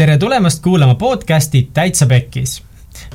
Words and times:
tere 0.00 0.18
tulemast 0.18 0.62
kuulama 0.62 0.94
podcasti 0.94 1.70
Täitsa 1.74 2.06
Pekkis. 2.06 2.62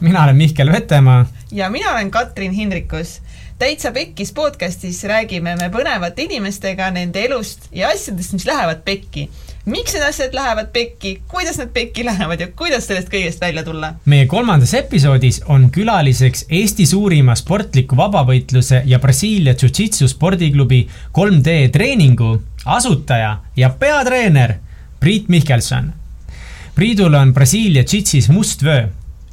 mina 0.01 0.23
olen 0.23 0.35
Mihkel 0.35 0.71
Vetemaa. 0.71 1.25
ja 1.51 1.69
mina 1.69 1.91
olen 1.91 2.11
Katrin 2.11 2.51
Hindrikus. 2.51 3.21
täitsa 3.59 3.91
Pekkis 3.91 4.33
podcastis 4.33 5.03
räägime 5.03 5.55
me 5.55 5.69
põnevate 5.69 6.21
inimestega 6.21 6.91
nende 6.91 7.25
elust 7.25 7.65
ja 7.71 7.89
asjadest, 7.89 8.33
mis 8.33 8.45
lähevad 8.45 8.83
pekki. 8.85 9.29
miks 9.65 9.93
need 9.93 10.03
asjad 10.09 10.33
lähevad 10.33 10.67
pekki, 10.73 11.21
kuidas 11.27 11.57
nad 11.57 11.73
pekki 11.73 12.05
lähevad 12.05 12.39
ja 12.39 12.47
kuidas 12.47 12.87
sellest 12.87 13.09
kõigest 13.09 13.41
välja 13.41 13.63
tulla? 13.63 13.93
meie 14.05 14.25
kolmandas 14.25 14.73
episoodis 14.73 15.41
on 15.45 15.71
külaliseks 15.71 16.45
Eesti 16.49 16.85
suurima 16.85 17.35
sportliku 17.35 17.97
vabavõitluse 17.97 18.83
ja 18.85 18.99
Brasiilia 18.99 19.53
Jiu-Jitsu 19.53 20.07
spordiklubi 20.07 20.87
3D 21.17 21.69
treeningu 21.71 22.41
asutaja 22.65 23.37
ja 23.57 23.69
peatreener 23.69 24.59
Priit 24.99 25.29
Mihkelson 25.29 25.93
Priidul 26.75 27.13
on 27.13 27.33
Brasiilia 27.33 27.83
Jitsis 27.93 28.29
must 28.29 28.63
vöö 28.63 28.87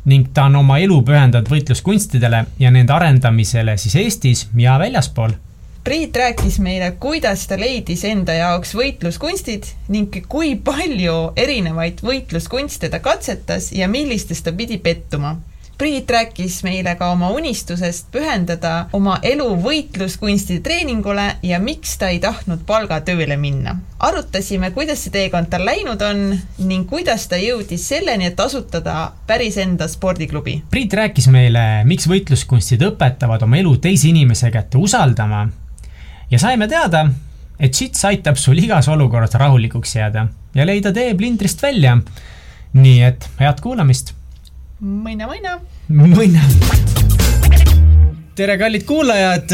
ning 0.04 0.28
ta 0.34 0.44
on 0.44 0.56
oma 0.60 0.76
elu 0.78 1.00
pühendanud 1.02 1.48
võitluskunstidele 1.50 2.44
ja 2.58 2.70
nende 2.70 2.94
arendamisele 2.94 3.74
siis 3.82 3.96
Eestis 3.98 4.42
ja 4.58 4.76
väljaspool. 4.78 5.34
Priit 5.82 6.16
rääkis 6.16 6.60
meile, 6.62 6.92
kuidas 7.02 7.42
ta 7.50 7.58
leidis 7.58 8.04
enda 8.06 8.36
jaoks 8.38 8.76
võitluskunstid 8.78 9.66
ning 9.90 10.20
kui 10.30 10.54
palju 10.54 11.32
erinevaid 11.36 12.04
võitluskunste 12.06 12.90
ta 12.90 13.02
katsetas 13.02 13.72
ja 13.74 13.88
millistes 13.90 14.42
ta 14.46 14.54
pidi 14.54 14.78
pettuma 14.78 15.34
Priit 15.82 16.10
rääkis 16.10 16.60
meile 16.62 16.92
ka 16.94 17.08
oma 17.10 17.32
unistusest 17.34 18.06
pühendada 18.14 18.84
oma 18.94 19.16
elu 19.26 19.48
võitluskunsti 19.64 20.60
treeningule 20.62 21.24
ja 21.42 21.58
miks 21.58 21.96
ta 21.98 22.12
ei 22.14 22.20
tahtnud 22.22 22.62
palgatööle 22.68 23.34
minna. 23.36 23.74
arutasime, 23.98 24.70
kuidas 24.70 25.02
see 25.02 25.10
teekond 25.16 25.50
tal 25.50 25.66
läinud 25.66 26.04
on 26.06 26.22
ning 26.68 26.86
kuidas 26.86 27.26
ta 27.26 27.40
jõudis 27.42 27.88
selleni, 27.88 28.30
et 28.30 28.40
asutada 28.40 29.10
päris 29.26 29.58
enda 29.58 29.90
spordiklubi. 29.90 30.60
Priit 30.70 30.94
rääkis 30.94 31.26
meile, 31.34 31.82
miks 31.82 32.06
võitluskunstid 32.06 32.86
õpetavad 32.92 33.42
oma 33.42 33.58
elu 33.58 33.74
teise 33.82 34.12
inimese 34.14 34.54
kätte 34.54 34.78
usaldama 34.78 35.48
ja 36.30 36.38
saime 36.38 36.70
teada, 36.70 37.08
et 37.58 37.74
šits 37.74 38.06
aitab 38.06 38.38
sul 38.38 38.62
igas 38.62 38.86
olukorras 38.86 39.34
rahulikuks 39.34 39.98
jääda 39.98 40.28
ja 40.54 40.66
leida 40.66 40.94
tee 40.94 41.10
plindrist 41.18 41.62
välja. 41.62 41.98
nii 42.72 43.00
et 43.02 43.30
head 43.40 43.58
kuulamist 43.60 44.21
mõina, 44.82 45.60
mõina. 45.94 46.42
tere, 48.34 48.56
kallid 48.58 48.82
kuulajad, 48.82 49.52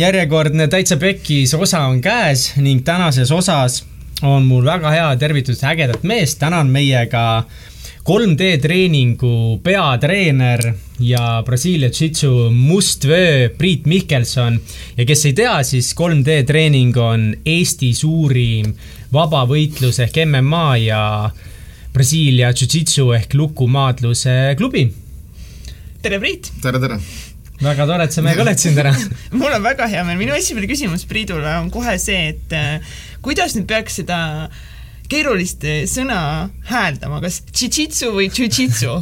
järjekordne 0.00 0.68
Täitsa 0.72 0.96
Pekkis 0.96 1.52
osa 1.54 1.82
on 1.90 2.00
käes 2.00 2.54
ning 2.56 2.80
tänases 2.84 3.32
osas 3.32 3.82
on 4.24 4.46
mul 4.48 4.64
väga 4.64 4.92
hea 4.94 5.10
tervitada 5.20 5.74
ägedat 5.74 6.06
meest, 6.08 6.38
täna 6.40 6.62
on 6.64 6.72
meiega 6.72 7.44
3D 8.08 8.54
treeningu 8.62 9.60
peatreener 9.62 10.72
ja 11.00 11.42
Brasiilia 11.44 11.92
Jiu-Jitsu 11.92 12.48
mustvöö 12.50 13.50
Priit 13.58 13.84
Mihkelson. 13.86 14.60
ja 14.96 15.04
kes 15.04 15.26
ei 15.26 15.32
tea, 15.32 15.62
siis 15.62 15.92
3D 15.92 16.44
treening 16.46 16.96
on 16.96 17.34
Eesti 17.44 17.92
suurim 17.94 18.72
vabavõitlus 19.12 20.00
ehk 20.00 20.24
MMA 20.24 20.76
ja 20.76 21.04
Brasiilia 21.90 22.52
Jiu-Jitsu 22.54 23.08
ehk 23.16 23.34
lukumaadluse 23.34 24.54
klubi. 24.58 24.84
tere, 26.02 26.20
Priit! 26.22 26.52
tere, 26.62 26.78
tere! 26.80 26.98
väga 27.60 27.86
tore, 27.86 28.04
et 28.06 28.14
sa 28.14 28.22
meiega 28.24 28.44
oled 28.44 28.60
siin 28.60 28.76
täna 28.78 28.92
mul 29.40 29.50
on 29.52 29.64
väga 29.64 29.88
hea 29.90 30.04
meel, 30.06 30.18
minu 30.20 30.36
esimene 30.36 30.68
küsimus 30.70 31.02
Priidule 31.10 31.50
on 31.58 31.68
kohe 31.74 31.96
see, 32.00 32.30
et 32.32 32.54
äh, 32.56 32.94
kuidas 33.24 33.56
nüüd 33.56 33.66
peaks 33.68 33.98
seda 34.00 34.20
keerulist 35.10 35.66
äh, 35.66 35.82
sõna 35.90 36.20
hääldama, 36.70 37.18
kas 37.24 37.42
jiu-jitsu 37.50 38.12
või 38.14 38.30
jiu-jitsu 38.30 38.94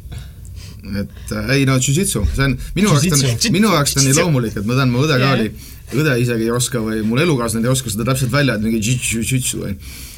et 1.04 1.34
äh, 1.36 1.52
ei 1.58 1.68
no 1.68 1.76
jiu-jitsu, 1.76 2.24
see 2.32 2.48
on 2.48 2.56
minu 2.78 2.96
jaoks 2.96 3.12
ta 3.12 3.20
on, 3.20 3.52
minu 3.58 3.74
jaoks 3.76 3.94
ta 3.94 4.00
on 4.00 4.08
nii 4.08 4.16
loomulik, 4.22 4.56
et 4.56 4.66
ma 4.66 4.80
tean, 4.80 4.90
mu 4.90 5.04
õde 5.04 5.20
ka 5.20 5.28
yeah. 5.28 5.36
oli 5.36 6.00
õde 6.00 6.16
isegi 6.22 6.48
ei 6.48 6.54
oska 6.54 6.80
või 6.80 7.04
mul 7.04 7.20
elukaaslane 7.26 7.68
ei 7.68 7.74
oska 7.76 7.92
seda 7.92 8.08
täpselt 8.08 8.32
välja, 8.32 8.56
et 8.56 8.64
mingi 8.64 8.80
jiu-jitsu 8.80 9.62
või. 9.62 9.76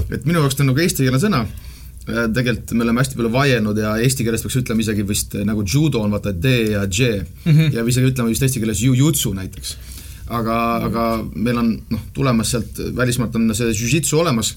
et 0.08 0.24
minu 0.24 0.40
jaoks 0.40 0.56
ta 0.56 0.64
on 0.64 0.72
nagu 0.72 0.86
eestikeelne 0.86 1.20
sõna 1.20 1.42
tegelikult 2.06 2.72
me 2.74 2.84
oleme 2.84 3.02
hästi 3.02 3.18
palju 3.18 3.30
vaielnud 3.30 3.78
ja 3.78 3.94
eesti 4.02 4.24
keeles 4.26 4.42
peaks 4.42 4.58
ütlema 4.58 4.82
isegi 4.82 5.04
vist 5.06 5.36
äh, 5.38 5.44
nagu 5.46 5.62
judo 5.62 6.02
on 6.02 6.10
vaata 6.14 6.32
D 6.34 6.54
ja 6.72 6.82
J. 6.86 7.22
Mm 7.44 7.52
-hmm. 7.52 7.74
ja 7.76 7.84
isegi 7.86 8.10
ütlema 8.10 8.28
vist 8.28 8.42
eesti 8.42 8.60
keeles 8.60 8.82
jujutsu 8.82 9.34
näiteks. 9.34 9.76
aga 10.26 10.54
mm, 10.54 10.82
-hmm. 10.82 10.86
aga 10.86 11.24
meil 11.34 11.58
on 11.58 11.82
noh, 11.90 12.00
tulemas 12.12 12.50
sealt 12.50 12.78
välismaalt 12.96 13.36
on 13.36 13.54
see 13.54 13.70
jujitsu 13.70 14.18
olemas, 14.18 14.56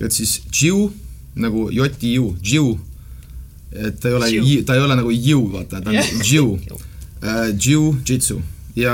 et 0.00 0.12
siis 0.12 0.42
jiu 0.62 0.92
nagu 1.34 1.70
J-I-U, 1.70 2.36
jiu, 2.42 2.80
et 3.72 4.00
ta 4.00 4.08
ei 4.08 4.14
ole, 4.14 4.62
ta 4.64 4.74
ei 4.74 4.80
ole 4.80 4.96
nagu 4.96 5.10
jiu, 5.10 5.52
vaata, 5.52 5.80
ta 5.80 5.90
on 5.90 5.96
jiu. 6.30 6.60
Äh, 7.24 7.56
jiu-jitsu. 7.58 8.42
Ja 8.76 8.92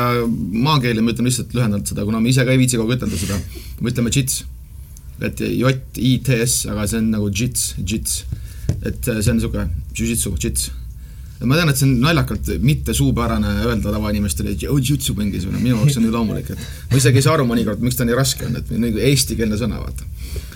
maakeeli 0.52 1.02
me 1.02 1.12
ütleme 1.12 1.28
lihtsalt 1.28 1.54
lühendanud 1.54 1.88
seda, 1.88 2.04
kuna 2.04 2.20
me 2.20 2.28
ise 2.28 2.44
ka 2.44 2.52
ei 2.52 2.58
viitsi 2.58 2.76
kogu 2.76 2.92
aeg 2.92 3.00
ütelda 3.00 3.18
seda, 3.18 3.38
me 3.80 3.90
ütleme 3.90 4.12
jits 4.14 4.44
et 5.20 5.40
J-I-T-S, 5.40 6.66
aga 6.72 6.86
see 6.88 7.00
on 7.00 7.10
nagu 7.12 7.30
jits, 7.30 7.74
jits. 7.84 8.24
et 8.80 9.08
äh, 9.08 9.18
see 9.20 9.32
on 9.32 9.36
niisugune 9.40 9.66
jujitsu, 9.96 10.32
jits. 10.40 10.70
ma 11.40 11.56
tean, 11.56 11.72
et 11.72 11.80
see 11.80 11.88
on 11.88 11.98
naljakalt 12.04 12.48
mitte 12.64 12.94
suupärane 12.96 13.52
öelda 13.66 13.92
tavainimestele, 13.92 14.54
et 14.54 14.64
jujitsu 14.64 15.16
mingisugune, 15.18 15.60
minu 15.60 15.76
jaoks 15.78 15.98
on 15.98 16.06
nii 16.06 16.14
loomulik, 16.14 16.50
et 16.54 16.64
ma 16.90 17.00
isegi 17.00 17.20
ei 17.20 17.26
saa 17.26 17.36
aru 17.36 17.46
mõnikord, 17.48 17.84
miks 17.84 17.98
ta 17.98 18.08
nii 18.08 18.16
raske 18.16 18.48
on, 18.48 18.56
et 18.60 18.72
nagu 18.76 19.04
eestikeelne 19.10 19.60
sõna, 19.60 19.82
vaata. 19.82 20.08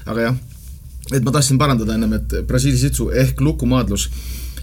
aga 0.07 0.29
jah, 0.29 0.41
et 1.13 1.21
ma 1.25 1.35
tahtsin 1.35 1.61
parandada 1.61 1.97
ennem, 1.99 2.17
et 2.21 2.39
Brasiilia 2.49 2.89
jitsu 2.89 3.11
ehk 3.25 3.45
lukumaadlus, 3.45 4.09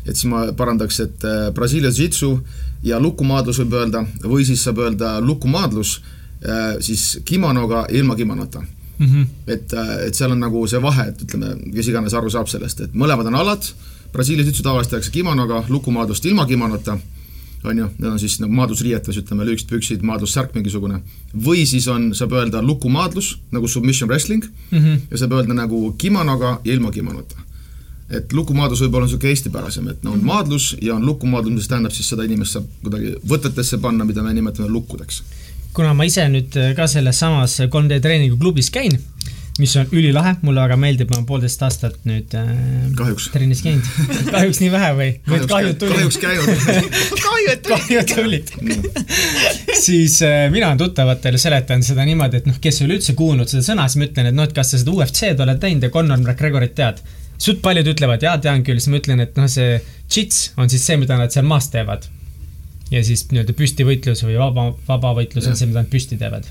et 0.01 0.15
siis 0.15 0.25
ma 0.31 0.47
parandaks, 0.57 0.99
et 1.05 1.29
äh, 1.29 1.47
Brasiilia 1.53 1.93
jitsu 1.93 2.33
ja 2.85 2.97
lukumaadlus 3.01 3.61
võib 3.61 3.77
öelda, 3.83 4.05
või 4.25 4.45
siis 4.49 4.65
saab 4.65 4.81
öelda 4.81 5.19
lukumaadlus 5.21 5.99
äh, 6.41 6.77
siis 6.81 7.19
kimonoga 7.25 7.85
ja 7.89 7.99
ilma 8.01 8.17
kimonota 8.17 8.63
mm. 9.01 9.07
-hmm. 9.07 9.25
et, 9.47 9.73
äh, 9.73 9.95
et 10.07 10.15
seal 10.15 10.31
on 10.31 10.39
nagu 10.39 10.65
see 10.67 10.81
vahe, 10.81 11.07
et 11.09 11.23
ütleme, 11.25 11.55
kes 11.73 11.89
iganes 11.91 12.13
aru 12.13 12.29
saab 12.29 12.47
sellest, 12.51 12.85
et 12.87 12.93
mõlemad 12.93 13.27
on 13.31 13.41
alad, 13.41 13.73
Brasiilias 14.11 14.47
üldse 14.51 14.63
tavaliselt 14.63 14.91
tehakse 14.91 15.11
kimonoga, 15.11 15.63
lukumaadlust 15.69 16.25
ilma 16.25 16.45
kimonota, 16.45 16.97
on 17.63 17.77
ju, 17.77 17.85
need 17.99 18.09
on 18.11 18.19
siis 18.19 18.39
nagu 18.41 18.53
maadlusriietes, 18.57 19.17
ütleme, 19.21 19.45
lühikesed 19.47 19.69
püksid, 19.69 20.01
maadlussärk 20.03 20.55
mingisugune. 20.55 21.01
või 21.45 21.65
siis 21.65 21.87
on, 21.87 22.11
saab 22.15 22.33
öelda 22.33 22.61
lukumaadlus, 22.61 23.37
nagu 23.51 23.67
submission 23.67 24.09
wrestling 24.09 24.43
mm, 24.71 24.77
-hmm. 24.77 24.99
ja 25.11 25.17
saab 25.17 25.31
öelda 25.31 25.53
nagu 25.53 25.93
kimonoga 25.97 26.59
ja 26.65 26.73
ilma 26.73 26.91
kimonota 26.91 27.35
et 28.11 28.33
lukumaadlus 28.33 28.81
võib 28.81 28.95
olla 28.95 29.05
niisugune 29.07 29.29
eestipärasem, 29.29 29.87
et 29.87 30.03
no 30.03 30.11
on 30.11 30.23
maadlus 30.23 30.75
ja 30.81 30.95
on 30.95 31.05
lukumaadlus, 31.05 31.53
mis 31.53 31.67
tähendab 31.67 31.91
siis 31.91 32.09
seda 32.09 32.23
inimest 32.27 32.57
saab 32.57 32.65
kuidagi 32.83 33.13
võtetesse 33.27 33.77
panna, 33.77 34.05
mida 34.05 34.23
me 34.23 34.33
nimetame 34.33 34.67
lukkudeks 34.69 35.21
kuna 35.75 35.93
ma 35.95 36.07
ise 36.07 36.25
nüüd 36.31 36.55
äh, 36.59 36.73
ka 36.77 36.87
selles 36.91 37.19
samas 37.21 37.57
3D 37.61 38.01
treeningu 38.03 38.37
klubis 38.39 38.69
käin, 38.73 38.97
mis 39.59 39.73
on 39.79 39.89
ülilahe, 39.93 40.35
mulle 40.45 40.63
väga 40.63 40.77
meeldib, 40.79 41.11
ma 41.11 41.19
olen 41.19 41.27
poolteist 41.29 41.63
aastat 41.65 41.97
nüüd 42.07 42.33
äh, 42.37 42.51
kahjuks 42.97 43.29
trennis 43.33 43.63
käinud 43.63 43.87
kahjuks 44.35 44.61
nii 44.63 44.71
vähe 44.73 44.91
või? 44.97 45.09
kahjud 45.51 45.79
tulid. 45.81 45.95
kahjuks 45.95 46.19
käinud 46.21 46.45
kahjud 47.25 47.65
tulid. 47.67 48.13
kahjud 48.13 48.13
tulid 48.13 48.53
siis 49.85 50.19
äh, 50.27 50.45
mina 50.53 50.73
tuttavatele 50.79 51.41
seletan 51.41 51.83
seda 51.85 52.05
niimoodi, 52.07 52.41
et 52.41 52.51
noh, 52.51 52.61
kes 52.63 52.81
ei 52.81 52.87
ole 52.89 52.99
üldse 52.99 53.17
kuulnud 53.19 53.51
seda 53.51 53.65
sõna, 53.71 53.87
siis 53.87 54.01
ma 54.01 54.09
ütlen, 54.09 54.31
et 54.31 54.39
noh, 54.39 54.47
et 54.47 54.55
kas 54.55 54.73
sa 54.73 54.81
seda 54.81 54.95
UFC-d 54.95 55.43
oled 55.45 55.61
teinud 55.61 55.87
ja 55.87 55.91
Conor 55.93 56.23
McGregorit 56.23 56.75
tead. 56.77 57.03
suht 57.41 57.61
paljud 57.63 57.87
ütlevad, 57.95 58.23
jaa, 58.23 58.37
tean 58.41 58.63
küll, 58.63 58.79
siis 58.79 58.91
ma 58.91 58.99
ütlen, 59.01 59.23
et 59.23 59.37
noh, 59.39 59.49
see 59.51 59.79
jits 60.11 60.51
on 60.59 60.69
siis 60.69 60.83
see, 60.85 60.99
mida 61.01 61.17
nad 61.19 61.33
seal 61.33 61.47
maas 61.47 61.71
teevad 61.73 62.07
ja 62.91 63.03
siis 63.05 63.25
nii-öelda 63.31 63.55
püstivõitlus 63.57 64.25
või 64.27 64.37
vaba, 64.39 64.71
vabavõitlus 64.87 65.47
on 65.47 65.55
see, 65.57 65.69
mida 65.69 65.83
nad 65.83 65.91
püsti 65.91 66.19
teevad. 66.19 66.49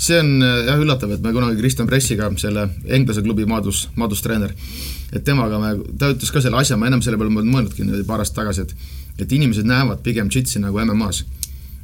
See 0.00 0.16
on 0.18 0.42
jah 0.42 0.80
üllatav, 0.80 1.12
et 1.14 1.22
me 1.22 1.30
kunagi 1.34 1.60
Kristjan 1.60 1.86
Pressiga, 1.86 2.26
selle 2.40 2.66
Englase 2.96 3.22
klubi 3.22 3.46
maadlus, 3.46 3.84
maadlustreener, 4.00 4.50
et 5.14 5.22
temaga 5.26 5.60
me, 5.62 5.70
ta 6.00 6.10
ütles 6.14 6.32
ka 6.34 6.42
selle 6.42 6.58
asja, 6.58 6.78
ma 6.80 6.88
ennem 6.88 7.04
selle 7.04 7.20
peale 7.20 7.30
mõelnudki 7.30 7.84
niimoodi 7.84 8.06
paar 8.08 8.24
aastat 8.24 8.42
tagasi, 8.42 8.66
et 8.66 9.02
et 9.22 9.30
inimesed 9.30 9.66
näevad 9.66 10.00
pigem 10.02 10.26
džitsi 10.26 10.58
nagu 10.58 10.80
MM-as. 10.82 11.22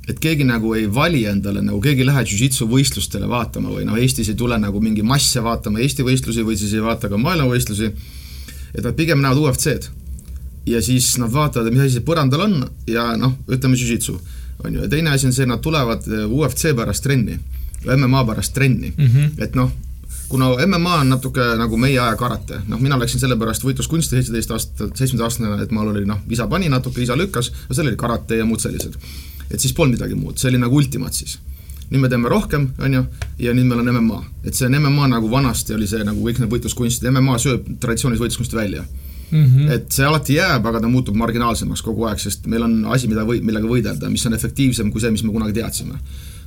et 0.09 0.19
keegi 0.19 0.43
nagu 0.43 0.73
ei 0.75 0.89
vali 0.91 1.21
endale 1.31 1.61
nagu, 1.63 1.79
keegi 1.81 2.03
ei 2.03 2.07
lähe 2.09 2.25
jujitsu 2.27 2.67
võistlustele 2.67 3.29
vaatama 3.31 3.71
või 3.71 3.85
noh, 3.87 3.95
Eestis 4.01 4.33
ei 4.33 4.35
tule 4.35 4.59
nagu 4.59 4.81
mingi 4.83 5.05
masse 5.07 5.43
vaatama 5.45 5.79
Eesti 5.79 6.03
võistlusi 6.03 6.43
või 6.43 6.57
siis 6.59 6.73
ei 6.75 6.83
vaata 6.83 7.09
ka 7.09 7.21
maailmavõistlusi, 7.21 7.93
et 8.75 8.83
nad 8.83 8.97
pigem 8.99 9.23
näevad 9.23 9.39
UFC-d 9.39 10.00
ja 10.67 10.83
siis 10.83 11.19
nad 11.19 11.33
vaatavad, 11.33 11.73
mis 11.73 11.87
asi 11.87 11.99
see 11.99 12.07
põrandal 12.07 12.45
on 12.47 12.57
ja 12.91 13.11
noh, 13.17 13.37
ütleme 13.49 13.79
jujitsu, 13.79 14.19
on 14.65 14.75
ju, 14.75 14.83
ja 14.85 14.89
teine 14.93 15.15
asi 15.15 15.29
on 15.29 15.37
see, 15.37 15.49
nad 15.49 15.63
tulevad 15.65 16.07
eh, 16.09 16.27
UFC 16.27 16.75
pärast 16.77 17.05
trenni, 17.05 17.39
MMA 17.87 18.25
pärast 18.29 18.55
trenni 18.55 18.93
mm, 18.97 19.07
-hmm. 19.07 19.43
et 19.45 19.55
noh, 19.57 19.71
kuna 20.29 20.51
MMA 20.67 20.95
on 20.95 21.09
natuke 21.09 21.45
nagu 21.59 21.77
meie 21.77 21.99
aja 21.99 22.17
karate, 22.17 22.61
noh, 22.69 22.81
mina 22.81 22.99
läksin 22.99 23.21
sellepärast 23.21 23.65
võitluskunsti 23.65 24.17
seitseteist 24.19 24.51
aastat, 24.51 24.97
seitsmeteistaastane, 24.97 25.63
et 25.63 25.73
mul 25.75 25.91
oli 25.95 26.05
noh, 26.07 26.21
isa 26.31 26.47
pani 26.47 26.69
natuke, 26.69 27.03
isa 27.03 27.17
lükkas, 27.19 27.53
no 27.69 27.75
seal 27.75 27.89
oli 27.89 27.97
karate 27.97 28.37
ja 28.37 28.45
muud 28.45 28.61
sellised. 28.61 28.99
et 29.51 29.61
siis 29.61 29.73
polnud 29.73 29.99
midagi 29.99 30.15
muud, 30.15 30.39
see 30.39 30.49
oli 30.49 30.59
nagu 30.59 30.77
ultimaat 30.77 31.15
siis. 31.15 31.39
nüüd 31.91 32.01
me 32.01 32.09
teeme 32.09 32.29
rohkem, 32.29 32.69
on 32.79 32.95
ju, 32.95 33.05
ja 33.39 33.55
nüüd 33.55 33.67
meil 33.67 33.81
on 33.81 33.95
MMA. 33.95 34.25
et 34.45 34.55
see 34.55 34.67
on 34.67 34.83
MMA 34.83 35.09
nagu 35.17 35.31
vanasti 35.31 35.75
oli 35.75 35.87
see 35.87 36.05
nagu 36.05 36.29
kõik 36.29 36.39
need 36.39 36.51
võitluskunstid, 36.51 37.11
MMA 37.11 37.39
sööb 37.39 37.67
traditsioonilist 37.81 38.23
võitluskunsti 38.23 38.57
välja 38.57 38.85
mm. 39.31 39.45
-hmm. 39.45 39.71
et 39.77 39.93
see 39.93 40.07
alati 40.07 40.37
jääb, 40.39 40.67
aga 40.67 40.81
ta 40.81 40.89
muutub 40.89 41.17
marginaalsemaks 41.17 41.83
kogu 41.83 42.07
aeg, 42.09 42.19
sest 42.19 42.47
meil 42.47 42.63
on 42.67 42.85
asi, 42.95 43.09
mida 43.09 43.25
või, 43.27 43.43
millega 43.43 43.69
võidelda, 43.69 44.11
mis 44.11 44.27
on 44.27 44.35
efektiivsem 44.35 44.93
kui 44.93 45.01
see, 45.01 45.11
mis 45.11 45.25
me 45.25 45.33
kunagi 45.33 45.53
teadsime. 45.61 45.99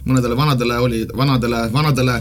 mõnedele 0.06 0.36
vanadele 0.36 0.78
oli, 0.78 1.06
vanadele, 1.18 1.70
vanadele, 1.74 2.16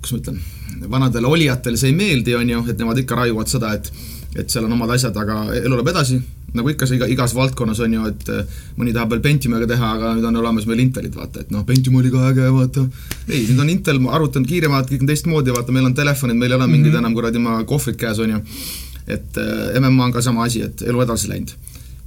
kuidas 0.00 0.12
ma 0.12 0.18
ütlen, 0.18 0.42
vanadele 0.90 1.26
olijatele 1.26 1.76
see 1.76 1.90
ei 1.90 1.96
meeldi, 1.96 2.34
on 2.34 2.50
ju, 2.50 2.64
et 2.68 2.78
nemad 2.78 2.98
ikka 2.98 3.14
raiuvad 3.14 3.48
seda, 3.48 3.72
et 3.74 3.92
et 4.36 4.48
seal 4.50 4.64
on 4.64 4.72
omad 4.72 4.90
asjad, 4.94 5.16
aga 5.16 5.42
elu 5.58 5.74
läheb 5.76 5.88
edasi, 5.92 6.18
nagu 6.56 6.70
ikka 6.72 6.86
see 6.88 6.96
iga, 6.96 7.08
igas 7.12 7.34
valdkonnas 7.36 7.80
on 7.84 7.96
ju, 7.96 8.04
et 8.08 8.30
eh, 8.32 8.60
mõni 8.78 8.94
tahab 8.94 9.12
veel 9.12 9.20
Pentiumiga 9.24 9.68
teha, 9.68 9.90
aga 9.96 10.12
nüüd 10.16 10.28
on 10.28 10.38
olemas 10.40 10.64
meil 10.68 10.80
Intelid, 10.84 11.14
vaata, 11.16 11.44
et 11.44 11.52
noh, 11.52 11.64
Pentium 11.68 11.98
oli 12.00 12.12
ka 12.12 12.30
äge, 12.30 12.46
vaata. 12.54 12.86
ei, 13.28 13.42
nüüd 13.50 13.60
on 13.60 13.72
Intel 13.72 14.00
arvutanud 14.08 14.48
kiiremalt, 14.48 14.88
kõik 14.88 15.04
on 15.04 15.12
teistmoodi, 15.12 15.52
vaata, 15.56 15.74
meil 15.76 15.90
on 15.90 15.96
telefonid, 15.98 16.40
meil 16.40 16.54
ei 16.54 16.58
ole 16.60 16.70
mingid 16.70 16.92
mm 16.92 16.96
-hmm. 16.96 17.04
enam 17.04 17.18
kuradi 17.18 17.42
oma 17.42 17.58
kohvrid 17.68 18.00
käes, 18.00 18.18
on 18.24 18.36
ju 18.36 18.40
et 19.06 19.38
äh, 19.38 19.80
MMA 19.80 20.04
on 20.04 20.12
ka 20.12 20.22
sama 20.22 20.44
asi, 20.44 20.62
et 20.62 20.82
elu 20.82 21.02
edasi 21.02 21.28
läinud. 21.28 21.54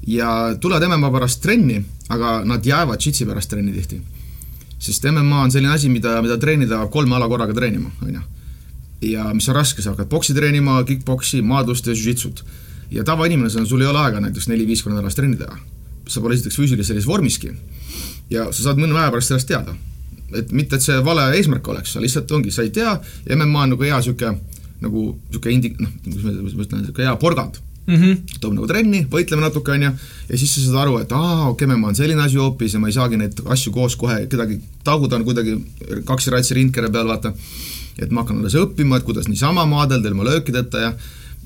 ja 0.07 0.55
tulevad 0.61 0.87
MMA 0.87 1.11
pärast 1.11 1.41
trenni, 1.41 1.79
aga 2.09 2.43
nad 2.45 2.65
jäävad 2.65 3.01
jitsi 3.01 3.25
pärast 3.25 3.49
trenni 3.49 3.73
tihti. 3.73 4.01
sest 4.79 5.05
MMA 5.11 5.41
on 5.41 5.51
selline 5.51 5.73
asi, 5.73 5.89
mida, 5.89 6.21
mida 6.21 6.37
treenida 6.37 6.87
kolme 6.87 7.15
ala 7.15 7.27
korraga 7.27 7.53
treenima, 7.53 7.91
on 8.01 8.13
ju. 8.13 8.21
ja 9.01 9.33
mis 9.33 9.49
on 9.49 9.55
raske, 9.55 9.81
sa 9.81 9.89
hakkad 9.89 10.09
boksi 10.09 10.33
treenima, 10.33 10.83
kick-poksi, 10.83 11.41
maadlust 11.41 11.87
ja 11.87 11.93
jujitsut. 11.93 12.45
ja 12.91 13.03
tavainimesena 13.03 13.65
sul 13.65 13.81
ei 13.81 13.87
ole 13.87 13.99
aega 13.99 14.19
näiteks 14.19 14.47
neli-viis 14.47 14.83
korda 14.83 14.95
nädalas 14.95 15.15
trenni 15.15 15.37
teha. 15.37 15.57
sa 16.07 16.21
pole 16.21 16.33
esiteks 16.33 16.57
füüsiliselt 16.57 16.87
sellises 16.87 17.07
vormiski 17.07 17.51
ja 18.29 18.51
sa 18.51 18.63
saad 18.63 18.79
mõne 18.81 18.97
aja 18.97 19.11
pärast 19.11 19.27
sellest 19.27 19.47
teada. 19.47 19.75
et 20.33 20.51
mitte, 20.51 20.75
et 20.75 20.81
see 20.81 21.03
vale 21.05 21.29
eesmärk 21.37 21.67
oleks, 21.67 21.93
sa 21.93 22.01
lihtsalt 22.01 22.31
ongi, 22.31 22.51
sa 22.51 22.61
ei 22.61 22.69
tea 22.69 22.99
ja 23.29 23.35
MMA 23.35 23.61
on 23.61 23.69
nagu 23.69 23.83
hea 23.83 23.97
niisugune 23.97 24.54
nagu 24.83 25.07
niisugune 25.13 25.55
indi-, 25.55 25.75
noh, 25.79 25.93
kuidas 26.03 26.57
ma 26.57 26.67
ütlen, 26.67 26.83
niisugune 26.83 27.07
hea 27.07 27.15
porgand 27.21 27.61
mm. 27.87 27.95
-hmm. 27.95 28.39
toob 28.39 28.53
nagu 28.53 28.67
trenni, 28.67 29.05
võitleme 29.11 29.45
natuke, 29.45 29.71
on 29.71 29.87
ju, 29.87 29.91
ja 30.29 30.37
siis 30.37 30.53
sa 30.55 30.63
saad 30.65 30.81
aru, 30.83 30.97
et 31.03 31.11
aa, 31.11 31.49
okei 31.49 31.65
okay,, 31.65 31.77
ma 31.77 31.87
olen 31.87 31.95
selline 31.95 32.21
asi 32.21 32.39
hoopis 32.41 32.73
ja 32.73 32.79
ma 32.79 32.91
ei 32.91 32.97
saagi 32.97 33.17
neid 33.17 33.41
asju 33.55 33.73
koos 33.75 33.95
kohe 33.95 34.25
kedagi 34.31 34.59
taguda 34.83 35.19
kuidagi 35.23 35.57
kaks 36.05 36.27
ratsi 36.33 36.57
rindkere 36.57 36.91
peal, 36.91 37.07
vaata, 37.07 37.33
et 37.99 38.11
ma 38.11 38.23
hakkan 38.23 38.41
alles 38.41 38.57
õppima, 38.59 38.97
et 38.97 39.07
kuidas 39.07 39.27
niisama 39.27 39.65
maadelda 39.65 40.09
ilma 40.09 40.27
löökideta 40.31 40.87
ja 40.87 40.93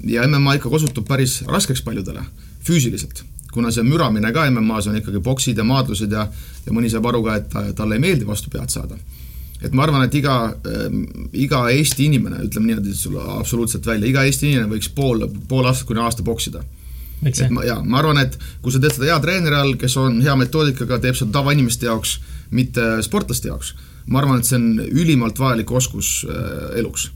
ja 0.07 0.27
MMA 0.27 0.53
ikkagi 0.55 0.75
osutub 0.75 1.07
päris 1.07 1.41
raskeks 1.47 1.81
paljudele, 1.83 2.23
füüsiliselt. 2.63 3.23
kuna 3.51 3.71
see 3.71 3.83
müramine 3.83 4.29
ka 4.33 4.43
MM-as 4.49 4.87
on 4.87 4.95
ikkagi 4.95 5.19
boksid 5.19 5.57
ja 5.57 5.63
maadlused 5.63 6.11
ja 6.11 6.27
ja 6.65 6.73
mõni 6.73 6.89
saab 6.89 7.05
aru 7.05 7.23
ka, 7.23 7.35
et 7.35 7.49
ta, 7.49 7.63
talle 7.73 7.95
ei 7.95 7.99
meeldi 7.99 8.27
vastu 8.27 8.49
pead 8.49 8.69
saada 8.69 8.95
et 9.61 9.75
ma 9.75 9.83
arvan, 9.83 10.05
et 10.07 10.15
iga 10.15 10.35
äh,, 10.53 10.87
iga 11.45 11.65
Eesti 11.73 12.07
inimene, 12.09 12.43
ütleme 12.47 12.71
niimoodi 12.71 12.95
sulle 12.95 13.23
absoluutselt 13.39 13.85
välja, 13.85 14.07
iga 14.07 14.23
Eesti 14.27 14.49
inimene 14.49 14.71
võiks 14.71 14.91
pool, 14.95 15.25
pool 15.49 15.67
aastat 15.69 15.89
kuni 15.89 16.03
aasta 16.03 16.25
poksida. 16.25 16.63
et 17.25 17.41
ma, 17.51 17.65
jaa, 17.67 17.81
ma 17.83 17.99
arvan, 17.99 18.21
et 18.23 18.37
kui 18.63 18.71
sa 18.71 18.79
teed 18.79 18.95
seda 18.95 19.11
hea 19.11 19.19
treeneri 19.23 19.59
all, 19.59 19.75
kes 19.79 19.97
on 19.99 20.21
hea 20.23 20.35
metoodikaga, 20.39 21.01
teeb 21.03 21.17
seda 21.19 21.35
tavainimeste 21.39 21.89
jaoks, 21.89 22.19
mitte 22.55 22.85
sportlaste 23.03 23.51
jaoks, 23.51 23.73
ma 24.07 24.21
arvan, 24.23 24.39
et 24.39 24.47
see 24.47 24.59
on 24.59 24.69
ülimalt 24.87 25.39
vajalik 25.39 25.71
oskus 25.75 26.21
äh, 26.29 26.77
eluks 26.79 27.09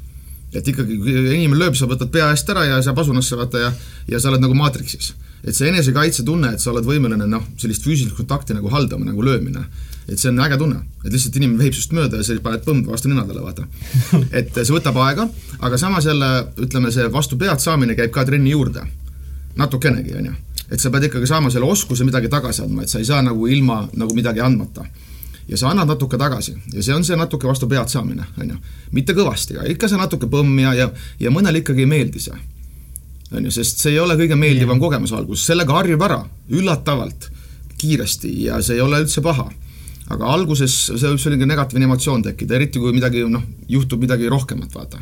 et 0.53 0.67
ikkagi, 0.69 0.99
kui 1.01 1.13
inimene 1.33 1.59
lööb, 1.59 1.77
sa 1.77 1.87
võtad 1.89 2.11
pea 2.13 2.29
eest 2.33 2.49
ära 2.53 2.65
ja 2.67 2.79
sa 2.85 2.93
pasunasse 2.93 3.37
vaata 3.39 3.61
ja 3.61 3.71
ja 4.11 4.19
sa 4.19 4.29
oled 4.29 4.43
nagu 4.43 4.53
maatriksis. 4.57 5.13
et 5.43 5.55
see 5.55 5.67
enesekaitsetunne, 5.67 6.53
et 6.53 6.61
sa 6.61 6.71
oled 6.71 6.85
võimeline 6.87 7.25
noh, 7.27 7.43
sellist 7.57 7.83
füüsilist 7.83 8.15
kontakti 8.15 8.55
nagu 8.55 8.69
haldama, 8.71 9.05
nagu 9.05 9.25
löömine 9.25 9.65
et 10.07 10.19
see 10.19 10.29
on 10.31 10.39
äge 10.43 10.57
tunne, 10.59 10.81
et 11.05 11.11
lihtsalt 11.13 11.37
inimene 11.39 11.61
vehib 11.61 11.75
sinust 11.77 11.93
mööda 11.95 12.19
ja 12.19 12.25
sa 12.27 12.35
paned 12.43 12.65
põmm 12.65 12.83
vastu 12.87 13.09
nina 13.11 13.23
talle, 13.27 13.43
vaata. 13.43 13.67
et 14.39 14.51
see 14.55 14.75
võtab 14.75 14.99
aega, 15.05 15.27
aga 15.63 15.79
samas 15.79 16.07
jälle 16.09 16.29
ütleme, 16.65 16.91
see 16.91 17.07
vastu 17.13 17.39
pead 17.39 17.63
saamine 17.63 17.95
käib 17.99 18.11
ka 18.15 18.25
trenni 18.27 18.51
juurde. 18.51 18.83
natukenegi, 19.55 20.15
on 20.17 20.25
ju. 20.25 20.35
et 20.71 20.81
sa 20.81 20.89
pead 20.89 21.07
ikkagi 21.07 21.27
saama 21.29 21.51
selle 21.53 21.69
oskuse 21.69 22.03
midagi 22.03 22.29
tagasi 22.29 22.63
andma, 22.63 22.83
et 22.83 22.89
sa 22.89 22.99
ei 22.99 23.05
saa 23.05 23.21
nagu 23.21 23.47
ilma 23.47 23.87
nagu 23.93 24.15
midagi 24.15 24.41
andmata. 24.41 24.85
ja 25.47 25.57
sa 25.57 25.69
annad 25.69 25.87
natuke 25.87 26.17
tagasi 26.17 26.55
ja 26.73 26.83
see 26.83 26.95
on 26.95 27.03
see 27.03 27.15
natuke 27.15 27.47
vastu 27.47 27.67
pead 27.67 27.87
saamine, 27.87 28.25
on 28.37 28.49
ju. 28.49 28.57
mitte 28.91 29.13
kõvasti, 29.13 29.59
aga 29.59 29.69
ikka 29.71 29.87
see 29.87 29.97
natuke 29.97 30.27
põmm 30.27 30.59
ja, 30.59 30.73
ja, 30.73 30.91
ja 31.19 31.31
mõnele 31.31 31.63
ikkagi 31.63 31.87
ei 31.87 31.91
meeldi 31.95 32.19
see. 32.19 32.39
on 33.31 33.45
ju, 33.45 33.51
sest 33.51 33.79
see 33.79 33.95
ei 33.95 33.99
ole 33.99 34.19
kõige 34.19 34.35
meeldivam 34.35 34.75
yeah. 34.75 34.83
kogemus 34.83 35.15
alguses, 35.15 35.45
sellega 35.45 35.79
harjub 35.79 36.01
ära 36.01 36.25
üllatavalt 36.49 37.29
kiiresti 37.77 38.43
ja 38.45 38.61
see 38.61 38.75
ei 38.75 38.81
ole 38.81 38.99
üldse 39.03 39.21
paha 39.21 39.51
aga 40.11 40.31
alguses 40.35 40.73
see 40.91 41.09
võib 41.09 41.21
selline 41.21 41.47
negatiivne 41.47 41.87
emotsioon 41.87 42.23
tekkida, 42.27 42.57
eriti 42.57 42.81
kui 42.81 42.93
midagi 42.95 43.23
noh, 43.29 43.43
juhtub 43.71 44.03
midagi 44.03 44.31
rohkemat, 44.31 44.73
vaata. 44.75 44.99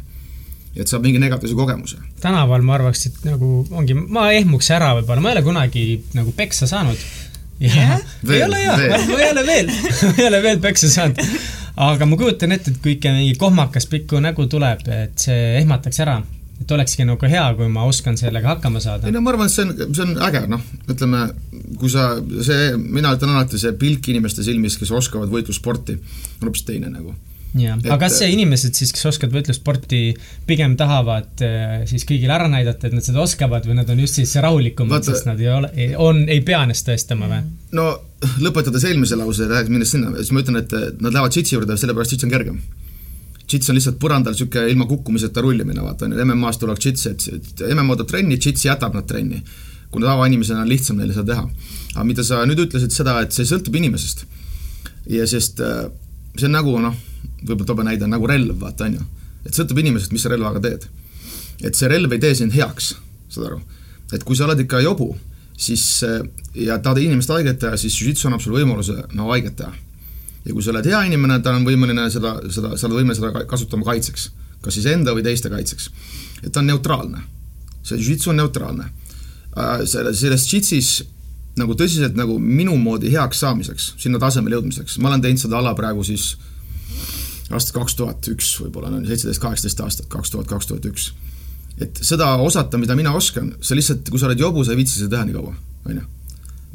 et 0.76 0.88
saab 0.88 1.04
mingi 1.04 1.20
negatiivse 1.20 1.56
kogemuse. 1.58 1.98
tänaval 2.22 2.62
ma 2.68 2.78
arvaks, 2.78 3.06
et 3.10 3.24
nagu 3.28 3.54
ongi, 3.72 3.98
ma 3.98 4.30
ehmuks 4.38 4.72
ära 4.72 4.94
võib-olla, 5.00 5.24
ma 5.24 5.32
ei 5.32 5.38
ole 5.38 5.46
kunagi 5.48 5.86
nagu 6.18 6.34
peksa 6.38 6.68
saanud. 6.70 7.08
ja 7.62 7.98
veel, 8.28 8.38
ei 8.38 8.46
ole 8.50 8.62
jaa, 8.62 8.78
ma 8.78 9.24
ei 9.24 9.32
ole 9.32 9.48
veel 9.48 9.74
ma 9.74 10.14
ei 10.18 10.28
ole 10.28 10.44
veel 10.44 10.62
peksa 10.64 10.92
saanud. 10.92 11.24
aga 11.90 12.06
ma 12.06 12.20
kujutan 12.20 12.54
ette, 12.58 12.76
et 12.76 12.84
kui 12.84 12.98
ikka 12.98 13.16
mingi 13.16 13.40
kohmakas 13.42 13.90
pikku 13.90 14.22
nägu 14.22 14.46
tuleb, 14.52 14.86
et 14.92 15.18
see 15.30 15.58
ehmataks 15.64 16.06
ära 16.06 16.22
et 16.72 16.78
olekski 16.78 17.08
nagu 17.08 17.32
hea, 17.32 17.44
kui 17.58 17.68
ma 17.72 17.86
oskan 17.90 18.18
sellega 18.20 18.56
hakkama 18.56 18.82
saada. 18.84 19.08
ei 19.08 19.16
no 19.16 19.24
ma 19.24 19.34
arvan, 19.34 19.50
et 19.50 19.56
see 19.56 19.66
on, 19.66 19.74
see 19.92 20.06
on 20.06 20.14
äge, 20.28 20.46
noh, 20.52 20.64
ütleme, 20.92 21.26
kui 21.80 21.92
sa, 21.92 22.14
see, 22.46 22.72
mina 22.78 23.12
ütlen 23.18 23.36
alati, 23.36 23.60
see 23.62 23.76
pilk 23.80 24.12
inimeste 24.14 24.46
silmis, 24.48 24.80
kes 24.80 24.94
oskavad 25.02 25.32
võitlussporti, 25.34 25.98
on 26.40 26.50
hoopis 26.50 26.66
teine 26.68 26.92
nagu 26.92 27.14
jah, 27.60 27.76
aga 27.76 27.98
kas 28.06 28.22
see 28.22 28.30
inimesed 28.32 28.78
siis, 28.78 28.94
kes 28.96 29.10
oskavad 29.10 29.36
võitlussporti, 29.36 30.04
pigem 30.48 30.78
tahavad 30.80 31.44
eh, 31.44 31.82
siis 31.90 32.06
kõigile 32.08 32.38
ära 32.38 32.48
näidata, 32.52 32.88
et 32.88 32.96
nad 32.96 33.06
seda 33.06 33.24
oskavad 33.24 33.68
või 33.68 33.82
nad 33.82 33.92
on 33.92 34.00
just 34.06 34.22
siis 34.22 34.38
rahulikumad, 34.40 35.04
sest 35.08 35.28
nad 35.28 35.42
ei 35.44 35.52
ole, 35.52 35.72
on, 36.00 36.24
ei 36.32 36.40
pea 36.48 36.64
ennast 36.68 36.88
tõestama 36.88 37.28
või? 37.32 37.42
no 37.76 37.90
lõpetades 38.44 38.86
eelmise 38.88 39.20
lause 39.20 39.50
läheks 39.50 39.74
minnes 39.74 39.92
sinna, 39.92 40.14
siis 40.22 40.32
ma 40.32 40.46
ütlen, 40.46 40.62
et 40.64 40.78
nad 41.02 41.12
lähevad 41.12 41.36
sitsi 41.36 41.58
juurde, 41.58 41.76
sellepärast 41.82 42.16
sits 42.16 42.28
on 42.28 42.32
kergem 42.32 42.62
Jits 43.52 43.70
on 43.72 43.78
lihtsalt 43.78 43.98
põrandal 44.02 44.36
niisugune 44.36 44.72
ilma 44.72 44.88
kukkumiseta 44.90 45.42
rullimine, 45.44 45.82
vaata, 45.84 46.08
on 46.08 46.16
ju, 46.16 46.24
MM-as 46.26 46.60
tuleks 46.62 46.86
Jits, 46.86 47.08
et, 47.10 47.28
et 47.36 47.64
MM 47.74 47.94
ootab 47.94 48.10
trenni, 48.12 48.38
Jits 48.40 48.66
jätab 48.68 48.96
nad 48.98 49.08
trenni. 49.08 49.42
kuna 49.92 50.08
tavainimesena 50.08 50.62
on 50.64 50.70
lihtsam 50.70 50.96
neile 51.02 51.12
seda 51.14 51.34
teha. 51.34 51.50
aga 51.96 52.04
mida 52.08 52.24
sa 52.24 52.46
nüüd 52.48 52.62
ütlesid 52.64 52.94
seda, 52.96 53.18
et 53.22 53.36
see 53.36 53.48
sõltub 53.48 53.76
inimesest. 53.76 54.26
ja 55.10 55.28
sest 55.28 55.60
äh, 55.60 55.90
see 56.38 56.48
on 56.48 56.56
nagu 56.56 56.78
noh, 56.80 56.96
võib-olla 57.44 57.68
toome 57.68 57.88
näide, 57.90 58.08
nagu 58.08 58.28
relv, 58.28 58.56
vaata, 58.62 58.88
on 58.88 59.00
ju. 59.00 59.08
et 59.46 59.54
sõltub 59.54 59.84
inimesest, 59.84 60.14
mis 60.16 60.24
sa 60.24 60.32
relvaga 60.32 60.64
teed. 60.64 60.88
et 61.62 61.76
see 61.76 61.92
relv 61.92 62.14
ei 62.14 62.20
tee 62.20 62.36
sind 62.36 62.56
heaks, 62.56 62.96
saad 63.30 63.50
aru. 63.50 63.62
et 64.14 64.24
kui 64.24 64.36
sa 64.36 64.48
oled 64.48 64.64
ikka 64.64 64.80
jobu, 64.82 65.12
siis 65.58 66.04
äh, 66.08 66.22
ja 66.56 66.80
tahad 66.80 67.04
inimest 67.04 67.30
haiget 67.30 67.60
teha, 67.60 67.78
siis 67.78 68.00
jujitsu 68.02 68.30
annab 68.30 68.42
sulle 68.42 68.64
võimaluse 68.64 69.02
no 69.14 69.28
haiget 69.34 69.60
teha 69.60 69.76
ja 70.46 70.54
kui 70.54 70.64
sa 70.64 70.72
oled 70.74 70.88
hea 70.90 71.02
inimene, 71.10 71.40
ta 71.44 71.54
on 71.56 71.66
võimeline 71.68 72.08
seda, 72.14 72.36
seda, 72.54 72.74
sa 72.78 72.88
oled 72.88 73.02
võimeline 73.02 73.18
seda 73.18 73.46
kasutama 73.50 73.86
kaitseks. 73.92 74.30
kas 74.62 74.76
siis 74.78 74.86
enda 74.90 75.14
või 75.18 75.24
teiste 75.26 75.50
kaitseks. 75.50 75.90
et 76.44 76.52
ta 76.52 76.60
on 76.60 76.68
neutraalne. 76.68 77.22
see 77.84 77.98
jujitsu 77.98 78.30
on 78.30 78.38
neutraalne. 78.38 78.86
Äh, 79.58 79.86
selle, 79.86 80.14
selles 80.14 80.46
jitsis 80.54 81.04
nagu 81.58 81.76
tõsiselt 81.76 82.16
nagu 82.16 82.38
minu 82.40 82.78
moodi 82.78 83.12
heaks 83.12 83.42
saamiseks, 83.44 83.94
sinna 84.00 84.20
tasemele 84.20 84.56
jõudmiseks, 84.56 84.98
ma 85.00 85.10
olen 85.10 85.22
teinud 85.22 85.42
seda 85.42 85.58
ala 85.60 85.74
praegu 85.76 86.04
siis 86.04 86.38
aastast 87.52 87.76
kaks 87.76 87.98
tuhat 88.00 88.30
üks 88.32 88.54
võib-olla, 88.62 88.88
on 88.88 89.04
seitseteist, 89.06 89.42
kaheksateist 89.44 89.84
aastat, 89.84 90.08
kaks 90.14 90.32
tuhat, 90.32 90.48
kaks 90.48 90.70
tuhat 90.70 90.88
üks. 90.88 91.12
et 91.82 92.00
seda 92.02 92.36
osata, 92.40 92.80
mida 92.80 92.96
mina 92.96 93.12
oskan, 93.14 93.52
sa 93.62 93.76
lihtsalt, 93.76 94.08
kui 94.10 94.20
sa 94.20 94.30
oled 94.30 94.40
jobu, 94.40 94.64
sa 94.64 94.72
ei 94.72 94.80
viitsi 94.80 95.02
seda 95.02 95.18
teha 95.18 95.28
nii 95.28 95.36
kaua, 95.36 95.54
on 95.86 96.00
ju 96.00 96.08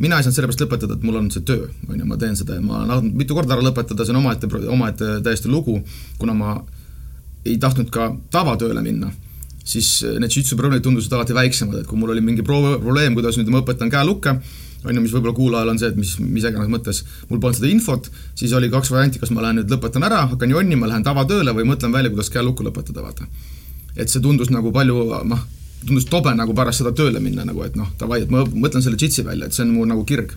mina 0.03 0.19
ei 0.19 0.27
saanud 0.27 0.37
sellepärast 0.37 0.65
lõpetada, 0.65 0.97
et 0.97 1.05
mul 1.07 1.21
on 1.21 1.29
see 1.33 1.45
töö, 1.47 1.69
on 1.89 2.01
ju, 2.01 2.07
ma 2.09 2.19
teen 2.21 2.37
seda 2.37 2.59
ja 2.59 2.65
ma 2.65 2.83
olen 2.83 2.93
tahtnud 2.93 3.21
mitu 3.23 3.37
korda 3.37 3.57
ära 3.57 3.65
lõpetada, 3.65 4.05
see 4.05 4.13
on 4.13 4.21
omaette, 4.21 4.51
omaette 4.73 5.13
täiesti 5.25 5.53
lugu, 5.53 5.79
kuna 6.21 6.35
ma 6.37 6.59
ei 7.47 7.57
tahtnud 7.63 7.89
ka 7.95 8.11
tavatööle 8.35 8.83
minna, 8.85 9.09
siis 9.65 10.03
need 10.21 10.35
jitsu 10.35 10.59
probleemid 10.59 10.85
tundusid 10.85 11.17
alati 11.17 11.37
väiksemad, 11.37 11.81
et 11.81 11.89
kui 11.89 11.99
mul 11.99 12.13
oli 12.15 12.25
mingi 12.25 12.45
pro-, 12.47 12.77
probleem, 12.83 13.17
kuidas 13.17 13.39
nüüd 13.41 13.51
ma 13.55 13.63
õpetan 13.65 13.93
käelukke, 13.93 14.37
on 14.87 14.95
ju, 14.95 15.03
mis 15.03 15.15
võib-olla 15.15 15.35
kuulajal 15.35 15.73
on 15.73 15.81
see, 15.81 15.91
et 15.91 15.99
mis, 15.99 16.13
mis 16.23 16.45
iganes 16.45 16.71
mõttes, 16.71 17.03
mul 17.31 17.41
polnud 17.43 17.59
seda 17.59 17.71
infot, 17.73 18.11
siis 18.39 18.53
oli 18.55 18.69
kaks 18.71 18.93
varianti, 18.93 19.23
kas 19.23 19.33
ma 19.35 19.43
lähen 19.47 19.63
nüüd 19.63 19.73
lõpetan 19.73 20.05
ära, 20.07 20.27
hakkan 20.31 20.53
jonnima, 20.53 20.91
lähen 20.91 21.07
tavatööle 21.07 21.55
või 21.57 21.67
mõtlen 21.73 21.95
välja, 21.95 22.13
kuidas 22.13 22.31
käelukku 22.35 22.67
lõpetada, 22.67 23.03
vaata. 23.07 23.27
et 23.97 24.13
see 24.13 24.21
tundus 24.23 24.53
nagu 24.53 24.71
palju, 24.75 25.01
noh, 25.27 25.47
tundus 25.85 26.07
tobe 26.11 26.33
nagu 26.37 26.55
pärast 26.57 26.83
seda 26.83 26.93
tööle 26.97 27.21
minna 27.23 27.45
nagu, 27.47 27.63
et 27.67 27.77
noh, 27.79 27.91
davai, 28.01 28.23
et 28.25 28.33
ma 28.33 28.45
mõtlen 28.47 28.85
selle 28.85 28.99
džitsi 29.01 29.25
välja, 29.27 29.49
et 29.49 29.57
see 29.57 29.65
on 29.67 29.75
mu 29.75 29.85
nagu 29.89 30.05
kirg. 30.09 30.35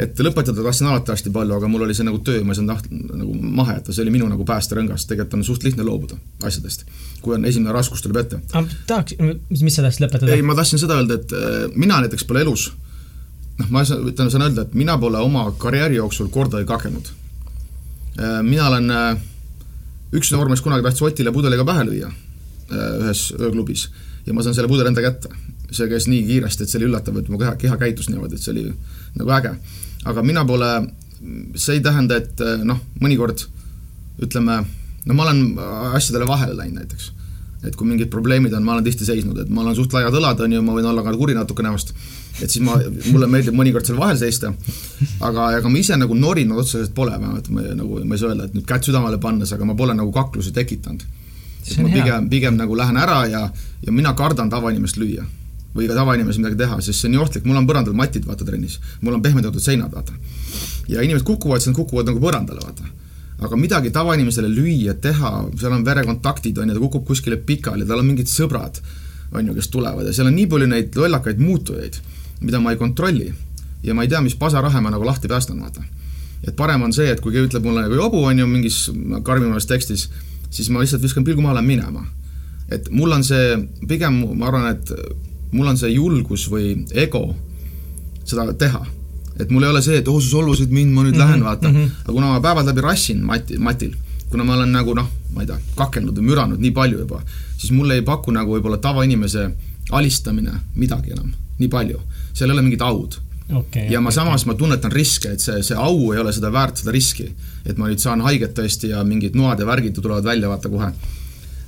et 0.00 0.20
lõpetada 0.22 0.62
tahtsin 0.64 0.86
alati 0.88 1.12
hästi 1.12 1.32
palju, 1.34 1.56
aga 1.58 1.68
mul 1.68 1.82
oli 1.84 1.94
see 1.96 2.06
nagu 2.06 2.20
töö, 2.24 2.40
ma 2.46 2.54
ei 2.54 2.58
saanud 2.58 2.70
taht-, 2.72 2.92
nagu 3.20 3.34
maha 3.58 3.74
jätta, 3.76 3.92
see 3.92 4.04
oli 4.04 4.14
minu 4.14 4.28
nagu 4.30 4.46
päästerõngas, 4.48 5.04
tegelikult 5.10 5.34
on 5.36 5.42
suht 5.44 5.66
lihtne 5.66 5.84
loobuda 5.84 6.16
asjadest, 6.46 6.86
kui 7.20 7.34
on 7.36 7.44
esimene 7.44 7.74
raskus 7.74 8.00
tuleb 8.04 8.22
ette. 8.22 8.38
tahaks, 8.88 9.18
mis 9.50 9.76
sa 9.76 9.84
tahtsid 9.84 10.06
lõpetada? 10.06 10.32
ei, 10.32 10.46
ma 10.46 10.56
tahtsin 10.56 10.80
seda 10.80 10.96
öelda, 11.00 11.18
et 11.20 11.34
äh, 11.36 11.58
mina 11.74 12.00
näiteks 12.04 12.24
pole 12.24 12.46
elus, 12.46 12.70
noh, 13.58 13.72
ma 13.74 13.84
ütlen, 13.84 14.32
saan 14.32 14.46
öelda, 14.46 14.64
et 14.64 14.78
mina 14.78 14.96
pole 15.02 15.20
oma 15.20 15.44
karjääri 15.58 15.98
jooksul 16.00 16.30
kordagi 16.32 16.68
kakelnud. 16.70 17.12
Äh, 18.16 18.40
mina 18.46 18.70
olen, 18.70 18.88
äh, 18.94 19.20
üks 20.16 20.32
noormees 20.32 20.64
kunagi 20.64 20.86
tahtis 20.86 21.04
Otile 21.10 21.34
pudeliga 21.34 21.66
pähe 21.66 21.84
lüüa 21.90 22.14
ühes 22.70 23.32
ööklubis 23.34 23.88
ja 24.30 24.36
ma 24.36 24.44
saan 24.46 24.54
selle 24.56 24.70
pudeli 24.70 24.90
enda 24.92 25.02
kätte. 25.04 25.30
see 25.70 25.86
käis 25.86 26.08
nii 26.10 26.24
kiiresti, 26.26 26.64
et 26.66 26.72
see 26.72 26.80
oli 26.80 26.88
üllatav, 26.88 27.20
et 27.20 27.28
mu 27.30 27.38
keha, 27.38 27.52
keha 27.58 27.76
käitus 27.78 28.08
niimoodi, 28.10 28.34
et 28.34 28.42
see 28.42 28.50
oli 28.50 28.64
nagu 29.20 29.30
äge. 29.36 29.52
aga 30.10 30.22
mina 30.26 30.42
pole, 30.46 30.70
see 31.54 31.78
ei 31.78 31.82
tähenda, 31.84 32.18
et 32.18 32.42
noh, 32.66 32.80
mõnikord 33.02 33.44
ütleme, 34.26 34.56
no 35.06 35.16
ma 35.16 35.28
olen 35.28 35.44
asjadele 35.94 36.26
vahele 36.26 36.56
läinud 36.58 36.82
näiteks. 36.82 37.12
et 37.62 37.76
kui 37.76 37.86
mingid 37.86 38.10
probleemid 38.10 38.54
on, 38.56 38.64
ma 38.64 38.72
olen 38.74 38.86
tihti 38.86 39.04
seisnud, 39.04 39.38
et 39.38 39.50
ma 39.52 39.62
olen 39.62 39.76
suht 39.78 39.92
laiad 39.94 40.14
õlad, 40.16 40.42
on 40.42 40.56
ju, 40.56 40.62
ma 40.64 40.74
võin 40.74 40.90
olla 40.90 41.04
ka 41.06 41.14
kuri 41.20 41.36
natukene 41.36 41.70
vast, 41.74 41.94
et 42.40 42.48
siis 42.48 42.64
ma, 42.64 42.78
mulle 43.12 43.28
meeldib 43.30 43.54
mõnikord 43.54 43.86
seal 43.86 44.00
vahel 44.00 44.18
seista, 44.18 44.50
aga 45.28 45.50
ega 45.58 45.70
ma 45.70 45.78
ise 45.78 45.98
nagu 46.00 46.16
norinud 46.16 46.64
otseselt 46.64 46.94
pole, 46.96 47.12
vähemalt 47.14 47.50
ma 47.52 47.66
nagu, 47.76 48.00
ma 48.02 48.16
ei 48.16 48.22
saa 48.22 48.32
öelda, 48.32 48.48
et 48.48 48.56
nüüd 48.56 48.66
kätt 48.66 48.88
südamele 48.88 49.20
pannes, 49.22 49.52
aga 49.52 49.68
ma 49.68 49.76
pole 49.76 49.94
nagu 49.94 50.10
kaklusi 50.14 50.56
tekitanud 50.56 51.04
et 51.66 51.82
ma 51.82 51.92
pigem, 51.92 52.30
pigem 52.32 52.56
nagu 52.56 52.76
lähen 52.76 52.96
ära 52.96 53.26
ja, 53.28 53.44
ja 53.84 53.92
mina 53.92 54.14
kardan 54.18 54.50
tavainimest 54.50 54.96
lüüa 55.00 55.26
või 55.74 55.86
ka 55.86 55.94
tavainimesel 55.94 56.42
midagi 56.42 56.58
teha, 56.64 56.78
sest 56.82 57.02
see 57.02 57.08
on 57.08 57.14
nii 57.14 57.20
ohtlik, 57.22 57.44
mul 57.46 57.60
on 57.60 57.66
põrandal 57.68 57.94
matid, 57.96 58.24
vaata 58.26 58.46
trennis, 58.46 58.78
mul 59.04 59.16
on 59.16 59.22
pehmendatud 59.22 59.62
seinad, 59.62 59.92
vaata. 59.94 60.16
ja 60.90 61.04
inimesed 61.04 61.26
kukuvad, 61.26 61.62
siis 61.62 61.70
nad 61.70 61.78
kukuvad 61.78 62.10
nagu 62.10 62.22
põrandale, 62.22 62.64
vaata. 62.64 62.88
aga 63.46 63.56
midagi 63.56 63.92
tavainimesele 63.94 64.50
lüüa, 64.50 64.96
teha, 65.00 65.30
seal 65.60 65.76
on 65.76 65.84
verekontaktid, 65.86 66.58
on 66.58 66.72
ju, 66.72 66.74
ta 66.74 66.82
kukub 66.82 67.06
kuskile 67.06 67.38
pikali, 67.38 67.86
tal 67.86 68.02
on 68.02 68.10
mingid 68.10 68.30
sõbrad, 68.30 68.82
on 69.30 69.46
ju, 69.46 69.54
kes 69.54 69.70
tulevad 69.70 70.10
ja 70.10 70.16
seal 70.16 70.26
on 70.32 70.34
nii 70.34 70.48
palju 70.50 70.66
neid 70.72 70.98
lollakaid 70.98 71.38
muutujaid, 71.38 72.00
mida 72.42 72.60
ma 72.60 72.74
ei 72.74 72.80
kontrolli. 72.80 73.30
ja 73.82 73.94
ma 73.94 74.02
ei 74.02 74.10
tea, 74.10 74.20
mis 74.20 74.34
pasarahe 74.34 74.80
ma 74.80 74.90
nagu 74.90 75.06
lahti 75.06 75.28
päästan, 75.28 75.60
vaata. 75.62 75.84
et 76.42 76.56
parem 76.56 76.82
on 76.82 76.92
see, 76.92 77.06
et 77.10 77.20
kui 77.20 77.32
keegi 77.32 77.52
ütleb 77.52 77.64
mulle 77.64 77.86
nagu 77.86 77.94
jobu, 77.94 78.24
on 78.26 78.38
ju, 78.38 78.46
mingis 78.46 78.90
karmimas 79.22 79.70
tekstis 79.70 80.08
siis 80.50 80.70
ma 80.70 80.82
lihtsalt 80.82 81.02
viskan 81.02 81.24
pilgu 81.24 81.42
maha, 81.42 81.58
lähen 81.58 81.66
minema. 81.66 82.04
et 82.70 82.90
mul 82.90 83.12
on 83.12 83.24
see, 83.26 83.56
pigem 83.88 84.20
ma 84.38 84.46
arvan, 84.46 84.68
et 84.70 84.92
mul 85.52 85.66
on 85.66 85.78
see 85.78 85.90
julgus 85.94 86.46
või 86.50 86.84
ego 86.94 87.34
seda 88.24 88.52
teha. 88.54 88.84
et 89.40 89.50
mul 89.50 89.64
ei 89.64 89.72
ole 89.72 89.82
see, 89.82 89.98
et 90.02 90.08
oh, 90.08 90.20
sa 90.20 90.36
solvasid 90.36 90.70
mind, 90.70 90.92
ma 90.92 91.02
nüüd 91.02 91.14
mm 91.14 91.20
-hmm, 91.20 91.26
lähen, 91.26 91.44
vaata 91.44 91.68
mm. 91.68 91.76
-hmm. 91.76 91.90
aga 92.04 92.12
kuna 92.12 92.26
ma 92.26 92.40
päevad 92.40 92.66
läbi 92.66 92.80
rassin 92.80 93.24
Mati, 93.24 93.58
Matil, 93.58 93.96
kuna 94.30 94.44
ma 94.44 94.54
olen 94.56 94.72
nagu 94.72 94.94
noh, 94.94 95.08
ma 95.34 95.40
ei 95.40 95.46
tea, 95.46 95.58
kakelnud 95.76 96.18
või 96.18 96.28
müranud 96.30 96.58
nii 96.58 96.70
palju 96.70 96.98
juba, 96.98 97.22
siis 97.56 97.72
mulle 97.72 97.94
ei 97.94 98.02
paku 98.02 98.30
nagu 98.30 98.54
võib-olla 98.56 98.78
tavainimese 98.78 99.50
alistamine 99.90 100.52
midagi 100.74 101.10
enam, 101.10 101.32
nii 101.58 101.68
palju. 101.68 102.00
seal 102.32 102.50
ei 102.50 102.54
ole 102.54 102.62
mingit 102.62 102.82
aud 102.82 103.18
okay,. 103.56 103.86
ja 103.92 104.00
ma 104.00 104.12
samas, 104.14 104.46
ma 104.46 104.54
tunnetan 104.58 104.92
riske, 104.92 105.34
et 105.34 105.44
see, 105.44 105.62
see 105.66 105.76
au 105.78 106.12
ei 106.14 106.22
ole 106.22 106.32
seda 106.36 106.52
väärt, 106.52 106.82
seda 106.82 106.94
riski. 106.94 107.28
et 107.66 107.78
ma 107.78 107.90
nüüd 107.90 108.02
saan 108.02 108.22
haiget 108.26 108.54
tõesti 108.56 108.92
ja 108.94 109.04
mingid 109.06 109.38
noad 109.38 109.60
ja 109.60 109.68
värgid 109.68 109.98
tulevad 110.00 110.26
välja, 110.26 110.50
vaata 110.50 110.72
kohe. 110.72 110.90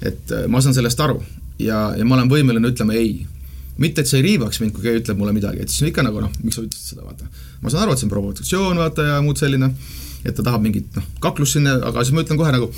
et 0.03 0.35
äh, 0.35 0.49
ma 0.49 0.63
saan 0.65 0.77
sellest 0.77 1.01
aru 1.01 1.21
ja, 1.63 1.85
ja 1.99 2.07
ma 2.07 2.19
olen 2.19 2.31
võimeline 2.31 2.73
ütlema 2.73 2.97
ei. 2.99 3.23
mitte, 3.83 4.03
et 4.03 4.11
see 4.11 4.21
ei 4.21 4.27
riivaks 4.31 4.61
mind, 4.61 4.75
kui 4.77 4.85
keegi 4.85 5.03
ütleb 5.05 5.19
mulle 5.21 5.33
midagi, 5.37 5.65
et 5.65 5.73
siis 5.73 5.89
ikka 5.91 6.05
nagu 6.05 6.21
noh, 6.23 6.33
miks 6.43 6.59
sa 6.59 6.65
ütlesid 6.67 6.95
seda, 6.95 7.07
vaata. 7.07 7.29
ma 7.63 7.73
saan 7.73 7.87
aru, 7.87 7.95
et 7.95 8.03
see 8.03 8.09
on 8.09 8.13
provokatsioon, 8.13 8.83
vaata, 8.85 9.09
ja 9.15 9.23
muud 9.25 9.41
selline, 9.41 9.73
et 10.23 10.37
ta 10.37 10.45
tahab 10.45 10.65
mingit 10.65 10.93
noh, 10.99 11.09
kaklust 11.25 11.59
sinna, 11.59 11.79
aga 11.89 12.05
siis 12.05 12.15
ma 12.17 12.25
ütlen 12.27 12.41
kohe 12.41 12.53
nagu, 12.55 12.69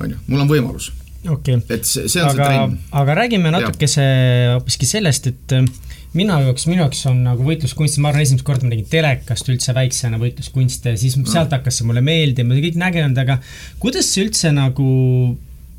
on 0.00 0.14
ju, 0.14 0.24
mul 0.30 0.44
on 0.46 0.50
võimalus 0.50 0.90
okay., 1.28 1.60
et 1.68 1.84
see, 1.84 2.08
see 2.08 2.22
on 2.22 2.30
aga, 2.30 2.36
see 2.38 2.48
trenn. 2.48 2.78
aga 3.02 3.16
räägime 3.20 3.52
natukese 3.52 4.06
hoopiski 4.54 4.88
sellest, 4.88 5.28
et 5.30 5.56
minu 6.16 6.38
jaoks, 6.42 6.66
minu 6.66 6.82
jaoks 6.82 7.04
on 7.10 7.20
nagu 7.26 7.44
võitluskunst, 7.46 8.00
ma 8.02 8.10
arvan, 8.10 8.24
esimest 8.24 8.46
korda 8.46 8.66
ma 8.66 8.74
tegin 8.74 8.88
telekast 8.90 9.50
üldse 9.52 9.74
väiksena 9.76 10.18
võitluskunste, 10.20 10.96
siis 10.98 11.14
no. 11.18 11.28
sealt 11.30 11.54
hakkas 11.54 11.80
see 11.80 11.86
mulle 11.86 12.02
meeldima, 12.04 12.56
kõik 12.58 12.80
nägenud, 12.80 13.20
aga 13.22 13.38
kuidas 13.82 14.10
sa 14.10 14.24
üldse 14.24 14.50
nagu 14.56 14.88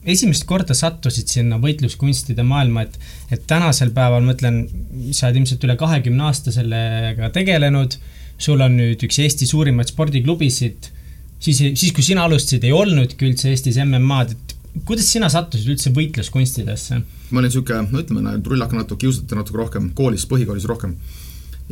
esimest 0.07 0.47
korda 0.49 0.75
sattusid 0.77 1.29
sinna 1.29 1.59
võitluskunstide 1.61 2.45
maailma, 2.47 2.87
et, 2.87 2.95
et 3.35 3.43
tänasel 3.49 3.91
päeval, 3.95 4.23
ma 4.25 4.35
ütlen, 4.37 4.63
sa 5.11 5.27
oled 5.27 5.41
ilmselt 5.41 5.67
üle 5.67 5.75
kahekümne 5.79 6.25
aasta 6.29 6.53
sellega 6.55 7.29
tegelenud, 7.35 7.99
sul 8.41 8.63
on 8.65 8.79
nüüd 8.79 9.03
üks 9.05 9.19
Eesti 9.21 9.45
suurimaid 9.49 9.91
spordiklubisid, 9.91 10.89
siis, 11.43 11.59
siis 11.59 11.91
kui 11.93 12.05
sina 12.05 12.25
alustasid, 12.25 12.65
ei 12.65 12.73
olnudki 12.73 13.27
üldse 13.29 13.51
Eestis 13.51 13.77
MM-ad, 13.83 14.33
et 14.33 14.50
kuidas 14.85 15.09
sina 15.11 15.29
sattusid 15.31 15.73
üldse 15.73 15.91
võitluskunstidesse? 15.95 17.01
ma 17.31 17.39
olin 17.39 17.47
niisugune, 17.47 17.87
no 17.91 18.01
ütleme, 18.01 18.33
trullaka 18.43 18.75
natuke, 18.75 19.05
kiusati 19.05 19.37
natuke 19.37 19.59
rohkem, 19.59 19.91
koolis, 19.95 20.25
põhikoolis 20.31 20.67
rohkem. 20.69 20.95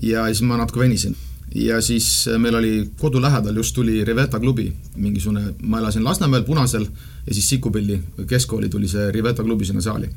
ja 0.03 0.25
siis 0.27 0.43
ma 0.47 0.59
natuke 0.59 0.81
venisin. 0.83 1.15
ja 1.55 1.81
siis 1.81 2.27
äh, 2.27 2.39
meil 2.39 2.55
oli 2.59 2.73
kodu 2.99 3.21
lähedal 3.21 3.55
just 3.55 3.75
tuli 3.75 4.03
Riveta 4.05 4.39
klubi, 4.39 4.69
mingisugune, 4.95 5.53
ma 5.61 5.79
elasin 5.79 6.03
Lasnamäel, 6.03 6.43
Punasel, 6.43 6.87
ja 7.25 7.33
siis 7.33 7.49
Sikupilli 7.49 7.99
keskkooli 8.27 8.69
tuli 8.69 8.87
see 8.87 9.11
Riveta 9.11 9.43
klubi 9.43 9.65
sinna 9.65 9.81
saali. 9.81 10.09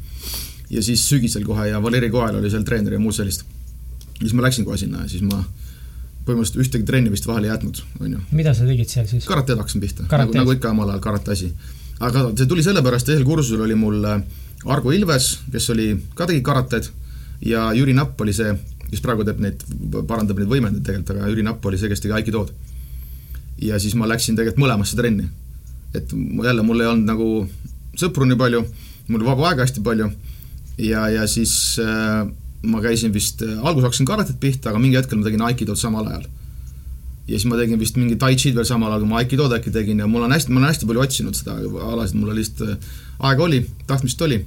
ja 0.71 0.83
siis 0.83 1.09
sügisel 1.09 1.45
kohe 1.45 1.69
ja 1.69 1.83
Valeri 1.83 2.11
Koel 2.11 2.37
oli 2.37 2.51
seal 2.51 2.62
treener 2.62 2.93
ja 2.93 2.99
muud 2.99 3.15
sellist. 3.15 3.45
ja 4.15 4.27
siis 4.27 4.35
ma 4.35 4.43
läksin 4.43 4.65
kohe 4.65 4.79
sinna 4.79 5.03
ja 5.03 5.09
siis 5.09 5.23
ma 5.23 5.45
põhimõtteliselt 6.23 6.67
ühtegi 6.67 6.85
trenni 6.87 7.11
vist 7.11 7.27
vahele 7.27 7.49
ei 7.49 7.51
jätnud, 7.51 7.83
on 8.01 8.12
ju. 8.12 8.19
mida 8.31 8.55
sa 8.55 8.67
tegid 8.67 8.91
seal 8.91 9.07
siis? 9.11 9.25
karateed 9.27 9.59
hakkasin 9.59 9.81
pihta, 9.81 10.05
nagu, 10.11 10.35
nagu 10.39 10.53
ikka 10.55 10.71
omal 10.71 10.93
ajal 10.93 11.01
karate 11.03 11.33
asi 11.35 11.55
aga 12.03 12.25
see 12.35 12.49
tuli 12.51 12.65
sellepärast, 12.65 13.07
teisel 13.09 13.27
kursusel 13.27 13.63
oli 13.67 13.77
mul 13.79 14.03
äh, 14.09 14.23
Argo 14.73 14.93
Ilves, 14.95 15.37
kes 15.53 15.71
oli, 15.75 15.93
ka 16.19 16.27
tegi 16.31 16.43
karated 16.47 16.89
ja 17.47 17.71
Jüri 17.77 17.95
Napp 17.97 18.21
oli 18.23 18.35
see, 18.37 18.53
kes 18.91 19.03
praegu 19.05 19.27
teeb 19.27 19.41
neid, 19.43 19.63
parandab 20.09 20.39
neid 20.39 20.51
võimendeid 20.51 20.85
tegelikult, 20.87 21.15
aga 21.17 21.31
Jüri 21.31 21.47
Napp 21.47 21.71
oli 21.71 21.81
see, 21.81 21.91
kes 21.93 22.03
tegi 22.03 22.17
aikidood. 22.19 22.53
ja 23.63 23.79
siis 23.79 23.95
ma 23.95 24.09
läksin 24.11 24.37
tegelikult 24.37 24.65
mõlemasse 24.65 24.99
trenni. 24.99 25.29
et 25.95 26.13
jälle 26.45 26.63
mul 26.63 26.81
ei 26.81 26.87
olnud 26.87 27.07
nagu 27.07 27.27
sõpru 27.99 28.27
nii 28.27 28.39
palju, 28.41 28.63
mul 29.09 29.25
vaba 29.27 29.51
aega 29.51 29.67
hästi 29.67 29.83
palju 29.85 30.11
ja, 30.79 31.09
ja 31.09 31.27
siis 31.27 31.79
äh, 31.83 32.27
ma 32.63 32.81
käisin 32.83 33.13
vist, 33.13 33.43
alguses 33.43 33.91
hakkasin 33.91 34.07
karatet 34.07 34.41
pihta, 34.41 34.71
aga 34.71 34.79
mingi 34.79 34.97
hetkel 34.97 35.19
ma 35.19 35.27
tegin 35.27 35.45
aikidood 35.47 35.79
samal 35.79 36.07
ajal 36.09 36.27
ja 37.33 37.39
siis 37.41 37.49
ma 37.49 37.57
tegin 37.57 37.81
vist 37.81 37.97
mingi 37.97 38.19
tai 38.21 38.35
chi'd 38.37 38.57
veel 38.57 38.67
samal 38.69 38.93
ajal, 38.93 39.05
kui 39.05 39.11
ma 39.11 39.21
aikidood 39.23 39.55
äkki 39.57 39.73
tegin 39.73 40.03
ja 40.03 40.09
mul 40.11 40.27
on 40.27 40.35
hästi, 40.35 40.53
ma 40.53 40.61
olen 40.61 40.73
hästi 40.73 40.89
palju 40.89 41.05
otsinud 41.07 41.39
seda 41.39 41.57
alasid, 41.89 42.19
mul 42.21 42.35
lihtsalt 42.37 42.65
äh, 42.67 42.91
aega 43.31 43.47
oli, 43.47 43.62
tahtmist 43.89 44.21
oli. 44.27 44.43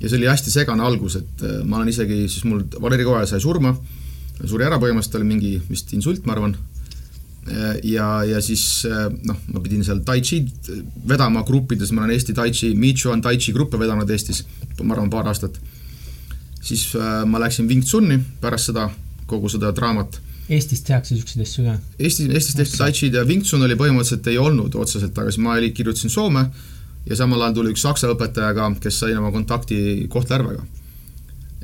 ja 0.00 0.08
see 0.08 0.16
oli 0.16 0.30
hästi 0.30 0.52
segane 0.54 0.84
algus, 0.86 1.18
et 1.20 1.44
äh, 1.44 1.58
ma 1.68 1.80
olen 1.80 1.92
isegi, 1.92 2.22
siis 2.32 2.46
mul 2.48 2.64
Valeri 2.80 3.04
Koja 3.04 3.26
sai 3.28 3.42
surma, 3.44 3.74
suri 4.40 4.64
ära 4.64 4.78
põhimõtteliselt, 4.80 5.18
oli 5.20 5.28
mingi 5.28 5.50
vist 5.68 5.92
insult, 5.92 6.24
ma 6.24 6.32
arvan. 6.36 6.56
Äh, 7.50 7.76
ja, 7.90 8.08
ja 8.24 8.40
siis 8.44 8.64
noh, 9.26 9.44
ma 9.52 9.60
pidin 9.60 9.84
seal 9.84 10.00
tai 10.06 10.22
chi'd 10.24 10.72
vedama 11.12 11.44
gruppides, 11.44 11.92
ma 11.92 12.06
olen 12.06 12.16
Eesti 12.16 12.36
tai 12.36 12.48
chi, 12.56 12.72
Michuan 12.78 13.20
tai 13.20 13.36
chi 13.36 13.52
gruppe 13.56 13.80
vedanud 13.80 14.08
Eestis, 14.08 14.46
ma 14.80 14.96
arvan, 14.96 15.12
paar 15.12 15.28
aastat. 15.28 15.60
siis 16.60 16.90
ma 17.26 17.40
läksin 17.40 17.68
Wing 17.68 17.84
Tsun'i 17.84 18.18
pärast 18.40 18.72
seda, 18.72 18.88
kogu 19.28 19.48
seda 19.48 19.72
draamat 19.76 20.20
Eestis 20.50 20.82
tehakse 20.82 21.14
niisuguseid 21.14 21.46
asju 21.46 21.64
ka? 21.68 21.76
Eesti, 22.02 22.26
Eestis 22.34 22.56
tehti 22.58 22.78
tai 22.80 22.90
chi'd 22.96 23.14
ja 23.14 23.22
Wing 23.26 23.44
Chun 23.46 23.62
oli 23.62 23.76
põhimõtteliselt 23.78 24.26
ei 24.32 24.38
olnud 24.42 24.74
otseselt, 24.74 25.14
aga 25.14 25.30
siis 25.30 25.42
ma 25.44 25.54
oli, 25.54 25.70
kirjutasin 25.76 26.10
Soome 26.10 26.42
ja 27.06 27.18
samal 27.18 27.44
ajal 27.44 27.60
tuli 27.60 27.74
üks 27.74 27.84
saksa 27.86 28.10
õpetajaga, 28.10 28.66
kes 28.82 28.98
sai 29.04 29.14
oma 29.18 29.30
kontakti 29.34 30.08
Kohtla-Järvega. 30.10 30.64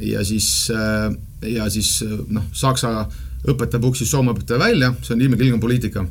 ja 0.07 0.23
siis, 0.25 0.71
äh, 0.71 1.11
ja 1.51 1.67
siis 1.71 2.05
noh, 2.29 2.45
saksa 2.53 3.09
õpetaja 3.51 3.83
puksis 3.83 4.11
Soome 4.11 4.35
õpetaja 4.37 4.61
välja, 4.61 4.93
see 5.03 5.17
on 5.17 5.25
ilmekilgne 5.27 5.59
poliitika. 5.61 6.07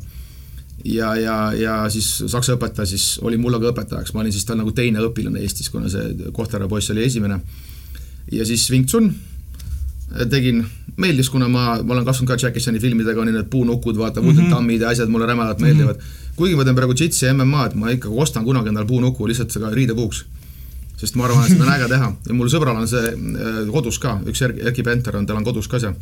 ja, 0.84 1.14
ja, 1.16 1.38
ja 1.56 1.78
siis 1.90 2.10
saksa 2.26 2.58
õpetaja 2.58 2.86
siis 2.92 3.18
oli 3.22 3.40
mulle 3.40 3.60
ka 3.62 3.72
õpetajaks, 3.72 4.12
ma 4.12 4.20
olin 4.20 4.36
siis 4.36 4.44
tal 4.44 4.60
nagu 4.60 4.72
teine 4.76 5.00
õpilane 5.00 5.40
Eestis, 5.40 5.72
kuna 5.72 5.88
see 5.88 6.28
Kohtla-Järve 6.28 6.68
poiss 6.68 6.92
oli 6.92 7.08
esimene. 7.08 7.40
ja 8.32 8.44
siis 8.44 8.68
Wing 8.70 8.84
Chun 8.84 9.14
tegin, 10.30 10.64
meeldis, 10.96 11.30
kuna 11.30 11.48
ma, 11.48 11.66
ma 11.82 11.94
olen 11.94 12.06
kasvanud 12.06 12.30
ka 12.30 12.38
Jackie 12.40 12.62
Chan'i 12.62 12.80
filmidega, 12.80 13.20
on 13.20 13.30
ju 13.30 13.34
need 13.34 13.50
puunukud, 13.50 13.98
vaata 13.98 14.22
mm, 14.22 14.30
-hmm. 14.30 14.50
tammid 14.50 14.80
ja 14.80 14.88
asjad 14.88 15.08
mulle 15.08 15.26
rämedalt 15.26 15.60
meeldivad 15.60 15.96
mm. 15.96 16.00
-hmm. 16.00 16.36
kuigi 16.36 16.56
ma 16.56 16.64
teen 16.64 16.76
praegu 16.76 16.94
džitsi 16.94 17.26
ja 17.26 17.34
MMA-d, 17.34 17.74
ma 17.74 17.90
ikkagi 17.90 18.14
ostan 18.16 18.44
kunagi 18.44 18.68
endale 18.68 18.86
puunuku 18.86 19.28
lihtsalt 19.28 19.56
riidepuuks. 19.72 20.24
sest 20.96 21.14
ma 21.14 21.24
arvan, 21.24 21.44
et 21.44 21.50
seda 21.52 21.64
on 21.64 21.72
äge 21.72 21.88
teha 21.88 22.12
ja 22.28 22.34
mul 22.34 22.48
sõbral 22.48 22.76
on 22.80 22.88
see 22.88 23.08
äh, 23.08 23.58
kodus 23.72 23.98
ka, 23.98 24.20
üks 24.26 24.42
Erki 24.42 24.82
Penter 24.82 25.16
on, 25.16 25.26
tal 25.26 25.36
on 25.36 25.44
kodus 25.44 25.68
ka 25.68 25.78
see. 25.78 25.92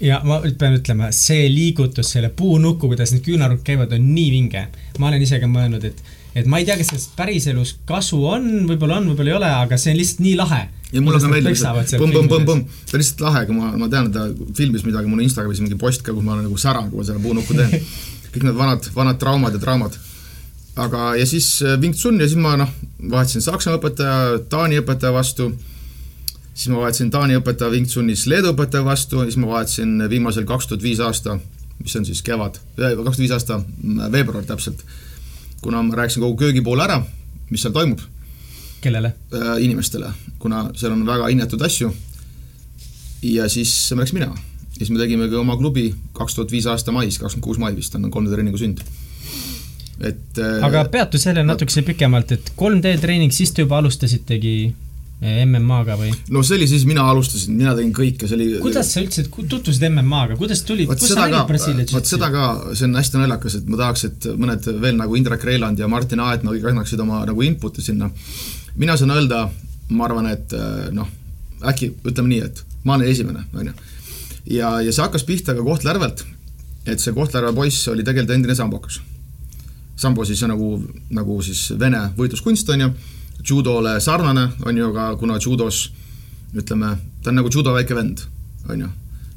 ja 0.00 0.20
ma 0.24 0.40
pean 0.58 0.76
ütlema, 0.78 1.10
see 1.10 1.48
liigutus, 1.48 2.12
selle 2.12 2.28
puunuku, 2.28 2.86
kuidas 2.86 3.12
need 3.12 3.24
küünarnukk 3.24 3.64
käivad, 3.64 3.92
on 3.92 4.14
nii 4.14 4.30
vinge. 4.30 4.66
ma 4.98 5.08
olen 5.08 5.22
ise 5.22 5.40
ka 5.40 5.46
mõelnud, 5.46 5.84
et 5.84 6.02
et 6.34 6.46
ma 6.46 6.58
ei 6.58 6.66
tea, 6.66 6.76
kas 6.76 6.90
sellest 6.90 7.12
päriselus 7.16 7.76
kasu 7.88 8.18
on, 8.26 8.48
võib-olla 8.68 8.98
on, 8.98 9.10
võib-olla 9.10 9.30
ei 9.30 9.36
ole, 9.36 9.50
aga 9.64 9.78
see 9.78 9.94
on 9.94 10.00
lihtsalt 10.00 10.24
nii 10.24 10.34
lahe. 10.38 10.62
Ja 10.94 11.02
mulle 11.02 11.20
ka 11.20 11.28
meeldib, 11.30 11.56
et 11.58 11.94
põmm-põmm-põmm-põmm, 12.00 12.64
ta 12.90 13.00
lihtsalt 13.00 13.22
lahe, 13.26 13.44
kui 13.48 13.58
ma, 13.58 13.72
ma 13.80 13.88
tean, 13.92 14.08
et 14.08 14.16
ta 14.16 14.54
filmis 14.56 14.86
midagi, 14.86 15.10
mul 15.10 15.24
Instagramis 15.26 15.60
mingi 15.64 15.78
post 15.80 16.04
ka, 16.06 16.14
kus 16.14 16.24
ma 16.24 16.36
olen 16.36 16.48
nagu 16.48 16.58
säran, 16.60 16.88
kui 16.90 17.02
ma 17.02 17.06
selle 17.08 17.22
puunukku 17.24 17.56
teen. 17.58 17.74
kõik 18.34 18.48
need 18.48 18.58
vanad, 18.58 18.88
vanad 18.96 19.20
traumad 19.20 19.54
ja 19.54 19.60
draamad. 19.62 19.98
aga, 20.74 21.12
ja 21.20 21.26
siis 21.26 21.46
äh, 21.62 21.76
Wing 21.78 21.94
Chun 21.94 22.18
ja 22.18 22.26
siis 22.26 22.40
ma 22.40 22.56
noh, 22.58 22.72
vahetasin 23.10 23.44
Saksa 23.44 23.76
õpetaja, 23.78 24.40
Taani 24.50 24.80
õpetaja 24.82 25.14
vastu, 25.14 25.52
siis 26.54 26.72
ma 26.72 26.82
vahetasin 26.82 27.12
Taani 27.14 27.38
õpetaja 27.38 27.70
Wing 27.70 27.86
Chunis 27.90 28.26
Leedu 28.26 28.50
õpetaja 28.56 28.82
vastu 28.86 29.22
ja 29.22 29.28
siis 29.28 29.38
ma 29.38 29.52
vahetasin 29.52 30.08
viimasel 30.10 30.48
kaks 30.50 30.72
tuhat 30.72 30.82
viis 30.82 31.02
aasta, 31.04 31.38
mis 31.78 31.94
on 31.94 32.06
siis 32.08 32.22
kevad, 32.26 32.58
kaks 32.74 32.98
tuhat 32.98 33.22
viis 33.22 33.36
aasta 33.38 33.60
veebruar 34.10 34.46
täpselt 34.50 34.82
kuna 35.64 35.82
ma 35.82 35.96
rääkisin 35.96 36.20
kogu 36.20 36.36
köögipoole 36.36 36.84
ära, 36.84 36.98
mis 37.50 37.62
seal 37.64 37.72
toimub. 37.72 38.02
Kellele 38.84 39.12
äh,? 39.34 39.54
inimestele, 39.64 40.10
kuna 40.42 40.68
seal 40.78 40.94
on 40.94 41.06
väga 41.06 41.30
inetud 41.34 41.62
asju. 41.62 41.92
ja 43.34 43.48
siis 43.48 43.72
läks 43.96 44.12
minema. 44.16 44.36
siis 44.76 44.90
me 44.90 45.00
tegimegi 45.00 45.40
oma 45.40 45.56
klubi 45.60 45.88
kaks 46.12 46.38
tuhat 46.38 46.52
viis 46.52 46.68
aasta 46.70 46.92
mais, 46.92 47.18
kakskümmend 47.18 47.48
kuus 47.48 47.58
mai 47.62 47.74
vist 47.76 47.94
on 47.98 48.06
3D 48.10 48.32
treeningu 48.34 48.60
sünd. 48.60 48.84
et 50.00 50.40
aga 50.62 50.86
peatu 50.92 51.18
sellele 51.18 51.46
natukese 51.46 51.82
pikemalt, 51.82 52.32
et 52.32 52.54
3D 52.60 52.98
treening, 53.00 53.32
siis 53.32 53.52
te 53.52 53.66
juba 53.66 53.78
alustasitegi 53.82 54.56
MM-aga 55.24 55.94
või? 55.98 56.10
no 56.34 56.42
see 56.44 56.58
oli 56.58 56.66
siis, 56.68 56.82
mina 56.88 57.04
alustasin, 57.08 57.54
mina 57.56 57.72
tegin 57.76 57.92
kõike, 57.96 58.26
see 58.28 58.36
oli 58.36 58.48
kuidas 58.64 58.90
sa 58.92 59.02
üldse 59.04 59.24
tutvusid 59.30 59.86
MM-aga, 59.88 60.36
kuidas 60.40 60.64
tuli, 60.66 60.88
kus 60.90 61.06
sa 61.12 61.22
nägid 61.22 61.46
Brasiiliat? 61.48 61.94
vot 61.94 62.08
seda 62.08 62.28
ka, 62.34 62.48
see 62.74 62.88
on 62.88 62.98
hästi 62.98 63.20
naljakas, 63.22 63.56
et 63.60 63.70
ma 63.70 63.80
tahaks, 63.80 64.04
et 64.10 64.28
mõned 64.40 64.68
veel 64.82 64.98
nagu 64.98 65.16
Indrek 65.18 65.46
Reiland 65.46 65.80
ja 65.80 65.88
Martin 65.90 66.22
Aetma 66.24 66.52
kõik 66.52 66.68
annaksid 66.72 67.00
oma 67.04 67.22
nagu 67.28 67.46
input'i 67.46 67.84
sinna. 67.84 68.10
Mina 68.76 68.96
saan 68.96 69.14
öelda, 69.14 69.48
ma 69.90 70.06
arvan, 70.08 70.28
et 70.32 70.54
noh, 70.92 71.08
äkki 71.64 71.92
ütleme 72.04 72.30
nii, 72.30 72.44
et 72.44 72.62
ma 72.84 72.96
olen 72.96 73.08
esimene, 73.08 73.44
on 73.54 73.66
ju. 73.70 73.74
ja, 74.56 74.76
ja 74.84 74.92
see 74.92 75.04
hakkas 75.04 75.24
pihta 75.24 75.54
ka 75.56 75.64
Kohtla-Järvelt, 75.64 76.24
et 76.86 77.00
see 77.00 77.14
Kohtla-Järve 77.16 77.54
poiss 77.56 77.88
oli 77.92 78.04
tegelikult 78.04 78.36
endine 78.36 78.54
sambokas. 78.54 79.00
sambo 79.96 80.24
siis 80.24 80.42
nagu, 80.42 80.82
nagu 81.10 81.42
siis 81.42 81.72
vene 81.78 82.08
võitluskunst, 82.18 82.70
on 82.74 82.80
ju 82.80 82.90
judole 83.44 84.00
sarnane, 84.00 84.48
on 84.66 84.76
ju, 84.76 84.90
aga 84.90 85.14
kuna 85.16 85.38
judos 85.38 85.90
ütleme, 86.54 86.96
ta 87.22 87.30
on 87.30 87.40
nagu 87.40 87.50
judo 87.52 87.74
väike 87.74 87.94
vend, 87.94 88.20
on 88.68 88.80
ju. 88.80 88.88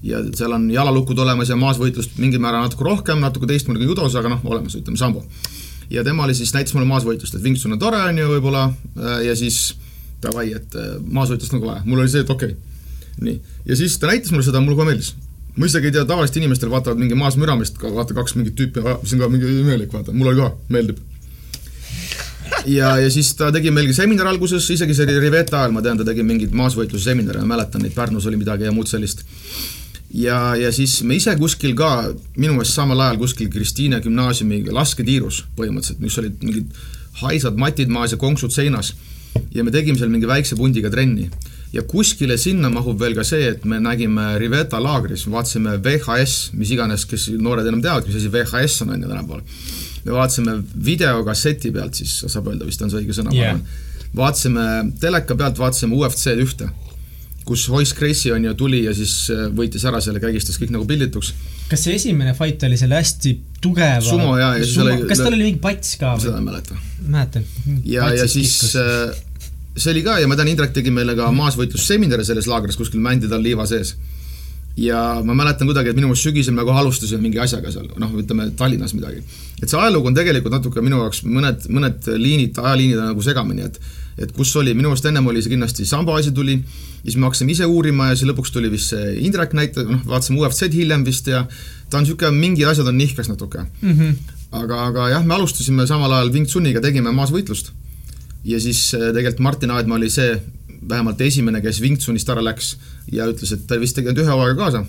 ja 0.04 0.22
seal 0.36 0.54
on 0.54 0.70
jalalukud 0.72 1.20
olemas 1.20 1.50
ja 1.50 1.58
maasvõitlust 1.58 2.20
mingil 2.22 2.40
määral 2.40 2.68
natuke 2.68 2.86
rohkem, 2.86 3.20
natuke 3.20 3.48
teistmoodi 3.50 3.82
kui 3.82 3.92
judos, 3.92 4.16
aga 4.16 4.30
noh, 4.36 4.44
olemas, 4.46 4.76
ütleme, 4.78 4.98
sambo. 4.98 5.24
Ja 5.90 6.04
tema 6.04 6.26
oli 6.26 6.36
siis, 6.36 6.54
näitas 6.56 6.76
mulle 6.76 6.88
maasvõitlust, 6.90 7.38
et 7.38 7.44
Wingsun 7.44 7.78
on 7.78 7.82
tore, 7.82 8.00
on 8.10 8.18
ju, 8.18 8.28
võib-olla, 8.36 8.66
äh, 8.98 9.20
ja 9.28 9.36
siis 9.40 9.76
davai, 10.24 10.50
et 10.58 10.76
äh, 10.76 10.98
maasvõitlust 11.04 11.54
ka 11.54 11.62
vaja, 11.64 11.82
mul 11.86 12.04
oli 12.04 12.12
see, 12.12 12.26
et 12.26 12.34
okei 12.34 12.54
okay.. 12.56 13.24
nii, 13.24 13.40
ja 13.70 13.80
siis 13.80 13.98
ta 14.02 14.12
näitas 14.12 14.34
mulle 14.34 14.46
seda, 14.48 14.64
mulle 14.64 14.80
kohe 14.80 14.92
meeldis. 14.92 15.14
Ma 15.58 15.66
isegi 15.66 15.90
ei 15.90 15.94
tea, 15.96 16.04
tavaliselt 16.06 16.38
inimestel 16.38 16.70
vaatavad 16.70 17.00
mingi 17.02 17.16
maas 17.18 17.34
müramist, 17.40 17.80
vaata 17.82 18.14
kaks 18.14 18.36
mingit 18.38 18.54
tüüpi, 18.60 18.84
mis 19.02 19.14
on 19.16 19.24
ka 19.24 19.30
mingi 19.34 19.50
imelik, 19.64 19.90
vaata, 19.94 20.14
mul 20.14 20.30
oli 20.30 20.44
ka, 20.44 20.52
meeldib. 20.70 21.00
Ja, 22.68 22.92
ja 23.00 23.08
siis 23.12 23.32
ta 23.40 23.50
tegi 23.56 23.72
meilgi 23.74 23.96
seminar 23.96 24.28
alguses, 24.30 24.68
isegi 24.74 24.94
see 24.96 25.08
oli 25.08 25.18
Riveta 25.24 25.62
ajal, 25.62 25.74
ma 25.74 25.82
tean, 25.82 25.98
ta 26.00 26.06
tegi 26.08 26.24
mingeid 26.26 26.54
maasvõitluse 26.58 27.10
seminare, 27.10 27.42
ma 27.42 27.56
mäletan 27.56 27.82
neid, 27.84 27.96
Pärnus 27.96 28.28
oli 28.30 28.40
midagi 28.40 28.68
ja 28.68 28.74
muud 28.76 28.90
sellist. 28.92 29.24
Ja, 30.14 30.56
ja 30.56 30.72
siis 30.72 31.02
me 31.04 31.18
ise 31.18 31.36
kuskil 31.40 31.76
ka, 31.78 32.14
minu 32.38 32.56
meelest 32.56 32.78
samal 32.78 33.02
ajal 33.06 33.20
kuskil 33.24 33.50
Kristiine 33.52 34.00
gümnaasiumi 34.04 34.64
lasketiirus 34.72 35.44
põhimõtteliselt, 35.58 36.02
mis 36.04 36.18
olid 36.22 36.44
mingid 36.46 36.80
haisad 37.24 37.58
matid 37.60 37.92
maas 37.92 38.14
ja 38.14 38.22
konksud 38.22 38.54
seinas. 38.54 38.94
ja 39.54 39.64
me 39.64 39.72
tegime 39.72 39.98
seal 39.98 40.10
mingi 40.10 40.28
väikse 40.28 40.56
pundiga 40.56 40.90
trenni. 40.90 41.30
ja 41.74 41.82
kuskile 41.82 42.38
sinna 42.38 42.70
mahub 42.70 43.00
veel 43.00 43.16
ka 43.16 43.24
see, 43.24 43.50
et 43.50 43.66
me 43.66 43.80
nägime 43.80 44.38
Riveta 44.40 44.80
laagris, 44.80 45.28
vaatasime 45.28 45.78
VHS, 45.84 46.54
mis 46.54 46.72
iganes, 46.72 47.06
kes 47.06 47.28
noored 47.30 47.68
enam 47.68 47.82
teavad, 47.82 48.08
mis 48.08 48.16
asi 48.16 48.32
VHS 48.32 48.82
on, 48.82 48.96
on 48.96 49.02
ju 49.04 49.10
tänapäeval 49.10 49.44
me 50.08 50.14
vaatasime 50.14 50.64
videokasseti 50.86 51.72
pealt 51.72 52.00
siis, 52.00 52.14
saab 52.32 52.48
öelda 52.52 52.68
vist 52.68 52.82
on 52.82 52.92
see 52.92 53.02
õige 53.02 53.16
sõna 53.18 53.34
yeah., 53.36 53.60
vaatasime 54.16 54.64
teleka 55.02 55.36
pealt, 55.36 55.60
vaatasime 55.60 55.98
UFC-d 55.98 56.44
ühte, 56.44 56.70
kus 57.48 57.68
Royce 57.72 57.96
Gracie 57.98 58.34
on 58.36 58.46
ju 58.48 58.54
tuli 58.60 58.84
ja 58.86 58.94
siis 58.96 59.14
äh, 59.34 59.48
võitis 59.56 59.86
ära 59.88 60.02
selle, 60.04 60.22
kägistas 60.24 60.60
kõik 60.62 60.74
nagu 60.76 60.88
pildituks. 60.90 61.34
kas 61.72 61.86
see 61.88 61.96
esimene 61.98 62.36
fight 62.38 62.64
oli 62.68 62.80
selle 62.80 63.00
hästi 63.00 63.34
tugeva 63.64 64.04
sumo 64.04 64.36
jaa, 64.40 64.58
ja 64.60 64.66
siis 64.66 64.82
oli 64.84 65.00
kas 65.10 65.24
tal 65.24 65.34
oli 65.34 65.48
mingi 65.50 65.64
pats 65.64 65.96
ka 66.02 66.16
või? 66.16 66.28
seda 66.28 66.42
ei 66.42 66.50
mäleta. 66.50 66.82
mäletan. 67.08 67.48
ja, 67.84 68.12
ja 68.16 68.28
siis 68.28 68.58
kiskus. 68.60 68.76
Äh, 68.84 69.24
see 69.78 69.94
oli 69.94 70.04
ka 70.06 70.20
ja 70.22 70.30
ma 70.30 70.38
tean, 70.38 70.52
Indrek 70.52 70.76
tegi 70.76 70.94
meile 70.94 71.16
ka 71.18 71.32
maasvõitlusseminari 71.36 72.26
selles 72.26 72.48
laagris 72.50 72.80
kuskil 72.80 73.04
mändi 73.04 73.30
tal 73.32 73.44
liiva 73.46 73.68
sees 73.70 73.96
ja 74.78 75.02
ma 75.26 75.34
mäletan 75.34 75.68
kuidagi, 75.70 75.92
et 75.92 75.98
minu 75.98 76.12
meelest 76.12 76.28
sügisel 76.28 76.54
me 76.54 76.66
kohe 76.66 76.78
alustasime 76.82 77.22
mingi 77.24 77.40
asjaga 77.42 77.72
seal, 77.74 77.88
noh, 77.98 78.12
ütleme 78.22 78.52
Tallinnas 78.58 78.94
midagi. 78.94 79.24
et 79.62 79.70
see 79.70 79.80
ajalugu 79.80 80.12
on 80.12 80.18
tegelikult 80.18 80.54
natuke 80.54 80.84
minu 80.86 81.00
jaoks 81.02 81.24
mõned, 81.26 81.66
mõned 81.74 82.10
liinid, 82.14 82.60
ajaliinid 82.62 83.02
on 83.02 83.10
nagu 83.12 83.26
segamini, 83.26 83.66
et 83.72 83.80
et 84.18 84.32
kus 84.34 84.52
oli, 84.58 84.74
minu 84.74 84.90
meelest 84.90 85.06
ennem 85.10 85.28
oli 85.30 85.42
see 85.44 85.54
kindlasti 85.54 85.86
samba 85.86 86.16
asi 86.18 86.34
tuli, 86.36 86.58
siis 87.04 87.18
me 87.18 87.28
hakkasime 87.28 87.54
ise 87.54 87.68
uurima 87.70 88.10
ja 88.10 88.18
siis 88.18 88.30
lõpuks 88.32 88.54
tuli 88.54 88.72
vist 88.74 88.94
see 88.94 89.14
Indrek 89.28 89.54
näite, 89.58 89.86
noh, 89.86 90.02
vaatasime 90.10 90.42
UFC-d 90.42 90.74
hiljem 90.74 91.06
vist 91.06 91.30
ja 91.30 91.44
ta 91.90 92.00
on 92.00 92.06
niisugune, 92.06 92.34
mingid 92.42 92.70
asjad 92.70 92.90
on 92.90 92.98
nihkes 92.98 93.30
natuke 93.30 93.64
mm. 93.64 93.94
-hmm. 93.94 94.38
aga, 94.62 94.82
aga 94.90 95.10
jah, 95.14 95.26
me 95.26 95.38
alustasime 95.38 95.88
samal 95.88 96.14
ajal 96.18 96.34
Wing 96.34 96.50
Tsuniga, 96.50 96.82
tegime 96.82 97.14
maasvõitlust. 97.14 97.72
ja 98.44 98.60
siis 98.60 98.94
äh, 98.94 99.12
tegelikult 99.14 99.40
Martin 99.40 99.72
Aedma 99.72 99.96
oli 99.96 100.10
see, 100.10 100.42
vähemalt 100.90 101.22
esimene, 101.22 101.62
kes 101.62 101.82
Wing 101.82 101.98
Tsunist 101.98 102.30
ära 102.30 102.44
läks 102.44 102.78
ja 103.12 103.28
ütles, 103.30 103.54
et 103.54 103.68
ta 103.68 103.80
vist 103.80 103.96
tegi 103.96 104.10
ainult 104.10 104.26
ühe 104.26 104.34
hooaega 104.34 104.58
kaasa 104.64 104.86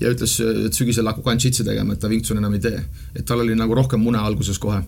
ja 0.00 0.12
ütles, 0.12 0.40
et 0.66 0.76
sügisel 0.76 1.06
hakkab 1.08 1.24
kanšitsi 1.24 1.64
tegema, 1.64 1.92
et 1.92 2.00
ta 2.00 2.08
Wing 2.08 2.22
Tsun 2.22 2.40
enam 2.40 2.54
ei 2.56 2.60
tee. 2.60 2.84
et 3.14 3.24
tal 3.24 3.40
oli 3.40 3.54
nagu 3.54 3.74
rohkem 3.74 4.00
mune 4.00 4.18
alguses 4.18 4.58
kohe. 4.58 4.80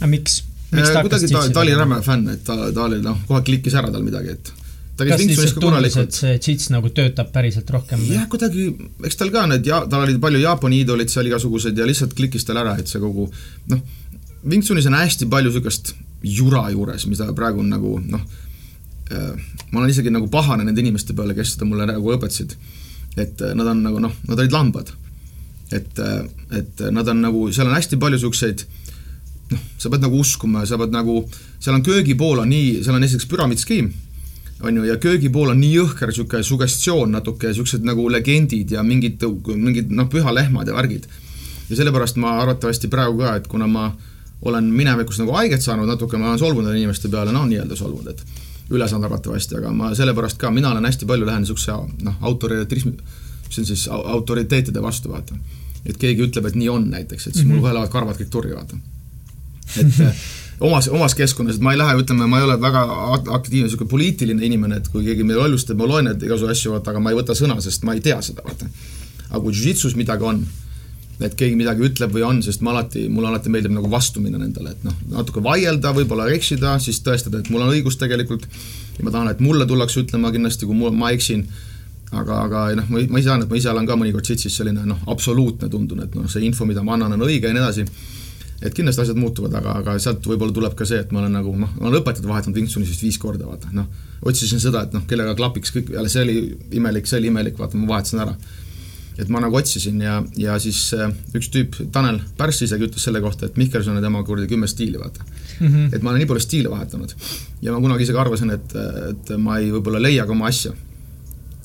aga 0.00 0.06
miks? 0.10 0.42
Ta 0.72 0.82
äh, 0.82 0.98
hakkas 0.98 1.28
ta, 1.30 1.44
ta 1.52 1.62
oli 1.62 1.76
räme 1.78 2.00
fänn, 2.04 2.28
et 2.34 2.44
ta, 2.46 2.58
ta 2.74 2.88
oli 2.88 3.00
noh, 3.04 3.22
kohe 3.28 3.42
klikkis 3.46 3.78
ära 3.78 3.92
tal 3.94 4.04
midagi, 4.06 4.36
et 4.36 4.52
ta 4.98 5.08
käis 5.08 5.22
Wingsunis 5.22 5.56
ka 5.56 5.64
korralikult. 5.64 6.18
see 6.18 6.36
džits 6.38 6.70
nagu 6.74 6.92
töötab 6.96 7.32
päriselt 7.34 7.70
rohkem? 7.74 8.04
jah, 8.10 8.28
kuidagi, 8.32 8.68
eks 9.08 9.20
tal 9.20 9.32
ka 9.34 9.46
need 9.50 9.66
ja 9.68 9.82
tal 9.90 10.06
olid 10.06 10.20
palju 10.22 10.42
Jaapani 10.42 10.82
iidolid 10.82 11.12
seal 11.12 11.30
igasugused 11.30 11.78
ja 11.78 11.88
lihtsalt 11.88 12.16
klikkis 12.18 12.48
tal 12.48 12.60
ära, 12.64 12.76
et 12.80 12.90
see 12.90 13.02
kogu 13.02 13.28
noh, 13.72 13.82
Wingsunis 14.42 14.88
on 14.90 14.98
hästi 14.98 15.30
palju 15.30 15.52
niisugust 15.52 15.94
jura 16.22 16.68
juures, 16.70 17.04
mida 17.10 17.28
praegu 17.36 17.62
on 17.62 17.70
nagu 17.72 17.98
noh, 18.02 18.24
Äh, 19.12 19.32
ma 19.72 19.80
olen 19.80 19.90
isegi 19.90 20.12
nagu 20.12 20.28
pahane 20.30 20.64
nende 20.64 20.80
inimeste 20.80 21.14
peale, 21.16 21.34
kes 21.36 21.56
seda 21.56 21.68
mulle 21.68 21.86
nagu 21.90 22.12
õpetasid. 22.14 22.54
et 23.16 23.42
äh, 23.42 23.54
nad 23.58 23.66
on 23.68 23.82
nagu 23.84 24.00
noh, 24.00 24.12
nad 24.28 24.38
olid 24.38 24.54
lambad. 24.54 24.92
et, 25.72 25.98
et 26.52 26.80
nad 26.92 27.08
on 27.08 27.22
nagu, 27.24 27.46
seal 27.52 27.68
on 27.70 27.74
hästi 27.74 27.96
palju 27.96 28.18
niisuguseid 28.18 28.64
noh, 29.50 29.66
sa 29.78 29.90
pead 29.90 30.04
nagu 30.04 30.20
uskuma 30.20 30.62
ja 30.62 30.72
sa 30.72 30.78
pead 30.80 30.94
nagu, 30.94 31.22
seal 31.60 31.76
on 31.76 31.82
köögipool 31.86 32.44
on 32.44 32.50
nii, 32.52 32.82
seal 32.84 32.96
on 32.96 33.04
esiteks 33.04 33.28
püramiidskeem, 33.30 33.90
on 34.62 34.76
ju, 34.76 34.84
ja 34.86 34.96
köögipool 35.02 35.50
on 35.52 35.60
nii 35.60 35.72
jõhker 35.74 36.12
niisugune 36.12 36.46
sugestioon 36.46 37.12
natuke, 37.16 37.50
niisugused 37.50 37.84
nagu 37.86 38.06
legendid 38.12 38.70
ja 38.70 38.84
mingid, 38.86 39.22
mingid 39.56 39.90
noh, 39.90 40.08
pühalehmad 40.12 40.68
ja 40.68 40.76
värgid. 40.76 41.08
ja 41.70 41.76
sellepärast 41.76 42.16
ma 42.20 42.36
arvatavasti 42.42 42.88
praegu 42.92 43.18
ka, 43.18 43.36
et 43.36 43.46
kuna 43.48 43.66
ma 43.66 43.90
olen 44.42 44.64
minevikus 44.64 45.18
nagu 45.22 45.34
haiget 45.36 45.62
saanud 45.62 45.86
natuke, 45.86 46.18
ma 46.18 46.32
olen 46.32 46.38
solvunud 46.38 46.74
inimeste 46.74 47.08
peale, 47.08 47.32
noh, 47.32 47.46
nii-öelda 47.48 47.76
solvunud, 47.78 48.10
et 48.10 48.72
ülesanne 48.72 49.06
arvatavasti, 49.06 49.56
aga 49.58 49.72
ma 49.74 49.92
sellepärast 49.94 50.38
ka, 50.40 50.50
mina 50.50 50.70
olen 50.72 50.86
hästi 50.88 51.06
palju 51.06 51.26
lähen 51.26 51.44
niisuguse 51.44 51.76
noh, 52.02 52.16
autoritarismi, 52.20 52.94
mis 53.48 53.58
on 53.58 53.68
siis 53.68 53.88
autoriteetide 53.92 54.82
vastu, 54.82 55.12
vaata. 55.12 55.36
et 55.86 55.96
keegi 55.98 56.26
ütleb, 56.28 56.46
et 56.46 56.54
nii 56.58 56.68
on 56.70 56.90
näiteks, 56.90 57.26
et 57.26 57.34
siis 57.34 57.44
mm 57.44 57.50
-hmm. 57.50 57.54
mul 57.54 57.62
kohe 57.62 57.74
lähevad 57.74 57.92
karvad 57.92 58.16
kõik 58.20 58.30
turri, 58.30 58.54
vaata. 58.54 58.76
Et 59.80 60.00
omas, 60.62 60.88
omas 60.88 61.14
keskkonnas, 61.18 61.58
et 61.58 61.64
ma 61.64 61.74
ei 61.74 61.80
lähe, 61.80 61.98
ütleme, 62.02 62.26
ma 62.30 62.40
ei 62.40 62.46
ole 62.46 62.56
väga 62.60 62.82
aktiivne 63.36 63.68
niisugune 63.68 63.90
poliitiline 63.90 64.46
inimene, 64.46 64.80
et 64.80 64.90
kui 64.92 65.04
keegi 65.06 65.26
meil 65.26 65.40
lollustab, 65.42 65.80
ma 65.80 65.88
loen 65.90 66.10
neid 66.10 66.22
igasugu 66.22 66.52
asju, 66.52 66.74
vaata, 66.76 66.92
aga 66.92 67.02
ma 67.02 67.12
ei 67.12 67.18
võta 67.18 67.36
sõna, 67.38 67.58
sest 67.64 67.86
ma 67.88 67.96
ei 67.96 68.02
tea 68.04 68.20
seda, 68.24 68.44
vaata. 68.46 68.68
aga 69.30 69.40
kui 69.42 69.56
jujitsus 69.56 69.96
midagi 69.98 70.28
on, 70.28 70.44
et 71.22 71.34
keegi 71.38 71.56
midagi 71.58 71.84
ütleb 71.86 72.14
või 72.14 72.24
on, 72.26 72.40
sest 72.44 72.62
ma 72.64 72.72
alati, 72.74 73.06
mulle 73.12 73.30
alati 73.30 73.50
meeldib 73.52 73.74
nagu 73.74 73.90
vastu 73.90 74.22
minna 74.22 74.40
nendele, 74.40 74.74
et 74.74 74.86
noh, 74.86 74.96
natuke 75.16 75.42
vaielda, 75.44 75.92
võib-olla 75.96 76.28
eksida, 76.34 76.76
siis 76.82 77.02
tõestada, 77.04 77.42
et 77.42 77.50
mul 77.52 77.64
on 77.66 77.74
õigus 77.74 77.98
tegelikult 78.00 78.46
ja 78.98 79.04
ma 79.04 79.12
tahan, 79.12 79.30
et 79.34 79.42
mulle 79.44 79.66
tullakse 79.68 80.02
ütlema 80.02 80.32
kindlasti, 80.34 80.66
kui 80.68 80.78
mul, 80.78 80.94
ma 80.96 81.12
eksin, 81.14 81.44
aga, 82.12 82.40
aga 82.46 82.64
noh, 82.80 82.90
ma, 82.90 83.04
ma 83.08 83.22
ise 83.22 83.30
tean, 83.30 83.44
et 83.44 83.52
ma 83.52 83.60
ise 83.60 83.70
olen 83.70 83.86
ka 83.88 83.98
mõnikord 83.98 84.28
sitsis 84.28 84.56
selline 84.58 84.86
noh, 84.88 85.04
absoluutne 85.12 85.70
tundun, 85.72 86.02
et 86.06 86.18
noh, 86.18 86.26
see 86.30 86.44
info, 86.46 86.66
mida 86.68 86.84
ma 86.86 86.96
annan, 86.98 87.14
on 87.16 87.26
õige 87.28 87.50
ja 87.50 87.54
nii 87.54 87.62
edasi, 87.62 87.86
et 88.62 88.74
kindlasti 88.74 89.04
asjad 89.04 89.18
muutuvad, 89.18 89.54
aga, 89.58 89.76
aga 89.82 89.96
sealt 90.02 90.26
võib-olla 90.26 90.54
tuleb 90.56 90.74
ka 90.78 90.86
see, 90.88 91.00
et 91.02 91.12
ma 91.12 91.22
olen 91.22 91.38
nagu 91.38 91.54
noh, 91.58 91.70
ma 91.78 91.88
olen 91.88 92.00
õpetajat 92.00 92.28
vahetanud 92.28 92.58
Wingsunis 92.60 92.92
vist 92.94 93.06
viis 93.06 93.18
korda, 93.22 93.46
vaata, 93.48 93.72
noh, 93.76 93.88
otsisin 94.22 94.62
seda, 94.62 94.84
et 94.86 94.96
noh, 94.96 95.06
kellega 95.10 95.34
klapiks 95.38 95.74
kõik, 95.74 95.94
jälle 95.96 96.12
see 96.12 96.26
oli 96.26 96.36
imelik, 96.78 97.08
see 97.10 97.20
oli 97.22 97.32
imelik, 97.32 97.58
vaata, 97.58 97.80
ma 97.80 97.94
vahetasin 97.94 98.22
ära 98.26 98.36
et 99.20 99.28
ma 99.32 99.42
nagu 99.42 99.56
otsisin 99.58 100.00
ja, 100.00 100.18
ja 100.40 100.54
siis 100.62 100.78
äh, 100.96 101.10
üks 101.36 101.50
tüüp, 101.52 101.76
Tanel 101.92 102.20
Pärss 102.38 102.64
isegi 102.64 102.88
ütles 102.88 103.04
selle 103.04 103.20
kohta, 103.24 103.48
et 103.48 103.58
Mihkelson 103.60 103.98
on 103.98 104.04
tema 104.04 104.22
kuradi 104.24 104.48
kümme 104.50 104.68
stiili, 104.70 105.00
vaata 105.00 105.24
mm. 105.24 105.66
-hmm. 105.66 105.90
et 105.92 106.02
ma 106.02 106.12
olen 106.12 106.22
nii 106.22 106.30
palju 106.30 106.44
stiile 106.46 106.70
vahetanud. 106.72 107.12
ja 107.62 107.72
ma 107.72 107.80
kunagi 107.80 108.06
isegi 108.08 108.18
arvasin, 108.18 108.54
et, 108.56 108.76
et 109.10 109.34
ma 109.38 109.58
ei 109.58 109.70
võib-olla 109.74 110.02
leia 110.02 110.26
ka 110.26 110.32
oma 110.32 110.48
asja. 110.48 110.72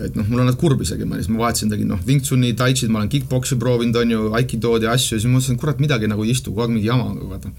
Et 0.04 0.18
noh, 0.18 0.28
mul 0.30 0.44
on 0.44 0.50
nad 0.52 0.58
kurb 0.60 0.82
isegi, 0.86 1.08
ma 1.10 1.18
siis 1.18 1.30
ma 1.32 1.42
vahetasin, 1.46 1.72
tegin 1.74 1.90
noh, 1.90 2.02
Wing 2.08 2.22
Chun'i, 2.26 2.54
Tai 2.58 2.70
Chi'd, 2.74 2.92
ma 2.94 3.02
olen 3.02 3.12
kick-poksi 3.14 3.58
proovinud, 3.62 3.98
on 4.02 4.14
ju, 4.14 4.28
Aikidood 4.38 4.86
ja 4.86 4.94
asju 4.94 5.16
ja 5.16 5.22
siis 5.22 5.30
ma 5.30 5.38
mõtlesin, 5.38 5.58
et 5.58 5.64
kurat, 5.64 5.82
midagi 5.84 6.12
nagu 6.12 6.26
ei 6.26 6.36
istu, 6.36 6.54
kogu 6.54 6.68
aeg 6.68 6.76
mingi 6.76 6.92
jama, 6.92 7.10
vaata. 7.32 7.54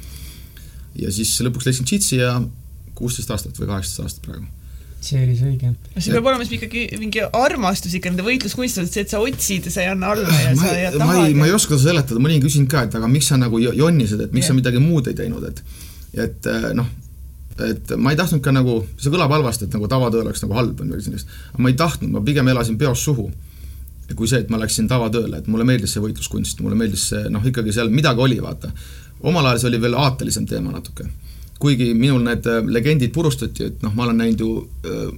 ja 0.98 1.10
siis 1.14 1.34
lõpuks 1.46 1.66
leidsin 1.66 1.88
Jitsi 1.90 2.22
ja 2.22 2.36
kuusteist 2.98 3.30
aastat 3.34 3.58
või 3.58 3.72
kaheksateist 3.72 4.06
aastat 4.06 4.30
praegu 4.30 4.46
see 4.98 5.20
oli 5.22 5.34
see 5.38 5.50
õige. 5.52 5.72
see 5.96 6.14
peab 6.14 6.26
olema 6.26 6.46
siis 6.46 6.58
ikkagi 6.58 6.84
mingi 6.98 7.22
armastus 7.26 7.94
ikka 7.94 8.10
nende 8.10 8.24
võitluskunstidest, 8.26 8.96
see, 8.96 9.04
et 9.06 9.12
sa 9.12 9.20
otsid 9.22 9.68
ja 9.68 9.72
sa 9.74 9.84
ei 9.84 9.90
anna 9.92 10.10
alla 10.14 10.38
ja 10.40 10.54
ma, 10.56 10.62
sa 10.62 10.72
ei 10.74 10.88
taha. 10.94 11.06
ma 11.06 11.26
ei, 11.26 11.36
ma 11.38 11.46
ei 11.46 11.54
oska 11.54 11.76
seda 11.76 11.92
seletada, 11.92 12.22
ma 12.22 12.30
olin 12.30 12.42
küsinud 12.42 12.70
ka, 12.72 12.82
et 12.88 12.96
aga 12.98 13.10
miks 13.10 13.30
sa 13.30 13.38
nagu 13.38 13.60
jonnisid, 13.62 14.24
et 14.26 14.34
miks 14.34 14.48
yeah. 14.48 14.54
sa 14.54 14.58
midagi 14.58 14.82
muud 14.82 15.10
ei 15.10 15.18
teinud, 15.18 15.46
et 15.46 15.62
et 16.18 16.50
äh, 16.50 16.70
noh, 16.76 16.88
et 17.64 17.92
ma 17.96 18.12
ei 18.12 18.18
tahtnud 18.18 18.42
ka 18.44 18.52
nagu, 18.54 18.80
see 19.00 19.12
kõlab 19.12 19.32
halvasti, 19.34 19.66
et 19.66 19.76
nagu 19.76 19.88
tavatöö 19.90 20.22
oleks 20.24 20.42
nagu 20.44 20.56
halb 20.58 20.80
või 20.80 20.90
midagi 20.90 21.08
sellist, 21.08 21.30
aga 21.52 21.64
ma 21.64 21.72
ei 21.72 21.78
tahtnud, 21.78 22.12
ma 22.14 22.22
pigem 22.24 22.48
elasin 22.54 22.78
peost 22.78 23.08
suhu. 23.08 23.30
kui 24.16 24.28
see, 24.28 24.38
et 24.40 24.48
ma 24.48 24.56
läksin 24.56 24.86
tavatööle, 24.88 25.36
et 25.36 25.48
mulle 25.52 25.66
meeldis 25.68 25.92
see 25.92 26.00
võitluskunst, 26.00 26.62
mulle 26.64 26.78
meeldis 26.80 27.10
see 27.10 27.26
noh, 27.28 27.44
ikkagi 27.44 27.74
seal 27.76 27.90
midagi 27.92 28.22
oli, 28.24 28.38
vaata. 28.40 28.70
omal 29.20 29.46
ajal 29.46 29.58
see 29.58 29.68
oli 29.68 29.80
veel 29.80 29.94
aatelisem 29.94 30.46
teema 30.46 30.72
natuke. 30.72 31.04
kuigi 31.58 31.92
minul 31.94 32.22
need 32.22 32.46
äh, 32.46 32.62
legendid 32.64 33.12
purustati, 33.12 33.64
et 33.64 33.82
noh, 33.82 33.92
ma 33.94 34.06
olen 34.06 34.16
näinud 34.16 34.40
ju 34.40 34.68
öö, 34.86 35.10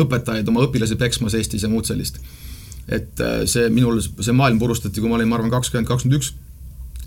õpetajaid 0.00 0.48
oma 0.48 0.64
õpilasi 0.66 0.96
peksmas 0.98 1.34
Eestis 1.34 1.62
ja 1.62 1.70
muud 1.70 1.86
sellist. 1.86 2.18
et 2.88 3.20
see 3.48 3.68
minul, 3.72 4.00
see 4.00 4.32
maailm 4.36 4.58
purustati, 4.60 5.00
kui 5.00 5.08
ma 5.08 5.16
olin, 5.16 5.28
ma 5.28 5.38
arvan, 5.38 5.50
kakskümmend, 5.52 5.88
kakskümmend 5.88 6.18
üks, 6.20 6.34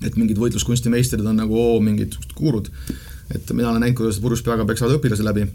et 0.02 0.16
mingid 0.18 0.40
võitluskunstimeistrid 0.42 1.26
on 1.26 1.38
nagu 1.38 1.58
oo, 1.58 1.76
mingid 1.84 2.16
kuurud. 2.38 2.72
Et 3.36 3.52
mina 3.54 3.72
olen 3.72 3.84
näinud, 3.84 3.98
kuidas 3.98 4.22
purjus 4.24 4.44
peaga 4.46 4.66
peksavad 4.66 4.98
õpilasi 4.98 5.26
läbi 5.26 5.48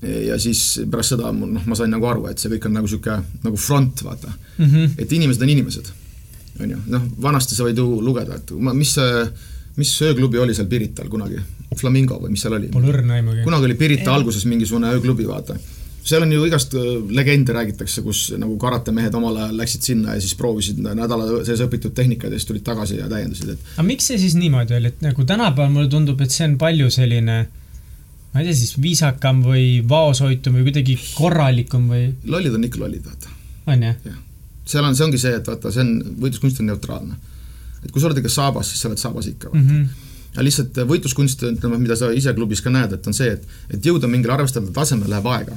ja 0.00 0.38
siis 0.40 0.80
pärast 0.90 1.14
seda 1.14 1.30
noh, 1.36 1.64
ma 1.68 1.76
sain 1.76 1.92
nagu 1.92 2.06
aru, 2.08 2.26
et 2.30 2.40
see 2.40 2.50
kõik 2.54 2.68
on 2.68 2.78
nagu 2.78 2.88
niisugune 2.88 3.44
nagu 3.44 3.60
front, 3.60 4.04
vaata 4.04 4.30
mm. 4.32 4.66
-hmm. 4.66 4.92
et 4.98 5.12
inimesed 5.12 5.42
on 5.44 5.52
inimesed, 5.54 5.90
on 6.60 6.70
ju, 6.70 6.78
noh, 6.94 7.08
vanasti 7.20 7.54
sa 7.54 7.66
võid 7.68 7.78
ju 7.78 8.00
lugeda, 8.00 8.38
et 8.40 8.52
ma, 8.56 8.72
mis 8.76 8.94
see, 8.96 9.26
mis 9.76 9.92
ööklubi 10.08 10.40
oli 10.40 10.54
seal 10.56 10.70
Pirital 10.72 11.08
kunagi, 11.12 11.42
Flamingo 11.76 12.16
või 12.22 12.32
mis 12.32 12.42
seal 12.42 12.56
oli? 12.56 12.72
Pole 12.72 12.88
õrna 12.94 13.20
aimugi. 13.20 13.44
kunagi 13.44 13.68
oli 13.68 13.76
Pirita 13.78 14.14
alguses 14.14 14.46
mingisugune 14.48 14.94
ööklubi, 14.96 15.28
vaata. 15.28 15.58
Seal 16.10 16.24
on 16.26 16.32
ju 16.34 16.42
igast 16.48 16.74
äh, 16.78 16.88
legende 17.14 17.54
räägitakse, 17.54 18.02
kus 18.06 18.24
nagu 18.40 18.56
karatemehed 18.60 19.14
omal 19.18 19.38
ajal 19.44 19.56
läksid 19.60 19.86
sinna 19.90 20.16
ja 20.16 20.24
siis 20.24 20.34
proovisid 20.38 20.80
nädala 20.82 21.44
sees 21.46 21.62
õpitud 21.64 21.94
tehnikaid 21.96 22.34
ja 22.34 22.40
siis 22.40 22.48
tulid 22.50 22.66
tagasi 22.66 22.98
ja 22.98 23.08
täiendasid, 23.10 23.54
et 23.54 23.72
aga 23.76 23.86
miks 23.86 24.10
see 24.10 24.18
siis 24.22 24.36
niimoodi 24.38 24.76
oli, 24.78 24.92
et 24.92 25.04
nagu 25.04 25.26
tänapäeval 25.28 25.72
mulle 25.74 25.92
tundub, 25.92 26.20
et 26.24 26.34
see 26.34 26.48
on 26.48 26.58
palju 26.60 26.90
selline 26.94 27.38
ma 28.32 28.42
ei 28.42 28.46
tea, 28.46 28.56
siis 28.58 28.76
viisakam 28.82 29.42
või 29.46 29.80
vaoshoitum 29.88 30.58
või 30.58 30.68
kuidagi 30.68 30.98
korralikum 31.16 31.88
või? 31.90 32.10
lollid 32.30 32.58
on 32.58 32.68
ikka 32.68 32.84
lollid, 32.84 33.06
vaata. 33.06 33.32
on 33.70 33.88
jah? 33.88 33.98
jah. 34.06 34.20
seal 34.64 34.86
on, 34.86 34.98
see 34.98 35.08
ongi 35.08 35.22
see, 35.22 35.34
et 35.40 35.50
vaata, 35.50 35.72
see 35.74 35.86
on, 35.86 35.96
võitluskunst 36.22 36.62
on 36.62 36.70
neutraalne. 36.70 37.18
et 37.82 37.90
kui 37.90 38.02
sa 38.02 38.10
oled 38.10 38.22
ikka 38.22 38.32
saabas, 38.32 38.70
siis 38.70 38.82
sa 38.82 38.90
oled 38.90 39.02
saabas 39.02 39.30
ikka, 39.32 39.52
vaata 39.52 39.66
mm. 39.66 39.74
-hmm 39.74 40.06
ja 40.30 40.44
lihtsalt 40.46 40.76
võitluskunst, 40.86 41.42
ütleme, 41.42 41.78
mida 41.82 41.96
sa 41.98 42.12
ise 42.14 42.30
klubis 42.36 42.60
ka 42.62 42.70
näed, 42.70 42.92
et 42.94 43.06
on 43.10 43.16
see, 43.16 43.32
et, 43.34 43.46
et 43.74 43.86
jõuda 43.86 44.06
mingile 44.06 44.36
arvestataval 44.36 44.76
tasemele 44.76 45.10
läheb 45.10 45.26
aega. 45.26 45.56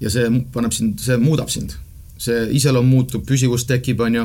Ja 0.00 0.10
see 0.12 0.26
paneb 0.52 0.74
sind, 0.74 1.00
see 1.02 1.18
muudab 1.20 1.52
sind. 1.52 1.76
see 2.20 2.50
iseloom 2.52 2.84
muutub, 2.84 3.22
püsivus 3.24 3.62
tekib, 3.64 4.02
on 4.04 4.18
ju, 4.18 4.22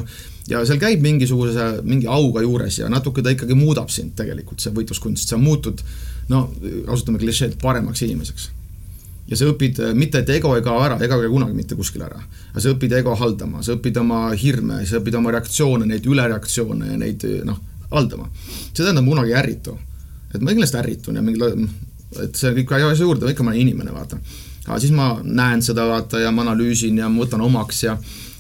ja 0.52 0.60
seal 0.68 0.80
käib 0.82 1.00
mingisuguse, 1.00 1.68
mingi 1.88 2.10
auga 2.12 2.42
juures 2.44 2.82
ja 2.82 2.90
natuke 2.92 3.24
ta 3.24 3.32
ikkagi 3.32 3.56
muudab 3.56 3.88
sind 3.94 4.12
tegelikult, 4.20 4.60
see 4.60 4.74
võitluskunst, 4.76 5.32
sa 5.32 5.40
muutud 5.40 5.80
no 6.28 6.50
kasutame 6.90 7.22
klišeed, 7.22 7.56
paremaks 7.62 8.04
inimeseks. 8.04 8.50
ja 9.30 9.38
sa 9.40 9.48
õpid, 9.50 9.80
äh, 9.82 9.94
mitte 9.98 10.20
et 10.22 10.30
ego 10.36 10.52
ei 10.58 10.62
kao 10.66 10.82
ära, 10.84 11.00
ego 11.02 11.22
ei 11.22 11.30
kao 11.30 11.38
kunagi 11.38 11.56
mitte 11.58 11.78
kuskile 11.80 12.06
ära, 12.06 12.20
aga 12.52 12.62
sa 12.62 12.74
õpid 12.76 12.94
ego 13.00 13.16
haldama, 13.16 13.64
sa 13.64 13.74
õpid 13.74 13.98
oma 13.98 14.20
hirme, 14.38 14.84
sa 14.86 15.00
õpid 15.00 15.16
oma 15.18 15.32
reaktsioone, 15.34 15.88
neid 15.90 16.06
ülereaktsioone 16.06 16.92
ja 16.92 16.98
neid 17.00 17.26
noh, 17.48 17.58
haldama. 17.96 18.28
see 18.74 18.84
tähendab 18.84 19.08
kunagi 19.08 19.34
ei 19.34 19.40
ärritu. 19.40 19.78
et 20.34 20.42
ma 20.42 20.52
kindlasti 20.52 20.78
ärritun 20.78 21.16
ja 21.16 21.24
mingi, 21.24 21.70
et 22.22 22.36
see 22.36 22.52
kõik 22.60 22.76
asja 22.76 23.08
juurde, 23.08 23.32
ikka 23.32 23.44
ma 23.44 23.56
olen 23.56 23.62
inimene, 23.62 23.96
vaata. 23.96 24.20
Aga 24.68 24.80
siis 24.80 24.94
ma 24.96 25.16
näen 25.24 25.62
seda, 25.66 25.88
vaata, 25.90 26.20
ja 26.20 26.32
ma 26.32 26.46
analüüsin 26.46 26.98
ja 26.98 27.10
ma 27.10 27.24
võtan 27.24 27.44
omaks 27.46 27.84
ja 27.84 27.98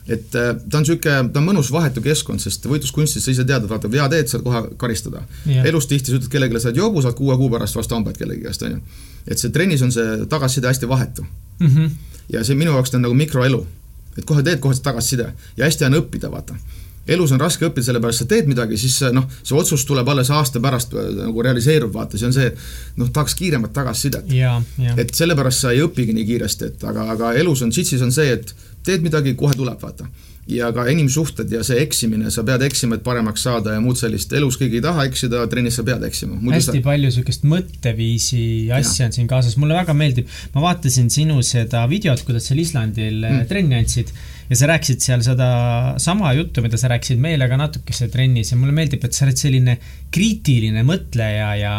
et 0.07 0.35
äh, 0.37 0.51
ta 0.69 0.77
on 0.79 0.85
niisugune, 0.85 1.31
ta 1.33 1.41
on 1.41 1.47
mõnus 1.47 1.71
vahetu 1.73 2.01
keskkond, 2.05 2.41
sest 2.41 2.67
võitluskunstis 2.69 3.25
sa 3.25 3.33
ise 3.33 3.45
tead, 3.45 3.65
et 3.65 3.71
vaata, 3.71 3.89
vea 3.91 4.05
teed, 4.11 4.29
saad 4.29 4.43
kohe 4.45 4.61
karistada 4.81 5.23
yeah.. 5.47 5.65
elus 5.65 5.89
tihti 5.89 6.11
sa 6.11 6.19
ütled 6.19 6.29
kellelegi, 6.31 6.61
sa 6.61 6.69
oled 6.69 6.81
jobu, 6.81 7.01
saad 7.01 7.17
kuue 7.17 7.37
kuu 7.39 7.49
pärast 7.53 7.77
vastu 7.77 7.97
hambaid 7.97 8.19
kellegi 8.19 8.45
käest, 8.45 8.65
on 8.67 8.77
ju. 8.77 9.01
et 9.25 9.41
see 9.41 9.53
trennis 9.53 9.81
on 9.85 9.93
see 9.95 10.27
tagasiside 10.29 10.69
hästi 10.69 10.89
vahetu 10.89 11.25
mm. 11.25 11.67
-hmm. 11.67 11.89
ja 12.37 12.43
see 12.45 12.57
minu 12.57 12.77
jaoks 12.77 12.93
ta 12.93 12.99
on 13.01 13.07
nagu 13.07 13.17
mikroelu. 13.17 13.65
et 14.17 14.25
kohe 14.25 14.43
teed, 14.43 14.61
kohe 14.61 14.77
tagasiside 14.77 15.31
ja 15.57 15.65
hästi 15.65 15.89
on 15.89 16.01
õppida, 16.01 16.31
vaata 16.31 16.55
elus 17.07 17.33
on 17.35 17.41
raske 17.41 17.67
õppida, 17.67 17.85
sellepärast 17.89 18.23
sa 18.23 18.27
teed 18.29 18.49
midagi, 18.49 18.77
siis 18.81 18.97
noh, 19.13 19.27
see 19.41 19.57
otsus 19.57 19.85
tuleb 19.87 20.09
alles 20.09 20.31
aasta 20.33 20.61
pärast 20.63 20.95
äh, 20.97 21.09
nagu 21.19 21.45
realiseerub, 21.45 21.93
vaata, 21.93 22.19
see 22.19 22.29
on 22.29 22.35
see, 22.35 22.51
noh, 22.99 23.11
tahaks 23.13 23.37
kiiremat 23.39 23.73
tagasisidet. 23.75 24.29
et 24.97 25.13
sellepärast 25.13 25.65
sa 25.65 25.73
ei 25.75 25.83
õpigi 25.85 26.15
nii 26.15 26.29
kiiresti, 26.31 26.71
et 26.71 26.87
aga, 26.87 27.09
aga 27.15 27.33
elus 27.41 27.61
on, 27.65 27.73
džitsis 27.73 28.01
on 28.05 28.13
see, 28.15 28.31
et 28.39 28.55
teed 28.85 29.05
midagi, 29.05 29.35
kohe 29.37 29.57
tuleb, 29.57 29.81
vaata. 29.81 30.07
Ja 30.45 30.67
ka 30.73 30.83
inimsuhted 30.91 31.49
ja 31.49 31.63
see 31.65 31.79
eksimine, 31.81 32.29
sa 32.33 32.43
pead 32.45 32.61
eksima, 32.67 32.99
et 32.99 33.03
paremaks 33.05 33.41
saada 33.47 33.73
ja 33.73 33.81
muud 33.81 33.97
sellist, 33.97 34.33
elus 34.37 34.59
keegi 34.61 34.77
ei 34.77 34.83
taha 34.85 35.07
eksida, 35.09 35.41
trennis 35.49 35.79
sa 35.79 35.85
pead 35.87 36.05
eksima. 36.05 36.37
hästi 36.37 36.77
sa... 36.77 36.83
palju 36.85 37.09
niisugust 37.09 37.47
mõtteviisi 37.49 38.43
asja 38.75 39.09
on 39.09 39.15
siin 39.15 39.29
kaasas, 39.31 39.57
mulle 39.61 39.77
väga 39.77 39.95
meeldib, 39.97 40.29
ma 40.53 40.67
vaatasin 40.67 41.09
sinu 41.13 41.41
seda 41.45 41.81
videot, 41.89 42.21
kuidas 42.27 42.45
sa 42.51 42.57
Islandil 42.61 43.23
mm. 43.23 43.47
trenni 43.49 43.79
andsid 43.79 44.13
ja 44.51 44.59
sa 44.59 44.69
rääkisid 44.69 45.01
seal 45.01 45.25
seda 45.25 45.49
sama 46.01 46.35
juttu, 46.37 46.61
mida 46.61 46.77
sa 46.77 46.93
rääkisid 46.93 47.21
meile 47.21 47.49
ka 47.49 47.57
natukese 47.57 48.11
trennis 48.13 48.53
ja 48.53 48.59
mulle 48.61 48.75
meeldib, 48.77 49.01
et 49.01 49.17
sa 49.17 49.25
oled 49.25 49.41
selline 49.41 49.79
kriitiline 50.13 50.85
mõtleja 50.85 51.55
ja 51.57 51.75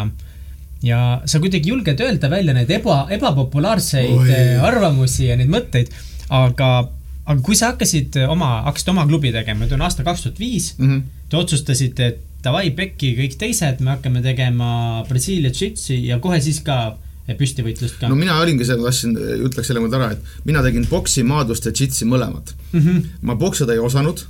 ja 0.83 0.99
sa 1.25 1.39
kuidagi 1.41 1.71
julged 1.71 2.03
öelda 2.03 2.29
välja 2.29 2.53
neid 2.53 2.69
eba, 2.75 3.05
ebapopulaarseid 3.15 4.11
Oi. 4.13 4.35
arvamusi 4.61 5.31
ja 5.31 5.39
neid 5.39 5.49
mõtteid, 5.49 5.95
aga 6.35 6.91
aga 7.27 7.41
kui 7.43 7.57
sa 7.59 7.73
hakkasid 7.73 8.15
oma, 8.27 8.61
hakkasid 8.69 8.93
oma 8.93 9.05
klubi 9.09 9.33
tegema, 9.35 9.65
nüüd 9.65 9.75
on 9.75 9.83
aasta 9.87 10.05
kaks 10.07 10.25
tuhat 10.25 10.39
viis, 10.41 10.71
mhm. 10.79 11.03
te 11.31 11.39
otsustasite, 11.39 12.11
et 12.13 12.23
davai, 12.45 12.69
Pekki, 12.75 13.13
kõik 13.17 13.35
teised, 13.41 13.81
me 13.83 13.95
hakkame 13.95 14.21
tegema 14.23 14.69
Brasiilia 15.09 15.51
džitsi 15.51 15.99
ja 16.07 16.21
kohe 16.23 16.39
siis 16.43 16.61
ka 16.65 16.95
püstivõitlust 17.37 17.97
ka. 17.99 18.07
no 18.07 18.15
mina 18.15 18.37
olingi 18.39 18.63
ma 18.69 18.85
tahtsin, 18.85 19.17
ütleks 19.49 19.67
selle 19.67 19.81
nüüd 19.83 19.97
ära, 19.97 20.13
et 20.15 20.45
mina 20.47 20.61
tegin 20.63 20.87
boksi, 20.87 21.25
maadlust 21.27 21.67
ja 21.67 21.73
džitsi 21.75 22.07
mõlemat 22.07 22.53
mm. 22.71 22.79
-hmm. 22.79 23.01
ma 23.27 23.35
boksida 23.35 23.75
ei 23.75 23.83
osanud, 23.83 24.23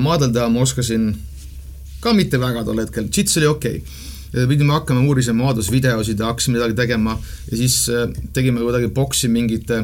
maadelda 0.00 0.48
ma 0.48 0.64
oskasin 0.64 1.10
ka 2.00 2.14
mitte 2.16 2.40
väga 2.40 2.64
tol 2.64 2.80
hetkel, 2.80 3.10
džits 3.12 3.36
oli 3.36 3.50
okei 3.50 3.82
okay 3.82 4.48
pidime 4.48 4.72
hakkama 4.72 5.00
uurisema 5.00 5.44
maadlusvideosid 5.44 6.20
ja 6.20 6.26
hakkasime 6.30 6.56
midagi 6.56 6.74
tegema 6.74 7.18
ja 7.50 7.56
siis 7.56 7.88
äh, 7.92 8.08
tegime 8.32 8.60
kuidagi 8.60 8.88
boksi 8.88 9.28
mingite 9.28 9.82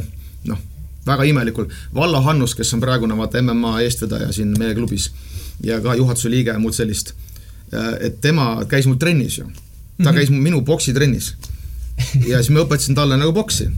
noh, 0.48 0.58
väga 1.08 1.26
imelikul, 1.28 1.68
Vallo 1.94 2.20
Hannus, 2.24 2.54
kes 2.58 2.74
on 2.76 2.84
praegune 2.84 3.16
vaata 3.18 3.42
MMA 3.42 3.80
eestvedaja 3.86 4.30
siin 4.36 4.54
meie 4.58 4.76
klubis 4.76 5.10
ja 5.64 5.80
ka 5.82 5.96
juhatuse 5.98 6.30
liige 6.30 6.54
ja 6.54 6.60
muud 6.62 6.76
sellist, 6.76 7.14
äh, 7.72 7.94
et 8.08 8.20
tema 8.24 8.50
käis 8.68 8.86
mul 8.86 8.98
trennis 9.00 9.38
ju. 9.38 9.44
ta 9.44 10.10
-hmm. 10.10 10.14
käis 10.14 10.30
minu 10.30 10.62
poksitrennis. 10.62 11.34
ja 12.30 12.42
siis 12.42 12.50
ma 12.54 12.64
õpetasin 12.64 12.94
talle 12.94 13.16
nagu 13.16 13.32
poksi. 13.32 13.70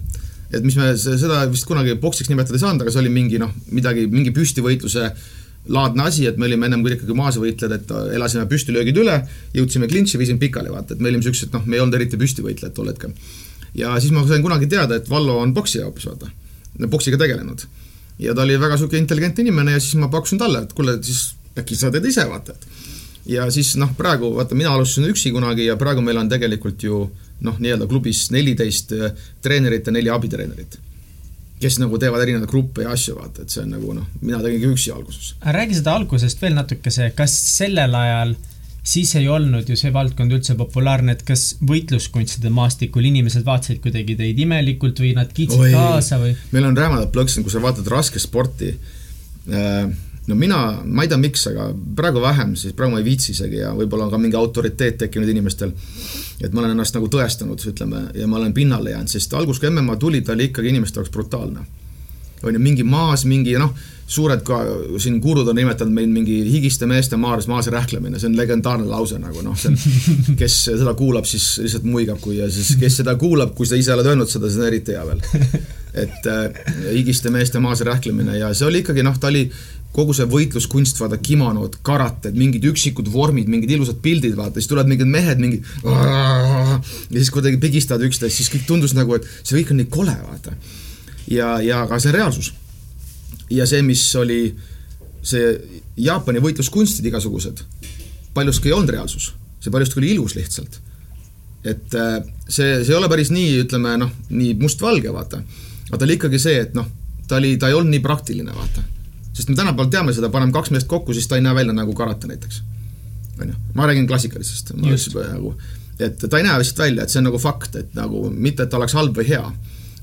et 0.53 0.65
mis 0.65 0.77
me 0.77 0.97
seda 0.97 1.47
vist 1.51 1.65
kunagi 1.65 1.95
poksiks 1.95 2.29
nimetada 2.29 2.55
ei 2.55 2.61
saanud, 2.61 2.83
aga 2.83 2.91
see 2.91 3.01
oli 3.01 3.09
mingi 3.09 3.39
noh, 3.39 3.53
midagi, 3.71 4.07
mingi 4.07 4.31
püstivõitluse 4.31 5.13
laadne 5.69 6.03
asi, 6.03 6.27
et 6.27 6.37
me 6.37 6.49
olime 6.49 6.67
ennem 6.67 6.83
kui 6.83 6.93
ikkagi 6.93 7.15
maasvõitlejad, 7.15 7.73
et 7.77 7.93
elasime 8.17 8.47
püstilöögid 8.51 8.97
üle, 8.97 9.21
jõudsime 9.55 9.87
klintši, 9.87 10.19
viisime 10.19 10.41
pikali, 10.43 10.73
vaata, 10.73 10.95
et 10.95 11.01
me 11.01 11.09
olime 11.13 11.23
siuksed, 11.23 11.53
noh, 11.53 11.67
me 11.67 11.77
ei 11.77 11.83
olnud 11.85 11.95
eriti 11.95 12.19
püstivõitlejad 12.21 12.75
tol 12.75 12.89
hetkel. 12.91 13.13
ja 13.75 13.95
siis 14.01 14.13
ma 14.13 14.27
sain 14.27 14.43
kunagi 14.43 14.67
teada, 14.67 14.97
et 14.97 15.11
Vallo 15.11 15.39
on 15.39 15.55
poksija 15.55 15.85
hoopis, 15.87 16.09
vaata 16.11 16.33
poksiga 16.89 17.19
tegelenud. 17.19 17.67
ja 18.19 18.35
ta 18.35 18.43
oli 18.43 18.61
väga 18.61 18.77
niisugune 18.77 18.99
intelligentne 19.01 19.43
inimene 19.47 19.73
ja 19.73 19.81
siis 19.81 19.95
ma 20.01 20.09
pakkusin 20.09 20.39
talle, 20.39 20.63
et 20.63 20.73
kuule, 20.73 20.99
siis 21.03 21.35
äkki 21.59 21.77
sa 21.77 21.91
teed 21.91 22.05
ise, 22.05 22.27
vaata, 22.29 22.53
et 22.53 22.67
ja 23.37 23.47
siis 23.51 23.75
noh, 23.81 23.95
praegu 23.97 24.35
vaata, 24.37 24.55
mina 24.55 24.75
alustasin 24.75 25.09
üksi 25.11 25.33
kunagi 25.33 25.67
ja 25.67 25.77
praegu 25.81 26.05
meil 26.05 26.21
on 26.21 26.29
tegelikult 26.29 26.83
ju 26.83 27.01
noh, 27.41 27.59
nii-öelda 27.59 27.89
klubis 27.89 28.29
neliteist 28.31 28.93
äh, 28.93 29.17
treenerit 29.43 29.87
ja 29.87 29.93
neli 29.97 30.13
abitreenerit 30.13 30.79
kes 31.61 31.77
nagu 31.77 31.99
teevad 32.01 32.23
erinevaid 32.25 32.49
gruppe 32.49 32.87
ja 32.87 32.93
asju, 32.97 33.19
vaata, 33.19 33.43
et 33.45 33.53
see 33.53 33.65
on 33.65 33.75
nagu 33.75 33.93
noh, 33.93 34.07
mina 34.21 34.41
tegingi 34.41 34.71
üksi 34.73 34.93
alguses. 34.95 35.35
räägi 35.45 35.81
seda 35.81 35.97
algusest 35.97 36.41
veel 36.43 36.57
natukese, 36.57 37.11
kas 37.17 37.35
sellel 37.57 37.95
ajal 37.95 38.33
äh, 38.37 38.47
siis 38.83 39.15
ei 39.19 39.29
olnud 39.29 39.69
ju 39.69 39.77
see 39.79 39.93
valdkond 39.95 40.33
üldse 40.37 40.57
populaarne, 40.59 41.17
et 41.17 41.25
kas 41.27 41.57
võitluskunstide 41.67 42.53
maastikul 42.55 43.07
inimesed 43.11 43.45
vaatasid 43.47 43.83
kuidagi 43.85 44.17
teid 44.19 44.39
imelikult 44.41 45.03
või 45.03 45.15
nad 45.19 45.33
kiitsid 45.37 45.67
Oi, 45.67 45.73
kaasa 45.75 46.21
või? 46.23 46.37
meil 46.55 46.71
on 46.71 46.79
räämadad 46.79 47.13
plõksunud, 47.15 47.47
kui 47.47 47.55
sa 47.55 47.63
vaatad 47.65 47.91
raskesporti 47.93 48.73
äh,, 48.73 49.91
no 50.31 50.39
mina, 50.39 50.61
ma 50.85 51.05
ei 51.05 51.11
tea, 51.11 51.19
miks, 51.21 51.45
aga 51.51 51.71
praegu 51.97 52.23
vähem, 52.23 52.55
siis 52.59 52.75
praegu 52.77 52.95
ma 52.95 53.03
ei 53.03 53.07
viitsi 53.07 53.33
isegi 53.35 53.61
ja 53.63 53.73
võib-olla 53.77 54.07
on 54.07 54.15
ka 54.15 54.21
mingi 54.23 54.39
autoriteet 54.39 54.99
tekkinud 55.05 55.29
inimestel, 55.33 55.73
et 56.41 56.53
ma 56.53 56.63
olen 56.63 56.77
ennast 56.77 56.97
nagu 56.97 57.11
tõestanud, 57.13 57.63
ütleme, 57.73 58.07
ja 58.17 58.29
ma 58.31 58.39
olen 58.41 58.55
pinnale 58.57 58.95
jäänud, 58.95 59.13
sest 59.13 59.35
algus, 59.37 59.61
kui 59.61 59.71
MMA 59.73 59.97
tuli, 60.01 60.23
ta 60.25 60.37
oli 60.37 60.51
ikkagi 60.51 60.73
inimeste 60.73 61.01
jaoks 61.01 61.13
brutaalne. 61.15 61.67
On 62.43 62.57
ju, 62.57 62.63
mingi 62.63 62.85
maas, 62.87 63.25
mingi 63.29 63.57
noh, 63.61 63.73
suured 64.11 64.43
ka 64.47 64.59
siin 64.99 65.21
gurud 65.23 65.49
on 65.49 65.59
nimetanud 65.59 65.95
meid 65.95 66.11
mingi 66.11 66.41
higiste 66.51 66.89
meeste 66.91 67.19
maas, 67.21 67.47
maas 67.51 67.69
rähklemine, 67.71 68.19
see 68.19 68.31
on 68.31 68.39
legendaarne 68.39 68.89
lause 68.91 69.21
nagu 69.23 69.45
noh, 69.47 69.59
see 69.59 69.71
on, 69.71 69.79
kes 70.41 70.57
seda 70.71 70.95
kuulab, 70.99 71.29
siis 71.31 71.53
lihtsalt 71.63 71.87
muigab, 71.87 72.19
kui 72.23 72.41
ja 72.41 72.49
siis, 72.51 72.75
kes 72.81 73.01
seda 73.03 73.15
kuulab, 73.21 73.55
kui 73.59 73.69
sa 73.69 73.79
ise 73.79 73.95
oled 73.95 74.11
öelnud 74.11 74.31
seda, 74.31 74.51
see 74.51 74.63
on 74.63 74.71
eriti 74.71 74.97
hea 74.97 75.05
veel. 75.07 75.23
et 76.05 76.27
äh, 76.31 76.59
higiste 76.95 77.33
meeste 77.35 77.59
maas 77.63 77.83
rähklemine 77.87 78.37
ja 78.39 78.53
see 78.55 78.69
oli 78.69 78.83
ikkagi 78.85 79.03
noh, 79.07 79.17
ta 79.19 79.31
oli 79.31 79.49
kogu 79.95 80.15
see 80.15 80.27
võitluskunst, 80.31 81.01
vaata, 81.03 81.19
kimonod, 81.23 81.81
karated, 81.87 82.37
mingid 82.39 82.67
üksikud 82.71 83.09
vormid, 83.11 83.51
mingid 83.51 83.73
ilusad 83.75 83.99
pildid, 84.03 84.37
vaata, 84.39 84.61
siis 84.61 84.71
tulevad 84.71 84.91
mingid 84.91 85.11
mehed, 85.11 85.43
mingi 85.43 85.59
ja 85.83 86.79
siis 87.09 87.33
kuidagi 87.35 87.59
pigistavad 87.63 88.07
üksteist, 88.07 88.39
siis 88.39 88.53
kõik 88.53 88.69
tundus 88.69 88.95
nagu, 88.95 89.19
et 89.19 89.27
see 89.43 89.59
kõik 89.59 89.75
on 89.75 89.83
nii 89.83 89.91
kole, 89.91 90.15
vaata. 90.29 90.55
Ja, 91.29 91.61
ja 91.61 91.83
aga 91.83 91.99
see 91.99 92.13
reaalsus 92.13 92.53
ja 93.51 93.67
see, 93.67 93.83
mis 93.83 94.03
oli 94.19 94.43
see 95.23 95.51
Jaapani 96.01 96.41
võitluskunstid 96.41 97.07
igasugused, 97.11 97.65
paljuski 98.35 98.71
ei 98.71 98.77
olnud 98.77 98.95
reaalsus, 98.95 99.33
see 99.61 99.73
paljuski 99.73 100.01
oli 100.01 100.15
ilus 100.15 100.37
lihtsalt. 100.39 100.81
et 101.65 101.95
äh, 101.95 102.23
see, 102.49 102.85
see 102.85 102.95
ei 102.95 102.97
ole 102.97 103.09
päris 103.13 103.31
nii, 103.35 103.59
ütleme 103.67 103.97
noh, 104.01 104.13
nii 104.31 104.55
mustvalge, 104.63 105.13
vaata. 105.13 105.43
aga 105.89 105.99
ta 105.99 106.07
oli 106.07 106.17
ikkagi 106.17 106.41
see, 106.41 106.63
et 106.63 106.79
noh, 106.79 106.87
ta 107.29 107.37
oli, 107.37 107.57
ta 107.61 107.69
ei 107.69 107.77
olnud 107.77 107.93
nii 107.97 108.05
praktiline, 108.05 108.55
vaata. 108.57 108.87
sest 109.33 109.51
me 109.51 109.59
tänapäeval 109.59 109.91
teame 109.93 110.15
seda, 110.17 110.31
paneme 110.33 110.57
kaks 110.57 110.73
meest 110.77 110.89
kokku, 110.89 111.13
siis 111.17 111.29
ta 111.29 111.37
ei 111.37 111.45
näe 111.45 111.55
välja 111.55 111.77
nagu 111.77 111.95
karate 111.95 112.31
näiteks. 112.31 112.63
on 113.41 113.49
ju, 113.49 113.59
ma 113.75 113.87
räägin 113.87 114.07
klassikalisest, 114.07 114.73
nagu, 114.77 115.55
et 115.99 116.23
ta 116.23 116.39
ei 116.39 116.47
näe 116.47 116.59
lihtsalt 116.63 116.87
välja, 116.87 117.03
et 117.03 117.13
see 117.13 117.21
on 117.21 117.29
nagu 117.29 117.39
fakt, 117.39 117.77
et 117.77 117.95
nagu 117.99 118.31
mitte, 118.31 118.65
et 118.65 118.73
ta 118.73 118.81
oleks 118.81 118.97
halb 118.97 119.17
või 119.17 119.29
hea 119.29 119.45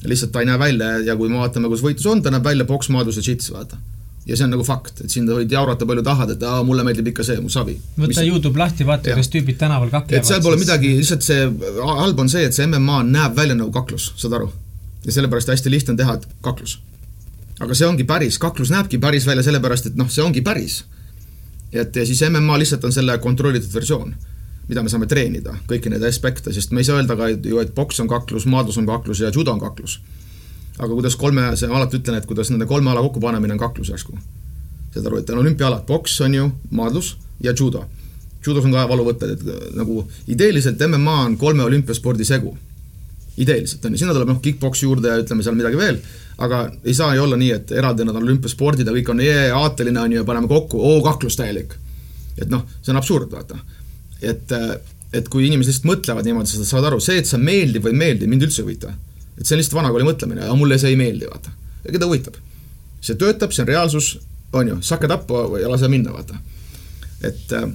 lihtsalt 0.05 0.31
ta 0.31 0.43
ei 0.43 0.49
näe 0.49 0.59
välja 0.61 0.97
ja 1.05 1.15
kui 1.17 1.29
me 1.29 1.41
vaatame, 1.41 1.69
kus 1.71 1.81
võitlus 1.85 2.09
on, 2.11 2.21
ta 2.21 2.33
näeb 2.33 2.45
välja 2.45 2.65
poks, 2.69 2.89
maadlus 2.93 3.17
ja 3.17 3.25
džits, 3.25 3.49
vaata 3.53 3.79
ja 4.27 4.35
see 4.35 4.43
on 4.43 4.51
nagu 4.51 4.65
fakt, 4.67 5.01
et 5.05 5.11
siin 5.11 5.27
võid 5.29 5.51
jaurata 5.51 5.87
palju 5.87 6.03
tahad, 6.03 6.33
et 6.35 6.41
aa, 6.43 6.59
mulle 6.67 6.83
meeldib 6.83 7.13
ikka 7.13 7.23
see, 7.23 7.39
mu 7.39 7.49
savi. 7.51 7.77
võta. 7.95 8.25
Youtube 8.27 8.59
lahti, 8.59 8.83
vaata, 8.87 9.13
kuidas 9.13 9.31
tüübid 9.31 9.59
tänaval 9.61 9.91
kaklevad. 9.93 10.19
et 10.19 10.27
seal 10.27 10.41
pole 10.43 10.57
siis... 10.57 10.65
midagi, 10.67 10.91
lihtsalt 10.99 11.23
see 11.23 11.45
halb 11.79 12.19
on 12.19 12.31
see, 12.31 12.43
et 12.49 12.57
see 12.57 12.67
MMA 12.67 12.99
näeb 13.07 13.37
välja 13.37 13.55
nagu 13.55 13.71
kaklus, 13.75 14.09
saad 14.19 14.35
aru? 14.39 14.51
ja 15.05 15.15
sellepärast 15.15 15.53
hästi 15.53 15.71
lihtne 15.71 15.95
on 15.95 16.01
teha 16.01 16.17
kaklus. 16.43 16.75
aga 17.63 17.77
see 17.79 17.87
ongi 17.87 18.03
päris, 18.09 18.39
kaklus 18.43 18.73
näebki 18.73 18.99
päris 18.99 19.27
välja 19.29 19.47
sellepärast, 19.47 19.93
et 19.93 19.99
noh, 19.99 20.11
see 20.11 20.25
ongi 20.25 20.43
päris. 20.43 20.81
et 21.71 21.95
ja 21.95 22.05
siis 22.09 22.25
MMA 22.27 22.59
lihtsalt 22.59 22.83
on 22.83 22.95
selle 22.95 23.15
kontrollitud 23.23 23.71
versioon, 23.79 24.11
mida 24.67 24.83
me 24.83 24.91
saame 24.91 25.07
treenida, 25.07 25.55
kõiki 25.67 25.89
neid 25.89 26.03
aspekte, 26.03 26.51
sest 26.53 26.73
me 26.75 26.83
ei 26.83 26.87
saa 26.87 26.99
öelda 26.99 27.15
ka 27.15 27.29
ju, 27.31 27.59
et 27.61 27.73
poks 27.75 28.01
on 28.03 28.09
kaklus, 28.11 28.45
maadlus 28.45 28.77
on 28.77 28.87
kaklus 28.89 29.21
ja 29.23 29.31
judo 29.33 29.53
on 29.53 29.61
kaklus 29.63 29.99
aga 30.77 30.93
kuidas 30.93 31.15
kolme, 31.17 31.49
see 31.57 31.69
ma 31.69 31.79
alati 31.79 31.99
ütlen, 31.99 32.19
et 32.19 32.27
kuidas 32.29 32.51
nende 32.53 32.67
kolme 32.69 32.91
ala 32.91 33.01
kokkupanemine 33.05 33.55
on 33.55 33.61
kaklus 33.61 33.89
järsku. 33.93 34.17
saad 34.93 35.05
aru, 35.09 35.19
et 35.21 35.29
on 35.29 35.41
olümpiaalad, 35.41 35.85
poks 35.85 36.19
on 36.25 36.33
ju, 36.33 36.51
maadlus 36.71 37.17
ja 37.43 37.53
judo. 37.59 37.85
judos 38.45 38.65
on 38.65 38.71
ka 38.71 38.85
valuvõtted, 38.89 39.31
et 39.33 39.75
nagu 39.75 40.05
ideeliselt 40.27 40.79
MMA 40.87 41.17
on 41.25 41.37
kolme 41.37 41.63
olümpiaspordi 41.63 42.25
segu. 42.25 42.57
ideeliselt 43.37 43.85
on 43.85 43.93
ju, 43.93 43.97
sinna 43.97 44.13
tuleb 44.13 44.29
noh, 44.29 44.39
kick-poks 44.41 44.83
juurde 44.83 45.09
ja 45.09 45.17
ütleme 45.21 45.43
seal 45.43 45.55
midagi 45.55 45.77
veel, 45.77 45.99
aga 46.37 46.71
ei 46.83 46.93
saa 46.93 47.15
ju 47.15 47.23
olla 47.23 47.37
nii, 47.37 47.51
et 47.51 47.71
eraldi 47.71 48.05
nad 48.05 48.15
on 48.15 48.23
olümpiaspordid 48.23 48.87
ja 48.87 48.93
kõik 48.93 49.09
on 49.13 49.21
jee, 49.21 49.51
aateline 49.51 49.99
on 50.01 50.11
ju 50.11 50.21
ja 50.21 50.25
paneme 50.25 50.47
kokku, 50.47 50.79
oo, 50.81 51.01
kaklus 51.03 51.37
täielik. 51.37 51.73
et 52.37 52.49
noh, 52.49 52.65
see 52.81 52.93
on 52.93 52.97
absurd, 52.97 53.31
vaata. 53.31 53.57
Et, 54.21 54.53
et 55.13 55.27
kui 55.31 55.47
inimesed 55.47 55.71
lihtsalt 55.71 55.89
mõtlevad 55.89 56.27
niimoodi, 56.27 56.53
sa 56.53 56.65
saad 56.65 56.87
aru, 56.89 57.01
see, 57.03 57.19
et 57.21 57.29
see 57.29 57.41
meeldib 57.41 57.85
või 57.85 57.95
ei 57.95 58.01
meeldi, 58.05 58.29
mind 58.29 58.47
üldse 58.47 58.63
ei 58.63 58.67
huvita 58.67 58.93
et 59.37 59.45
see 59.45 59.55
on 59.55 59.61
lihtsalt 59.61 59.77
vanakooli 59.77 60.07
mõtlemine, 60.07 60.45
aga 60.45 60.55
mulle 60.57 60.77
see 60.81 60.93
ei 60.93 60.99
meeldi, 60.99 61.29
vaata. 61.29 61.53
keda 61.85 62.09
huvitab? 62.09 62.37
see 63.01 63.15
töötab, 63.19 63.53
see 63.53 63.63
on 63.63 63.69
reaalsus, 63.69 64.07
on 64.57 64.71
ju, 64.71 64.77
suck 64.83 65.05
it 65.05 65.13
up 65.13 65.29
ja 65.61 65.69
lase 65.69 65.89
minna, 65.91 66.13
vaata. 66.15 66.39
et 67.21 67.53
äh, 67.53 67.69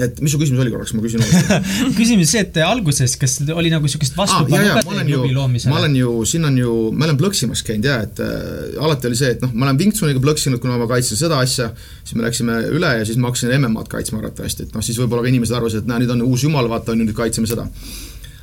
et 0.00 0.20
mis 0.24 0.32
su 0.32 0.40
küsimus 0.40 0.62
oli 0.62 0.72
korraks, 0.72 0.94
ma 0.96 1.04
küsin 1.04 1.22
uuesti 1.24 1.58
küsimus 2.00 2.32
see, 2.34 2.44
et 2.46 2.60
alguses, 2.64 3.16
kas 3.20 3.38
oli 3.52 3.72
nagu 3.72 3.88
niisugust 3.88 4.16
vastupanu 4.18 4.60
ah, 4.60 4.78
ka 4.78 4.84
teie 4.86 5.06
klubi 5.08 5.34
loomisele? 5.36 5.72
ma 5.72 5.80
olen 5.82 5.96
ju, 5.98 6.14
siin 6.28 6.48
on 6.48 6.60
ju, 6.60 6.76
ma 6.96 7.08
olen 7.08 7.18
plõksimas 7.20 7.64
käinud 7.66 7.90
jaa, 7.90 7.98
et 8.06 8.22
äh, 8.24 8.78
alati 8.82 9.10
oli 9.10 9.18
see, 9.18 9.34
et 9.36 9.44
noh, 9.44 9.52
ma 9.56 9.68
olen 9.68 9.82
Wingtsuniga 9.82 10.22
plõksinud, 10.24 10.62
kuna 10.62 10.78
ma 10.80 10.88
kaitsen 10.90 11.20
seda 11.20 11.42
asja, 11.42 11.72
siis 12.04 12.16
me 12.18 12.26
läksime 12.26 12.62
üle 12.70 12.94
ja 13.00 13.08
siis 13.08 13.20
ma 13.20 13.32
hakkasin 13.32 13.52
MM-ad 13.58 13.90
kaitsma 13.92 14.22
arvatavasti, 14.22 14.68
et 14.68 14.76
noh, 14.76 14.84
siis 14.84 15.00
võib-olla 15.02 15.26
ka 15.26 15.32
inimesed 15.34 15.58
arvasid, 15.58 15.84
et 15.84 15.92
näe, 15.92 16.04
nüüd 16.04 16.16
on 16.16 16.24
uus 16.30 16.46
jumal, 16.46 16.70
vaata, 16.72 16.94
on 16.94 17.02
ju, 17.02 17.10
nüüd 17.10 17.18
kaitseme 17.18 17.50
seda 17.50 17.68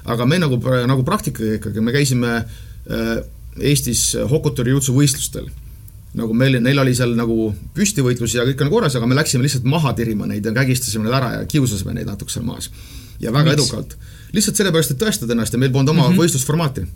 aga 0.10 0.26
me 0.26 0.40
nagu, 0.42 0.60
nagu 0.90 1.04
praktikaga 1.08 1.58
ikkagi, 1.60 1.84
me 1.84 1.94
käisime 1.96 2.36
äh, 2.40 3.18
Eestis 3.60 4.14
Hokuturi 4.30 4.72
jutsu 4.72 4.96
võistlustel. 4.96 5.50
Nagu 6.18 6.34
meil, 6.34 6.58
neil 6.64 6.82
oli 6.82 6.96
seal 6.98 7.12
nagu 7.18 7.52
püstivõitlus 7.78 8.34
ja 8.38 8.46
kõik 8.48 8.64
on 8.66 8.72
korras, 8.72 8.96
aga 8.98 9.10
me 9.10 9.18
läksime 9.18 9.46
lihtsalt 9.46 9.68
maha 9.70 9.94
tirima 9.98 10.26
neid 10.30 10.46
ja 10.46 10.54
kägistasime 10.56 11.06
neid 11.06 11.18
ära 11.20 11.34
ja 11.38 11.44
kiusasime 11.50 11.94
neid 11.94 12.10
natuke 12.10 12.34
seal 12.34 12.46
maas. 12.48 12.72
ja 13.20 13.34
väga 13.36 13.52
Miks? 13.52 13.60
edukalt. 13.60 13.98
lihtsalt 14.34 14.58
sellepärast, 14.58 14.96
et 14.96 15.02
tõestada 15.02 15.36
ennast 15.36 15.54
ja 15.54 15.62
meil 15.62 15.72
polnud 15.72 15.94
oma 15.94 16.08
mm 16.08 16.16
-hmm. 16.16 16.24
võistlusformaati. 16.24 16.88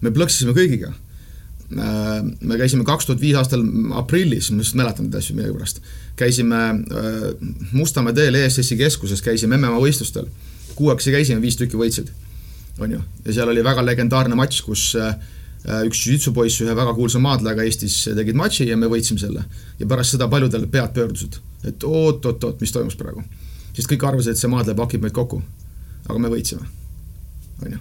me 0.00 0.10
plõksisime 0.10 0.54
kõigiga 0.54 0.92
äh, 0.92 2.22
me 2.40 2.58
käisime 2.58 2.84
kaks 2.84 3.06
tuhat 3.06 3.20
viis 3.20 3.34
aastal 3.34 3.64
aprillis, 3.94 4.50
ma 4.50 4.62
just 4.62 4.74
mäletan 4.74 5.06
neid 5.06 5.14
asju 5.14 5.36
millegipärast, 5.36 5.80
käisime 6.16 6.62
äh, 6.70 7.72
Mustamäe 7.72 8.12
teel 8.12 8.34
ESS-i 8.34 8.76
keskuses, 8.76 9.22
käisime 9.22 9.56
MMA 9.56 9.80
võistlustel. 9.80 10.26
kuuekesi 10.74 11.10
käisime, 11.10 11.40
viis 11.40 11.56
tükki 11.56 11.76
võitsid 11.76 12.12
on 12.78 12.92
ju, 12.92 13.00
ja 13.24 13.32
seal 13.32 13.48
oli 13.48 13.64
väga 13.64 13.84
legendaarne 13.84 14.34
matš, 14.34 14.60
kus 14.62 14.94
äh, 15.00 15.16
üks 15.66 16.04
jiu-jitsu 16.04 16.32
poiss 16.34 16.60
ühe 16.62 16.74
väga 16.78 16.94
kuulsa 16.94 17.20
maadlejaga 17.22 17.64
Eestis 17.66 17.98
tegid 18.14 18.38
matši 18.38 18.68
ja 18.68 18.76
me 18.78 18.90
võitsime 18.90 19.18
selle. 19.18 19.44
ja 19.78 19.86
pärast 19.86 20.14
seda 20.14 20.28
paljudel 20.30 20.68
pead 20.70 20.94
pöördusid, 20.94 21.40
et 21.66 21.84
oot-oot-oot, 21.84 22.60
mis 22.60 22.72
toimus 22.72 22.96
praegu. 22.98 23.24
sest 23.74 23.90
kõik 23.90 24.06
arvasid, 24.06 24.34
et 24.34 24.40
see 24.40 24.50
maadleja 24.52 24.78
pakib 24.78 25.02
meid 25.02 25.14
kokku. 25.16 25.42
aga 26.06 26.18
me 26.18 26.30
võitsime, 26.30 26.66
on 27.64 27.72
ju. 27.72 27.80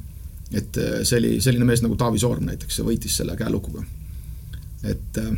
et 0.51 0.77
äh, 0.81 1.01
see 1.03 1.19
oli 1.21 1.35
selline 1.41 1.65
mees 1.65 1.83
nagu 1.85 1.97
Taavi 1.99 2.21
Soorm 2.21 2.47
näiteks, 2.49 2.81
võitis 2.87 3.17
selle 3.21 3.37
käelukuga. 3.37 3.85
et 4.83 5.21
äh, 5.21 5.35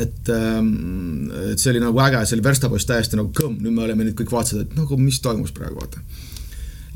et, 0.00 0.28
ähm, 0.32 1.28
et 1.50 1.60
see 1.60 1.72
oli 1.74 1.80
nagu 1.82 1.98
äge, 2.00 2.22
see 2.24 2.38
oli 2.38 2.44
verstapost 2.46 2.88
täiesti 2.88 3.18
nagu 3.18 3.28
kõmm, 3.36 3.58
nüüd 3.60 3.74
me 3.76 3.82
oleme 3.84 4.06
nüüd 4.06 4.16
kõik 4.16 4.30
vaatasid, 4.32 4.62
et 4.62 4.78
nagu 4.78 4.96
mis 4.96 5.18
toimus 5.20 5.52
praegu, 5.52 5.82
vaata 5.82 6.00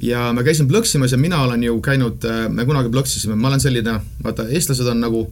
ja 0.03 0.31
me 0.37 0.45
käisime 0.45 0.69
plõksimas 0.71 1.13
ja 1.13 1.19
mina 1.21 1.41
olen 1.45 1.63
ju 1.65 1.77
käinud, 1.85 2.25
äh, 2.29 2.47
me 2.53 2.67
kunagi 2.69 2.91
plõksisime, 2.93 3.37
ma 3.37 3.49
olen 3.53 3.63
selline, 3.63 3.99
vaata, 4.25 4.49
eestlased 4.49 4.89
on 4.93 5.01
nagu 5.01 5.23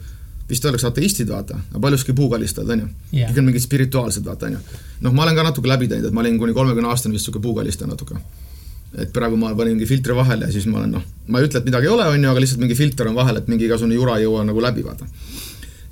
vist 0.49 0.65
öeldakse 0.65 0.89
ateistid, 0.89 1.29
vaata, 1.33 1.59
aga 1.71 1.81
paljuski 1.81 2.13
puukallistajad, 2.17 2.71
on 2.75 2.85
ju 2.85 2.89
yeah.. 3.17 3.31
kõik 3.31 3.41
on 3.41 3.49
mingid 3.49 3.65
spirituaalsed, 3.65 4.25
vaata, 4.25 4.51
on 4.51 4.59
ju. 4.59 4.81
noh, 5.07 5.15
ma 5.17 5.25
olen 5.25 5.39
ka 5.39 5.47
natuke 5.47 5.71
läbi 5.71 5.89
teinud, 5.89 6.09
et 6.09 6.17
ma 6.17 6.25
olin 6.25 6.37
kuni 6.41 6.57
kolmekümne 6.57 6.91
aastane 6.93 7.17
vist 7.17 7.25
niisugune 7.25 7.45
puukallistaja 7.47 7.89
natuke. 7.91 8.21
et 9.01 9.13
praegu 9.13 9.37
ma 9.41 9.55
panin 9.57 9.75
mingi 9.75 9.89
filtri 9.91 10.15
vahele 10.15 10.47
ja 10.47 10.53
siis 10.55 10.67
ma 10.71 10.79
olen 10.79 10.93
noh, 10.99 11.07
ma 11.29 11.41
ei 11.41 11.49
ütle, 11.49 11.59
et 11.59 11.65
midagi 11.67 11.89
ei 11.89 11.95
ole, 11.97 12.05
on 12.07 12.25
ju, 12.25 12.31
aga 12.31 12.45
lihtsalt 12.45 12.61
mingi 12.61 12.77
filter 12.79 13.09
on 13.09 13.17
vahel, 13.17 13.41
et 13.41 13.49
mingi 13.49 13.67
igasugune 13.67 13.97
jura 13.97 14.19
ei 14.21 14.29
jõua 14.29 14.45
nagu 14.47 14.63
läbi, 14.63 14.85
vaata. 14.87 15.09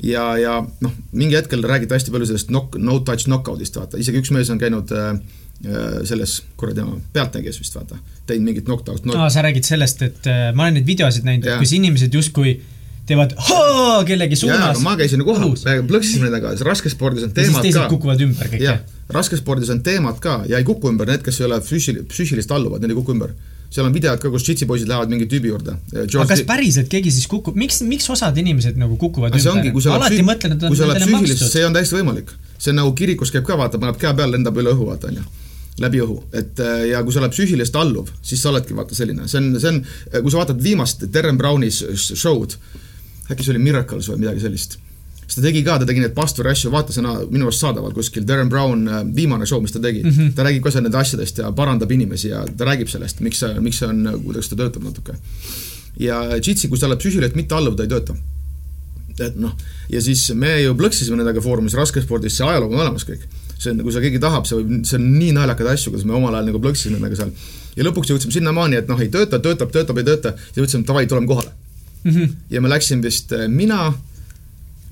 ja, 0.04 0.26
ja 0.38 0.58
noh, 0.84 0.92
mingi 1.12 1.36
hetkel 1.36 1.64
räägiti 1.64 1.96
hästi 1.96 2.14
palju 2.14 2.28
sellest 2.30 2.52
knock, 2.52 2.76
no 2.76 3.00
touch 3.00 3.26
knockout'ist, 3.26 3.80
vaata, 3.80 3.98
isegi 3.98 4.22
üks 4.22 4.30
mees 4.36 4.52
on 4.52 4.60
käinud 4.60 4.92
Äh, 4.92 5.16
selles 5.62 6.40
kuradi 6.58 6.82
oma 6.82 6.98
Pealtnägijas 7.14 7.60
vist 7.60 7.76
vaata, 7.78 7.98
teinud 8.26 8.50
mingit 8.50 8.66
knockdown'it 8.66 9.06
no.. 9.06 9.14
aa, 9.20 9.30
sa 9.30 9.44
räägid 9.46 9.66
sellest, 9.66 10.02
et 10.02 10.26
äh, 10.30 10.50
ma 10.56 10.66
olen 10.66 10.80
neid 10.80 10.88
videosid 10.88 11.26
näinud, 11.28 11.46
kus 11.62 11.74
inimesed 11.78 12.14
justkui 12.18 12.56
teevad 13.06 13.34
hoo 13.48 14.02
kellegi 14.06 14.36
suunas. 14.38 14.82
ma 14.82 14.96
käisin 14.98 15.24
kohal, 15.26 15.54
plõksisime 15.88 16.28
nendega, 16.28 16.54
raskespordis 16.66 17.26
on 17.26 17.34
teemad 17.34 17.58
ka. 17.58 17.64
teised 17.66 17.88
kukuvad 17.90 18.22
ümber 18.26 18.52
kõik, 18.52 18.62
jah? 18.62 18.82
raskespordis 19.12 19.72
on 19.74 19.82
teemad 19.86 20.20
ka 20.22 20.42
ja 20.50 20.60
ei 20.60 20.66
kuku 20.66 20.90
ümber 20.92 21.10
need, 21.10 21.24
kes 21.26 21.42
ei 21.42 21.48
ole 21.48 21.58
füüsil-, 21.66 22.02
psüühilist 22.10 22.54
alluvad, 22.54 22.82
need 22.82 22.94
ei 22.94 23.00
kuku 23.00 23.16
ümber 23.16 23.34
seal 23.72 23.88
on 23.88 23.94
videod 23.94 24.20
ka, 24.20 24.28
kus 24.28 24.44
džitsipoisid 24.44 24.90
lähevad 24.90 25.12
mingi 25.12 25.26
tüübi 25.32 25.48
juurde. 25.48 25.78
aga 25.96 26.26
kas 26.28 26.42
päriselt 26.48 26.90
keegi 26.92 27.12
siis 27.14 27.24
kukub, 27.30 27.56
miks, 27.58 27.80
miks 27.88 28.08
osad 28.12 28.36
inimesed 28.38 28.76
nagu 28.80 28.98
kukuvad 29.00 29.34
ümber? 29.38 29.70
alati 29.96 30.26
mõtlen, 30.26 30.58
et 30.58 30.66
on 30.68 30.76
nendele 30.76 31.08
makstud. 31.14 31.46
see 31.48 31.64
on 31.66 31.78
täiesti 31.78 31.96
võimalik. 31.96 32.34
see 32.58 32.74
on 32.74 32.82
nagu 32.82 32.92
kirikus 32.98 33.32
käib 33.32 33.48
ka, 33.48 33.56
vaata, 33.58 33.80
paneb 33.80 33.96
käe 34.00 34.12
peale, 34.18 34.36
lendab 34.36 34.60
üle 34.60 34.76
õhu, 34.76 34.90
vaata, 34.92 35.08
onju 35.08 35.24
läbi 35.80 36.02
õhu, 36.04 36.18
et 36.36 36.60
äh, 36.60 36.86
ja 36.90 37.00
kui 37.04 37.14
sa 37.14 37.22
oled 37.22 37.32
psüühiliselt 37.32 37.76
alluv, 37.80 38.10
siis 38.20 38.42
sa 38.42 38.50
oledki 38.50 38.76
vaata 38.76 38.96
selline, 38.96 39.24
see 39.30 39.40
on, 39.40 39.52
see 39.60 39.70
on, 39.70 39.80
kui 40.18 40.32
sa 40.32 40.42
vaatad 40.42 40.60
viimast 40.62 41.06
Darren 41.12 41.38
Browni 41.40 41.70
show'd, 41.72 42.58
äkki 43.32 43.46
see 43.46 43.54
oli 43.54 43.62
Miracles 43.62 44.10
või 44.12 44.26
midagi 44.26 44.44
sellist, 44.44 44.76
siis 45.22 45.38
ta 45.38 45.44
tegi 45.46 45.62
ka, 45.64 45.78
ta 45.80 45.88
tegi 45.88 46.02
neid 46.04 46.14
pastori 46.16 46.52
asju, 46.52 46.70
vaata 46.74 46.94
on 47.00 47.08
minu 47.32 47.48
arust 47.48 47.64
saadaval 47.64 47.94
kuskil, 47.96 48.26
Darren 48.28 48.52
Brown, 48.52 48.84
äh, 48.84 49.04
viimane 49.16 49.48
show, 49.48 49.62
mis 49.64 49.72
ta 49.72 49.80
tegi. 49.80 50.04
Mm, 50.04 50.10
-hmm. 50.10 50.34
ta 50.36 50.44
räägib 50.44 50.66
ka 50.66 50.74
seal 50.74 50.84
nende 50.84 50.98
asjadest 51.00 51.38
ja 51.40 51.52
parandab 51.52 51.90
inimesi 51.90 52.28
ja 52.28 52.44
ta 52.56 52.68
räägib 52.68 52.88
sellest, 52.92 53.20
miks 53.20 53.40
see, 53.40 53.60
miks 53.60 53.80
see 53.80 53.88
on, 53.88 54.20
kuidas 54.24 54.48
ta 54.48 54.56
töötab 54.56 54.84
natuke. 54.84 55.16
ja 56.00 56.36
Jitsi, 56.36 56.68
kui 56.68 56.78
sa 56.78 56.86
oled 56.86 56.98
psüühiliselt 56.98 57.34
mitte 57.36 57.54
alluv, 57.54 57.76
ta 57.76 57.82
ei 57.82 57.88
tööta. 57.88 58.16
Et 59.20 59.36
noh, 59.36 59.52
ja 59.92 60.00
siis 60.00 60.30
me 60.34 60.60
ju 60.62 60.74
plõksisime 60.74 61.16
nendega 61.16 61.40
Foorumis, 61.40 61.74
raskespordis 61.74 62.36
see 62.36 62.46
ajalugu 62.46 62.74
on 62.74 62.80
olemas 62.80 63.04
kõik 63.04 63.24
see 63.62 63.72
on, 63.72 63.82
kui 63.86 63.94
sa 63.94 64.02
keegi 64.02 64.20
tahab, 64.22 64.46
see 64.48 64.58
võib, 64.58 64.86
see 64.88 64.98
on 64.98 65.08
nii 65.16 65.32
naljakad 65.36 65.72
asju, 65.72 65.92
kuidas 65.94 66.06
me 66.08 66.16
omal 66.18 66.34
ajal 66.36 66.50
nagu 66.50 66.60
plõksisime 66.62 66.98
nendega 66.98 67.18
seal. 67.20 67.32
ja 67.76 67.86
lõpuks 67.86 68.10
jõudsime 68.12 68.34
sinnamaani, 68.34 68.80
et 68.82 68.90
noh, 68.90 69.00
ei 69.00 69.10
tööta, 69.12 69.40
töötab, 69.42 69.72
töötab, 69.74 70.00
ei 70.00 70.08
tööta, 70.08 70.34
siis 70.50 70.58
mõtlesime, 70.58 70.86
davai, 70.88 71.04
tuleme 71.10 71.30
kohale 71.30 71.52
mm. 72.04 72.10
-hmm. 72.12 72.34
ja 72.50 72.60
me 72.60 72.72
läksime 72.72 73.02
vist 73.02 73.32
äh, 73.32 73.48
mina, 73.48 73.92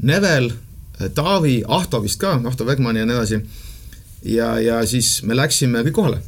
Nevel, 0.02 0.52
äh, 1.00 1.10
Taavi, 1.14 1.62
Ahto 1.68 2.02
vist 2.02 2.20
ka, 2.20 2.40
Ahto 2.44 2.66
Vegman 2.66 2.96
ja 2.96 3.06
nii 3.06 3.16
edasi. 3.16 3.40
ja, 4.24 4.60
ja 4.60 4.86
siis 4.86 5.22
me 5.22 5.36
läksime 5.36 5.82
kõik 5.82 5.96
kohale. 5.96 6.22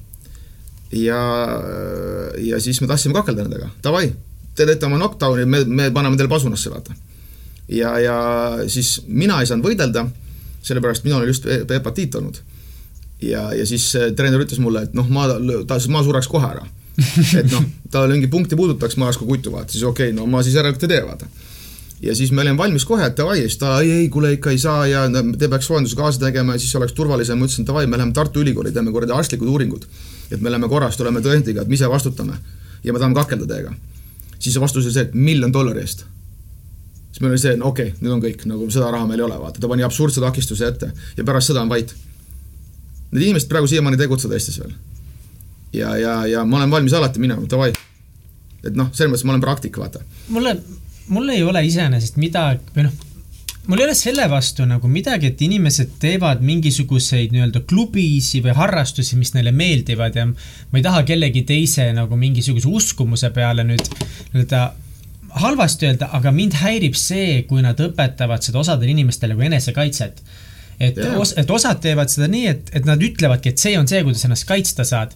ja, 0.92 1.22
äh, 1.54 2.44
ja 2.44 2.60
siis 2.60 2.80
me 2.80 2.86
tahtsime 2.86 3.14
kakelda 3.14 3.42
nendega, 3.42 3.70
davai, 3.84 4.12
te 4.54 4.66
teete 4.66 4.86
oma 4.86 4.96
knockdown'i, 4.96 5.46
me, 5.46 5.64
me 5.64 5.90
paneme 5.90 6.16
teile 6.16 6.28
pasunasse, 6.28 6.70
vaata. 6.70 6.94
ja, 7.68 7.98
ja 7.98 8.18
siis 8.66 9.02
mina 9.06 9.40
ei 9.40 9.46
saanud 9.46 9.64
võidelda 9.64 10.08
sellepärast 10.62 11.04
minul 11.04 11.22
oli 11.22 11.32
just 11.32 11.46
hepatiit 11.70 12.14
olnud. 12.14 12.38
ja, 13.22 13.52
ja 13.54 13.66
siis 13.66 13.92
treener 14.16 14.42
ütles 14.42 14.60
mulle, 14.62 14.86
et 14.88 14.94
noh, 14.98 15.08
ma, 15.10 15.28
ta, 15.66 15.78
ma 15.88 16.02
sureks 16.02 16.30
kohe 16.30 16.48
ära. 16.48 16.66
et 17.40 17.48
noh, 17.52 17.64
tal 17.92 18.10
mingi 18.12 18.28
punkti 18.28 18.58
puudutaks, 18.58 18.98
ma 19.00 19.08
oleks 19.08 19.20
ka 19.20 19.28
kutu, 19.28 19.52
vaata, 19.54 19.72
siis 19.72 19.84
okei 19.86 20.10
okay,, 20.10 20.16
no 20.16 20.26
ma 20.28 20.42
siis 20.44 20.58
järelikult 20.58 20.84
ei 20.86 20.92
tee, 20.92 21.02
vaata. 21.06 21.28
ja 22.02 22.16
siis 22.18 22.32
me 22.32 22.42
olime 22.42 22.58
valmis 22.58 22.84
kohe, 22.88 23.06
et 23.06 23.16
davai, 23.16 23.38
siis 23.46 23.56
ta 23.60 23.78
ei, 23.80 23.90
ei, 24.02 24.08
kuule 24.12 24.34
ikka 24.36 24.52
ei 24.52 24.58
saa 24.60 24.86
ja 24.90 25.06
te 25.10 25.48
peaks 25.48 25.70
soojenduse 25.70 25.96
kaasa 25.96 26.26
tegema 26.26 26.56
ja 26.56 26.62
siis 26.62 26.74
oleks 26.76 26.96
turvalisem, 26.98 27.38
ma 27.38 27.48
ütlesin 27.48 27.68
davai, 27.68 27.86
me 27.86 28.00
läheme 28.00 28.12
Tartu 28.12 28.42
Ülikooli, 28.42 28.72
teeme 28.72 28.92
kuradi 28.92 29.16
arstlikud 29.16 29.48
uuringud. 29.48 29.86
et 30.30 30.40
me 30.40 30.50
läheme 30.50 30.68
korras, 30.68 30.96
tuleme 30.96 31.20
tõendiga, 31.20 31.62
et 31.62 31.68
me 31.68 31.74
ise 31.74 31.88
vastutame 31.88 32.38
ja 32.84 32.92
me 32.92 32.98
tahame 32.98 33.14
kakelda 33.14 33.46
teiega. 33.46 33.74
siis 34.38 34.60
vastus 34.60 34.84
oli 34.84 34.92
see, 34.92 35.08
et 35.08 35.14
miljon 35.14 35.52
dollari 35.52 35.80
eest. 35.80 36.04
Siis 37.12 37.20
meil 37.20 37.34
oli 37.34 37.42
see, 37.42 37.54
no 37.60 37.70
okei 37.70 37.92
okay,, 37.92 38.00
nüüd 38.02 38.16
on 38.16 38.24
kõik, 38.24 38.46
nagu 38.48 38.66
seda 38.72 38.90
raha 38.94 39.06
meil 39.06 39.20
ei 39.20 39.28
ole, 39.28 39.38
vaata, 39.44 39.60
ta 39.60 39.70
pani 39.70 39.84
absurdse 39.86 40.24
takistuse 40.24 40.72
ette 40.72 40.90
ja 41.16 41.26
pärast 41.28 41.52
seda 41.52 41.62
on 41.62 41.70
vait. 41.72 41.92
Need 43.12 43.28
inimesed 43.28 43.50
praegu 43.52 43.68
siiamaani 43.68 44.00
tegutsevad 44.00 44.38
Eestis 44.38 44.58
veel. 44.62 44.72
ja, 45.76 45.96
ja, 46.00 46.14
ja 46.26 46.44
ma 46.48 46.62
olen 46.62 46.72
valmis 46.72 46.96
alati 46.96 47.20
minema, 47.20 47.44
davai. 47.48 47.72
et 48.64 48.74
noh, 48.74 48.88
selles 48.92 49.12
mõttes 49.12 49.26
ma 49.28 49.36
olen 49.36 49.44
praktik, 49.44 49.76
vaata. 49.78 50.00
mulle 50.32 50.56
mul 51.12 51.28
ei 51.28 51.42
ole 51.42 51.64
iseenesest 51.66 52.16
midagi, 52.20 52.62
või 52.76 52.86
noh, 52.86 52.94
mul 53.68 53.80
ei 53.80 53.86
ole 53.86 53.96
selle 53.98 54.26
vastu 54.30 54.66
nagu 54.68 54.88
midagi, 54.90 55.32
et 55.32 55.42
inimesed 55.44 55.96
teevad 56.02 56.42
mingisuguseid 56.44 57.34
nii-öelda 57.34 57.64
klubisi 57.68 58.42
või 58.44 58.54
harrastusi, 58.56 59.18
mis 59.20 59.34
neile 59.36 59.52
meeldivad 59.56 60.16
ja 60.18 60.26
ma 60.28 60.78
ei 60.80 60.84
taha 60.84 61.04
kellegi 61.08 61.44
teise 61.48 61.90
nagu 61.96 62.18
mingisuguse 62.18 62.70
uskumuse 62.70 63.30
peale 63.34 63.66
nüüd 63.68 63.84
nii-öelda 64.32 64.64
halvasti 65.40 65.88
öelda, 65.88 66.08
aga 66.12 66.32
mind 66.34 66.56
häirib 66.60 66.96
see, 66.98 67.42
kui 67.48 67.62
nad 67.64 67.78
õpetavad 67.80 68.44
seda 68.44 68.60
osadele 68.62 68.92
inimestele 68.92 69.36
kui 69.36 69.48
enesekaitset. 69.48 70.22
et 70.80 70.96
yeah., 70.98 71.18
os, 71.20 71.34
et 71.38 71.50
osad 71.50 71.80
teevad 71.80 72.10
seda 72.10 72.28
nii, 72.28 72.46
et, 72.50 72.72
et 72.72 72.88
nad 72.88 73.00
ütlevadki, 73.02 73.52
et 73.52 73.58
see 73.58 73.76
on 73.78 73.88
see, 73.88 74.02
kuidas 74.02 74.24
ennast 74.24 74.48
kaitsta 74.48 74.84
saad. 74.84 75.14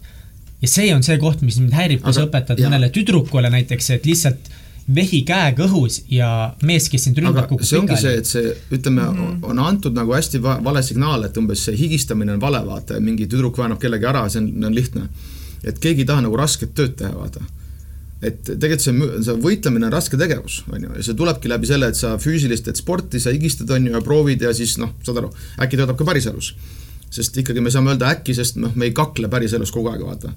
ja 0.63 0.69
see 0.69 0.95
on 0.95 1.03
see 1.03 1.19
koht, 1.21 1.43
mis 1.43 1.59
mind 1.61 1.75
häirib, 1.77 2.03
kui 2.05 2.15
sa 2.17 2.25
õpetad 2.25 2.61
yeah. 2.61 2.71
mõnele 2.71 2.93
tüdrukule 2.95 3.51
näiteks, 3.53 3.91
et 3.99 4.07
lihtsalt 4.09 4.53
vehi 4.95 5.23
käega 5.27 5.67
õhus 5.67 5.99
ja 6.13 6.29
mees, 6.67 6.87
kes 6.91 7.09
sind 7.09 7.19
ründab, 7.19 7.49
kukub 7.51 7.67
see 7.67 7.81
ongi 7.81 7.99
see, 7.99 8.15
et 8.21 8.29
see, 8.31 8.53
ütleme 8.71 9.03
mm, 9.03 9.17
-hmm. 9.19 9.49
on 9.51 9.59
antud 9.59 9.97
nagu 9.97 10.15
hästi 10.15 10.41
va 10.43 10.59
vale 10.65 10.83
signaal, 10.83 11.25
et 11.27 11.37
umbes 11.37 11.65
see 11.67 11.77
higistamine 11.77 12.33
on 12.37 12.41
vale, 12.41 12.63
vaata, 12.67 13.01
mingi 13.01 13.27
tüdruk 13.27 13.59
väänab 13.59 13.81
kellegi 13.83 14.07
ära, 14.07 14.29
see 14.31 14.45
on, 14.45 14.65
on 14.71 14.75
lihtne. 14.75 15.09
et 15.65 15.79
keegi 15.79 16.05
ei 16.05 16.07
taha 16.07 16.23
nagu 16.23 16.37
rasket 16.37 16.75
tööd 16.75 16.95
teha, 16.97 17.11
vaata. 17.15 17.43
Et 18.25 18.41
tegelikult 18.47 18.85
see, 18.85 19.09
see 19.27 19.37
võitlemine 19.45 19.89
on 19.89 19.93
raske 19.93 20.19
tegevus, 20.21 20.63
on 20.73 20.87
ju, 20.87 20.93
ja 20.97 21.05
see 21.05 21.17
tulebki 21.19 21.51
läbi 21.53 21.69
selle, 21.69 21.91
et 21.93 21.99
sa 21.99 22.15
füüsilist 22.21 22.65
teed 22.65 22.81
sporti, 22.81 23.21
sa 23.21 23.35
higistad, 23.35 23.71
on 23.77 23.89
ju, 23.89 23.93
ja 23.93 24.03
proovid 24.05 24.47
ja 24.47 24.53
siis 24.57 24.79
noh, 24.81 24.95
saad 25.05 25.21
aru, 25.21 25.33
äkki 25.63 25.81
töötab 25.81 25.99
ka 26.01 26.09
päriselus. 26.09 26.55
sest 27.17 27.37
ikkagi 27.39 27.63
me 27.63 27.71
saame 27.71 27.93
öelda 27.93 28.09
äkki, 28.17 28.35
sest 28.35 28.57
noh, 28.61 28.73
me 28.75 28.89
ei 28.89 28.95
kakle 28.97 29.29
päriselus 29.33 29.71
kogu 29.73 29.93
aeg, 29.93 30.03
vaata 30.05 30.33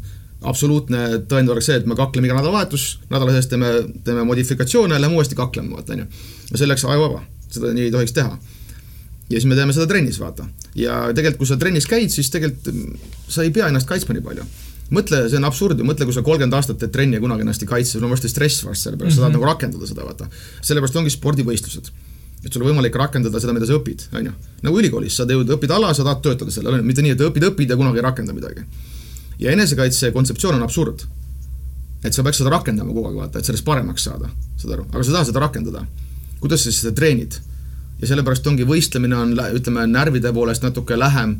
absoluutne 0.47 1.25
tõend 1.27 1.51
oleks 1.51 1.67
see, 1.67 1.79
et 1.81 1.87
me 1.89 1.97
kakleme 1.99 2.29
iga 2.29 2.37
nädalavahetus, 2.37 2.85
nädala 3.11 3.33
sees 3.35 3.49
teeme, 3.51 3.71
teeme 4.05 4.23
modifikatsioone 4.27 4.95
ja 4.95 5.01
lähme 5.01 5.19
uuesti 5.19 5.35
kaklema, 5.35 5.75
vaata 5.75 5.95
on 5.95 6.05
ju. 6.05 6.07
ja 6.51 6.61
selleks 6.61 6.85
ajuvaba, 6.85 7.23
seda 7.51 7.73
nii 7.75 7.89
ei 7.89 7.91
tohiks 7.91 8.15
teha. 8.15 8.37
ja 9.29 9.35
siis 9.35 9.49
me 9.51 9.57
teeme 9.59 9.75
seda 9.75 9.87
trennis, 9.87 10.19
vaata. 10.19 10.47
ja 10.75 11.01
tegelikult, 11.13 11.43
kui 11.43 11.51
sa 11.51 11.59
trennis 11.59 11.87
käid, 11.87 12.09
siis 12.13 12.31
tegelikult 12.31 12.71
sa 13.27 13.43
ei 13.43 13.51
pea 13.51 13.67
ennast 13.67 13.87
kaitsma 13.89 14.15
nii 14.15 14.25
palju. 14.25 14.47
Mõtle, 14.95 15.23
see 15.29 15.39
on 15.39 15.47
absurd 15.49 15.79
ju, 15.79 15.87
mõtle, 15.87 16.07
kui 16.09 16.15
sa 16.15 16.23
kolmkümmend 16.25 16.55
aastat 16.57 16.79
teed 16.81 16.93
trenni 16.93 17.19
ja 17.19 17.23
kunagi 17.23 17.45
ennast 17.45 17.65
ei 17.65 17.69
kaitse, 17.69 17.95
sul 17.95 18.05
on 18.07 18.13
varsti 18.13 18.31
stress 18.31 18.63
varsti 18.65 18.89
selle 18.89 18.97
pärast 18.97 19.17
mm, 19.17 19.23
-hmm. 19.23 19.23
sa 19.23 19.25
tahad 19.25 19.31
mhm. 19.31 19.39
nagu 19.39 19.51
rakendada 19.51 19.87
seda, 19.87 20.05
vaata. 20.05 20.29
sellepärast 20.61 20.95
ongi 20.95 21.13
spordivõistlused 21.13 21.91
et 22.45 22.53
sul 22.53 22.63
on 22.63 22.71
võimalik 22.71 22.95
rakendada 22.95 23.39
seda, 23.39 23.53
mida 23.53 23.67
sa 23.67 23.75
õpid, 23.75 24.07
on 24.15 24.29
ju. 24.29 24.33
nagu 24.63 24.79
ülikoolis, 24.79 25.15
sa 25.15 25.25
teed, 25.27 25.49
õpid 25.57 25.71
ala, 25.75 25.93
sa 25.93 26.05
tahad 26.07 26.21
töötada 26.23 26.51
selle, 26.51 26.81
mitte 26.81 27.03
nii, 27.03 27.11
et 27.17 27.21
õpid, 27.27 27.49
õpid 27.51 27.69
ja 27.69 27.77
kunagi 27.79 27.99
ei 27.99 28.05
rakenda 28.05 28.33
midagi 28.33 28.63
ja 29.39 29.51
enesekaitse 29.51 30.11
kontseptsioon 30.11 30.55
on 30.55 30.63
absurd. 30.63 31.05
et 32.03 32.13
sa 32.13 32.23
peaks 32.23 32.37
seda 32.39 32.49
rakendama 32.53 32.93
kogu 32.93 33.09
aeg, 33.09 33.17
vaata, 33.19 33.39
et 33.39 33.45
sellest 33.45 33.65
paremaks 33.67 34.05
saada, 34.07 34.29
saad 34.57 34.71
aru, 34.77 34.85
aga 34.93 35.03
sa 35.03 35.11
tahad 35.17 35.31
seda 35.31 35.43
rakendada. 35.43 35.85
kuidas 36.39 36.63
sa 36.63 36.71
seda 36.71 36.95
treenid? 36.95 37.39
ja 37.99 38.07
sellepärast 38.07 38.47
ongi 38.47 38.63
võistlemine 38.63 39.15
on, 39.15 39.35
ütleme, 39.55 39.83
närvide 39.87 40.31
poolest 40.33 40.63
natuke 40.63 40.95
lähem 40.99 41.35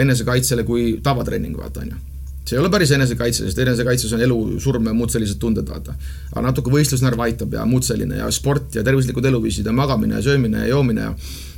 enesekaitsele 0.00 0.64
kui 0.64 1.00
tavatreening, 1.02 1.56
vaata, 1.56 1.84
on 1.84 1.92
ju. 1.92 1.96
See 2.44 2.56
ei 2.56 2.60
ole 2.60 2.70
päris 2.70 2.90
enesekaitse, 2.92 3.46
sest 3.46 3.58
enesekaitses 3.58 4.12
on 4.12 4.22
elu, 4.24 4.38
surm 4.60 4.86
ja 4.90 4.92
muud 4.96 5.12
sellised 5.12 5.38
tunded, 5.40 5.68
vaata. 5.68 5.94
aga 6.32 6.42
natuke 6.48 6.72
võistlusnärv 6.72 7.20
aitab 7.24 7.56
ja 7.56 7.64
muud 7.68 7.86
selline 7.86 8.20
ja 8.20 8.30
sport 8.30 8.74
ja 8.76 8.84
tervislikud 8.84 9.24
eluviisid 9.24 9.66
ja 9.66 9.72
magamine 9.72 10.18
ja 10.18 10.22
söömine 10.22 10.66
ja 10.66 10.74
joomine 10.74 11.00
ja 11.00 11.14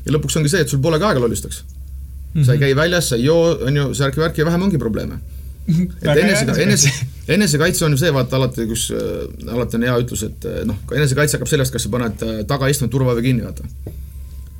ja 0.06 0.14
lõpuks 0.14 0.38
ongi 0.38 0.52
see, 0.52 0.62
et 0.62 0.70
sul 0.70 0.82
pole 0.82 1.00
ka 1.02 1.10
aega 1.10 1.22
lollistaks 1.22 1.62
mm. 1.62 2.40
-hmm. 2.40 2.44
sa 2.46 2.52
ei 2.52 2.62
käi 2.62 2.76
väljas, 2.76 3.08
sa 3.08 3.16
ei 3.16 3.24
joo, 3.24 3.58
on 3.66 3.76
ju, 3.76 3.88
särki-värki 3.94 4.40
ja 4.40 4.46
vähem 4.46 4.62
ongi 4.62 4.78
probleeme 4.78 5.18
et 6.02 6.18
enese, 6.22 6.62
enese, 6.62 6.90
enesekaitse 7.28 7.84
on 7.84 7.96
ju 7.96 7.98
see, 7.98 8.12
vaata 8.14 8.38
alati, 8.38 8.66
kus 8.70 8.86
äh,, 8.94 9.54
alati 9.54 9.80
on 9.80 9.86
hea 9.88 9.96
ütlus, 10.04 10.22
et 10.28 10.46
äh, 10.46 10.60
noh, 10.68 10.78
enesekaitse 10.94 11.36
hakkab 11.36 11.50
sellest, 11.50 11.74
kas 11.74 11.86
sa 11.88 11.90
paned 11.90 12.22
äh, 12.22 12.44
tagaistmed 12.46 12.92
turvavöö 12.92 13.24
kinni, 13.24 13.42
vaata. 13.42 13.66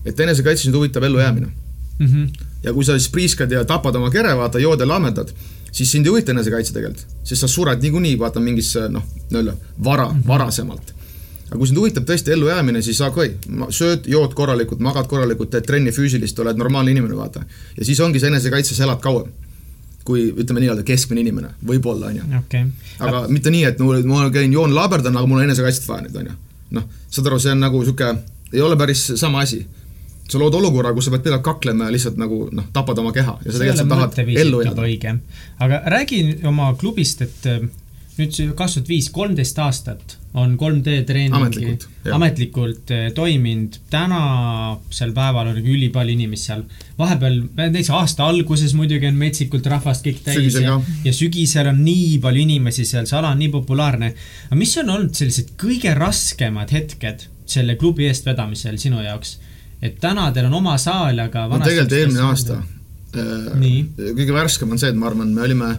et 0.05 0.21
enesekaitse 0.21 0.67
sind 0.67 0.75
huvitab 0.75 1.07
ellujäämine 1.07 1.47
mm. 1.47 2.07
-hmm. 2.07 2.49
ja 2.63 2.73
kui 2.73 2.85
sa 2.85 2.99
siis 2.99 3.11
priiskad 3.11 3.53
ja 3.53 3.65
tapad 3.65 3.95
oma 3.95 4.11
kere, 4.11 4.35
vaata, 4.37 4.59
jood 4.59 4.81
ja 4.81 4.89
lammendad, 4.89 5.31
siis 5.77 5.93
sind 5.93 6.07
ei 6.07 6.15
huvita 6.15 6.33
enesekaitse 6.33 6.75
tegelikult, 6.75 7.17
sest 7.25 7.45
sa 7.45 7.49
sured 7.51 7.83
niikuinii, 7.85 8.17
vaata, 8.21 8.41
mingisse 8.41 8.87
noh, 8.93 9.05
nii-öelda 9.31 9.57
vara 9.85 10.09
mm, 10.09 10.21
-hmm. 10.21 10.29
varasemalt. 10.29 10.93
aga 11.47 11.59
kui 11.59 11.67
sind 11.71 11.79
huvitab 11.79 12.07
tõesti 12.09 12.33
ellujäämine, 12.33 12.83
siis 12.83 13.01
okei 13.01 13.35
okay,, 13.35 13.73
sööd, 13.81 14.07
jood 14.11 14.35
korralikult, 14.35 14.81
magad 14.81 15.07
korralikult, 15.07 15.51
teed 15.51 15.67
trenni 15.67 15.93
füüsilist, 15.93 16.39
oled 16.43 16.57
normaalne 16.57 16.91
inimene, 16.91 17.17
vaata. 17.17 17.45
ja 17.77 17.85
siis 17.85 18.01
ongi 18.01 18.21
see 18.21 18.33
enesekaitses, 18.33 18.81
elad 18.81 19.03
kauem 19.05 19.33
kui 20.07 20.29
ütleme 20.31 20.63
nii-öelda 20.63 20.85
keskmine 20.87 21.21
inimene, 21.21 21.49
võib-olla, 21.67 22.13
on 22.13 22.17
ju. 22.17 22.27
aga 22.99 23.23
ja. 23.25 23.29
mitte 23.29 23.51
nii, 23.51 23.65
et 23.65 23.81
no 23.83 23.91
ma 24.07 24.29
käin, 24.31 24.53
joon 24.53 24.75
laaberdan, 24.75 25.17
aga 25.17 25.27
mul 25.27 25.41
on 25.41 25.49
enesekaitset 25.49 25.89
vaja 25.89 26.07
nüüd, 26.07 26.19
on 26.21 26.29
ju. 26.31 26.37
noh, 26.79 26.85
saad 27.11 27.27
aru, 27.27 27.41
see 27.43 27.55
on 27.57 27.65
nagu 27.65 27.81
niisugune, 27.83 28.23
ei 28.53 28.63
ole 28.63 28.79
päris 28.79 29.03
sama 29.19 29.43
asi. 29.43 29.65
Sa 30.29 30.39
lood 30.43 30.55
olukorra, 30.59 30.93
kus 30.95 31.09
sa 31.09 31.15
pead 31.15 31.27
pidevalt 31.27 31.47
kaklema 31.47 31.89
ja 31.89 31.95
lihtsalt 31.95 32.21
nagu 32.21 32.47
noh, 32.53 32.69
tapad 32.75 32.99
oma 33.03 33.13
keha 33.15 33.39
ja 33.45 33.53
sa 33.53 33.63
tegelikult 33.63 33.93
tahad 33.95 34.39
ellu 34.45 34.63
jääda. 34.67 35.17
aga 35.67 35.83
räägi 35.97 36.23
oma 36.51 36.73
klubist, 36.81 37.23
et 37.23 37.51
nüüd 38.17 38.55
kaks 38.57 38.79
tuhat 38.79 38.89
viis, 38.89 39.09
kolmteist 39.13 39.59
aastat 39.61 40.17
on 40.37 40.55
3D 40.61 40.95
treening 41.09 41.37
ametlikult, 41.37 41.87
ametlikult 42.13 42.93
eh, 42.93 43.07
toiminud, 43.17 43.79
tänasel 43.93 45.13
päeval 45.17 45.51
on 45.53 45.61
ülipalju 45.61 46.17
inimesi 46.17 46.51
seal. 46.51 46.65
vahepeal, 46.99 47.39
näiteks 47.57 47.91
aasta 47.97 48.27
alguses 48.29 48.75
muidugi 48.77 49.09
on 49.09 49.17
metsikult 49.21 49.69
rahvast 49.73 50.05
kõik 50.05 50.21
täis 50.25 50.59
ja, 50.61 50.77
ja 51.05 51.15
sügisel 51.17 51.71
on 51.73 51.81
nii 51.85 52.19
palju 52.25 52.45
inimesi 52.45 52.85
seal, 52.89 53.09
see 53.09 53.19
ala 53.21 53.33
on 53.33 53.41
nii 53.41 53.53
populaarne. 53.55 54.13
aga 54.49 54.61
mis 54.61 54.77
on 54.81 54.93
olnud 54.97 55.17
sellised 55.17 55.55
kõige 55.61 55.97
raskemad 55.97 56.73
hetked 56.73 57.29
selle 57.47 57.77
klubi 57.81 58.09
eestvedamisel 58.11 58.81
sinu 58.81 59.05
jaoks? 59.05 59.39
Et 59.83 60.01
täna 60.01 60.31
teil 60.33 60.49
on 60.49 60.55
oma 60.63 60.79
saal, 60.81 61.19
aga 61.27 61.49
no 61.51 61.61
tegelikult 61.65 61.99
eelmine 61.99 62.25
aasta. 62.31 62.63
Äh, 63.17 63.85
kõige 64.17 64.35
värskem 64.35 64.73
on 64.73 64.81
see, 64.81 64.91
et 64.93 64.99
ma 64.99 65.11
arvan, 65.11 65.31
me 65.33 65.45
olime 65.47 65.75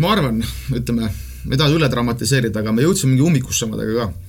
ma 0.00 0.14
arvan, 0.14 0.40
ütleme, 0.74 1.10
ma 1.44 1.54
ei 1.54 1.60
taha 1.60 1.76
üle 1.76 1.88
dramatiseerida, 1.92 2.62
aga 2.62 2.74
me 2.74 2.84
jõudsime 2.84 3.14
mingi 3.14 3.26
ummikusse 3.26 3.66
omadega 3.66 4.04
ka. 4.06 4.28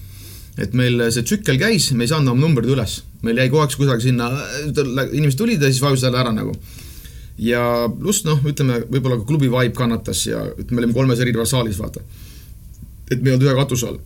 et 0.61 0.73
meil 0.77 0.99
see 1.15 1.23
tsükkel 1.23 1.57
käis, 1.59 1.89
me 1.95 2.03
ei 2.05 2.11
saanud 2.11 2.33
oma 2.33 2.43
numbrid 2.43 2.69
üles, 2.73 2.97
meil 3.23 3.39
jäi 3.39 3.49
kogu 3.49 3.63
aeg 3.63 3.75
kusagil 3.79 4.03
sinna, 4.03 4.27
inimesed 4.67 5.39
tulid 5.39 5.63
ja 5.63 5.71
siis 5.71 5.81
vajusid 5.83 6.09
jälle 6.09 6.19
ära 6.19 6.33
nagu. 6.35 6.55
ja 7.41 7.63
pluss 7.87 8.25
noh, 8.27 8.41
ütleme, 8.51 8.81
võib-olla 8.91 9.21
ka 9.21 9.27
klubi 9.29 9.49
vibe 9.51 9.77
kannatas 9.77 10.25
ja 10.27 10.43
ütleme, 10.51 10.75
me 10.75 10.83
olime 10.83 10.97
kolmes 10.97 11.23
erinevas 11.23 11.55
saalis, 11.55 11.79
vaata. 11.79 12.03
et 13.09 13.21
me 13.21 13.31
ei 13.31 13.37
olnud 13.37 13.47
ühe 13.47 13.55
katuse 13.55 13.87
all. 13.87 14.01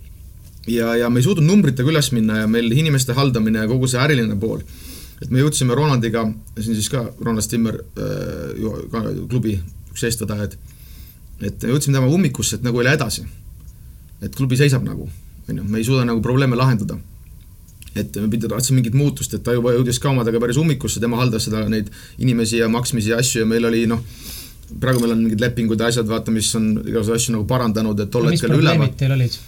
Ja, 0.67 0.95
ja 0.95 1.09
me 1.09 1.21
ei 1.21 1.27
suutnud 1.27 1.47
numbritega 1.47 1.91
üles 1.91 2.11
minna 2.15 2.43
ja 2.43 2.51
meil 2.51 2.71
inimeste 2.71 3.13
haldamine 3.17 3.63
ja 3.63 3.71
kogu 3.71 3.89
see 3.91 4.01
äriline 4.01 4.37
pool 4.39 4.63
et 5.23 5.31
me 5.31 5.39
jõudsime 5.39 5.75
Ronaldiga, 5.77 6.25
siin 6.59 6.75
siis 6.75 6.89
ka 6.91 7.05
Ronald 7.21 7.45
Stimmer 7.45 7.77
äh,, 7.79 9.11
klubi 9.29 9.59
üks 9.91 10.03
eestvedajaid 10.09 10.57
et 11.43 11.65
jõudsime 11.67 11.97
tema 11.97 12.07
ummikusse, 12.11 12.59
et 12.59 12.63
nagu 12.65 12.79
ei 12.79 12.87
lähe 12.87 12.99
edasi. 12.99 13.25
et 14.21 14.35
klubi 14.35 14.57
seisab 14.57 14.85
nagu, 14.85 15.09
on 15.49 15.57
ju, 15.57 15.63
me 15.63 15.77
ei 15.77 15.83
suuda 15.83 16.05
nagu 16.07 16.21
probleeme 16.21 16.55
lahendada. 16.55 16.97
et 17.95 18.15
me 18.15 18.29
pidime, 18.29 18.49
tahtsime 18.49 18.81
mingit 18.81 18.93
muutust, 18.93 19.33
et 19.33 19.43
ta 19.43 19.53
juba 19.53 19.73
jõudis 19.73 19.99
ka 19.99 20.09
omadega 20.09 20.39
päris 20.39 20.57
ummikusse, 20.57 20.99
tema 20.99 21.17
haldas 21.17 21.47
seda, 21.47 21.67
neid 21.69 21.91
inimesi 22.19 22.57
ja 22.57 22.69
maksmisi 22.69 23.09
ja 23.13 23.19
asju 23.23 23.43
ja 23.43 23.45
meil 23.45 23.65
oli 23.65 23.85
noh, 23.87 24.01
praegu 24.79 24.99
meil 24.99 25.13
on 25.15 25.21
mingid 25.23 25.43
lepingud 25.43 25.79
ja 25.79 25.91
asjad, 25.91 26.07
vaata, 26.07 26.31
mis 26.31 26.49
on 26.55 26.73
igasuguseid 26.81 27.21
asju 27.21 27.37
nagu 27.37 27.45
parandanud, 27.47 27.99
et 27.99 28.11
tol 28.11 28.27
hetkel 28.27 28.51
üleval. 28.51 28.63
mis 28.63 28.71
probleemid 28.71 28.99
teil 28.99 29.15
olid? 29.15 29.39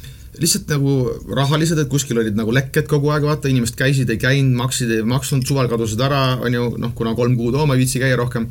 Lihtsalt 0.42 0.70
nagu 0.72 0.98
rahalised, 1.38 1.80
et 1.82 1.90
kuskil 1.92 2.20
olid 2.22 2.36
nagu 2.38 2.54
lekked 2.54 2.90
kogu 2.90 3.10
aeg, 3.14 3.26
vaata, 3.28 3.50
inimesed 3.52 3.78
käisid, 3.80 4.10
ei 4.14 4.20
käinud, 4.22 4.54
maksid, 4.60 4.92
ei 4.94 5.06
maksnud, 5.08 5.46
suvel 5.48 5.70
kadusid 5.72 6.02
ära, 6.04 6.38
on 6.44 6.54
ju, 6.54 6.68
noh, 6.82 6.94
kuna 6.98 7.16
kolm 7.18 7.38
kuud, 7.40 7.58
oo, 7.58 7.66
ma 7.70 7.78
ei 7.78 7.86
viitsi 7.86 8.04
käia 8.04 8.20
rohkem 8.20 8.50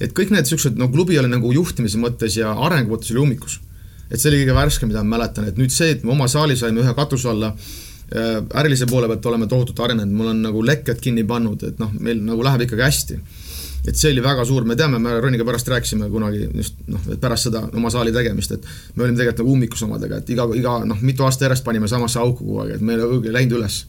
et 0.00 0.12
kõik 0.16 0.32
need 0.32 0.44
niisugused, 0.44 0.76
no 0.78 0.88
klubi 0.92 1.16
oli 1.20 1.30
nagu 1.30 1.50
juhtimise 1.54 2.00
mõttes 2.00 2.36
ja 2.38 2.52
arengu 2.66 2.94
mõttes 2.94 3.12
oli 3.14 3.22
ummikus. 3.24 3.60
et 4.10 4.20
see 4.20 4.30
oli 4.30 4.44
kõige 4.44 4.54
värskem, 4.54 4.88
mida 4.92 5.02
ma 5.02 5.16
mäletan, 5.16 5.48
et 5.48 5.56
nüüd 5.58 5.72
see, 5.74 5.96
et 5.96 6.04
me 6.06 6.12
oma 6.14 6.28
saali 6.30 6.54
saime 6.56 6.78
ühe 6.78 6.92
katuse 6.94 7.26
alla, 7.26 7.48
äh, 8.14 8.36
ärilise 8.60 8.86
poole 8.86 9.08
pealt 9.10 9.26
oleme 9.26 9.48
tohutult 9.50 9.80
arenenud, 9.82 10.14
mul 10.14 10.30
on 10.30 10.44
nagu 10.44 10.62
lekked 10.62 11.00
kinni 11.02 11.24
pannud, 11.26 11.64
et 11.66 11.80
noh, 11.82 11.90
meil 11.98 12.20
nagu 12.22 12.44
läheb 12.46 12.62
ikkagi 12.68 12.84
hästi. 12.86 13.18
Et 13.86 13.98
see 13.98 14.10
oli 14.12 14.22
väga 14.24 14.44
suur, 14.46 14.64
me 14.66 14.76
teame, 14.78 14.98
me 15.02 15.16
Roniga 15.22 15.44
pärast 15.46 15.68
rääkisime 15.70 16.08
kunagi 16.10 16.46
just 16.48 16.80
noh, 16.90 17.02
pärast 17.22 17.48
seda 17.48 17.62
oma 17.76 17.90
saali 17.92 18.14
tegemist, 18.14 18.56
et 18.56 18.64
me 18.94 19.04
olime 19.06 19.18
tegelikult 19.18 19.44
nagu 19.44 19.52
ummikus 19.54 19.84
omadega, 19.86 20.20
et 20.22 20.32
iga, 20.34 20.48
iga 20.58 20.78
noh, 20.88 21.02
mitu 21.06 21.26
aasta 21.26 21.46
järjest 21.46 21.66
panime 21.66 21.90
samasse 21.90 22.20
auku 22.22 22.42
kogu 22.42 22.64
aeg, 22.64 22.76
et 22.76 22.86
meil 22.86 23.04
ei 23.04 23.36
läinud 23.38 23.60
üles. 23.60 23.84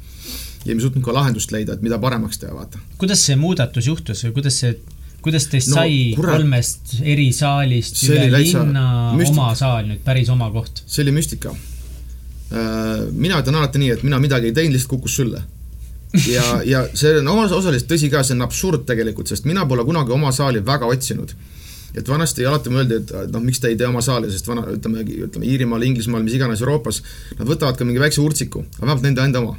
ja 0.66 0.74
ei 0.74 0.84
suutnud 0.84 1.06
ka 1.06 1.16
lahendust 1.16 1.52
leida, 1.56 1.78
et 1.78 1.82
mida 1.86 2.00
paremaks 2.02 2.42
teha, 2.42 2.54
vaata. 2.54 2.80
kuidas 3.02 3.26
see 3.26 3.40
muudatus 3.40 3.90
juhtus 3.90 4.24
või 4.28 4.38
kuidas 4.40 4.62
see 4.62 4.76
kuidas 5.26 5.48
teist 5.52 5.72
no, 5.72 5.82
sai 5.82 6.14
kurat. 6.16 6.38
kolmest 6.38 7.00
erisaalist 7.02 8.04
üle 8.08 8.30
linna 8.38 8.86
müstika. 9.18 9.42
oma 9.42 9.50
saal 9.58 9.90
nüüd, 9.90 10.04
päris 10.06 10.30
oma 10.30 10.52
koht? 10.54 10.84
see 10.86 11.04
oli 11.06 11.16
müstika. 11.18 11.56
Äh, 12.48 13.08
mina 13.12 13.42
ütlen 13.42 13.58
alati 13.60 13.82
nii, 13.82 13.96
et 13.98 14.04
mina 14.08 14.22
midagi 14.24 14.52
ei 14.52 14.56
teinud, 14.56 14.78
lihtsalt 14.78 14.94
kukkus 14.94 15.18
sülle 15.20 15.42
ja, 16.14 16.62
ja 16.66 16.84
see 16.96 17.20
on 17.20 17.30
osaliselt 17.30 17.88
tõsi 17.90 18.10
ka, 18.12 18.24
see 18.24 18.36
on 18.38 18.46
absurd 18.46 18.86
tegelikult, 18.88 19.30
sest 19.32 19.48
mina 19.50 19.66
pole 19.68 19.86
kunagi 19.88 20.14
oma 20.16 20.32
saali 20.36 20.64
väga 20.66 20.90
otsinud. 20.90 21.34
et 21.98 22.10
vanasti 22.10 22.46
alati 22.46 22.70
mõeldi, 22.70 22.98
et 23.00 23.32
noh, 23.34 23.42
miks 23.42 23.58
te 23.60 23.72
ei 23.72 23.78
tee 23.80 23.88
oma 23.88 24.04
saali, 24.06 24.30
sest 24.30 24.46
vana, 24.48 24.62
ütleme, 24.70 25.02
ütleme 25.02 25.48
Iirimaal, 25.50 25.82
Inglismaal, 25.88 26.22
mis 26.22 26.36
iganes 26.38 26.62
Euroopas, 26.62 27.00
nad 27.40 27.48
võtavad 27.50 27.80
ka 27.80 27.88
mingi 27.88 28.02
väikse 28.04 28.22
urtsiku, 28.22 28.62
aga 28.76 28.84
vähemalt 28.84 29.08
nende 29.08 29.24
enda 29.24 29.42
oma. 29.42 29.56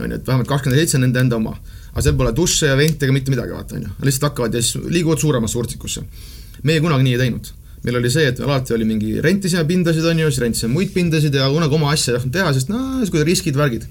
on 0.00 0.10
ju, 0.10 0.16
et 0.16 0.26
vähemalt 0.26 0.48
kakskümmend 0.48 0.80
seitse 0.80 0.96
on 0.98 1.04
nende 1.06 1.20
enda 1.20 1.36
oma. 1.36 1.54
aga 1.92 2.02
seal 2.02 2.16
pole 2.16 2.32
duše 2.34 2.66
ja 2.66 2.76
vente 2.76 3.06
ega 3.06 3.14
mitte 3.14 3.30
midagi, 3.30 3.54
vaata, 3.54 3.76
on 3.76 3.86
ju. 3.86 3.94
lihtsalt 4.02 4.30
hakkavad 4.30 4.54
ja 4.54 4.62
siis 4.62 4.82
liiguvad 4.88 5.18
suuremasse 5.18 5.58
urtsikusse. 5.58 6.02
meie 6.62 6.80
kunagi 6.80 7.06
nii 7.06 7.16
ei 7.16 7.24
teinud 7.24 7.52
meil 7.84 7.96
oli 7.96 8.10
see, 8.12 8.26
et 8.28 8.40
alati 8.44 8.74
oli 8.74 8.84
mingi, 8.84 9.20
rentisime 9.24 9.64
pindasid, 9.64 10.04
on 10.04 10.18
ju, 10.18 10.28
siis 10.28 10.42
rentisime 10.42 10.72
muid 10.72 10.90
pindasid 10.92 11.34
ja 11.34 11.46
kunagi 11.48 11.74
oma 11.78 11.92
asja 11.94 12.12
ei 12.12 12.18
tahtnud 12.18 12.34
teha, 12.34 12.50
sest 12.52 12.68
noh, 12.68 12.98
niisugused 12.98 13.30
riskid, 13.30 13.56
värgid 13.56 13.86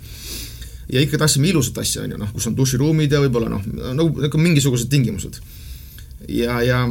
ja 0.90 1.04
ikka 1.04 1.20
tahtsime 1.22 1.50
ilusat 1.52 1.78
asja, 1.84 2.04
on 2.04 2.16
ju, 2.16 2.20
noh, 2.20 2.32
kus 2.34 2.48
on 2.50 2.58
duširuumid 2.58 3.14
ja 3.14 3.22
võib-olla 3.24 3.52
noh, 3.52 3.64
nagu, 3.94 4.10
nagu 4.26 4.42
mingisugused 4.42 4.90
tingimused. 4.92 5.40
ja, 6.28 6.60
ja, 6.66 6.84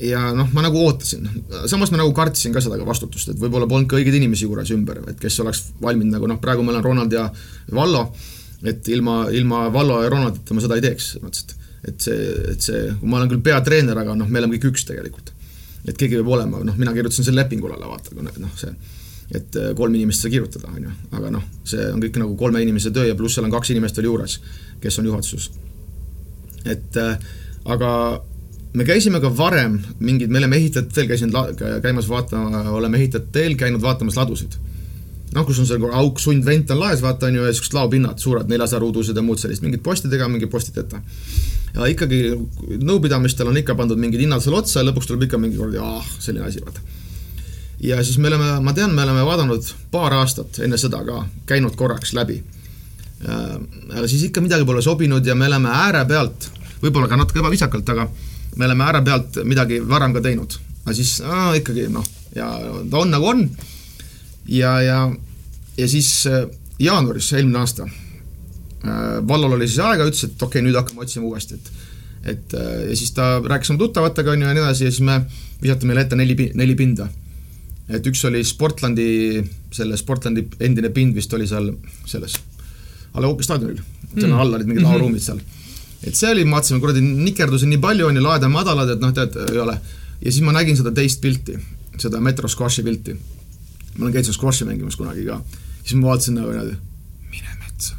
ja 0.00 0.24
noh, 0.36 0.50
ma 0.56 0.64
nagu 0.64 0.82
ootasin, 0.86 1.28
samas 1.70 1.92
ma 1.92 2.00
nagu 2.00 2.12
kartsin 2.16 2.54
ka 2.54 2.62
seda 2.64 2.78
ka 2.80 2.88
vastutust, 2.88 3.32
et 3.32 3.40
võib-olla 3.40 3.68
polnud 3.70 3.90
ka 3.90 3.98
õigeid 3.98 4.20
inimesi 4.20 4.46
juures 4.46 4.70
ümber, 4.74 5.02
et 5.10 5.18
kes 5.20 5.40
oleks 5.44 5.64
valminud 5.82 6.16
nagu 6.16 6.30
noh, 6.30 6.40
praegu 6.42 6.66
meil 6.66 6.80
on 6.80 6.86
Ronald 6.86 7.16
ja 7.16 7.26
Vallo, 7.74 8.06
et 8.66 8.88
ilma, 8.92 9.24
ilma 9.34 9.66
Vallo 9.72 10.02
ja 10.04 10.12
Ronaldita 10.12 10.54
ma 10.54 10.64
seda 10.64 10.78
ei 10.78 10.86
teeks, 10.88 11.16
mõtlesin, 11.24 11.50
et 11.50 11.58
et 11.80 11.96
see, 12.04 12.24
et 12.52 12.60
see, 12.60 12.80
ma 13.08 13.16
olen 13.16 13.30
küll 13.30 13.40
peatreener, 13.40 13.96
aga 13.96 14.12
noh, 14.12 14.28
me 14.28 14.36
oleme 14.42 14.58
kõik 14.58 14.74
üks 14.74 14.82
tegelikult. 14.84 15.32
et 15.88 15.96
keegi 15.96 16.18
peab 16.18 16.28
olema, 16.28 16.58
noh, 16.60 16.74
mina 16.76 16.92
kirjutasin 16.92 17.24
selle 17.24 17.40
lepingule 17.40 17.72
alla, 17.72 17.88
vaata, 17.88 18.12
noh, 18.20 18.50
see 18.60 18.74
et 19.34 19.56
äh, 19.56 19.74
kolm 19.78 19.94
inimest 19.94 20.24
sai 20.24 20.32
kirjutada, 20.32 20.70
on 20.74 20.88
ju, 20.88 20.94
aga 21.16 21.30
noh, 21.36 21.44
see 21.68 21.84
on 21.92 22.02
kõik 22.02 22.18
nagu 22.18 22.34
kolme 22.38 22.62
inimese 22.64 22.90
töö 22.94 23.06
ja 23.06 23.18
pluss 23.18 23.38
seal 23.38 23.46
on 23.46 23.54
kaks 23.54 23.70
inimest 23.74 24.00
veel 24.00 24.10
juures, 24.10 24.40
kes 24.82 24.98
on 24.98 25.06
juhatuses. 25.10 25.50
et 26.66 26.98
äh, 26.98 27.28
aga 27.64 27.90
me 28.74 28.86
käisime 28.86 29.20
ka 29.22 29.30
varem 29.36 29.78
mingid, 29.98 30.30
me 30.30 30.42
oleme 30.42 30.58
ehitajate 30.58 30.94
teel 30.94 31.08
käinud 31.10 31.62
käimas 31.82 32.08
vaatama, 32.10 32.64
oleme 32.74 32.98
ehitajate 32.98 33.32
teel 33.34 33.56
käinud 33.58 33.82
vaatamas 33.82 34.18
ladusid. 34.18 34.58
noh, 35.34 35.46
kus 35.46 35.60
on 35.62 35.68
see 35.68 35.78
auk, 35.78 36.18
sundvent 36.18 36.70
on 36.74 36.80
laes, 36.82 37.02
vaata 37.02 37.28
on 37.30 37.38
ju, 37.38 37.44
ja 37.46 37.54
siuksed 37.54 37.76
laopinnad, 37.78 38.18
suured 38.18 38.50
neljasaja 38.50 38.82
ruudused 38.82 39.16
ja 39.16 39.22
muud 39.22 39.38
sellist, 39.38 39.62
mingid 39.62 39.82
postidega, 39.86 40.26
mingi 40.28 40.50
postideta. 40.50 41.02
ja 41.74 41.86
ikkagi 41.86 42.34
nõupidamistel 42.82 43.46
on 43.46 43.62
ikka 43.62 43.78
pandud 43.78 43.98
mingid 43.98 44.26
hinnad 44.26 44.42
seal 44.42 44.58
otsa 44.58 44.80
ja 44.80 44.88
lõpuks 44.90 45.06
tuleb 45.06 45.28
ikka 45.28 45.38
mingi 45.38 45.58
kord, 45.58 45.78
ah, 45.78 46.02
selline 46.18 46.50
asi, 46.50 46.62
vaata 46.66 46.82
ja 47.80 48.04
siis 48.04 48.18
me 48.18 48.28
oleme, 48.28 48.52
ma 48.60 48.72
tean, 48.76 48.94
me 48.94 49.02
oleme 49.02 49.24
vaadanud 49.24 49.68
paar 49.90 50.14
aastat 50.20 50.60
enne 50.64 50.78
seda 50.80 51.02
ka, 51.06 51.22
käinud 51.48 51.76
korraks 51.78 52.12
läbi. 52.16 52.40
Äh, 53.24 53.54
aga 53.96 54.06
siis 54.08 54.26
ikka 54.28 54.42
midagi 54.44 54.66
pole 54.68 54.82
sobinud 54.84 55.26
ja 55.26 55.34
me 55.34 55.48
oleme 55.48 55.72
ääre 55.72 56.04
pealt, 56.08 56.50
võib-olla 56.82 57.08
ka 57.08 57.18
natuke 57.20 57.40
ebaviisakalt, 57.40 57.88
aga 57.94 58.06
me 58.56 58.68
oleme 58.68 58.84
ääre 58.84 59.02
pealt 59.04 59.40
midagi 59.48 59.80
varem 59.88 60.14
ka 60.16 60.24
teinud. 60.24 60.58
aga 60.84 60.94
siis 60.96 61.20
äh, 61.20 61.56
ikkagi 61.60 61.88
noh, 61.92 62.04
ja 62.36 62.52
ta 62.90 62.98
on 62.98 63.10
nagu 63.10 63.26
on. 63.26 63.48
ja, 64.48 64.80
ja, 64.82 65.00
ja 65.76 65.88
siis 65.88 66.26
äh, 66.26 66.46
jaanuaris 66.78 67.32
eelmine 67.32 67.58
aasta 67.58 67.84
äh, 67.84 69.20
Vallol 69.28 69.56
oli 69.56 69.68
siis 69.68 69.80
aega, 69.84 70.04
ütles, 70.08 70.24
et 70.24 70.42
okei 70.42 70.60
okay,, 70.60 70.66
nüüd 70.68 70.76
hakkame 70.76 71.06
otsima 71.06 71.28
uuesti, 71.28 71.54
et 71.54 71.72
et 72.20 72.52
ja 72.52 72.96
siis 73.00 73.14
ta 73.16 73.38
rääkis 73.40 73.70
oma 73.72 73.80
tuttavatega, 73.80 74.34
on 74.34 74.42
ju, 74.42 74.48
ja 74.48 74.52
nii 74.52 74.60
edasi, 74.60 74.84
ja 74.84 74.90
siis 74.92 75.00
me 75.00 75.22
visati 75.62 75.88
meile 75.88 76.02
ette 76.04 76.18
neli, 76.20 76.34
neli 76.52 76.74
pinda 76.76 77.06
et 77.90 78.06
üks 78.06 78.22
oli 78.28 78.42
Sportlandi, 78.46 79.06
selle 79.74 79.98
Sportlandi 79.98 80.44
endine 80.62 80.92
pind 80.94 81.16
vist 81.16 81.32
oli 81.34 81.48
seal 81.50 81.72
selles 82.08 82.36
A 83.10 83.22
Le 83.22 83.26
Coq'i 83.26 83.46
staadionil, 83.46 83.80
sinna 84.12 84.36
mm. 84.36 84.42
all 84.42 84.54
olid 84.54 84.68
mingid 84.68 84.84
-hmm. 84.84 84.92
laoruumid 84.92 85.22
seal. 85.24 85.40
et 86.06 86.14
see 86.16 86.30
oli, 86.30 86.44
vaatasime, 86.50 86.80
kuradi 86.80 87.00
nikerdusi 87.00 87.66
nii 87.66 87.80
palju 87.82 88.06
on 88.06 88.16
ju, 88.16 88.22
laed 88.22 88.46
on 88.46 88.52
madalad, 88.54 88.90
et 88.94 89.00
noh, 89.02 89.12
tead, 89.14 89.36
ei 89.50 89.58
ole. 89.58 89.80
ja 90.20 90.32
siis 90.32 90.44
ma 90.46 90.52
nägin 90.52 90.76
seda 90.76 90.92
teist 90.94 91.20
pilti, 91.20 91.58
seda 91.98 92.20
Metro 92.20 92.48
Squashi 92.48 92.82
pilti. 92.86 93.16
ma 93.96 94.04
olen 94.04 94.12
käinud 94.12 94.30
seal 94.30 94.38
squashi 94.38 94.64
mängimas 94.64 94.96
kunagi 94.96 95.26
ka. 95.26 95.42
siis 95.82 95.98
ma 95.98 96.12
vaatasin 96.12 96.38
nagu 96.38 96.50
niimoodi, 96.50 96.76
mine 97.30 97.58
metsa. 97.64 97.94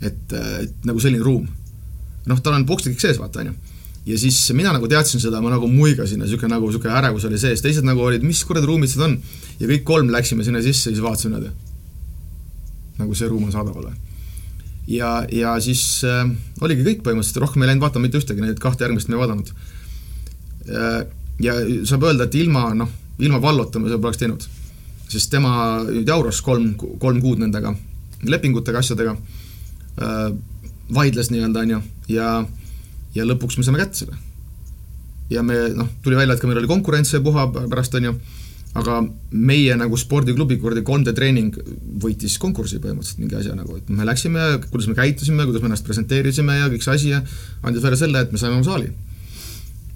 et, 0.00 0.32
et 0.62 0.74
nagu 0.84 1.00
selline 1.00 1.22
ruum. 1.22 1.46
noh, 2.26 2.40
tal 2.40 2.54
on 2.54 2.66
pokstid 2.66 2.96
kõik 2.96 3.00
sees, 3.00 3.20
vaata, 3.20 3.44
on 3.44 3.52
ju 3.52 3.73
ja 4.06 4.18
siis 4.20 4.38
mina 4.52 4.72
nagu 4.74 4.88
teadsin 4.88 5.22
seda, 5.22 5.40
ma 5.40 5.52
nagu 5.54 5.68
muigasin 5.70 6.20
ja 6.20 6.26
niisugune 6.26 6.52
nagu 6.52 6.68
niisugune 6.68 6.92
ärevus 6.98 7.24
oli 7.28 7.38
sees, 7.40 7.62
teised 7.64 7.86
nagu 7.88 8.02
olid, 8.04 8.24
mis 8.26 8.42
kuradi 8.44 8.68
ruumid 8.68 8.92
need 8.92 9.04
on. 9.06 9.14
ja 9.60 9.68
kõik 9.70 9.84
kolm 9.88 10.10
läksime 10.12 10.44
sinna 10.44 10.60
sisse 10.64 10.90
ja 10.90 10.96
siis 10.96 11.04
vaatasime 11.04 11.38
niimoodi. 11.38 11.54
nagu 12.98 13.14
see 13.16 13.28
ruum 13.28 13.46
on 13.48 13.54
saadaval 13.54 13.88
või. 13.88 13.94
ja, 14.92 15.12
ja 15.32 15.54
siis 15.64 16.04
äh, 16.04 16.28
oligi 16.60 16.84
kõik 16.84 17.04
põhimõtteliselt, 17.06 17.40
rohkem 17.46 17.64
ei 17.64 17.72
läinud 17.72 17.86
vaatama 17.86 18.04
mitte 18.04 18.20
ühtegi, 18.20 18.44
neid 18.44 18.60
kahte 18.60 18.84
järgmist 18.84 19.08
me 19.08 19.16
ei 19.16 19.22
vaadanud 19.22 19.54
äh,. 20.68 21.00
ja 21.40 21.56
saab 21.88 22.04
öelda, 22.10 22.28
et 22.28 22.36
ilma 22.42 22.66
noh, 22.76 22.90
ilma 23.18 23.40
Vallota 23.40 23.80
me 23.80 23.88
seda 23.88 24.02
poleks 24.02 24.20
teinud. 24.20 24.44
sest 25.08 25.30
tema 25.32 25.80
jauras 26.04 26.42
kolm, 26.44 26.74
kolm 26.76 27.22
kuud 27.24 27.40
nendega, 27.40 27.72
lepingutega, 28.28 28.84
asjadega 28.84 29.16
äh,, 29.16 30.28
vaidles 30.92 31.32
nii-öelda, 31.32 31.64
on 31.64 31.74
ju, 31.78 31.80
ja, 32.18 32.28
ja 32.44 32.63
ja 33.14 33.26
lõpuks 33.26 33.58
me 33.58 33.66
saime 33.66 33.80
kätte 33.82 34.04
selle. 34.04 34.16
ja 35.32 35.42
me 35.42 35.56
noh, 35.74 35.88
tuli 36.04 36.18
välja, 36.18 36.34
et 36.34 36.42
ka 36.42 36.48
meil 36.48 36.60
oli 36.60 36.70
konkurents 36.70 37.14
see 37.14 37.22
puha 37.24 37.46
pärast, 37.54 37.94
on 37.96 38.10
ju, 38.10 38.14
aga 38.78 38.98
meie 39.30 39.76
nagu 39.78 39.96
spordiklubi, 39.98 40.58
kuradi 40.62 40.82
3D 40.86 41.14
treening 41.16 41.56
võitis 42.02 42.36
konkursi 42.42 42.80
põhimõtteliselt 42.82 43.22
mingi 43.22 43.38
asja 43.38 43.54
nagu, 43.56 43.78
et 43.78 43.88
me 43.88 44.06
läksime, 44.06 44.48
kuidas 44.66 44.90
me 44.90 44.98
käitusime, 44.98 45.46
kuidas 45.46 45.62
me 45.62 45.70
ennast 45.70 45.86
presenteerisime 45.86 46.58
ja 46.58 46.70
kõik 46.72 46.86
see 46.86 46.96
asi 46.98 47.12
ja 47.14 47.22
andis 47.62 47.86
välja 47.86 48.02
selle, 48.02 48.24
et 48.26 48.34
me 48.34 48.40
saime 48.42 48.58
oma 48.58 48.66
saali. 48.66 48.90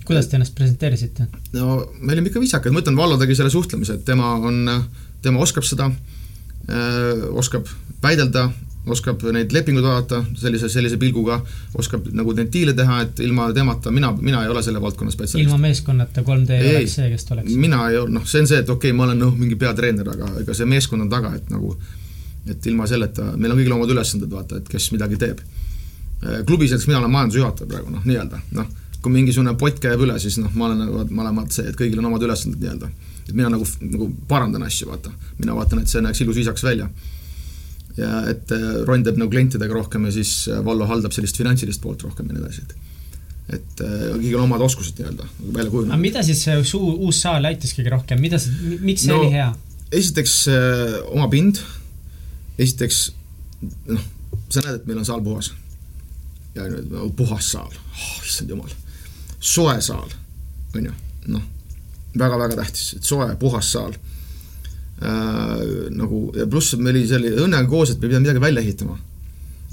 kuidas 0.07 0.31
te 0.31 0.39
ennast 0.39 0.55
presenteerisite? 0.57 1.29
no 1.59 1.83
me 1.99 2.15
olime 2.15 2.31
ikka 2.31 2.43
viisakad, 2.45 2.73
ma 2.73 2.85
ütlen, 2.85 2.97
Vallo 2.97 3.19
tegi 3.21 3.37
selle 3.39 3.53
suhtlemise, 3.53 3.99
et 3.99 4.07
tema 4.07 4.37
on, 4.39 4.63
tema 5.23 5.43
oskab 5.45 5.67
seda 5.67 5.91
äh,, 5.91 7.29
oskab 7.35 7.69
väidelda, 8.03 8.49
oskab 8.95 9.23
neid 9.35 9.53
lepinguid 9.55 9.85
vaadata 9.85 10.23
sellise, 10.39 10.71
sellise 10.73 10.99
pilguga, 11.01 11.39
oskab 11.79 12.09
nagu 12.17 12.35
neid 12.37 12.51
diile 12.55 12.75
teha, 12.77 13.01
et 13.07 13.23
ilma 13.25 13.49
temata 13.57 13.93
mina, 13.95 14.13
mina 14.17 14.43
ei 14.45 14.53
ole 14.53 14.63
selle 14.65 14.83
valdkonna 14.83 15.13
spetsialist. 15.15 15.47
ilma 15.49 15.61
meeskonnata 15.63 16.25
3D 16.27 16.59
ei 16.59 16.75
oleks 16.75 16.99
see, 16.99 17.09
kes 17.13 17.29
ta 17.29 17.37
oleks? 17.37 17.55
mina 17.61 17.85
ei 17.91 18.01
ole, 18.01 18.15
noh, 18.19 18.27
see 18.29 18.43
on 18.45 18.51
see, 18.51 18.61
et 18.65 18.69
okei 18.69 18.91
okay,, 18.91 18.97
ma 18.97 19.09
olen 19.09 19.23
noh, 19.25 19.35
mingi 19.39 19.59
peatreener, 19.61 20.13
aga 20.15 20.33
ega 20.43 20.57
see 20.57 20.69
meeskond 20.69 21.07
on 21.07 21.13
taga, 21.13 21.35
et 21.39 21.51
nagu 21.53 21.75
et 22.49 22.67
ilma 22.71 22.87
selleta, 22.89 23.33
meil 23.37 23.53
on 23.53 23.61
kõigil 23.61 23.75
omad 23.77 23.91
ülesanded, 23.93 24.31
vaata, 24.33 24.63
et 24.63 24.69
kes 24.73 24.91
midagi 24.95 25.19
teeb. 25.21 25.41
Äh, 26.25 26.41
klubis 26.49 26.73
näiteks 26.73 26.89
mina 26.89 27.03
olen 27.03 27.13
majandusjuhataja 27.13 27.69
praegu, 27.69 27.93
noh, 27.93 28.07
nii-öelda, 28.09 28.41
noh, 28.57 28.71
kui 29.03 29.13
mingisugune 29.15 29.53
pott 29.61 29.79
käib 29.83 30.01
üle, 30.07 30.17
siis 30.23 30.39
noh, 30.41 30.51
ma 30.59 30.71
olen 30.71 30.83
nagu, 30.87 31.05
ma 31.13 31.27
olen 31.27 31.43
vaata 31.43 31.59
see, 31.61 31.69
et 31.71 31.79
kõigil 31.79 32.01
on 32.01 32.09
omad 32.11 32.25
ülesanded 32.27 32.65
nii-öelda. 32.65 32.91
et 33.29 33.35
mina 33.37 33.51
nagu, 33.53 33.67
nagu 33.85 34.09
parandan 34.29 34.65
asju, 34.65 34.89
vaata. 34.89 35.13
mina 35.39 35.55
vaatan, 35.55 35.83
et 35.83 35.93
see 35.93 36.01
näeks 36.03 36.25
ilus 36.25 36.41
viisakas 36.41 36.65
välja 36.65 36.89
ja 37.99 38.23
et 38.31 38.53
äh, 38.55 38.67
Ron 38.87 39.05
teeb 39.07 39.19
nagu 39.21 39.31
klientidega 39.33 39.75
rohkem 39.75 40.07
ja 40.09 40.15
siis 40.15 40.33
äh, 40.51 40.61
Vallo 40.65 40.87
haldab 40.89 41.15
sellist 41.17 41.39
finantsilist 41.41 41.83
poolt 41.83 42.05
rohkem 42.07 42.31
ja 42.31 42.37
nii 42.37 42.45
edasi, 42.45 42.67
et 42.67 42.77
et 43.49 43.81
äh, 43.81 44.11
kõigil 44.13 44.37
on 44.37 44.45
omad 44.45 44.63
oskused 44.67 44.99
nii-öelda 45.01 45.27
välja 45.41 45.71
kujunenud. 45.73 45.95
aga 45.95 46.03
mida 46.03 46.23
siis 46.27 46.43
see 46.45 46.57
suu, 46.69 46.91
uus 47.07 47.23
saal 47.25 47.49
aitas 47.49 47.73
kõige 47.77 47.95
rohkem, 47.95 48.21
mida 48.21 48.41
see, 48.43 48.77
miks 48.85 49.07
see 49.07 49.15
no, 49.15 49.23
oli 49.23 49.33
hea? 49.33 49.49
esiteks 50.01 50.35
äh, 50.53 50.99
oma 51.15 51.31
pind, 51.33 51.63
esiteks 52.61 53.01
noh, 53.89 54.05
sa 54.53 54.65
näed, 54.65 54.83
et 54.83 54.91
meil 54.91 55.01
on 55.01 55.09
saal 55.09 55.25
puhas. 55.25 55.53
ja 56.55 56.69
nüüd 56.69 56.93
puhas 57.17 57.49
saal 57.55 57.73
oh,, 57.73 58.19
issand 58.27 58.53
jumal, 58.53 58.75
soe 59.41 59.79
saal, 59.85 60.13
on 60.77 60.91
ju, 60.91 60.99
noh, 61.33 61.49
väga-väga 62.19 62.61
tähtis, 62.61 62.93
et 62.99 63.09
soe, 63.09 63.31
puhas 63.41 63.73
saal 63.73 63.97
äh, 65.03 65.91
nagu 65.95 66.29
ja 66.37 66.47
pluss 66.51 66.77
me 66.79 66.91
oli 66.91 67.05
selle 67.09 67.33
õnnega 67.45 67.69
koos, 67.71 67.93
et 67.93 68.01
me 68.01 68.09
pidanud 68.09 68.27
midagi 68.27 68.43
välja 68.43 68.65
ehitama. 68.65 68.99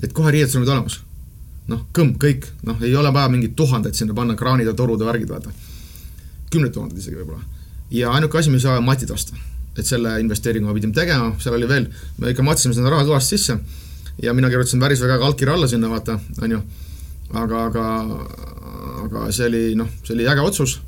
et 0.04 0.14
kohe 0.14 0.32
riietused 0.32 0.60
olid 0.60 0.74
olemas. 0.74 1.00
noh, 1.68 1.86
kõmm, 1.94 2.18
kõik, 2.22 2.46
noh, 2.64 2.82
ei 2.82 2.96
ole 2.96 3.14
vaja 3.14 3.30
mingeid 3.30 3.56
tuhandeid 3.56 3.96
sinna 3.96 4.14
panna, 4.14 4.36
kraanid 4.36 4.68
ja 4.68 4.74
torud 4.74 5.02
ja 5.02 5.08
värgid, 5.08 5.30
vaata. 5.30 5.52
kümneid 6.52 6.74
tuhandeid 6.74 7.00
isegi 7.00 7.18
võib-olla. 7.22 7.42
ja 7.92 8.12
ainuke 8.12 8.38
asi, 8.38 8.50
me 8.50 8.62
ei 8.62 8.68
saa 8.68 8.82
matid 8.82 9.12
osta. 9.12 9.36
et 9.78 9.86
selle 9.86 10.20
investeeringu 10.20 10.68
me 10.68 10.74
pidime 10.74 10.94
tegema, 10.94 11.34
seal 11.40 11.56
oli 11.56 11.68
veel, 11.68 11.90
me 12.18 12.32
ikka 12.32 12.44
matsime 12.44 12.74
sinna 12.74 12.90
raha 12.90 13.08
kõvasti 13.08 13.38
sisse 13.38 13.60
ja 14.24 14.34
mina 14.34 14.50
kirjutasin 14.50 14.80
päris 14.80 15.02
väga 15.02 15.26
allkirja 15.26 15.54
alla 15.54 15.68
sinna, 15.68 15.90
vaata, 15.90 16.20
on 16.42 16.52
ju. 16.52 16.62
aga, 17.34 17.64
aga, 17.66 17.86
aga 19.04 19.32
see 19.32 19.48
oli 19.50 19.64
noh, 19.76 19.90
see 20.04 20.14
oli 20.16 20.28
äge 20.30 20.42
otsus, 20.42 20.80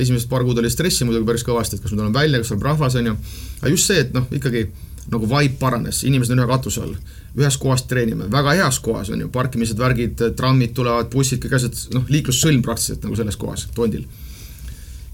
esimesed 0.00 0.28
paar 0.30 0.44
kuud 0.44 0.58
oli 0.60 0.70
stressi 0.72 1.06
muidugi 1.08 1.28
päris 1.28 1.46
kõvasti, 1.46 1.78
et 1.78 1.84
kas 1.84 1.94
ma 1.94 2.02
tulen 2.02 2.14
välja, 2.16 2.42
kas 2.42 2.52
tuleb 2.52 2.66
rahvas, 2.68 2.98
on 3.00 3.12
ju, 3.12 3.16
aga 3.60 3.72
just 3.72 3.90
see, 3.90 4.02
et 4.04 4.12
noh, 4.16 4.28
ikkagi 4.36 4.66
nagu 5.12 5.28
vibe 5.30 5.58
paranes, 5.60 6.02
inimesed 6.06 6.34
on 6.34 6.42
ühe 6.42 6.50
katuse 6.50 6.82
all, 6.82 6.94
ühes 7.38 7.56
kohas 7.62 7.84
treenime, 7.90 8.26
väga 8.32 8.56
heas 8.58 8.80
kohas 8.82 9.10
on 9.14 9.22
ju, 9.22 9.30
parkimised, 9.32 9.78
värgid, 9.78 10.22
trammid 10.38 10.74
tulevad, 10.76 11.10
bussid, 11.12 11.40
kõik 11.42 11.58
asjad, 11.60 11.82
noh, 11.94 12.06
liiklussõlm 12.10 12.64
praktiliselt 12.66 13.06
nagu 13.06 13.18
selles 13.18 13.38
kohas, 13.40 13.68
tondil. 13.76 14.06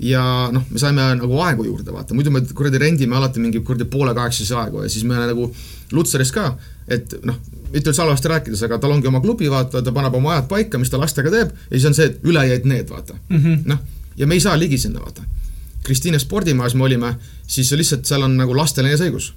Ja 0.02 0.22
noh, 0.50 0.64
me 0.72 0.80
saime 0.82 1.04
nagu 1.14 1.36
aegu 1.44 1.66
juurde, 1.68 1.92
vaata, 1.94 2.16
muidu 2.16 2.32
me 2.34 2.40
kuradi 2.56 2.80
rendime 2.80 3.14
alati 3.18 3.42
mingi 3.42 3.60
kuradi 3.62 3.86
poole 3.90 4.14
kaheksase 4.16 4.56
aegu 4.58 4.82
ja 4.82 4.90
siis 4.90 5.04
me 5.06 5.20
nagu 5.20 5.50
Lutseris 5.92 6.32
ka, 6.34 6.48
et 6.90 7.12
noh, 7.28 7.36
mitte 7.70 7.92
üldse 7.92 8.02
halvasti 8.02 8.30
rääkides, 8.32 8.64
aga 8.66 8.80
tal 8.82 8.96
ongi 8.96 9.10
oma 9.10 9.20
klubi, 9.22 9.50
vaata, 9.52 9.82
ta 9.84 9.94
paneb 9.94 10.16
oma 10.18 10.34
ajad 10.34 10.48
paika, 10.50 10.80
mis 10.80 10.90
ta 10.90 10.98
lastega 10.98 11.30
teeb 11.30 11.52
ja 11.52 11.74
siis 11.76 11.86
on 11.90 11.98
see, 11.98 12.08
et 12.10 12.24
üle 12.26 12.42
jäid 12.48 12.66
need, 12.66 12.88
vaata. 12.90 13.18
Mm 13.28 13.44
-hmm.. 13.44 13.60
noh, 13.68 13.84
ja 14.16 14.26
me 14.26 14.38
ei 14.38 14.40
saa 14.44 14.58
ligi 14.58 14.78
sinna, 14.78 15.00
vaata. 15.00 15.24
Kristiine 15.82 16.18
spordimajas 16.22 16.74
me 16.78 16.84
olime, 16.86 17.14
siis 17.46 17.72
lihtsalt 17.74 18.06
seal 18.06 18.22
on 18.22 18.36
nagu 18.38 18.56
lastel 18.56 18.86
enesõigus. 18.86 19.32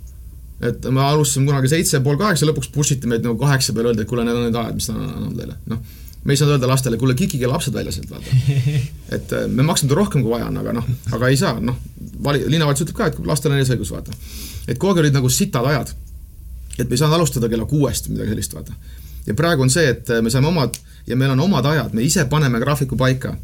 et 0.62 0.86
me 0.88 1.02
alustasime 1.04 1.50
kunagi 1.50 1.68
seitse, 1.68 2.00
pool 2.00 2.18
kaheksa, 2.18 2.48
lõpuks 2.48 2.70
push 2.72 2.96
iti 2.96 3.08
meid 3.12 3.26
nagu 3.26 3.36
kaheksa 3.38 3.74
peale, 3.74 3.92
öeldi, 3.92 4.06
et 4.06 4.08
kuule, 4.08 4.24
need 4.24 4.38
on 4.40 4.46
need 4.48 4.56
ajad, 4.56 4.76
mis 4.78 4.88
on 4.90 5.02
andnud 5.04 5.40
teile, 5.40 5.58
noh 5.68 5.82
me 6.26 6.34
ei 6.34 6.38
saanud 6.38 6.56
öelda 6.56 6.68
lastele, 6.68 6.98
kuule, 6.98 7.14
kikige 7.14 7.48
lapsed 7.48 7.74
välja 7.74 7.92
sealt, 7.94 8.10
vaata. 8.10 8.38
et 9.16 9.34
äh, 9.34 9.48
me 9.48 9.64
maksame 9.64 9.92
ta 9.92 9.98
rohkem, 10.00 10.24
kui 10.26 10.32
vaja 10.34 10.48
on, 10.50 10.58
aga 10.58 10.74
noh, 10.74 10.88
aga 11.14 11.30
ei 11.30 11.38
saa, 11.38 11.60
noh, 11.62 11.78
vali-, 12.26 12.42
linnavalitsus 12.50 12.88
ütleb 12.88 12.98
ka, 12.98 13.10
et 13.12 13.20
lastel 13.30 13.54
on 13.54 13.62
eesõigus, 13.62 13.92
vaata. 13.94 14.16
et 14.66 14.80
kogu 14.80 14.94
aeg 14.94 15.04
olid 15.04 15.18
nagu 15.20 15.30
sitad 15.30 15.68
ajad. 15.70 15.94
et 16.80 16.90
me 16.90 16.98
ei 16.98 16.98
saanud 16.98 17.20
alustada 17.20 17.50
kella 17.50 17.68
kuuest 17.70 18.10
või 18.10 18.18
midagi 18.18 18.34
sellist, 18.34 18.56
vaata. 18.58 18.74
ja 19.28 19.36
praegu 19.38 19.68
on 19.68 19.70
see, 19.70 19.86
et 19.94 20.10
äh, 20.10 20.24
me 20.26 20.34
saime 20.34 20.50
omad 20.50 20.80
ja 21.06 21.16
meil 21.16 21.36
on 21.36 21.46
omad 21.46 21.70
ajad, 21.70 21.94
me 21.94 22.02
ise 22.04 22.26
paneme 22.32 22.60
graafiku 22.64 22.98
paika 22.98 23.36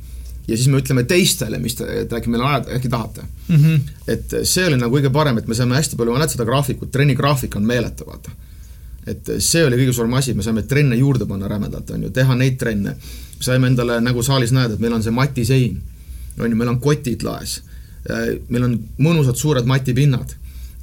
ja 0.48 0.58
siis 0.58 0.68
me 0.68 0.82
ütleme 0.82 1.04
teistele, 1.08 1.60
mis 1.62 1.76
te, 1.80 1.88
et 2.04 2.14
äkki 2.14 2.32
meil 2.32 2.44
on 2.44 2.52
ajad, 2.52 2.72
äkki 2.78 2.90
tahate 2.90 3.22
mm. 3.48 3.56
-hmm. 3.56 3.82
et 4.08 4.38
see 4.44 4.66
oli 4.68 4.78
nagu 4.78 4.96
kõige 4.98 5.12
parem, 5.14 5.38
et 5.38 5.48
me 5.48 5.58
saime 5.58 5.76
hästi 5.76 6.00
palju, 6.00 6.16
ma 6.16 6.24
näed 6.24 6.34
seda 6.34 6.46
graafikut, 6.46 6.92
trennigraafik 6.92 7.56
on 7.56 7.68
meeletu, 7.68 8.08
vaata 8.08 8.34
et 9.10 9.32
see 9.42 9.64
oli 9.66 9.80
kõige 9.80 9.96
suurem 9.96 10.14
asi, 10.18 10.34
me 10.38 10.46
saime 10.46 10.64
trenne 10.70 10.98
juurde 10.98 11.26
panna 11.30 11.50
rämedalt, 11.50 11.90
on 11.96 12.06
ju, 12.06 12.12
teha 12.14 12.36
neid 12.38 12.60
trenne. 12.62 12.96
saime 13.42 13.72
endale, 13.72 13.96
nagu 14.06 14.22
saalis 14.22 14.52
näed, 14.54 14.76
et 14.76 14.82
meil 14.84 14.94
on 14.94 15.02
see 15.02 15.14
matisein, 15.16 15.80
on 16.38 16.52
ju, 16.52 16.58
meil 16.58 16.70
on 16.70 16.80
kotid 16.80 17.24
laes, 17.26 17.62
meil 18.50 18.68
on 18.68 18.78
mõnusad 19.02 19.40
suured 19.40 19.66
matipinnad. 19.66 20.38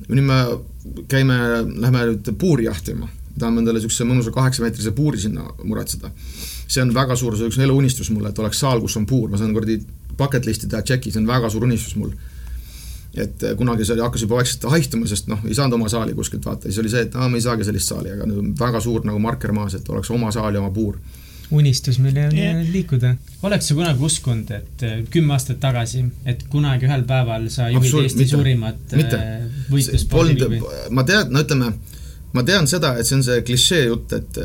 nüüd 0.09 0.25
me 0.25 0.39
käime, 1.11 1.37
lähme 1.83 2.05
nüüd 2.11 2.31
puuri 2.39 2.65
jahtima, 2.67 3.09
tahame 3.39 3.63
endale 3.63 3.79
niisuguse 3.79 4.07
mõnusa 4.07 4.33
kaheksameetrise 4.35 4.91
puuri 4.97 5.19
sinna 5.21 5.47
muretseda. 5.63 6.11
See 6.69 6.83
on 6.85 6.95
väga 6.95 7.17
suur, 7.17 7.37
see 7.37 7.49
on 7.49 7.53
üks 7.53 7.61
eluunistus 7.65 8.11
mulle, 8.13 8.33
et 8.33 8.39
oleks 8.39 8.61
saal, 8.61 8.83
kus 8.85 8.97
on 9.01 9.07
puur, 9.09 9.31
ma 9.33 9.41
saan 9.41 9.55
kuradi 9.57 9.81
bucket 10.19 10.47
list'i 10.47 10.69
teha 10.69 10.83
tšeki, 10.85 11.15
see 11.15 11.23
on 11.23 11.31
väga 11.31 11.51
suur 11.53 11.65
unistus 11.69 11.97
mul 11.97 12.13
et 13.17 13.43
äh, 13.43 13.55
kunagi 13.57 13.87
see 13.87 13.95
oli, 13.97 14.05
hakkas 14.05 14.25
juba 14.25 14.39
vaikselt 14.39 14.67
haihtuma, 14.73 15.09
sest 15.09 15.31
noh, 15.31 15.41
ei 15.49 15.57
saanud 15.57 15.79
oma 15.79 15.89
saali 15.91 16.15
kuskilt 16.17 16.45
vaata, 16.47 16.69
siis 16.69 16.81
oli 16.83 16.93
see, 16.93 17.07
et 17.07 17.17
aa, 17.17 17.29
me 17.31 17.41
ei 17.41 17.45
saagi 17.45 17.67
sellist 17.67 17.93
saali, 17.93 18.13
aga 18.15 18.27
nüüd 18.29 18.43
on 18.43 18.51
väga 18.59 18.83
suur 18.85 19.07
nagu 19.09 19.21
marker 19.23 19.55
maas, 19.57 19.79
et 19.79 19.89
oleks 19.89 20.11
oma 20.15 20.33
saal 20.35 20.55
ja 20.55 20.63
oma 20.63 20.71
puur. 20.75 20.99
unistus, 21.51 21.99
mille 21.99 22.29
yeah. 22.37 22.59
liikuda. 22.73 23.15
oleks 23.43 23.71
sa 23.71 23.75
kunagi 23.75 24.05
uskunud, 24.11 24.51
et 24.59 24.85
äh, 24.85 24.99
kümme 25.11 25.33
aastat 25.37 25.61
tagasi, 25.61 26.05
et 26.29 26.45
kunagi 26.53 26.87
ühel 26.87 27.07
päeval 27.09 27.49
sa 27.51 27.71
juhid 27.71 27.87
Absolut, 27.87 28.05
Eesti 28.05 28.19
mitte, 28.19 28.37
suurimat. 28.37 28.93
Äh, 28.93 29.47
võistlusspordi? 29.71 30.61
ma 30.91 31.07
tean, 31.09 31.33
no 31.33 31.43
ütleme, 31.47 31.73
ma 32.37 32.45
tean 32.45 32.69
seda, 32.69 32.95
et 33.01 33.09
see 33.09 33.17
on 33.19 33.25
see 33.25 33.41
klišee 33.49 33.87
jutt, 33.89 34.13
et 34.21 34.43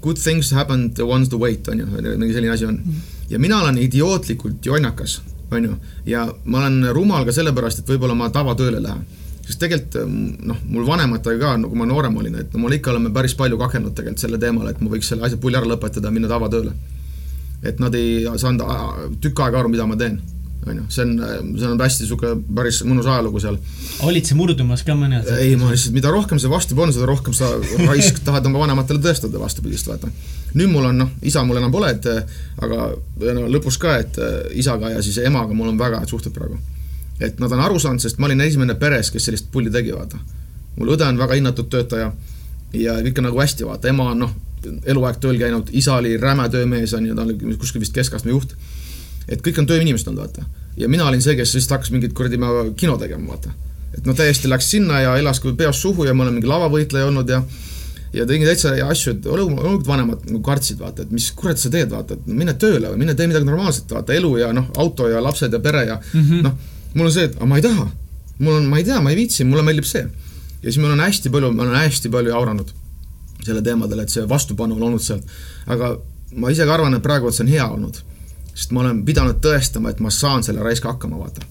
good 0.00 0.18
things 0.18 0.50
happen 0.54 0.90
the 0.94 1.06
ones 1.06 1.28
to 1.28 1.38
wait, 1.38 1.68
on 1.68 1.78
ju, 1.78 1.86
mingi 1.86 2.34
selline 2.34 2.54
asi 2.54 2.66
on. 2.68 2.80
Mm. 2.84 3.00
ja 3.30 3.38
mina 3.38 3.62
olen 3.62 3.78
idiootlikult 3.78 4.66
jonnakas 4.66 5.20
on 5.50 5.64
ju, 5.64 5.76
ja 6.06 6.26
ma 6.44 6.58
olen 6.58 6.92
rumal 6.94 7.24
ka 7.24 7.32
sellepärast, 7.32 7.82
et 7.82 7.90
võib-olla 7.90 8.16
ma 8.16 8.30
tavatööle 8.30 8.82
lähen. 8.84 9.06
sest 9.48 9.62
tegelikult 9.62 9.94
noh, 10.44 10.56
mul 10.68 10.84
vanematega 10.84 11.38
ka, 11.40 11.56
no 11.56 11.70
kui 11.70 11.78
ma 11.80 11.86
noorem 11.88 12.16
olin, 12.20 12.34
et 12.42 12.52
no 12.52 12.60
mul 12.60 12.76
ikka 12.76 12.92
oleme 12.92 13.12
päris 13.12 13.34
palju 13.34 13.56
kakelnud 13.58 13.94
tegelikult 13.96 14.20
selle 14.20 14.38
teemal, 14.38 14.68
et 14.68 14.80
ma 14.80 14.90
võiks 14.92 15.08
selle 15.08 15.24
asja 15.24 15.40
pulli 15.40 15.56
ära 15.56 15.70
lõpetada 15.70 16.12
minna 16.12 16.28
tavatööle. 16.28 16.72
et 17.62 17.80
nad 17.80 17.94
ei 17.94 18.26
saanud 18.36 19.16
tükk 19.20 19.40
aega 19.40 19.58
aru, 19.60 19.72
mida 19.72 19.86
ma 19.86 19.96
teen 19.96 20.20
on 20.66 20.76
ju, 20.76 20.84
see 20.88 21.04
on, 21.04 21.12
see 21.58 21.68
on 21.68 21.80
hästi 21.80 22.04
niisugune 22.04 22.56
päris 22.56 22.80
mõnus 22.86 23.06
ajalugu 23.08 23.40
seal. 23.42 23.58
olid 24.06 24.26
sa 24.28 24.36
murdumas 24.38 24.82
ka 24.86 24.96
mõne 24.98 25.20
ei, 25.36 25.54
ma 25.60 25.70
lihtsalt, 25.72 25.94
mida 25.96 26.10
rohkem 26.12 26.40
see 26.42 26.50
vastu 26.50 26.78
on, 26.82 26.92
seda 26.94 27.06
rohkem 27.08 27.36
sa 27.36 27.50
raisk 27.86 28.20
tahad 28.26 28.46
oma 28.50 28.64
vanematele 28.64 29.02
tõestada 29.04 29.40
vastupidist, 29.40 29.88
vaata. 29.90 30.10
nüüd 30.54 30.72
mul 30.72 30.88
on 30.90 30.98
noh, 31.04 31.12
isa 31.22 31.44
mul 31.46 31.60
enam 31.60 31.74
pole, 31.74 31.92
et 31.94 32.08
aga 32.08 32.88
no, 33.38 33.46
lõpus 33.54 33.78
ka, 33.80 33.98
et 34.02 34.18
isaga 34.58 34.96
ja 34.96 35.04
siis 35.04 35.20
emaga 35.24 35.54
mul 35.54 35.70
on 35.72 35.78
väga 35.80 36.02
head 36.02 36.12
suhted 36.14 36.34
praegu. 36.34 36.58
et 37.20 37.38
nad 37.40 37.52
on 37.52 37.62
aru 37.68 37.78
saanud, 37.82 38.02
sest 38.02 38.18
ma 38.18 38.26
olin 38.26 38.42
esimene 38.46 38.74
peres, 38.80 39.12
kes 39.14 39.30
sellist 39.30 39.52
pulli 39.52 39.70
tegi, 39.70 39.94
vaata. 39.94 40.18
mul 40.76 40.96
õde 40.96 41.06
on 41.06 41.22
väga 41.22 41.38
hinnatud 41.38 41.70
töötaja 41.70 42.12
ja 42.74 42.98
kõik 43.06 43.22
on 43.22 43.30
nagu 43.30 43.40
hästi, 43.40 43.64
vaata, 43.68 43.94
ema 43.94 44.10
on 44.12 44.26
noh, 44.26 44.34
eluaeg 44.90 45.22
tööl 45.22 45.38
käinud, 45.38 45.70
isa 45.72 45.94
oli 46.02 46.16
räme 46.18 46.48
töömees, 46.50 46.92
on 46.98 47.06
ju, 47.06 47.14
ta 47.14 47.22
oli 47.22 47.56
kuskil 47.56 47.80
vist 47.80 47.94
keskastme 47.94 48.34
juht 48.34 48.56
et 49.28 49.42
kõik 49.44 49.62
on 49.62 49.68
tööinimesed 49.68 50.08
olnud, 50.10 50.26
vaata. 50.26 50.44
ja 50.76 50.88
mina 50.88 51.06
olin 51.08 51.22
see, 51.22 51.36
kes 51.36 51.54
lihtsalt 51.54 51.78
hakkas 51.78 51.94
mingit 51.94 52.14
kuradi 52.16 52.40
kino 52.76 52.96
tegema, 53.00 53.34
vaata. 53.34 53.54
et 53.96 54.06
no 54.06 54.14
täiesti 54.14 54.48
läks 54.48 54.70
sinna 54.70 55.00
ja 55.00 55.16
elas 55.16 55.40
kui 55.40 55.54
peost 55.54 55.84
suhu 55.84 56.04
ja 56.04 56.14
ma 56.14 56.24
olen 56.24 56.38
mingi 56.38 56.50
lavavõitleja 56.50 57.10
olnud 57.10 57.28
ja 57.28 57.42
ja 58.12 58.26
tegin 58.26 58.48
täitsa 58.48 58.72
asju, 58.88 59.12
et 59.12 59.26
loomulikult 59.28 59.86
vanemad 59.86 60.24
nagu 60.28 60.40
kartsid, 60.44 60.78
vaata, 60.80 61.04
et 61.04 61.12
mis 61.12 61.28
kurat 61.36 61.60
sa 61.60 61.70
teed, 61.72 61.90
vaata, 61.92 62.16
et 62.16 62.26
mine 62.40 62.54
tööle 62.60 62.92
või 62.92 63.02
mine 63.04 63.14
tee 63.14 63.28
midagi 63.28 63.44
normaalset, 63.44 63.90
vaata, 63.92 64.16
elu 64.16 64.30
ja 64.40 64.52
noh, 64.56 64.70
auto 64.80 65.10
ja 65.12 65.20
lapsed 65.24 65.52
ja 65.52 65.60
pere 65.60 65.84
ja 65.86 65.98
mm 66.00 66.22
-hmm. 66.22 66.42
noh, 66.46 66.54
mul 66.94 67.10
on 67.10 67.12
see, 67.12 67.28
et 67.28 67.36
aga 67.36 67.46
ma 67.46 67.56
ei 67.56 67.62
taha. 67.62 67.88
mul 68.38 68.54
on, 68.54 68.66
ma 68.66 68.78
ei 68.78 68.84
tea, 68.84 69.00
ma 69.00 69.10
ei 69.10 69.16
viitsi, 69.16 69.44
mulle 69.44 69.62
meeldib 69.62 69.84
see. 69.84 70.06
ja 70.62 70.72
siis 70.72 70.78
mul 70.78 70.90
on 70.90 71.00
hästi 71.00 71.30
palju, 71.30 71.52
ma 71.52 71.62
olen 71.62 71.74
hästi 71.74 72.08
palju 72.08 72.30
jauranud 72.30 72.72
selle 73.44 73.62
teemadel, 73.62 73.98
et 73.98 74.08
see 74.08 74.28
vastupanu 74.28 74.74
on 74.74 74.82
olnud 74.82 75.02
sealt. 75.02 75.24
aga 75.66 75.98
ma 76.36 76.50
isegi 76.50 76.70
arvan, 76.70 76.94
et 76.94 77.02
praegu, 77.02 77.28
et 77.28 77.34
see 77.34 77.44
on 77.44 77.50
hea 77.50 77.68
olnud 77.68 78.00
sest 78.58 78.74
ma 78.74 78.82
olen 78.82 79.04
pidanud 79.06 79.38
tõestama, 79.42 79.92
et 79.92 80.02
ma 80.02 80.10
saan 80.14 80.42
selle 80.46 80.64
raiska 80.64 80.90
hakkama, 80.90 81.20
vaata. 81.20 81.46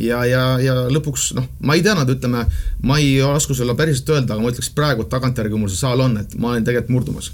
ja, 0.00 0.22
ja, 0.28 0.42
ja 0.60 0.74
lõpuks 0.92 1.30
noh, 1.36 1.46
ma 1.64 1.76
ei 1.76 1.84
teadnud, 1.84 2.10
ütleme, 2.12 2.44
ma 2.88 2.98
ei 3.00 3.14
oska 3.24 3.56
sulle 3.56 3.76
päriselt 3.78 4.10
öelda, 4.12 4.34
aga 4.34 4.44
ma 4.44 4.52
ütleks 4.52 4.72
praegu 4.76 5.06
tagantjärgi, 5.08 5.52
kui 5.52 5.62
mul 5.62 5.72
see 5.72 5.80
saal 5.80 6.00
on, 6.04 6.18
et 6.20 6.34
ma 6.40 6.52
olen 6.52 6.66
tegelikult 6.66 6.92
murdumas. 6.96 7.32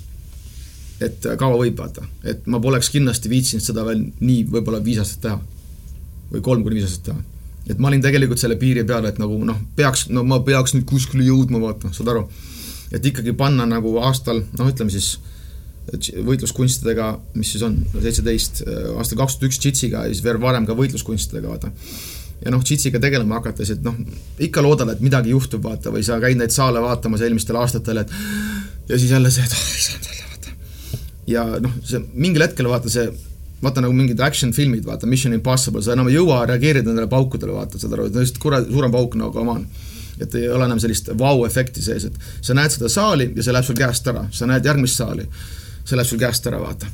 et 1.00 1.26
kaua 1.38 1.58
võib, 1.58 1.78
vaata, 1.78 2.02
et 2.26 2.46
ma 2.50 2.58
poleks 2.60 2.90
kindlasti 2.90 3.30
viitsinud 3.30 3.62
seda 3.62 3.84
veel 3.86 4.00
nii 4.20 4.44
võib-olla 4.50 4.82
viis 4.84 4.98
aastat 5.02 5.20
teha. 5.26 5.40
või 6.32 6.44
kolm 6.50 6.62
kuni 6.62 6.78
viis 6.78 6.90
aastat 6.90 7.10
teha. 7.10 7.18
et 7.74 7.78
ma 7.78 7.90
olin 7.90 8.02
tegelikult 8.02 8.38
selle 8.38 8.58
piiri 8.58 8.84
peal, 8.84 9.06
et 9.06 9.18
nagu 9.18 9.38
noh, 9.44 9.58
peaks, 9.76 10.08
no 10.10 10.22
ma 10.22 10.40
peaks 10.46 10.74
nüüd 10.74 10.86
kuskile 10.86 11.26
jõudma, 11.26 11.62
vaata, 11.62 11.90
saad 11.92 12.14
aru. 12.14 12.28
et 12.92 13.06
ikkagi 13.06 13.34
panna 13.34 13.66
nagu 13.66 13.98
aastal, 13.98 14.44
noh, 14.58 14.70
ütleme 14.70 14.94
siis 14.94 15.16
võitluskunstidega, 15.96 17.08
mis 17.38 17.52
siis 17.54 17.64
on, 17.64 17.78
seitseteist, 17.96 18.62
äh, 18.66 18.88
aastal 18.98 19.20
kaks 19.22 19.38
tuhat 19.38 19.48
üks 19.48 19.60
džitsiga 19.62 20.04
ja 20.04 20.12
siis 20.12 20.24
veel 20.24 20.40
varem 20.42 20.66
ka 20.68 20.76
võitluskunstidega, 20.78 21.48
vaata. 21.48 21.70
ja 22.44 22.52
noh, 22.54 22.62
džitsiga 22.62 23.00
tegelema 23.02 23.38
hakates, 23.40 23.72
et 23.74 23.86
noh, 23.86 23.96
ikka 24.44 24.62
loodad, 24.62 24.90
et 24.92 25.00
midagi 25.04 25.32
juhtub, 25.32 25.64
vaata, 25.64 25.92
või 25.94 26.04
sa 26.06 26.20
käid 26.22 26.38
neid 26.38 26.54
saale 26.54 26.82
vaatamas 26.84 27.24
eelmistel 27.24 27.56
aastatel, 27.58 28.04
et 28.04 28.12
ja 28.88 28.98
siis 28.98 29.10
jälle 29.10 29.32
see, 29.32 29.46
et 29.48 29.56
oh, 29.56 29.64
ei 29.72 29.86
saanud 29.86 30.10
välja, 30.12 30.28
vaata. 30.34 30.54
ja 31.34 31.46
noh, 31.64 31.80
see 31.88 32.04
mingil 32.14 32.44
hetkel 32.44 32.68
vaata 32.70 32.92
see, 32.92 33.08
vaata 33.62 33.82
nagu 33.82 33.96
mingid 33.96 34.20
action 34.20 34.52
filmid, 34.54 34.84
vaata, 34.86 35.08
Mission 35.08 35.34
Impossible, 35.34 35.82
sa 35.82 35.96
enam 35.96 36.12
ei 36.12 36.18
jõua 36.18 36.44
reageerida 36.46 36.92
nendele 36.92 37.10
paukudele, 37.10 37.56
vaata, 37.56 37.80
saad 37.80 37.96
aru, 37.96 38.10
et 38.10 38.18
no 38.18 38.22
lihtsalt 38.22 38.42
kurat, 38.42 38.68
suurem 38.68 38.92
pauk 38.92 39.16
nagu 39.18 39.32
come 39.34 39.56
on 39.56 39.70
et 40.18 40.34
ei 40.34 40.48
ole 40.50 40.66
enam 40.66 40.80
sellist 40.82 41.12
vau-efekti 41.14 41.82
sees, 41.82 42.08
et 42.08 42.28
sa 42.42 42.54
näed 42.56 42.74
seda 42.74 42.90
saali 42.90 43.28
ja 43.36 43.44
see 43.44 43.54
läheb 43.54 43.66
sul 43.68 43.76
käest 43.78 44.08
ära, 44.10 44.24
sa 44.34 44.48
näed 44.50 44.66
järgmist 44.66 44.98
saali 44.98 45.26
see 45.88 45.96
läheb 45.96 46.10
sul 46.10 46.20
käest 46.20 46.46
ära, 46.50 46.60
vaata. 46.62 46.90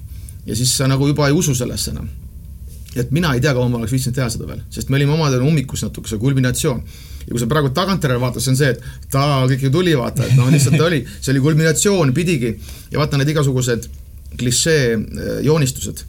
ja 0.47 0.57
siis 0.57 0.77
sa 0.77 0.89
nagu 0.91 1.09
juba 1.09 1.29
ei 1.29 1.35
usu 1.35 1.55
sellesse 1.55 1.91
enam. 1.95 2.09
et 2.97 3.11
mina 3.11 3.35
ei 3.35 3.43
tea, 3.43 3.55
kaua 3.55 3.69
ma 3.69 3.81
oleks 3.81 3.93
viitsinud 3.93 4.15
teha 4.15 4.29
seda 4.31 4.47
veel, 4.47 4.63
sest 4.71 4.89
me 4.89 5.01
olime 5.01 5.17
omadel 5.17 5.43
ummikus 5.43 5.83
natuke, 5.83 6.09
see 6.09 6.23
kulminatsioon. 6.23 6.83
ja 7.27 7.31
kui 7.33 7.43
sa 7.43 7.51
praegu 7.51 7.73
tagantjärele 7.75 8.23
vaatad, 8.23 8.45
see 8.45 8.55
on 8.55 8.61
see, 8.63 8.73
et 8.77 9.11
ta, 9.11 9.27
kõik 9.51 9.69
ju 9.69 9.75
tuli, 9.75 9.97
vaata, 9.99 10.29
et 10.29 10.39
noh, 10.39 10.51
lihtsalt 10.55 10.81
oli, 10.89 11.05
see 11.21 11.35
oli 11.35 11.45
kulminatsioon, 11.49 12.15
pidigi. 12.15 12.57
ja 12.93 13.03
vaata 13.03 13.21
need 13.21 13.35
igasugused 13.35 13.89
klišee 14.39 14.83
äh, 14.95 15.39
joonistused 15.47 16.05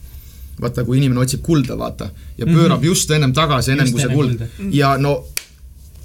vaata, 0.61 0.85
kui 0.87 0.99
inimene 0.99 1.19
otsib 1.23 1.41
kulda, 1.43 1.75
vaata, 1.77 2.09
ja 2.37 2.45
pöörab 2.45 2.79
mm 2.79 2.83
-hmm. 2.83 2.85
just 2.85 3.11
ennem 3.11 3.33
tagasi, 3.33 3.71
ennem 3.71 3.91
kui 3.91 4.01
see 4.01 4.13
kuld. 4.13 4.41
ja 4.71 4.97
no, 4.97 5.25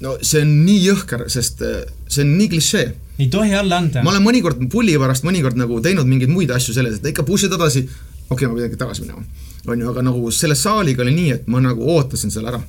no 0.01 0.17
see 0.21 0.41
on 0.41 0.53
nii 0.65 0.81
jõhker, 0.87 1.27
sest 1.29 1.63
äh, 1.65 1.85
see 2.07 2.25
on 2.25 2.35
nii 2.37 2.51
klišee 2.55 2.89
ei 3.21 3.27
tohi 3.29 3.55
alla 3.55 3.77
anda. 3.77 4.03
ma 4.03 4.13
olen 4.13 4.23
mõnikord 4.25 4.61
pulli 4.71 4.97
pärast 4.99 5.25
mõnikord 5.27 5.57
nagu 5.59 5.79
teinud 5.83 6.09
mingeid 6.09 6.31
muid 6.33 6.51
asju 6.53 6.75
selles, 6.75 6.99
et 6.99 7.09
ikka 7.11 7.25
push'id 7.27 7.53
edasi, 7.53 7.83
okei 8.29 8.33
okay,, 8.33 8.47
ma 8.49 8.57
pean 8.57 8.69
ikka 8.69 8.83
tagasi 8.85 9.05
minema. 9.05 9.23
on 9.67 9.81
ju, 9.81 9.89
aga 9.91 10.05
nagu 10.07 10.31
selle 10.35 10.57
saaliga 10.57 11.03
oli 11.05 11.15
nii, 11.17 11.33
et 11.37 11.51
ma 11.51 11.61
nagu 11.63 11.89
ootasin 11.95 12.33
selle 12.33 12.53
ära. 12.53 12.61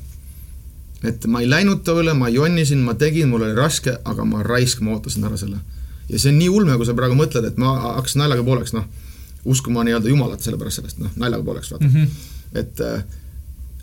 et 1.09 1.24
ma 1.26 1.41
ei 1.43 1.49
läinud 1.51 1.85
tööle, 1.87 2.14
ma 2.14 2.28
jonnisin, 2.28 2.83
ma 2.85 2.95
tegin, 2.95 3.30
mul 3.30 3.47
oli 3.47 3.57
raske, 3.59 3.97
aga 4.05 4.26
ma 4.28 4.43
raisk, 4.47 4.83
ma 4.85 4.97
ootasin 4.97 5.24
ära 5.30 5.41
selle. 5.41 5.62
ja 6.09 6.18
see 6.18 6.35
on 6.35 6.39
nii 6.43 6.53
ulme, 6.53 6.76
kui 6.76 6.89
sa 6.89 6.97
praegu 6.99 7.16
mõtled, 7.18 7.49
et 7.49 7.59
ma 7.62 7.78
hakkasin 7.97 8.24
naljaga 8.24 8.45
pooleks, 8.47 8.76
noh, 8.76 8.87
uskuma 9.49 9.87
nii-öelda 9.87 10.12
Jumalat 10.12 10.45
sellepärast 10.45 10.83
sellest, 10.83 11.01
noh, 11.03 11.16
naljaga 11.16 11.49
pooleks 11.49 11.72
vaata 11.72 11.89
mm. 11.89 11.95
-hmm. 11.97 12.61
et 12.61 12.80
äh, 12.80 13.05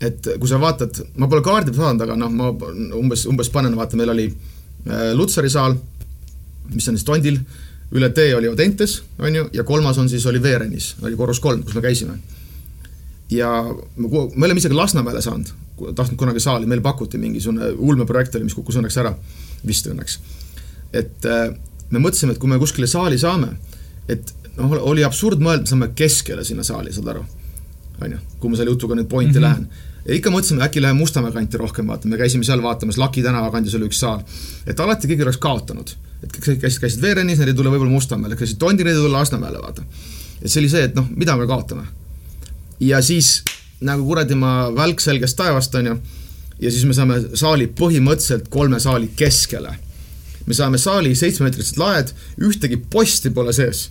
et 0.00 0.28
kui 0.40 0.48
sa 0.48 0.60
vaatad, 0.60 1.02
ma 1.20 1.28
pole 1.28 1.44
kaardi 1.44 1.74
saanud, 1.76 2.04
aga 2.06 2.16
noh, 2.16 2.32
ma 2.32 2.50
umbes, 2.96 3.26
umbes 3.28 3.50
panen, 3.52 3.76
vaata, 3.76 3.98
meil 4.00 4.12
oli 4.14 4.26
äh, 4.30 5.10
Lutsari 5.16 5.50
saal, 5.52 5.76
mis 6.72 6.88
on 6.88 6.96
siis 6.96 7.06
Tondil, 7.06 7.40
üle 7.90 8.10
tee 8.14 8.32
oli 8.36 8.48
Audentes, 8.48 9.00
on 9.18 9.34
ju, 9.34 9.48
ja 9.52 9.64
kolmas 9.66 9.98
on 10.00 10.08
siis, 10.08 10.24
oli 10.30 10.42
Veerenis, 10.42 10.94
oli 11.02 11.18
korrus 11.18 11.40
kolm, 11.42 11.64
kus 11.66 11.76
me 11.76 11.84
käisime. 11.84 12.18
ja 13.30 13.50
me 13.96 14.44
oleme 14.46 14.58
isegi 14.58 14.74
Lasnamäele 14.74 15.22
saanud, 15.22 15.52
tahtnud 15.94 16.18
kunagi 16.18 16.40
saali, 16.40 16.66
meile 16.66 16.82
pakuti 16.82 17.18
mingisugune 17.18 17.70
ulmeprojekt 17.78 18.34
oli, 18.34 18.48
mis 18.48 18.54
kukkus 18.54 18.80
õnneks 18.80 18.98
ära, 19.02 19.12
vist 19.66 19.86
õnneks. 19.86 20.18
et 20.92 21.28
äh, 21.28 21.50
me 21.90 21.98
mõtlesime, 21.98 22.32
et 22.32 22.40
kui 22.40 22.48
me 22.48 22.58
kuskile 22.58 22.88
saali 22.90 23.18
saame, 23.18 23.52
et 24.08 24.32
noh, 24.56 24.74
oli 24.80 25.04
absurd 25.04 25.42
mõelda, 25.42 25.66
et 25.66 25.74
saame 25.74 25.92
keskele 25.96 26.44
sinna 26.46 26.64
saali, 26.66 26.94
saad 26.94 27.12
aru? 27.12 27.26
on 28.00 28.14
ju, 28.14 28.18
kui 28.40 28.48
ma 28.48 28.56
selle 28.56 28.72
jutuga 28.72 28.96
nüüd 28.96 29.08
pointi 29.08 29.38
mm 29.38 29.44
-hmm. 29.44 29.48
lähen. 29.48 29.89
Ja 30.10 30.16
ikka 30.18 30.32
mõtlesime, 30.34 30.64
äkki 30.66 30.82
läheme 30.82 30.98
Mustamäe 30.98 31.30
kanti 31.32 31.58
rohkem 31.60 31.86
vaatama, 31.86 32.16
me 32.16 32.18
käisime 32.18 32.46
seal 32.46 32.62
vaatamas, 32.64 32.98
Laki 32.98 33.22
tänava 33.22 33.52
kandis 33.54 33.76
oli 33.78 33.86
üks 33.86 34.00
saal. 34.02 34.24
et 34.66 34.80
alati 34.80 35.10
keegi 35.10 35.22
oleks 35.22 35.38
kaotanud. 35.38 35.92
et 36.24 36.32
kõik 36.36 36.58
käisid, 36.64 36.80
käisid 36.82 37.02
Veerenis, 37.02 37.38
need 37.38 37.52
ei 37.52 37.58
tule 37.60 37.70
võib-olla 37.70 37.94
Mustamäele, 37.94 38.36
käisid 38.36 38.58
Tondil, 38.58 38.90
ei 38.90 38.98
tule 38.98 39.14
Lasnamäele, 39.14 39.62
vaata. 39.62 39.84
et 40.42 40.50
see 40.50 40.60
oli 40.60 40.72
see, 40.72 40.82
et 40.90 40.98
noh, 40.98 41.06
mida 41.14 41.36
me 41.36 41.46
kaotame. 41.46 41.86
ja 42.80 43.02
siis 43.02 43.42
nagu 43.80 44.04
kuradi 44.04 44.34
ma 44.34 44.72
välk 44.74 45.00
selgest 45.00 45.38
taevast, 45.38 45.74
on 45.78 45.92
ju, 45.92 46.00
ja 46.60 46.70
siis 46.70 46.84
me 46.84 46.96
saame 46.96 47.22
saali 47.34 47.70
põhimõtteliselt 47.78 48.50
kolme 48.50 48.80
saali 48.80 49.12
keskele 49.16 49.78
me 50.50 50.56
saame 50.56 50.80
saali 50.80 51.14
seitsmemeetrised 51.14 51.78
laed, 51.78 52.12
ühtegi 52.42 52.80
posti 52.90 53.30
pole 53.34 53.52
sees. 53.54 53.90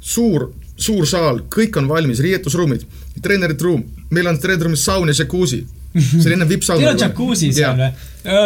suur, 0.00 0.50
suur 0.78 1.06
saal, 1.10 1.42
kõik 1.50 1.76
on 1.80 1.88
valmis, 1.90 2.20
riietusruumid, 2.22 2.84
treenerite 3.22 3.66
ruum, 3.66 3.82
meil 4.14 4.30
on 4.30 4.38
treeneriruumis 4.38 4.84
saun 4.86 5.10
ja 5.10 5.16
oli 6.28 6.36
enne 6.36 6.48
vippsaun. 6.48 6.82
Teil 6.82 6.92
on 6.92 7.00
jacuzzi 7.00 7.48
seal 7.56 7.78
või? 7.78 7.88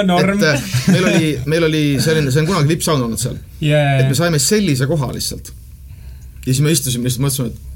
norm. 0.06 0.44
Äh, 0.46 0.70
meil 0.94 1.08
oli, 1.08 1.32
meil 1.50 1.66
oli 1.66 1.82
selline, 2.02 2.30
see 2.30 2.44
on 2.44 2.48
kunagi 2.48 2.70
vippsaun 2.70 3.02
olnud 3.02 3.20
seal 3.20 3.36
yeah.. 3.60 3.98
et 4.00 4.08
me 4.08 4.14
saime 4.14 4.38
sellise 4.42 4.86
koha 4.86 5.10
lihtsalt. 5.12 5.52
ja 6.44 6.48
siis 6.48 6.62
me 6.64 6.72
istusime, 6.74 7.08
lihtsalt 7.08 7.26
mõtlesime, 7.26 7.52
et 7.52 7.70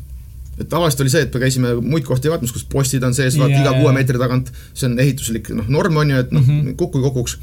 et 0.56 0.68
tavaliselt 0.72 1.02
oli 1.04 1.12
see, 1.12 1.24
et 1.26 1.34
me 1.34 1.40
käisime 1.42 1.74
muid 1.84 2.06
kohti 2.06 2.30
vaatamas, 2.32 2.54
kus 2.54 2.64
postid 2.72 3.04
on 3.04 3.12
sees, 3.14 3.34
vaata 3.36 3.52
yeah. 3.52 3.66
iga 3.66 3.74
kuue 3.76 3.92
meetri 3.92 4.20
tagant, 4.20 4.48
see 4.72 4.88
on 4.88 4.96
ehituslik 5.02 5.50
noh, 5.52 5.66
norm 5.68 5.98
on 6.00 6.14
ju, 6.14 6.22
et 6.24 6.32
noh 6.32 6.40
mm 6.40 6.62
-hmm., 6.62 6.78
kukku 6.80 7.02
ei 7.02 7.08
kukuks 7.10 7.36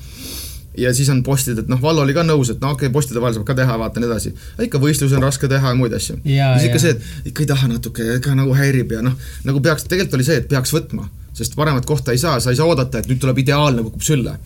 ja 0.78 0.94
siis 0.94 1.10
on 1.14 1.22
postid, 1.24 1.60
et 1.62 1.70
noh, 1.70 1.82
Vallo 1.82 2.04
oli 2.04 2.16
ka 2.16 2.24
nõus, 2.26 2.52
et 2.54 2.62
no 2.62 2.74
okei 2.74 2.88
okay,, 2.88 2.94
postide 2.94 3.22
vahel 3.22 3.36
saab 3.38 3.46
ka 3.48 3.56
teha, 3.58 3.78
vaata 3.80 4.02
nii 4.02 4.10
edasi. 4.10 4.34
ikka 4.66 4.82
võistlusi 4.82 5.18
on 5.18 5.26
raske 5.26 5.50
teha 5.52 5.74
ja 5.74 5.78
muid 5.78 5.94
asju. 5.94 6.18
ja 6.26 6.54
siis 6.58 6.70
ikka 6.70 6.82
see, 6.82 6.96
et 6.96 7.32
ikka 7.32 7.46
ei 7.46 7.50
taha 7.54 7.70
natuke, 7.72 8.08
ikka 8.18 8.36
nagu 8.38 8.56
häirib 8.58 8.96
ja 8.98 9.04
noh, 9.06 9.18
nagu 9.48 9.62
peaks, 9.64 9.88
tegelikult 9.90 10.20
oli 10.20 10.28
see, 10.28 10.42
et 10.42 10.50
peaks 10.50 10.74
võtma, 10.74 11.08
sest 11.38 11.58
paremat 11.60 11.86
kohta 11.90 12.16
ei 12.16 12.22
saa, 12.22 12.40
sa 12.44 12.54
ei 12.54 12.60
saa 12.60 12.70
oodata, 12.70 13.02
et 13.02 13.10
nüüd 13.12 13.22
tuleb 13.22 13.44
ideaalne, 13.46 13.86
kukub 13.86 14.06
sülle. 14.06 14.38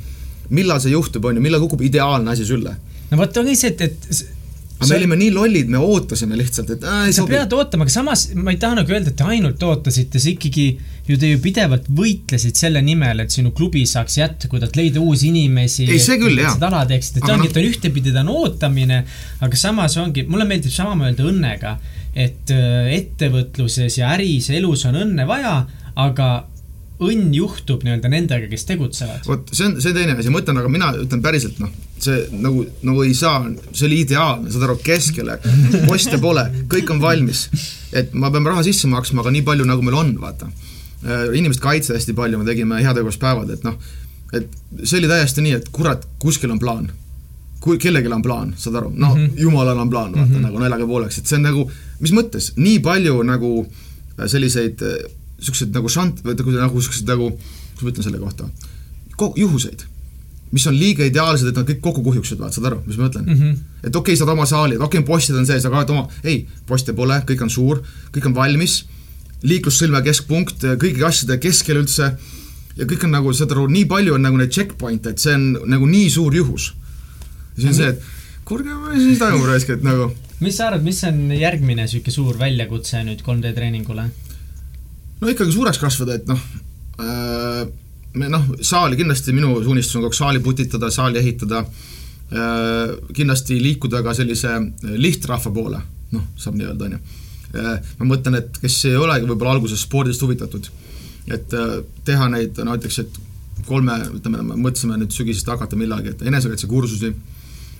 millal 0.50 0.80
see 0.80 0.92
juhtub, 0.92 1.26
on 1.28 1.36
ju, 1.36 1.44
millal 1.44 1.64
kukub 1.64 1.82
ideaalne 1.84 2.32
asi 2.32 2.46
sülle? 2.48 2.76
no 3.12 3.18
vot 3.20 3.38
ongi 3.44 3.56
see, 3.56 3.76
et, 3.76 3.82
et 3.82 4.37
aga 4.78 4.90
me 4.92 4.98
olime 5.00 5.18
nii 5.18 5.32
lollid, 5.34 5.70
me 5.74 5.80
ootasime 5.82 6.38
lihtsalt, 6.38 6.70
et 6.76 6.84
äh, 6.86 7.08
ei 7.08 7.16
sa 7.16 7.24
sobi. 7.24 7.34
pead 7.34 7.54
ootama, 7.58 7.88
aga 7.88 7.94
samas 7.94 8.28
ma 8.38 8.54
ei 8.54 8.60
taha 8.62 8.78
nagu 8.80 8.94
öelda, 8.94 9.12
et 9.14 9.18
te 9.18 9.26
ainult 9.26 9.64
ootasite, 9.66 10.22
see 10.22 10.36
ikkagi 10.36 10.66
ju 11.08 11.18
te 11.18 11.32
ju 11.32 11.40
pidevalt 11.42 11.88
võitlesid 11.98 12.60
selle 12.60 12.82
nimel, 12.86 13.24
et 13.24 13.34
sinu 13.34 13.54
klubi 13.58 13.86
saaks 13.90 14.20
jätkuda, 14.20 14.70
et 14.70 14.78
leida 14.78 15.02
uusi 15.02 15.32
inimesi. 15.32 15.88
ei, 15.90 16.02
see 16.04 16.20
küll, 16.22 16.38
jaa. 16.38 16.54
seda 16.58 16.70
ala 16.70 16.84
teeksid, 16.90 17.22
et 17.22 17.30
ongi 17.30 17.48
no., 17.48 17.52
et 17.52 17.62
on 17.62 17.70
ühtepidi 17.72 18.14
ta 18.14 18.26
on 18.26 18.34
ootamine, 18.36 19.00
aga 19.48 19.62
samas 19.62 19.98
ongi, 20.02 20.28
mulle 20.30 20.46
meeldib 20.50 20.76
sama 20.76 20.94
mõelda 21.00 21.26
õnnega, 21.32 21.74
et 22.14 22.54
äh, 22.54 22.92
ettevõtluses 23.00 23.98
ja 23.98 24.14
äris 24.14 24.52
ja 24.52 24.60
elus 24.60 24.86
on 24.90 25.02
õnne 25.02 25.26
vaja, 25.30 25.58
aga 25.98 26.30
õnn 26.98 27.34
juhtub 27.36 27.84
nii-öelda 27.86 28.10
nendega, 28.10 28.48
kes 28.50 28.66
tegutsevad. 28.66 29.26
vot 29.30 29.52
see 29.54 29.68
on, 29.68 29.76
see 29.84 29.94
teine 29.94 30.16
asi, 30.18 30.32
ma 30.34 30.42
ütlen, 30.42 30.58
aga 30.58 30.72
mina 30.72 30.90
ütlen 30.98 31.22
päriselt 31.22 31.60
noh, 31.62 31.70
see 32.02 32.24
nagu, 32.42 32.64
nagu 32.88 33.04
ei 33.06 33.14
saa, 33.18 33.44
see 33.70 33.86
oli 33.86 34.00
ideaalne, 34.06 34.50
saad 34.54 34.66
aru, 34.66 34.78
keskele, 34.86 35.38
poste 35.90 36.18
pole, 36.22 36.48
kõik 36.72 36.90
on 36.96 37.02
valmis. 37.04 37.46
et 37.94 38.16
ma 38.18 38.32
pean 38.34 38.50
raha 38.50 38.66
sisse 38.66 38.90
maksma, 38.90 39.22
aga 39.22 39.34
nii 39.36 39.46
palju, 39.46 39.68
nagu 39.70 39.86
meil 39.86 40.00
on, 40.00 40.16
vaata. 40.22 40.50
Äh, 41.06 41.28
inimesed 41.38 41.62
kaitsevad 41.62 42.00
hästi 42.00 42.16
palju, 42.18 42.40
me 42.42 42.50
tegime 42.50 42.82
heategevuspäevad, 42.82 43.54
et 43.54 43.68
noh, 43.68 43.78
et 44.34 44.50
see 44.82 44.98
oli 44.98 45.12
täiesti 45.12 45.46
nii, 45.46 45.60
et 45.60 45.70
kurat, 45.74 46.08
kuskil 46.22 46.54
on 46.54 46.62
plaan. 46.62 46.90
kui 47.68 47.80
kellelgi 47.82 48.08
on 48.14 48.22
plaan, 48.22 48.52
saad 48.56 48.76
aru, 48.80 48.92
no 48.96 49.08
mm 49.10 49.16
-hmm. 49.16 49.40
jumalal 49.42 49.78
on 49.78 49.90
plaan, 49.90 50.12
vaata 50.14 50.26
mm 50.26 50.36
-hmm. 50.36 50.42
nagu 50.42 50.60
naljaga 50.60 50.88
pooleks, 50.88 51.18
et 51.18 51.28
see 51.28 51.36
on 51.38 51.44
nagu, 51.44 51.72
mis 52.00 52.14
mõttes, 52.14 52.52
nii 52.56 52.80
palju 52.80 53.24
nagu 53.24 53.68
selliseid 54.26 54.82
niisugused 55.38 55.76
nagu 55.76 55.92
šant-, 55.92 56.24
või 56.26 56.38
nagu, 56.38 56.56
nagu 56.58 56.82
niisugused 56.82 57.10
nagu, 57.10 57.30
kuidas 57.78 57.86
ma 57.86 57.94
ütlen 57.94 58.08
selle 58.08 58.22
kohta, 58.22 58.50
juhuseid, 59.38 59.86
mis 60.52 60.66
on 60.70 60.78
liiga 60.78 61.06
ideaalsed, 61.08 61.50
et 61.50 61.58
nad 61.60 61.68
kõik 61.68 61.82
kokku 61.84 62.04
kuhjuksid, 62.06 62.40
vaata, 62.40 62.58
saad 62.58 62.70
aru, 62.70 62.82
mis 62.88 62.98
ma 62.98 63.08
mõtlen 63.08 63.26
mm? 63.26 63.40
-hmm. 63.40 63.56
et 63.84 63.96
okei 63.96 64.14
okay,, 64.14 64.20
saad 64.20 64.32
oma 64.32 64.46
saali, 64.48 64.78
et 64.78 64.82
okei 64.82 65.02
okay,, 65.02 65.08
postid 65.08 65.36
on 65.36 65.48
sees, 65.50 65.66
aga 65.68 65.82
oled 65.82 65.94
oma, 65.96 66.08
ei, 66.24 66.46
poste 66.68 66.96
pole, 66.98 67.20
kõik 67.28 67.44
on 67.44 67.52
suur, 67.52 67.82
kõik 68.16 68.30
on 68.30 68.36
valmis, 68.38 68.80
liiklussõlme 69.44 70.02
keskpunkt, 70.06 70.64
kõigi 70.82 71.04
asjade 71.06 71.38
keskel 71.44 71.82
üldse, 71.84 72.14
ja 72.78 72.86
kõik 72.86 73.04
on 73.06 73.18
nagu, 73.18 73.34
saad 73.34 73.52
aru, 73.56 73.68
nii 73.74 73.86
palju 73.90 74.16
on 74.16 74.24
nagu 74.24 74.40
neid 74.40 74.54
checkpoint'e, 74.56 75.14
et 75.14 75.20
see 75.20 75.36
on 75.36 75.50
nagu 75.68 75.90
nii 75.90 76.10
suur 76.14 76.36
juhus. 76.36 76.72
ja 77.58 77.62
siis 77.62 77.70
on 77.74 77.78
see, 77.82 77.90
et 77.90 78.46
kuulge, 78.46 78.72
mis 78.94 79.04
siis 79.04 79.20
toimub 79.20 79.50
raisk, 79.50 79.76
et 79.76 79.84
nagu 79.84 80.14
mis 80.40 80.58
sa 80.58 80.70
arvad, 80.70 80.86
mis 80.86 81.00
on 81.08 81.32
järgmine 81.34 81.84
niisugune 81.84 82.14
suur 82.14 82.38
väljakutse 82.40 83.02
nüüd 83.06 83.24
3D 83.26 83.54
treeningule? 83.58 84.08
No 85.22 85.32
ikkagi 85.32 85.54
suureks 85.56 85.82
kasvada, 85.82 86.18
et 86.18 86.28
noh 86.30 86.42
äh,, 87.02 87.68
me 88.18 88.32
noh, 88.34 88.50
saali 88.66 88.98
kindlasti 89.00 89.36
minu 89.36 89.60
suunistus 89.66 89.98
on 89.98 90.06
kogu 90.06 90.14
aeg 90.14 90.20
saali 90.22 90.44
putitada, 90.46 90.90
saali 90.94 91.22
ehitada 91.22 91.64
äh,, 91.64 92.98
kindlasti 93.14 93.60
liikuda 93.64 94.04
ka 94.06 94.16
sellise 94.18 94.58
lihtrahva 94.98 95.54
poole, 95.54 95.82
noh, 96.16 96.28
saab 96.40 96.60
nii 96.60 96.70
öelda, 96.70 96.90
on 96.90 96.98
ju. 96.98 97.24
Äh, 97.58 97.94
ma 98.02 98.12
mõtlen, 98.14 98.42
et 98.42 98.60
kes 98.62 98.82
ei 98.90 98.98
olegi 99.00 99.30
võib-olla 99.30 99.56
alguses 99.56 99.86
spordist 99.86 100.24
huvitatud, 100.26 100.70
et 101.32 101.56
äh, 101.56 101.80
teha 102.08 102.30
neid, 102.34 102.60
no 102.60 102.74
näiteks, 102.76 103.00
et 103.06 103.24
kolme, 103.68 103.96
ütleme, 104.20 104.44
mõtlesime 104.54 105.00
nüüd 105.00 105.16
sügisest 105.16 105.48
hakata 105.52 105.80
millalgi, 105.80 106.14
et 106.14 106.26
enesekaitsekursusi 106.28 107.12
äh, 107.12 107.37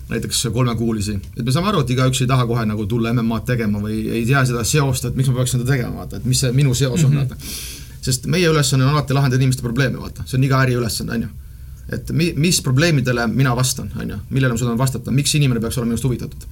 näiteks 0.08 0.46
kolmekuulisi, 0.52 1.18
et 1.36 1.44
me 1.44 1.52
saame 1.52 1.68
aru, 1.68 1.82
et 1.84 1.90
igaüks 1.92 2.22
ei 2.24 2.28
taha 2.30 2.46
kohe 2.48 2.64
nagu 2.68 2.86
tulla 2.88 3.12
MM-ad 3.12 3.44
tegema 3.48 3.80
või 3.82 3.98
ei 4.06 4.22
tea 4.28 4.44
seda 4.48 4.62
seost, 4.64 5.04
et 5.04 5.18
miks 5.18 5.28
ma 5.28 5.36
peaks 5.40 5.52
seda 5.56 5.66
tegema, 5.68 6.00
vaata, 6.00 6.20
et 6.20 6.28
mis 6.28 6.40
see 6.44 6.52
minu 6.56 6.72
seos 6.74 7.04
on 7.04 7.12
mm, 7.12 7.18
-hmm. 7.18 7.28
vaata. 7.28 8.00
sest 8.08 8.26
meie 8.26 8.48
ülesanne 8.48 8.86
on 8.86 8.94
alati 8.94 9.14
lahendada 9.14 9.42
inimeste 9.42 9.62
probleeme, 9.62 10.00
vaata, 10.00 10.24
see 10.26 10.38
on 10.38 10.46
iga 10.48 10.62
äri 10.64 10.78
ülesanne, 10.80 11.12
on 11.14 11.22
ju. 11.22 11.28
et 11.92 12.10
mi-, 12.10 12.32
mis 12.36 12.62
probleemidele 12.62 13.26
mina 13.26 13.56
vastan, 13.56 13.92
on 14.00 14.10
ju, 14.10 14.18
millele 14.30 14.52
ma 14.52 14.58
suudan 14.58 14.78
vastata, 14.78 15.10
miks 15.10 15.34
inimene 15.34 15.60
peaks 15.60 15.78
olema 15.78 15.92
minust 15.92 16.04
huvitatud. 16.04 16.48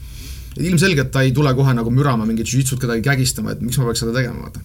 ilmselgelt 0.58 1.10
ta 1.10 1.22
ei 1.22 1.32
tule 1.32 1.54
kohe 1.54 1.74
nagu 1.74 1.90
mürama 1.90 2.26
mingit 2.26 2.46
žütsut 2.46 2.80
kedagi 2.80 3.02
kägistama, 3.02 3.52
et 3.52 3.60
miks 3.60 3.78
ma 3.78 3.84
peaks 3.84 4.04
seda 4.04 4.12
tegema, 4.12 4.42
vaata. 4.42 4.60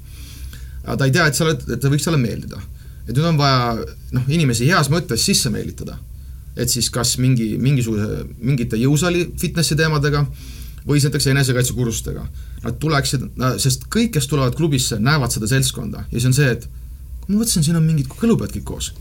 aga 0.83 0.97
ta 0.97 1.05
ei 1.05 1.11
tea, 1.11 1.27
et 1.27 1.35
sa 1.35 1.45
oled, 1.45 1.67
et 1.69 1.79
ta 1.79 1.87
võiks 1.87 2.03
talle 2.03 2.17
meeldida. 2.17 2.59
et 3.07 3.15
nüüd 3.15 3.25
on 3.25 3.37
vaja 3.37 3.85
noh, 4.11 4.23
inimesi 4.27 4.67
heas 4.67 4.89
mõttes 4.89 5.23
sisse 5.23 5.49
meelitada 5.49 5.97
et 6.55 6.71
siis 6.71 6.89
kas 6.93 7.15
mingi, 7.21 7.53
mingisuguse, 7.61 8.25
mingite 8.39 8.79
jõusaali 8.79 9.27
fitnessi 9.39 9.77
teemadega 9.79 10.25
või 10.87 10.97
siis 10.97 11.09
näiteks 11.09 11.29
enesekaitsekursustega. 11.31 12.25
Nad 12.65 12.79
tuleksid, 12.81 13.27
sest 13.61 13.87
kõik, 13.93 14.15
kes 14.17 14.27
tulevad 14.29 14.57
klubisse, 14.57 14.99
näevad 15.01 15.33
seda 15.33 15.49
seltskonda 15.49 16.05
ja 16.07 16.17
siis 16.17 16.31
on 16.31 16.37
see, 16.37 16.49
et 16.57 16.67
ma 17.27 17.37
mõtlesin, 17.37 17.65
siin 17.65 17.79
on 17.79 17.85
mingid 17.87 18.11
kõlupead 18.11 18.53
kõik 18.57 18.67
koos. 18.67 18.91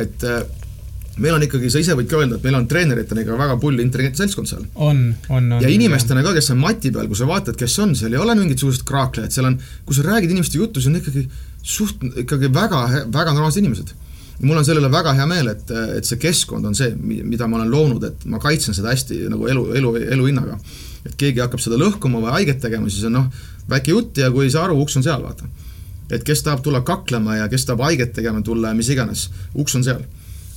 et 0.00 0.24
äh, 0.24 0.42
meil 1.20 1.34
on 1.36 1.42
ikkagi, 1.44 1.68
sa 1.72 1.80
ise 1.82 1.94
võid 1.98 2.08
ka 2.08 2.20
öelda, 2.20 2.38
et 2.38 2.44
meil 2.46 2.56
on 2.56 2.66
treeneritena 2.70 3.24
ikka 3.24 3.36
väga 3.36 3.56
pull 3.60 3.82
intelligentne 3.82 4.22
seltskond 4.22 4.48
seal. 4.48 4.64
on, 4.74 5.02
on, 5.28 5.52
on. 5.52 5.62
ja 5.62 5.68
inimestena 5.68 6.22
ka, 6.24 6.32
kes 6.36 6.52
on 6.54 6.60
mati 6.62 6.92
peal, 6.94 7.08
kui 7.10 7.18
sa 7.18 7.28
vaatad, 7.28 7.58
kes 7.60 7.78
on, 7.84 7.94
seal 7.98 8.14
ei 8.16 8.22
ole 8.22 8.36
mingisugused 8.38 8.86
kraaklejad, 8.88 9.34
seal 9.34 9.50
on, 9.50 9.58
kui 9.86 9.96
sa 9.96 10.06
räägid 10.06 10.32
inimeste 10.32 10.60
juttu, 10.60 10.80
siis 10.80 10.92
on 10.92 11.00
ikkagi 11.02 11.26
suht, 11.60 12.06
ikkagi 12.24 12.52
väga, 12.54 12.86
väga 13.12 13.34
normaalsed 13.36 13.60
inimesed 13.60 13.92
mul 14.42 14.56
on 14.56 14.64
selle 14.64 14.80
üle 14.80 14.90
väga 14.92 15.12
hea 15.16 15.26
meel, 15.28 15.50
et, 15.52 15.72
et 15.98 16.06
see 16.06 16.18
keskkond 16.20 16.66
on 16.68 16.76
see, 16.76 16.92
mida 17.00 17.48
ma 17.48 17.58
olen 17.60 17.72
loonud, 17.72 18.04
et 18.08 18.24
ma 18.30 18.40
kaitsen 18.42 18.76
seda 18.76 18.92
hästi 18.92 19.24
nagu 19.32 19.48
elu, 19.50 19.64
elu, 19.80 19.94
elu 20.16 20.28
hinnaga. 20.30 20.58
et 21.04 21.14
keegi 21.16 21.40
hakkab 21.40 21.60
seda 21.64 21.78
lõhkuma 21.80 22.20
või 22.20 22.32
haiget 22.34 22.60
tegema, 22.60 22.88
siis 22.92 23.06
on 23.08 23.14
noh, 23.16 23.28
väike 23.70 23.94
jutt 23.94 24.18
ja 24.20 24.30
kui 24.32 24.44
ei 24.44 24.52
saa 24.52 24.66
aru, 24.68 24.76
uks 24.82 24.98
on 25.00 25.04
seal, 25.04 25.22
vaata. 25.24 25.48
et 26.10 26.24
kes 26.24 26.42
tahab 26.44 26.62
tulla 26.64 26.80
kaklema 26.80 27.36
ja 27.36 27.48
kes 27.48 27.64
tahab 27.68 27.84
haiget 27.88 28.12
tegema 28.16 28.42
tulla 28.42 28.72
ja 28.72 28.76
mis 28.76 28.88
iganes, 28.92 29.28
uks 29.54 29.76
on 29.76 29.84
seal. 29.84 30.02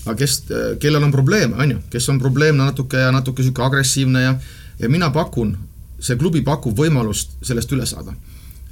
aga 0.06 0.18
kes, 0.20 0.44
kellel 0.80 1.04
on 1.04 1.12
probleeme, 1.12 1.56
on 1.56 1.76
ju, 1.76 1.80
kes 1.90 2.10
on 2.10 2.20
probleemne 2.20 2.64
natuke 2.64 3.00
ja 3.00 3.12
natuke 3.12 3.44
niisugune 3.44 3.68
agressiivne 3.68 4.24
ja 4.24 4.36
ja 4.80 4.90
mina 4.90 5.10
pakun, 5.14 5.58
see 6.00 6.18
klubi 6.20 6.42
pakub 6.42 6.78
võimalust 6.78 7.38
sellest 7.46 7.72
üle 7.72 7.86
saada 7.88 8.16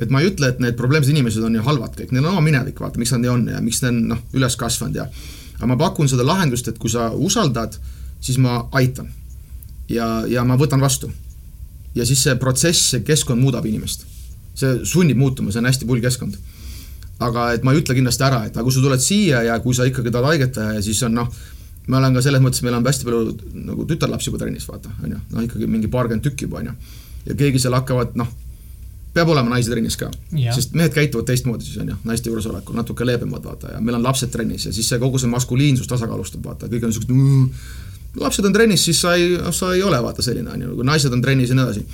et 0.02 0.10
ma 0.14 0.22
ei 0.22 0.32
ütle, 0.32 0.50
et 0.50 0.60
need 0.64 0.78
probleemsed 0.80 1.14
inimesed 1.14 1.44
on 1.46 1.56
ju 1.56 1.64
halvad 1.66 1.94
kõik, 1.98 2.12
neil 2.12 2.26
on 2.26 2.34
oma 2.34 2.44
minevik, 2.46 2.80
vaata, 2.82 3.00
miks 3.02 3.14
nad 3.14 3.24
nii 3.24 3.32
on 3.32 3.48
ja 3.54 3.62
miks 3.62 3.82
nad 3.84 3.94
on 3.94 4.02
noh, 4.16 4.24
üles 4.38 4.58
kasvanud 4.60 4.98
ja 4.98 5.08
aga 5.62 5.70
ma 5.70 5.78
pakun 5.78 6.10
seda 6.10 6.26
lahendust, 6.26 6.72
et 6.72 6.80
kui 6.82 6.90
sa 6.90 7.12
usaldad, 7.14 7.76
siis 8.22 8.40
ma 8.42 8.64
aitan. 8.78 9.12
ja, 9.90 10.24
ja 10.28 10.44
ma 10.48 10.58
võtan 10.58 10.82
vastu. 10.82 11.12
ja 11.96 12.06
siis 12.06 12.24
see 12.24 12.36
protsess, 12.36 12.90
see 12.94 13.04
keskkond 13.06 13.42
muudab 13.42 13.66
inimest. 13.66 14.06
see 14.56 14.86
sunnib 14.86 15.18
muutuma, 15.18 15.52
see 15.52 15.62
on 15.62 15.70
hästi 15.70 15.86
pull 15.86 16.02
keskkond. 16.02 16.38
aga 17.20 17.52
et 17.54 17.64
ma 17.64 17.74
ei 17.74 17.84
ütle 17.84 17.94
kindlasti 17.94 18.26
ära, 18.26 18.46
et 18.46 18.58
aga 18.58 18.64
kui 18.64 18.74
sa 18.74 18.82
tuled 18.82 19.02
siia 19.02 19.44
ja 19.44 19.60
kui 19.60 19.78
sa 19.78 19.86
ikkagi 19.86 20.12
tahad 20.12 20.32
haiget 20.32 20.56
teha 20.58 20.74
ja 20.80 20.82
siis 20.82 21.04
on 21.04 21.14
noh, 21.20 21.30
ma 21.88 22.02
olen 22.02 22.18
ka 22.18 22.26
selles 22.26 22.42
mõttes, 22.42 22.64
meil 22.66 22.80
on 22.80 22.86
hästi 22.86 23.06
palju 23.06 23.38
nagu 23.70 23.86
tütarlapsi 23.86 24.32
juba 24.32 24.42
trennis, 24.42 24.66
vaata, 24.70 24.90
on 25.04 25.14
ju, 25.14 25.22
noh 25.36 25.46
ikkagi 25.46 25.70
mingi 25.70 25.92
paarkümmend 25.94 26.26
tükki 26.26 26.50
juba, 26.50 26.64
on 26.64 26.72
ju. 26.72 26.78
ja 27.30 27.38
keegi 27.38 27.62
seal 27.62 27.78
hakkavad, 27.78 28.18
noh, 28.18 28.34
peab 29.14 29.30
olema 29.34 29.52
naisi 29.52 29.72
trennis 29.72 29.98
ka, 30.00 30.10
sest 30.56 30.76
mehed 30.78 30.94
käituvad 30.96 31.28
teistmoodi 31.28 31.68
siis 31.68 31.82
on 31.84 31.92
ju, 31.94 32.00
naiste 32.08 32.32
juuresolekul, 32.32 32.78
natuke 32.78 33.06
leebemad 33.06 33.44
vaata 33.44 33.76
ja 33.76 33.82
meil 33.84 34.00
on 34.00 34.06
lapsed 34.08 34.32
trennis 34.32 34.70
ja 34.70 34.74
siis 34.74 34.88
see 34.90 35.00
kogu 35.02 35.20
see 35.20 35.32
maskuliinsus 35.32 35.90
tasakaalustab, 35.92 36.46
vaata, 36.46 36.72
kõik 36.72 36.88
on 36.88 36.94
niisugused 36.94 37.12
mm, 37.16 37.50
lapsed 38.24 38.48
on 38.48 38.56
trennis, 38.56 38.86
siis 38.88 39.02
sa 39.04 39.16
ei, 39.20 39.36
sa 39.56 39.74
ei 39.76 39.84
ole 39.84 40.00
vaata 40.04 40.24
selline, 40.24 40.52
on 40.54 40.68
ju, 40.68 40.76
kui 40.80 40.88
naised 40.88 41.14
on 41.14 41.24
trennis 41.24 41.52
ja 41.52 41.60
nii 41.60 41.68
edasi 41.68 41.86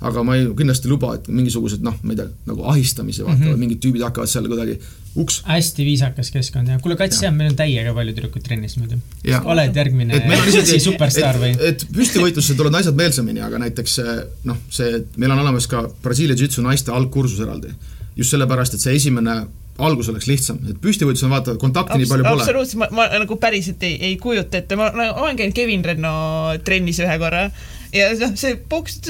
aga 0.00 0.22
ma 0.24 0.36
ei, 0.38 0.46
kindlasti 0.56 0.88
ei 0.88 0.94
luba, 0.94 1.12
et 1.18 1.28
mingisugused 1.28 1.84
noh, 1.84 1.96
ma 2.06 2.14
ei 2.14 2.20
tea, 2.22 2.28
nagu 2.48 2.64
ahistamise 2.72 3.24
vaata 3.26 3.36
mm, 3.36 3.50
-hmm. 3.50 3.60
mingid 3.60 3.82
tüübid 3.84 4.04
hakkavad 4.06 4.30
seal 4.32 4.48
kuidagi 4.48 4.78
uks. 5.20 5.42
hästi 5.44 5.84
viisakas 5.84 6.30
keskkond 6.32 6.72
jah, 6.72 6.80
kuule 6.80 6.96
Kats, 6.96 7.20
jah, 7.22 7.34
meil 7.34 7.50
on 7.52 7.58
täiega 7.58 7.92
palju 7.96 8.14
tüdrukuid 8.16 8.46
trennis 8.46 8.78
muidu. 8.80 9.00
oled 9.44 9.76
järgmine 9.76 10.22
isegi 10.48 10.80
superstaar 10.86 11.40
või? 11.42 11.52
et 11.68 11.84
püstivõitlusse 11.92 12.56
tulevad 12.56 12.78
naised 12.78 12.96
meelsamini, 12.96 13.44
aga 13.44 13.60
näiteks 13.66 13.98
noh, 14.48 14.60
see, 14.72 15.02
meil 15.16 15.36
on 15.36 15.44
olemas 15.44 15.68
ka 15.70 15.84
Brasiilia 16.02 16.36
jitsu 16.38 16.64
naiste 16.64 16.92
algkursus 16.92 17.40
eraldi. 17.44 17.74
just 18.16 18.32
sellepärast, 18.32 18.74
et 18.74 18.80
see 18.80 18.96
esimene 18.96 19.42
algus 19.80 20.08
oleks 20.12 20.28
lihtsam, 20.28 20.58
et 20.68 20.80
püstivõitlus 20.80 21.24
on 21.24 21.32
vaata, 21.32 21.56
kontakti 21.60 21.96
Abs 21.96 22.02
nii 22.02 22.10
palju 22.10 22.24
pole. 22.26 22.42
absoluutselt, 22.44 22.80
ma, 22.80 22.88
ma 22.96 23.20
nagu 23.22 23.36
päriselt 23.40 23.82
ei, 23.88 23.96
ei 24.10 24.16
kujuta 24.20 24.60
ette, 24.60 24.76
ma, 24.76 24.90
olen 24.92 25.38
käinud 25.38 25.56
Kevin 25.56 25.84
Renno 25.84 26.14
trennis 26.64 27.00
ühe 27.00 27.16
korra 27.22 27.46
ja 27.94 28.10
noh, 28.20 28.34
see 28.38 28.58
boks, 28.70 29.00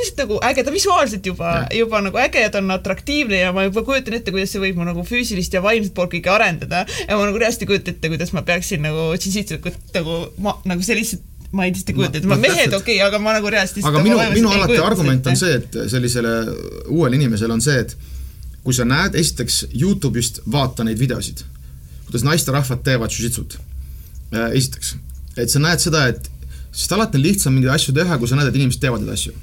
lihtsalt 0.00 0.20
nagu 0.24 0.38
äge, 0.46 0.64
ta 0.64 0.72
visuaalselt 0.72 1.26
juba, 1.26 1.52
juba 1.74 2.00
nagu 2.04 2.18
äge 2.20 2.42
ja 2.42 2.50
ta 2.52 2.60
on 2.62 2.70
atraktiivne 2.74 3.40
ja 3.40 3.52
ma 3.56 3.66
juba 3.66 3.82
kujutan 3.86 4.18
ette, 4.18 4.32
kuidas 4.34 4.52
see 4.54 4.62
võib 4.62 4.80
mu 4.80 4.86
nagu 4.88 5.04
füüsilist 5.06 5.54
ja 5.54 5.62
vaimset 5.64 5.94
poolt 5.96 6.12
kõike 6.14 6.32
arendada. 6.32 6.84
Ja 7.06 7.18
ma 7.18 7.28
nagu 7.28 7.40
reaalselt 7.40 7.66
ei 7.66 7.70
kujuta 7.72 7.92
ette, 7.94 8.10
kuidas 8.12 8.34
ma 8.36 8.44
peaksin 8.46 8.84
nagu 8.86 9.08
džinžitsikut 9.16 9.96
nagu 9.96 10.18
ma, 10.42 10.56
nagu 10.68 10.86
see 10.86 10.98
lihtsalt 10.98 11.32
ma 11.56 11.66
ei 11.66 11.72
lihtsalt 11.72 11.92
ei 11.92 11.98
kujuta 12.00 12.20
ette, 12.20 12.30
ma 12.30 12.38
mehed 12.40 12.74
okei 12.74 12.98
okay,, 12.98 13.06
aga 13.06 13.22
ma 13.22 13.36
nagu 13.36 13.50
reaalselt 13.52 13.86
aga 13.86 14.02
minu, 14.04 14.18
minu 14.34 14.52
alati 14.52 14.78
argument 14.82 15.30
on 15.30 15.38
see, 15.38 15.56
et 15.60 15.80
sellisele 15.92 16.36
uuele 16.92 17.18
inimesele 17.20 17.54
on 17.54 17.64
see, 17.64 17.78
et 17.84 17.96
kui 18.66 18.74
sa 18.74 18.86
näed, 18.88 19.14
esiteks 19.18 19.62
Youtube'ist 19.70 20.42
vaata 20.52 20.84
neid 20.86 20.98
videosid, 20.98 21.44
kuidas 22.08 22.24
naisterahvad 22.26 22.82
teevad 22.86 23.14
jujitsut. 23.14 23.60
Äh, 24.34 24.56
esiteks, 24.58 24.96
et 25.38 25.52
sa 25.52 25.62
näed 25.62 25.82
seda, 25.82 26.08
et 26.10 26.26
sest 26.72 26.92
alati 26.96 27.20
on 27.20 27.28
lihtsam 27.28 27.54
mingeid 27.54 27.76
asju 27.76 27.94
teha, 27.94 28.18
kui 28.18 28.26
sa 28.26 28.38
näed, 28.38 28.50
et 28.50 28.58
inimesed 28.58 28.82
teevad 28.82 29.04
neid 29.04 29.14
asju 29.14 29.36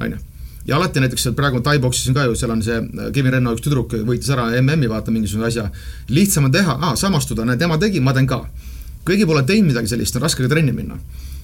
on 0.00 0.16
ju 0.16 0.18
ja 0.66 0.76
alati 0.76 1.00
näiteks 1.00 1.28
praegu 1.36 1.60
Tai-boksis 1.64 2.08
on 2.08 2.14
ka 2.14 2.24
ju, 2.24 2.34
seal 2.36 2.52
on 2.52 2.62
see 2.62 2.76
äh, 2.76 3.12
Kevin 3.14 3.32
Renno 3.36 3.54
üks 3.56 3.64
tüdruk 3.64 3.94
võitis 4.06 4.28
ära 4.34 4.50
MM-i, 4.60 4.90
vaata 4.90 5.10
mingisuguse 5.14 5.48
asja. 5.48 5.70
lihtsam 6.08 6.50
on 6.50 6.52
teha, 6.52 6.76
aa, 6.80 6.96
samastuda, 6.96 7.46
näed, 7.48 7.58
tema 7.58 7.78
tegi, 7.78 8.00
ma 8.00 8.12
teen 8.16 8.28
ka. 8.28 8.44
keegi 9.06 9.26
pole 9.26 9.42
teinud 9.48 9.72
midagi 9.72 9.88
sellist, 9.94 10.16
on 10.16 10.22
raske 10.22 10.44
ka 10.44 10.52
trenni 10.52 10.72
minna. 10.76 10.98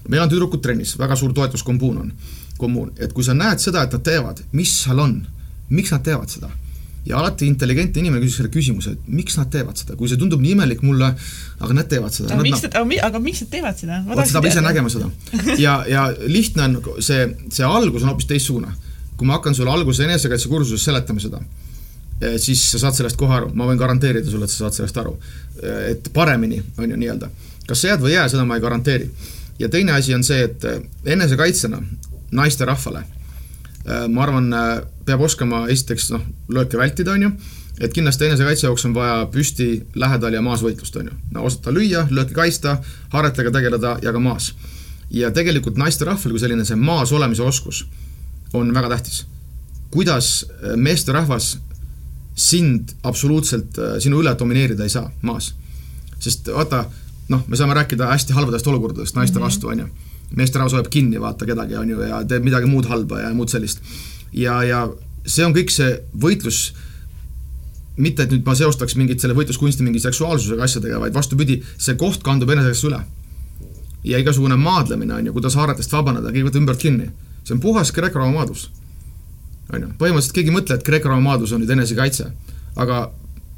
meil 0.09 0.22
on 0.22 0.30
tüdrukud 0.30 0.62
trennis, 0.62 0.98
väga 0.98 1.16
suur 1.16 1.32
toetuskommuun 1.32 1.98
on, 2.04 2.12
kommuun, 2.59 2.92
et 2.98 3.12
kui 3.12 3.24
sa 3.24 3.34
näed 3.34 3.59
seda, 3.62 3.82
et 3.82 3.92
nad 3.92 4.04
teevad, 4.04 4.44
mis 4.52 4.76
seal 4.84 5.00
on, 5.00 5.18
miks 5.70 5.96
nad 5.96 6.04
teevad 6.04 6.30
seda 6.30 6.52
ja 7.07 7.18
alati 7.20 7.46
intelligentne 7.46 8.02
inimene 8.02 8.22
küsib 8.24 8.40
selle 8.40 8.50
küsimuse, 8.52 8.94
et 8.96 9.11
miks 9.11 9.36
nad 9.38 9.50
teevad 9.52 9.78
seda, 9.78 9.94
kui 9.98 10.11
see 10.11 10.18
tundub 10.18 10.42
nii 10.42 10.57
imelik 10.57 10.82
mulle, 10.86 11.12
aga 11.61 11.76
nad 11.76 11.88
teevad 11.90 12.14
seda. 12.14 12.32
aga 12.34 12.46
miks 12.46 12.64
nad, 12.64 12.78
aga, 12.80 12.98
aga 13.09 13.20
miks 13.22 13.44
nad 13.44 13.52
teevad 13.52 13.78
seda? 13.78 14.00
vot 14.09 14.22
seda 14.26 14.42
peab 14.42 14.50
ise 14.50 14.64
nägema 14.64 14.90
seda. 14.92 15.11
ja, 15.62 15.76
ja 15.90 16.09
lihtne 16.26 16.66
on 16.66 17.04
see, 17.07 17.28
see 17.54 17.68
algus 17.68 18.02
on 18.02 18.11
hoopis 18.11 18.28
teistsugune. 18.32 18.74
kui 19.16 19.28
ma 19.28 19.38
hakkan 19.38 19.54
sulle 19.57 19.72
alguses 19.72 20.02
enesekaitsekursuses 20.04 20.82
seletama 20.90 21.22
seda, 21.22 21.40
eh, 22.20 22.36
siis 22.42 22.66
sa 22.72 22.82
saad 22.82 22.98
sellest 22.98 23.16
kohe 23.20 23.38
aru, 23.38 23.54
ma 23.54 23.70
võin 23.70 23.78
garanteerida 23.80 24.28
sulle, 24.30 24.44
et 24.44 24.52
sa 24.52 24.66
saad 24.66 24.80
sellest 24.80 24.98
aru. 25.00 25.14
Eh, 25.62 25.92
et 25.94 26.11
paremini, 26.12 26.59
on 26.76 26.90
ju 26.90 26.98
nii-öelda. 26.98 27.30
kas 27.66 27.80
sa 27.82 27.94
jääd 27.94 28.02
või 28.02 28.12
ei 28.12 28.18
jää, 28.18 28.28
seda 28.34 28.44
ma 28.44 28.59
ei 28.59 28.66
garanteeri. 28.66 29.11
ja 29.59 29.68
teine 29.68 29.94
asi 29.94 30.14
on 30.14 30.24
see, 30.26 30.42
et 30.50 30.64
eh, 30.64 30.82
enesekaitsena 31.14 31.82
naisterahvale 32.34 33.07
ma 34.09 34.24
arvan, 34.24 34.51
äh, 34.53 34.80
peab 35.07 35.22
oskama 35.22 35.66
esiteks 35.70 36.11
noh, 36.14 36.24
lööke 36.51 36.78
vältida, 36.78 37.12
on 37.14 37.22
ju, 37.22 37.30
et 37.78 37.93
kindlasti 37.95 38.26
enesekaitse 38.26 38.66
jaoks 38.66 38.87
on 38.89 38.97
vaja 38.97 39.20
püsti, 39.30 39.68
lähedal 39.95 40.34
ja 40.34 40.43
maas 40.43 40.64
võitlust, 40.64 40.97
on 40.99 41.11
ju. 41.11 41.18
no 41.37 41.45
osata 41.47 41.74
lüüa, 41.74 42.07
lööki 42.11 42.34
kaitsta, 42.34 42.80
haaretega 43.12 43.53
tegeleda 43.55 43.97
ja 44.03 44.12
ka 44.12 44.22
maas. 44.22 44.55
ja 45.11 45.30
tegelikult 45.30 45.76
naisterahval 45.78 46.34
kui 46.34 46.43
selline 46.43 46.64
see 46.66 46.76
maas 46.76 47.12
olemise 47.12 47.43
oskus 47.43 47.84
on 48.53 48.74
väga 48.74 48.89
tähtis. 48.97 49.26
kuidas 49.91 50.47
äh, 50.51 50.74
meesterahvas 50.76 51.59
sind 52.37 52.91
absoluutselt, 53.03 53.78
sinu 53.99 54.18
üle 54.20 54.34
domineerida 54.39 54.82
ei 54.82 54.91
saa 54.93 55.11
maas. 55.22 55.55
sest 56.18 56.51
vaata, 56.53 56.84
noh, 57.28 57.47
me 57.47 57.57
saame 57.57 57.74
rääkida 57.74 58.11
hästi 58.11 58.32
halbadest 58.32 58.66
olukordadest 58.66 59.14
naiste 59.14 59.39
mm 59.39 59.43
-hmm. 59.43 59.47
vastu, 59.47 59.68
on 59.68 59.78
ju 59.78 59.89
meesterahvas 60.35 60.74
hoiab 60.74 60.91
kinni, 60.91 61.20
vaata 61.20 61.47
kedagi, 61.47 61.77
on 61.79 61.91
ju, 61.91 62.01
ja 62.03 62.22
teeb 62.29 62.45
midagi 62.47 62.68
muud 62.70 62.89
halba 62.91 63.20
ja 63.22 63.33
muud 63.35 63.53
sellist. 63.53 63.83
ja, 64.33 64.62
ja 64.66 64.87
see 65.27 65.45
on 65.47 65.55
kõik 65.55 65.70
see 65.74 65.93
võitlus, 66.22 66.70
mitte 67.97 68.27
et 68.27 68.33
nüüd 68.35 68.47
ma 68.47 68.55
seostaks 68.59 68.97
mingit 68.99 69.22
selle 69.22 69.37
võitluskunsti 69.37 69.87
mingi 69.87 70.03
seksuaalsusega 70.03 70.66
asjadega, 70.66 71.01
vaid 71.01 71.14
vastupidi, 71.16 71.61
see 71.79 71.97
koht 72.01 72.24
kandub 72.27 72.51
enesekaitse 72.53 72.91
üle. 72.91 73.01
ja 74.07 74.18
igasugune 74.22 74.57
maadlemine, 74.57 75.14
on 75.14 75.27
ju, 75.27 75.33
kuidas 75.35 75.57
haaretest 75.59 75.93
vabaneda, 75.93 76.31
keegi 76.31 76.47
võtab 76.47 76.62
ümbert 76.62 76.83
kinni. 76.83 77.11
see 77.45 77.55
on 77.55 77.61
puhas 77.61 77.93
Kreeka-Rooma 77.93 78.41
maadlus. 78.41 78.70
on 79.72 79.81
ju, 79.81 79.93
põhimõtteliselt 79.99 80.35
keegi 80.35 80.51
ei 80.51 80.57
mõtle, 80.59 80.74
et 80.74 80.87
Kreeka-Rooma 80.87 81.31
maadlus 81.31 81.53
on 81.53 81.62
nüüd 81.62 81.70
enesekaitse, 81.70 82.31
aga 82.77 83.11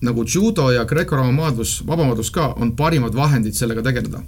nagu 0.03 0.25
judo 0.25 0.71
ja 0.71 0.85
Kreeka-Rooma 0.85 1.33
maadlus, 1.33 1.83
vabamaadlus 1.87 2.31
ka, 2.31 2.53
on 2.61 2.77
parimad 2.77 3.16
vahendid 3.16 3.57
sellega 3.59 3.83
tegeleda 3.83 4.23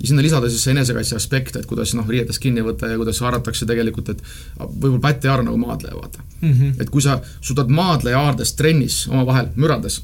ja 0.00 0.08
sinna 0.08 0.22
lisada 0.22 0.48
siis 0.50 0.64
see 0.64 0.72
enesekaitse 0.74 1.16
aspekt, 1.16 1.56
et 1.56 1.66
kuidas 1.66 1.94
noh, 1.94 2.08
riietest 2.08 2.42
kinni 2.42 2.64
võtta 2.66 2.90
ja 2.90 2.98
kuidas 3.00 3.20
haaratakse 3.22 3.66
tegelikult, 3.68 4.08
et 4.14 4.22
võib-olla 4.58 5.02
pätt 5.04 5.26
ei 5.26 5.30
haara 5.30 5.44
nagu 5.46 5.58
maadleja, 5.60 5.94
vaata 5.98 6.24
mm. 6.40 6.52
-hmm. 6.52 6.80
et 6.82 6.90
kui 6.90 7.02
sa 7.02 7.20
suudad 7.40 7.70
maadleja 7.70 8.18
haardest 8.18 8.56
trennis 8.56 9.04
omavahel 9.08 9.52
mürades, 9.56 10.00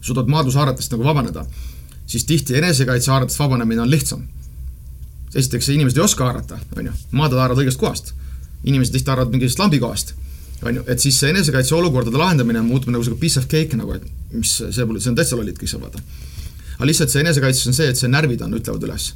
suudad 0.00 0.30
maadlushaaretest 0.30 0.92
nagu 0.92 1.04
vabaneda, 1.04 1.46
siis 2.06 2.24
tihti 2.24 2.58
enesekaitse 2.58 3.10
haaretest 3.10 3.38
vabanemine 3.38 3.82
on 3.82 3.90
lihtsam. 3.90 4.26
esiteks, 5.34 5.68
inimesed 5.68 5.98
ei 5.98 6.04
oska 6.04 6.24
haarata, 6.24 6.58
on 6.76 6.86
ju, 6.86 6.92
maadlejad 7.10 7.40
haaravad 7.40 7.64
õigest 7.64 7.78
kohast. 7.78 8.14
inimesed 8.64 8.92
tihti 8.92 9.10
haaravad 9.10 9.32
mingist 9.32 9.58
lambikohast, 9.58 10.14
on 10.62 10.74
ju, 10.74 10.84
et 10.86 11.00
siis 11.00 11.20
see 11.20 11.30
enesekaitse 11.30 11.74
olukordade 11.74 12.16
lahendamine 12.16 12.62
muutub 12.62 12.90
nagu 12.90 13.04
sihuke 13.04 13.20
piece 13.20 13.38
of 13.38 13.48
cake 13.48 13.76
nagu, 13.76 13.92
et 13.92 14.02
mis 14.32 14.62
see 14.70 14.86
pole, 14.86 15.00
see 15.00 15.10
on 15.10 15.16
täitsa 15.16 15.36
lollid 15.36 15.58
kõik 15.58 15.70
seal, 15.70 15.82
vaata 15.82 16.02
aga 16.78 16.88
lihtsalt 16.88 17.12
see 17.12 17.22
enesekaitses 17.24 17.70
on 17.70 17.76
see, 17.76 17.90
et 17.92 18.00
see 18.00 18.10
närvid 18.10 18.42
on, 18.46 18.56
ütlevad 18.58 18.88
üles. 18.88 19.12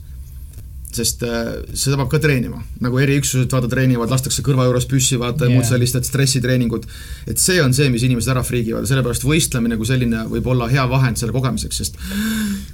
sest 0.99 1.21
äh, 1.23 1.51
seda 1.77 1.99
peab 2.01 2.09
ka 2.11 2.19
treenima, 2.23 2.63
nagu 2.83 2.99
eriüksused 2.99 3.53
vaata 3.53 3.69
treenivad, 3.71 4.09
lastakse 4.11 4.43
kõrva 4.43 4.65
juures 4.67 4.87
püssi 4.89 5.19
vaata 5.21 5.45
yeah. 5.45 5.53
ja 5.53 5.59
muud 5.61 5.69
sellist, 5.69 5.99
et 5.99 6.09
stressitreeningud. 6.09 6.89
et 7.29 7.39
see 7.43 7.61
on 7.63 7.77
see, 7.77 7.91
mis 7.93 8.07
inimesed 8.09 8.33
ära 8.33 8.43
friigivad 8.47 8.89
sellepärast 8.89 9.27
võistlemine 9.29 9.77
kui 9.77 9.87
selline 9.87 10.25
võib 10.33 10.49
olla 10.55 10.71
hea 10.73 10.87
vahend 10.89 11.21
selle 11.21 11.37
kogemiseks, 11.37 11.83
sest 11.83 12.01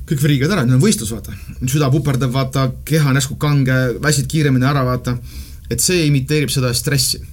kõik 0.08 0.22
friigivad 0.22 0.56
ära, 0.56 0.66
nüüd 0.68 0.78
on 0.78 0.86
võistlus, 0.86 1.12
vaata. 1.12 1.34
süda 1.66 1.90
puperdab, 1.92 2.32
vaata, 2.34 2.68
keha 2.86 3.10
on 3.10 3.18
järsku 3.18 3.38
kange, 3.42 3.80
väsid 4.04 4.30
kiiremini 4.30 4.70
ära, 4.70 4.86
vaata. 4.86 5.18
et 5.68 5.82
see 5.82 6.06
imiteerib 6.06 6.54
seda 6.54 6.72
stressi 6.76 7.24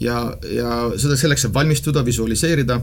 ja, 0.00 0.16
ja 0.52 0.72
seda, 1.00 1.16
selleks 1.18 1.46
saab 1.46 1.54
valmistuda, 1.56 2.04
visualiseerida. 2.06 2.80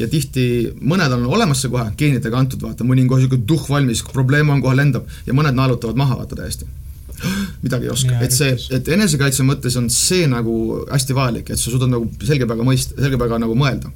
Ja 0.00 0.08
tihti 0.10 0.46
mõned 0.80 1.12
on 1.16 1.26
olemas 1.26 1.64
see 1.64 1.72
kohe, 1.72 1.86
geenidega 1.98 2.38
antud, 2.40 2.62
vaata, 2.64 2.86
mõni 2.86 3.04
on 3.04 3.12
kohe 3.12 3.24
niisugune 3.24 3.46
tuhh 3.48 3.68
valmis, 3.70 4.04
probleem 4.12 4.50
on, 4.54 4.62
kohe 4.64 4.78
lendab. 4.78 5.10
Ja 5.28 5.36
mõned 5.36 5.56
naelutavad 5.56 5.98
maha, 6.00 6.18
vaata 6.22 6.40
täiesti. 6.40 6.68
midagi 7.64 7.88
ei 7.88 7.92
oska, 7.92 8.16
et 8.24 8.34
see, 8.34 8.54
et 8.74 8.88
enesekaitse 8.96 9.44
mõttes 9.46 9.76
on 9.80 9.90
see 9.92 10.26
nagu 10.30 10.54
hästi 10.88 11.16
vajalik, 11.16 11.52
et 11.52 11.60
sa 11.60 11.70
suudad 11.70 11.92
nagu 11.92 12.08
selge 12.26 12.48
peaga 12.50 12.66
mõista, 12.66 12.96
selge 12.98 13.20
peaga 13.20 13.38
nagu 13.42 13.56
mõelda. 13.58 13.92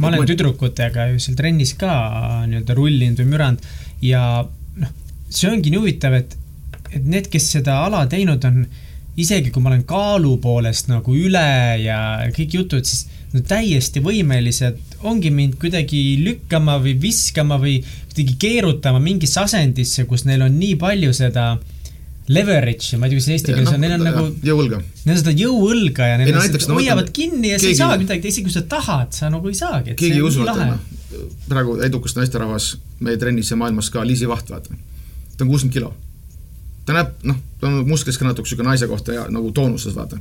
ma 0.00 0.10
olen 0.10 0.26
tüdrukutega 0.28 1.08
ju 1.12 1.20
seal 1.22 1.36
trennis 1.36 1.74
ka 1.80 1.92
nii-öelda 2.48 2.76
rullinud 2.76 3.20
või 3.22 3.30
müranud 3.34 3.68
ja 4.04 4.22
noh, 4.44 4.94
see 5.32 5.50
ongi 5.50 5.72
nii 5.72 5.80
huvitav, 5.80 6.16
et, 6.18 6.36
et 6.92 7.04
need, 7.04 7.28
kes 7.32 7.50
seda 7.56 7.78
ala 7.86 8.04
teinud 8.10 8.44
on 8.48 8.64
isegi 9.20 9.50
kui 9.52 9.62
ma 9.62 9.72
olen 9.72 9.84
kaalu 9.88 10.36
poolest 10.40 10.88
nagu 10.88 11.14
üle 11.16 11.48
ja 11.82 11.98
kõik 12.32 12.56
jutud, 12.56 12.86
siis 12.88 13.08
no 13.34 13.42
täiesti 13.44 14.00
võimelised 14.04 14.78
ongi 15.08 15.32
mind 15.34 15.58
kuidagi 15.60 16.00
lükkama 16.22 16.78
või 16.82 16.94
viskama 17.02 17.58
või 17.60 17.80
kuidagi 17.82 18.38
keerutama 18.40 19.02
mingisse 19.02 19.42
asendisse, 19.42 20.06
kus 20.08 20.24
neil 20.28 20.44
on 20.46 20.56
nii 20.56 20.78
palju 20.80 21.12
seda 21.16 21.52
leverage'i, 22.32 22.96
ma 23.00 23.08
ei 23.08 23.12
tea, 23.12 23.18
kuidas 23.18 23.28
eesti 23.34 23.52
keeles 23.52 23.72
on, 23.74 23.82
neil 23.82 23.96
on 23.96 24.04
nagu. 24.06 24.22
jõuõlga. 24.46 24.78
Neil 25.02 25.16
on 25.16 25.20
seda 25.24 25.34
jõuõlga 25.36 26.06
ja 26.12 26.20
neil 26.20 26.30
on 26.36 26.46
seda, 26.46 26.60
no, 26.70 26.78
hoiavad 26.78 27.10
no, 27.10 27.14
kinni 27.16 27.50
ja 27.50 27.58
keegi, 27.58 27.64
sa 27.64 27.72
ei 27.72 27.80
saa 27.80 27.98
midagi, 28.00 28.30
isegi 28.30 28.46
kui 28.46 28.54
sa 28.54 28.62
tahad, 28.70 29.10
sa 29.16 29.28
nagu 29.32 29.50
ei 29.50 29.58
saagi. 29.58 29.96
keegi 29.98 30.20
ei 30.20 30.24
usu, 30.24 30.46
et 30.46 30.62
noh, 30.62 31.26
praegu 31.50 31.76
edukas 31.84 32.14
naisterahvas 32.16 32.70
meie 33.02 33.18
trennis 33.20 33.50
ja 33.52 33.58
maailmas 33.60 33.90
ka, 33.92 34.06
Liisi 34.06 34.30
Vaht, 34.30 34.54
vaata. 34.54 34.78
ta 35.36 35.44
on 35.44 35.50
kuuskümmend 35.50 35.74
kilo 35.74 35.92
ta 36.86 36.96
näeb, 36.96 37.12
noh, 37.28 37.36
ta 37.60 37.68
on 37.68 37.82
musklis 37.88 38.18
ka 38.18 38.26
natuke 38.26 38.46
niisugune 38.46 38.72
naise 38.72 38.88
kohta 38.90 39.14
ja 39.14 39.26
nagu 39.30 39.52
toonuses, 39.54 39.94
vaata. 39.94 40.18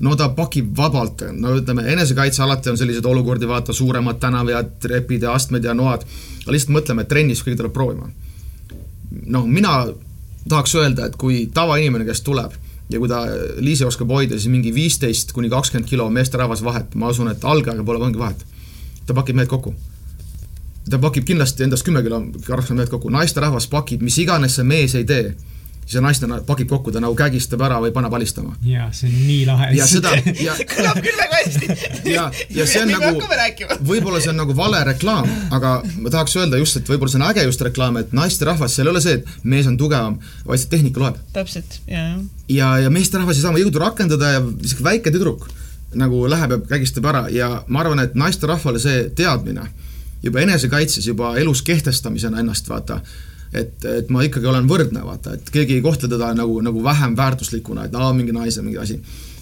no 0.00 0.14
ta 0.16 0.28
pakib 0.36 0.70
vabalt, 0.76 1.24
no 1.36 1.56
ütleme, 1.58 1.84
enesekaitse 1.92 2.42
alati 2.42 2.70
on 2.70 2.78
selliseid 2.78 3.06
olukordi, 3.06 3.48
vaata, 3.48 3.72
suuremad 3.72 4.20
tänavad, 4.20 4.76
trepid 4.80 5.26
ja 5.26 5.34
astmed 5.36 5.64
ja 5.64 5.74
noad, 5.74 6.06
aga 6.42 6.54
lihtsalt 6.54 6.76
mõtleme, 6.76 7.04
et 7.04 7.08
trennis 7.08 7.42
kõige 7.44 7.60
tuleb 7.60 7.72
proovima. 7.72 8.10
noh, 9.26 9.46
mina 9.46 9.86
tahaks 10.48 10.74
öelda, 10.74 11.06
et 11.06 11.16
kui 11.16 11.46
tavainimene, 11.54 12.04
kes 12.04 12.22
tuleb 12.22 12.54
ja 12.90 12.98
kui 12.98 13.08
ta, 13.08 13.20
Liisi 13.58 13.84
oskab 13.84 14.10
hoida 14.10 14.38
siis 14.38 14.50
mingi 14.50 14.72
viisteist 14.74 15.32
kuni 15.32 15.50
kakskümmend 15.50 15.88
kilo 15.88 16.08
meesterahvas 16.10 16.62
vahet, 16.64 16.94
ma 16.94 17.10
usun, 17.10 17.30
et 17.30 17.44
algajaga 17.44 17.84
pole 17.84 17.98
mingit 18.02 18.18
vahet. 18.18 18.46
ta 19.06 19.14
pakib 19.14 19.36
mehed 19.36 19.48
kokku. 19.48 19.74
ta 20.90 20.98
pakib 20.98 21.24
kindlasti 21.24 21.64
endast 21.64 21.84
kümme 21.84 22.02
kilo 22.02 22.22
raskem 22.48 22.76
mehed 22.76 22.90
kokku, 22.90 23.10
naisterahvas 23.10 23.66
pakib, 23.66 24.02
mis 24.02 24.18
iganes 24.18 24.54
see 24.54 24.64
mees 24.64 24.94
ei 24.94 25.04
tee 25.04 25.34
see 25.90 26.02
naistena 26.04 26.38
pakib 26.46 26.68
kokku, 26.70 26.92
ta 26.94 27.02
nagu 27.02 27.16
kägistab 27.18 27.62
ära 27.66 27.80
või 27.82 27.92
paneb 27.94 28.14
alistama. 28.14 28.54
jaa, 28.66 28.88
see 28.94 29.08
on 29.10 29.16
nii 29.26 29.40
lahe. 29.48 29.70
ja 29.76 29.86
seda 29.90 30.12
ja 30.40 30.54
kõlab 30.72 31.00
küll 31.04 31.18
väga 31.18 31.40
hästi. 31.40 31.78
ja, 32.12 32.26
ja 32.56 32.66
see 32.70 32.84
on 32.84 32.92
nagu, 32.94 33.22
võib-olla 33.90 34.20
see 34.22 34.32
on 34.32 34.38
nagu 34.42 34.56
vale 34.56 34.82
reklaam, 34.92 35.28
aga 35.56 35.76
ma 35.98 36.12
tahaks 36.14 36.36
öelda 36.40 36.60
just, 36.60 36.80
et 36.80 36.90
võib-olla 36.90 37.12
see 37.12 37.20
on 37.20 37.26
äge 37.30 37.46
just 37.48 37.64
reklaam, 37.66 37.98
et 38.00 38.14
naisterahvas, 38.16 38.76
seal 38.76 38.90
ei 38.90 38.94
ole 38.94 39.04
see, 39.04 39.18
et 39.20 39.48
mees 39.54 39.68
on 39.70 39.78
tugevam, 39.80 40.20
vaid 40.46 40.62
see 40.62 40.70
tehnika 40.76 41.02
loeb. 41.02 41.18
täpselt, 41.34 41.80
jaa. 41.90 42.18
ja, 42.48 42.72
ja 42.86 42.92
meesterahvas 42.94 43.40
ei 43.40 43.46
saa 43.46 43.54
oma 43.54 43.62
jõudu 43.62 43.82
rakendada 43.82 44.36
ja 44.36 44.44
niisugune 44.46 44.92
väike 44.92 45.14
tüdruk 45.14 45.48
nagu 45.98 46.22
läheb 46.30 46.52
ja 46.54 46.58
kägistab 46.76 47.08
ära 47.10 47.24
ja 47.34 47.48
ma 47.66 47.82
arvan, 47.82 48.04
et 48.04 48.14
naisterahvale 48.14 48.78
see 48.78 49.08
teadmine 49.18 49.66
juba 50.22 50.42
enesekaitses, 50.44 51.06
juba 51.06 51.34
elus 51.40 51.62
kehtestamisena 51.66 52.40
ennast, 52.42 52.68
vaata 52.68 53.00
et, 53.52 53.84
et 53.84 54.10
ma 54.12 54.22
ikkagi 54.26 54.46
olen 54.46 54.68
võrdne, 54.70 55.02
vaata, 55.04 55.34
et 55.34 55.50
keegi 55.52 55.78
ei 55.78 55.84
kohtle 55.84 56.10
teda 56.10 56.30
nagu, 56.38 56.60
nagu 56.64 56.82
vähem 56.84 57.16
väärtuslikuna, 57.18 57.88
et 57.88 57.96
aa, 57.98 58.12
mingi 58.16 58.34
naise 58.34 58.62
mingi 58.62 58.78
asi. 58.78 59.00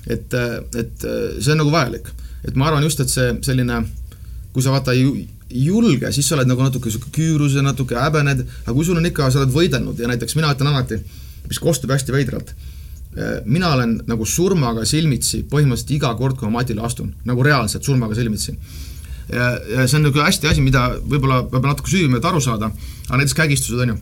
et, 0.09 0.35
et 0.79 1.05
see 1.05 1.53
on 1.53 1.61
nagu 1.63 1.73
vajalik. 1.73 2.09
et 2.49 2.57
ma 2.57 2.71
arvan 2.71 2.87
just, 2.87 3.01
et 3.01 3.13
see 3.13 3.35
selline, 3.45 3.83
kui 4.53 4.65
sa 4.65 4.73
vaata 4.73 4.95
ei 4.97 5.29
julge, 5.49 6.13
siis 6.13 6.29
sa 6.29 6.37
oled 6.37 6.49
nagu 6.49 6.65
natuke 6.65 6.89
niisugune 6.89 7.13
küürus 7.13 7.57
ja 7.57 7.63
natuke 7.65 7.97
häbened, 7.97 8.45
aga 8.65 8.75
kui 8.75 8.85
sul 8.85 9.01
on 9.01 9.09
ikka, 9.09 9.31
sa 9.33 9.43
oled 9.43 9.53
võidelnud 9.53 10.01
ja 10.01 10.09
näiteks 10.09 10.37
mina 10.37 10.53
ütlen 10.55 10.73
alati, 10.73 11.01
mis 11.49 11.61
kostub 11.61 11.93
hästi 11.93 12.13
veidralt, 12.13 12.53
mina 13.49 13.73
olen 13.75 13.97
nagu 14.07 14.27
surmaga 14.29 14.85
silmitsi 14.87 15.43
põhimõtteliselt 15.49 15.97
iga 15.97 16.13
kord, 16.17 16.37
kui 16.37 16.49
ma 16.49 16.61
matile 16.61 16.85
astun, 16.85 17.15
nagu 17.29 17.45
reaalselt 17.45 17.85
surmaga 17.85 18.17
silmitsi 18.17 18.55
ja, 19.33 19.49
ja 19.75 19.87
see 19.87 19.99
on 19.99 20.07
niisugune 20.07 20.27
hästi 20.27 20.51
asi, 20.51 20.65
mida 20.65 20.89
võib-olla 20.99 21.43
peab 21.51 21.67
natuke 21.69 21.93
süüvima, 21.93 22.21
et 22.21 22.29
aru 22.29 22.41
saada, 22.45 22.71
aga 23.09 23.21
näiteks 23.21 23.37
kägistused, 23.37 23.81
on 23.85 23.95
ju. 23.95 23.99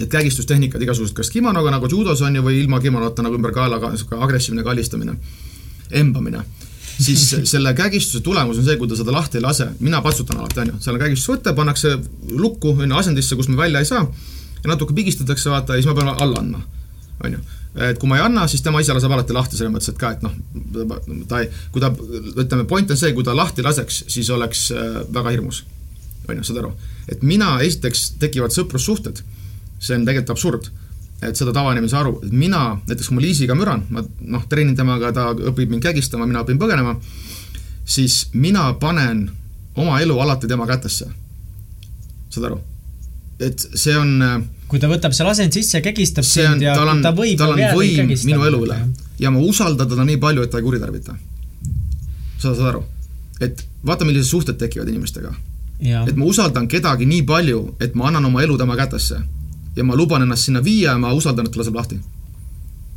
et 0.00 0.10
kägistustehnikad 0.10 0.82
igasugused, 0.82 1.14
kas 1.14 1.30
kimonoga 1.30 1.70
nagu 1.70 1.88
judos 1.90 2.22
on 2.26 2.34
ju, 2.34 2.42
või 2.42 2.58
ilma 2.64 2.80
kimonota 2.82 3.22
nagu 3.22 3.38
ümber 3.38 3.54
kaela, 3.54 3.78
niisugune 3.92 4.22
agressiivne 4.26 4.64
kallistamine, 4.66 5.16
embamine. 5.90 6.42
Siis 6.94 7.28
selle 7.52 7.74
kägistuse 7.74 8.22
tulemus 8.22 8.58
on 8.58 8.66
see, 8.66 8.78
kui 8.78 8.90
ta 8.90 8.98
seda 8.98 9.14
lahti 9.14 9.38
ei 9.38 9.46
lase, 9.46 9.68
mina 9.80 10.02
patsutan 10.02 10.42
alati, 10.42 10.64
on 10.64 10.72
ju, 10.74 10.78
seal 10.82 10.98
on 10.98 11.04
kägistusvõte, 11.06 11.54
pannakse 11.54 11.96
lukku, 12.30 12.74
on 12.74 12.88
ju, 12.88 12.96
asendisse, 12.98 13.38
kus 13.38 13.50
me 13.50 13.58
välja 13.58 13.82
ei 13.82 13.90
saa, 13.90 14.06
ja 14.62 14.70
natuke 14.70 14.94
pigistatakse, 14.94 15.50
vaata, 15.50 15.76
ja 15.76 15.82
siis 15.82 15.90
ma 15.90 15.98
pean 16.00 16.14
alla 16.14 16.42
andma, 16.42 16.64
on 17.22 17.38
ju 17.38 17.44
et 17.74 17.98
kui 17.98 18.08
ma 18.08 18.18
ei 18.18 18.22
anna, 18.22 18.46
siis 18.50 18.62
tema 18.62 18.80
ise 18.82 18.94
laseb 18.94 19.12
alati 19.14 19.34
lahti, 19.34 19.58
selles 19.58 19.72
mõttes, 19.74 19.90
et 19.90 19.98
ka, 19.98 20.12
et 20.14 20.22
noh, 20.22 20.34
ta 21.30 21.42
ei, 21.42 21.50
kui 21.74 21.82
ta, 21.82 21.90
ütleme, 21.90 22.66
point 22.70 22.90
on 22.90 22.98
see, 22.98 23.12
kui 23.16 23.26
ta 23.26 23.34
lahti 23.34 23.64
laseks, 23.66 24.04
siis 24.14 24.30
oleks 24.30 24.68
äh, 24.74 25.00
väga 25.14 25.34
hirmus. 25.34 25.64
on 26.28 26.38
ju, 26.38 26.44
saad 26.46 26.62
aru? 26.62 26.72
et 27.10 27.22
mina, 27.22 27.58
esiteks 27.60 28.14
tekivad 28.22 28.54
sõprussuhted, 28.54 29.20
see 29.82 29.98
on 29.98 30.06
tegelikult 30.06 30.36
absurd, 30.36 30.70
et 31.24 31.36
seda 31.36 31.52
tavainimene 31.52 31.88
ei 31.88 31.92
saa 31.92 32.04
aru, 32.04 32.14
et 32.24 32.32
mina, 32.32 32.78
näiteks 32.86 33.10
kui 33.10 33.18
ma 33.18 33.24
Liisiga 33.24 33.56
müran, 33.58 33.84
ma 33.90 34.04
noh, 34.20 34.46
treenin 34.48 34.76
temaga, 34.78 35.12
ta 35.12 35.26
õpib 35.34 35.74
mind 35.74 35.84
kägistama, 35.84 36.28
mina 36.30 36.44
õpin 36.46 36.60
põgenema, 36.62 36.94
siis 37.84 38.28
mina 38.32 38.70
panen 38.80 39.26
oma 39.76 39.98
elu 40.00 40.16
alati 40.20 40.48
tema 40.48 40.66
kätesse. 40.70 41.10
saad 42.30 42.48
aru? 42.50 42.60
et 43.42 43.58
see 43.74 43.96
on 43.98 44.22
äh, 44.22 44.42
kui 44.74 44.82
ta 44.82 44.90
võtab 44.90 45.14
seal 45.14 45.28
asend 45.30 45.54
sisse, 45.54 45.78
kägistab 45.84 46.26
see 46.26 46.42
on, 46.50 46.58
tal 46.58 46.88
on, 46.90 47.02
tal 47.04 47.52
on 47.54 47.60
võim 47.78 48.10
minu 48.10 48.40
elu 48.48 48.62
üle 48.66 48.78
ja 49.22 49.30
ma 49.30 49.38
usaldan 49.38 49.86
teda 49.86 50.02
nii 50.08 50.18
palju, 50.18 50.42
et 50.42 50.50
ta 50.50 50.58
ei 50.58 50.66
kuritarvita. 50.66 51.14
sa 52.42 52.50
saad 52.50 52.66
aru? 52.72 52.82
et 53.40 53.62
vaata, 53.86 54.04
millised 54.04 54.30
suhted 54.30 54.58
tekivad 54.58 54.90
inimestega. 54.90 55.30
et 56.08 56.16
ma 56.16 56.26
usaldan 56.26 56.66
kedagi 56.68 57.06
nii 57.06 57.22
palju, 57.22 57.62
et 57.80 57.94
ma 57.94 58.08
annan 58.10 58.26
oma 58.26 58.42
elu 58.42 58.58
tema 58.58 58.76
kätesse. 58.76 59.20
ja 59.76 59.84
ma 59.84 59.94
luban 59.94 60.26
ennast 60.26 60.50
sinna 60.50 60.64
viia 60.64 60.90
ja 60.90 60.98
ma 60.98 61.14
usaldan, 61.14 61.46
et 61.46 61.54
ta 61.54 61.62
laseb 61.62 61.78
lahti 61.78 62.00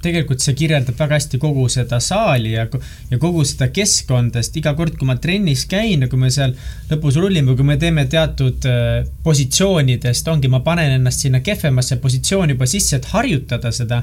tegelikult 0.07 0.43
see 0.43 0.55
kirjeldab 0.57 0.97
väga 0.99 1.17
hästi 1.19 1.39
kogu 1.41 1.67
seda 1.71 1.99
saali 2.03 2.55
ja, 2.55 2.67
ja 3.11 3.19
kogu 3.21 3.43
seda 3.47 3.69
keskkonda, 3.73 4.43
sest 4.43 4.57
iga 4.61 4.73
kord, 4.77 4.97
kui 4.99 5.09
ma 5.09 5.17
trennis 5.21 5.65
käin 5.69 6.05
ja 6.05 6.11
kui 6.11 6.21
me 6.21 6.31
seal 6.33 6.55
lõpus 6.91 7.19
rullime, 7.19 7.55
kui 7.59 7.67
me 7.67 7.77
teeme 7.81 8.07
teatud 8.11 8.67
äh, 8.69 9.03
positsioonidest, 9.25 10.31
ongi, 10.33 10.51
ma 10.51 10.63
panen 10.65 10.97
ennast 10.99 11.25
sinna 11.25 11.43
kehvemasse 11.45 11.99
positsiooni 12.03 12.57
juba 12.57 12.69
sisse, 12.69 12.99
et 12.99 13.11
harjutada 13.13 13.73
seda, 13.75 14.01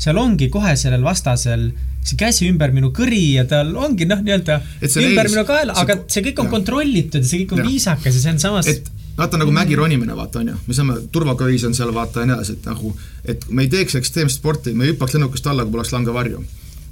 seal 0.00 0.18
ongi 0.20 0.48
kohe 0.52 0.76
sellel 0.80 1.04
vastasel 1.04 1.70
see 2.00 2.16
käsi 2.20 2.48
ümber 2.48 2.72
minu 2.72 2.88
kõri 2.96 3.34
ja 3.36 3.44
tal 3.48 3.74
ongi 3.76 4.06
noh, 4.08 4.22
nii-öelda 4.24 4.56
ümber 4.86 5.26
eelis, 5.26 5.34
minu 5.34 5.44
kaela, 5.48 5.76
aga 5.82 5.98
see 6.08 6.24
kõik 6.30 6.40
on 6.40 6.48
ja. 6.48 6.54
kontrollitud 6.54 7.20
ja 7.20 7.28
see 7.28 7.42
kõik 7.42 7.58
on 7.58 7.62
ja. 7.62 7.68
viisakas 7.68 8.16
ja 8.16 8.22
see 8.22 8.32
on 8.32 8.40
samas 8.40 8.70
et 8.72 8.88
vaata 9.16 9.38
nagu 9.40 9.52
mägi 9.54 9.76
ronimine, 9.76 10.16
vaata 10.16 10.40
on 10.40 10.52
ju, 10.52 10.56
me 10.66 10.76
saame, 10.76 10.96
turvaköis 11.12 11.64
on 11.68 11.74
seal 11.76 11.92
vaata 11.94 12.24
ja 12.24 12.30
nii 12.30 12.36
edasi, 12.36 12.56
et 12.58 12.70
nagu, 12.70 12.94
et 13.24 13.46
me 13.50 13.66
ei 13.66 13.70
teeks 13.72 13.98
ekstreemset 14.00 14.40
sporti, 14.40 14.74
me 14.74 14.86
ei 14.86 14.94
hüppaks 14.94 15.16
lennukist 15.16 15.46
alla, 15.50 15.66
kui 15.66 15.76
poleks 15.76 15.92
langevarju. 15.94 16.42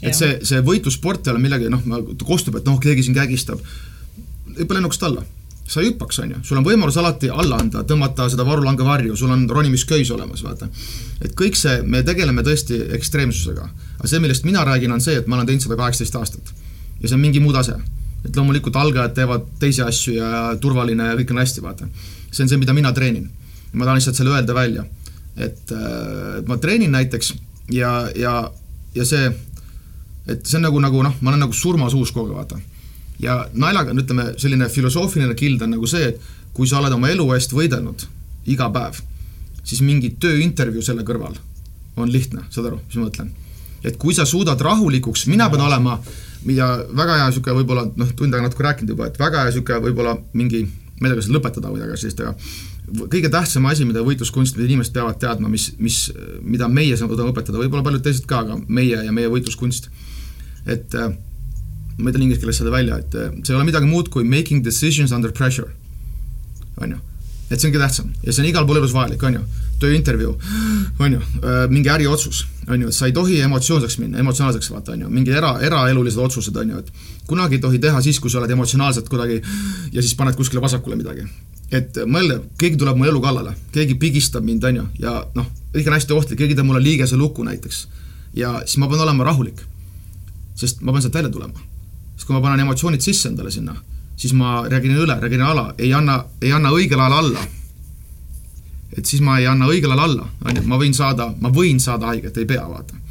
et 0.02 0.14
see, 0.14 0.38
see 0.46 0.60
võitlussport 0.62 1.26
ei 1.26 1.34
ole 1.34 1.42
millegi, 1.42 1.70
noh, 1.72 1.82
kostub, 2.24 2.60
et 2.60 2.68
noh, 2.68 2.78
keegi 2.80 3.06
siin 3.06 3.16
kägistab. 3.16 3.62
hüppa 4.58 4.78
lennukist 4.78 5.02
alla, 5.08 5.24
sa 5.68 5.80
ei 5.80 5.90
hüppaks, 5.90 6.20
on 6.22 6.34
ju, 6.34 6.40
sul 6.50 6.60
on 6.60 6.66
võimalus 6.66 6.98
alati 7.00 7.30
alla 7.30 7.60
anda, 7.62 7.84
tõmmata 7.84 8.28
seda 8.30 8.46
varulangevarju, 8.46 9.16
sul 9.16 9.32
on 9.34 9.46
ronimisköis 9.50 10.10
olemas, 10.14 10.42
vaata. 10.44 10.68
et 11.22 11.34
kõik 11.38 11.56
see, 11.56 11.82
me 11.82 12.02
tegeleme 12.02 12.42
tõesti 12.42 12.80
ekstreemsusega. 12.98 13.68
aga 13.98 14.08
see, 14.08 14.20
millest 14.24 14.44
mina 14.44 14.64
räägin, 14.64 14.92
on 14.92 15.00
see, 15.00 15.16
et 15.16 15.26
ma 15.26 15.36
olen 15.36 15.46
teinud 15.46 15.66
seda 15.66 15.76
kaheksateist 15.76 16.16
aastat. 16.16 16.54
ja 17.00 17.08
see 17.08 17.14
on 17.14 17.24
mingi 17.24 17.40
muu 17.40 17.52
tase 17.52 17.78
et 18.28 18.36
loomulikult 18.36 18.76
algajad 18.76 19.16
teevad 19.16 19.50
teisi 19.60 19.82
asju 19.82 20.14
ja 20.18 20.30
turvaline 20.60 21.10
ja 21.10 21.18
kõik 21.18 21.34
on 21.34 21.42
hästi, 21.42 21.64
vaata 21.64 21.88
see 22.30 22.44
on 22.44 22.48
see, 22.48 22.60
mida 22.60 22.74
mina 22.76 22.92
treenin. 22.92 23.28
ma 23.72 23.84
tahan 23.84 23.98
lihtsalt 23.98 24.16
selle 24.16 24.30
öelda 24.30 24.54
välja. 24.54 24.84
et 25.36 25.72
äh, 25.72 26.44
ma 26.46 26.56
treenin 26.56 26.90
näiteks 26.92 27.34
ja, 27.70 28.10
ja, 28.16 28.50
ja 28.94 29.04
see, 29.04 29.30
et 30.26 30.46
see 30.46 30.58
on 30.58 30.66
nagu, 30.66 30.80
nagu 30.80 31.02
noh, 31.02 31.14
ma 31.20 31.30
olen 31.30 31.46
nagu 31.46 31.52
surmasuus 31.52 32.12
kogu 32.12 32.32
aeg, 32.32 32.36
vaata. 32.36 32.60
ja 33.22 33.38
naljaga 33.54 33.94
on, 33.94 34.02
ütleme, 34.02 34.30
selline 34.38 34.68
filosoofiline 34.68 35.34
kild 35.38 35.62
on 35.62 35.76
nagu 35.76 35.86
see, 35.86 36.12
et 36.12 36.20
kui 36.52 36.68
sa 36.68 36.80
oled 36.80 36.96
oma 36.96 37.10
elu 37.12 37.28
eest 37.36 37.54
võidelnud 37.54 38.06
iga 38.50 38.70
päev, 38.74 38.98
siis 39.62 39.82
mingi 39.84 40.14
tööintervjuu 40.20 40.82
selle 40.82 41.04
kõrval 41.06 41.36
on 41.98 42.10
lihtne, 42.12 42.44
saad 42.50 42.70
aru, 42.70 42.80
mis 42.86 42.98
ma 42.98 43.06
mõtlen? 43.08 43.30
et 43.86 43.94
kui 44.00 44.14
sa 44.14 44.26
suudad 44.26 44.58
rahulikuks, 44.60 45.28
mina 45.30 45.46
pean 45.52 45.62
olema, 45.62 46.00
mida 46.46 46.68
väga 46.94 47.18
hea 47.18 47.30
niisugune 47.30 47.56
võib-olla 47.60 47.86
noh, 47.88 48.10
tund 48.18 48.34
aega 48.34 48.46
natuke 48.46 48.66
rääkinud 48.66 48.94
juba, 48.94 49.08
et 49.08 49.18
väga 49.18 49.42
hea 49.42 49.52
niisugune 49.52 49.80
võib-olla 49.88 50.18
mingi 50.38 50.66
ma 50.98 51.06
ei 51.06 51.12
tea, 51.12 51.20
kas 51.20 51.30
lõpetada 51.30 51.70
või 51.70 51.80
midagi 51.82 52.02
sellist, 52.02 52.20
aga 52.22 52.34
kõige 53.12 53.30
tähtsam 53.32 53.66
asi, 53.68 53.86
mida 53.86 54.02
võitluskunst, 54.04 54.56
mida 54.56 54.66
inimesed 54.68 54.94
peavad 54.96 55.18
teadma, 55.20 55.50
mis, 55.52 55.70
mis, 55.82 55.98
mida 56.42 56.68
meie 56.72 56.96
saame 56.98 57.18
õpetada, 57.28 57.60
võib-olla 57.60 57.84
paljud 57.86 58.04
teised 58.04 58.26
ka, 58.28 58.42
aga 58.44 58.58
meie 58.66 59.02
ja 59.04 59.14
meie 59.14 59.30
võitluskunst, 59.32 59.90
et 60.66 60.96
äh, 60.98 61.12
ma 61.98 62.10
ütlen 62.10 62.26
inglise 62.26 62.42
keeles 62.42 62.60
seda 62.62 62.72
välja, 62.74 62.98
et 63.02 63.14
äh, 63.18 63.30
see 63.42 63.52
ei 63.52 63.58
ole 63.58 63.68
midagi 63.68 63.90
muud 63.90 64.10
kui 64.12 64.26
making 64.26 64.64
decisions 64.64 65.12
under 65.14 65.34
pressure, 65.34 65.70
on 66.80 66.96
ju. 66.96 67.00
et 67.48 67.58
see 67.58 67.68
on 67.68 67.74
kõige 67.74 67.84
tähtsam 67.84 68.12
ja 68.24 68.32
see 68.32 68.44
on 68.44 68.50
igal 68.50 68.66
pool 68.68 68.80
elus 68.80 68.94
vajalik, 68.96 69.22
on 69.28 69.40
ju. 69.40 69.44
Tööintervjuu, 69.82 70.34
on 70.98 71.12
ju, 71.16 71.20
äh, 71.42 71.66
mingi 71.70 71.90
äriotsus, 71.92 72.44
on 72.68 72.82
ju, 72.82 72.88
et 72.88 72.96
sa 72.96 73.06
ei 73.08 73.14
tohi 73.16 73.40
emotsioonseks 73.44 73.98
minna, 73.98 74.18
emotsionaalseks 74.22 74.70
vaata, 74.70 74.94
on 74.96 75.06
ju, 75.06 75.10
mingi 75.12 75.34
era, 75.34 75.54
eraelulised 75.64 76.20
otsused, 76.22 76.56
on 76.56 76.74
ju, 76.74 76.82
et 76.82 77.26
kunagi 77.28 77.58
ei 77.58 77.62
tohi 77.64 77.78
teha 77.82 78.02
siis, 78.04 78.20
kui 78.20 78.30
sa 78.30 78.40
oled 78.42 78.50
emotsionaalselt 78.54 79.08
kuidagi 79.08 79.40
ja 79.92 80.02
siis 80.02 80.14
paned 80.18 80.36
kuskile 80.38 80.62
vasakule 80.64 80.96
midagi. 80.96 81.26
et 81.72 81.98
mõelda, 82.08 82.38
keegi 82.58 82.78
tuleb 82.80 82.96
mu 82.96 83.04
elu 83.04 83.20
kallale, 83.20 83.50
keegi 83.72 83.98
pigistab 84.00 84.44
mind, 84.44 84.64
on 84.64 84.76
ju, 84.76 84.84
ja 85.04 85.18
noh, 85.34 85.48
kõik 85.74 85.88
on 85.88 85.96
hästi 85.98 86.14
ohtlik, 86.16 86.38
keegi 86.38 86.56
teeb 86.56 86.68
mulle 86.68 86.80
liigese 86.82 87.16
luku 87.16 87.44
näiteks. 87.44 87.86
ja 88.34 88.62
siis 88.64 88.78
ma 88.78 88.88
pean 88.88 89.00
olema 89.00 89.24
rahulik. 89.24 89.60
sest 90.54 90.80
ma 90.80 90.92
pean 90.92 91.02
sealt 91.02 91.14
välja 91.14 91.30
tulema. 91.30 91.60
sest 92.16 92.26
kui 92.26 92.34
ma 92.34 92.40
panen 92.40 92.60
emotsioonid 92.60 93.00
sisse 93.00 93.28
endale 93.28 93.50
sinna, 93.50 93.76
siis 94.16 94.32
ma 94.32 94.62
reageerin 94.68 94.98
üle, 95.04 95.20
reageerin 95.20 95.46
ala, 95.46 95.74
ei 95.78 95.92
anna, 95.94 96.24
ei 96.42 96.52
anna 96.52 96.72
õigel 96.74 97.00
ajal 97.00 97.18
alla. 97.20 97.44
Et 98.96 99.04
siis 99.04 99.20
ma 99.20 99.38
ei 99.38 99.46
anna 99.46 99.68
õigel 99.68 99.92
ajal 99.92 100.04
alla, 100.04 100.30
on 100.44 100.56
ju, 100.56 100.64
ma 100.68 100.78
võin 100.80 100.94
saada, 100.96 101.32
ma 101.40 101.52
võin 101.52 101.80
saada 101.80 102.12
haiget, 102.12 102.36
ei 102.38 102.48
pea, 102.48 102.64
vaata 102.68 103.08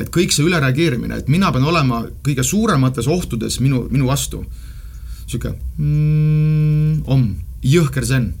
et 0.00 0.10
kõik 0.12 0.32
see 0.34 0.44
ülereageerimine, 0.46 1.20
et 1.22 1.28
mina 1.32 1.50
pean 1.52 1.64
olema 1.66 2.02
kõige 2.24 2.44
suuremates 2.44 3.08
ohtudes 3.10 3.58
minu, 3.64 3.86
minu 3.92 4.08
vastu, 4.10 4.42
niisugune 5.26 5.56
mm, 5.80 7.06
om, 7.12 7.30
jõhker 7.66 8.04
zen. 8.06 8.32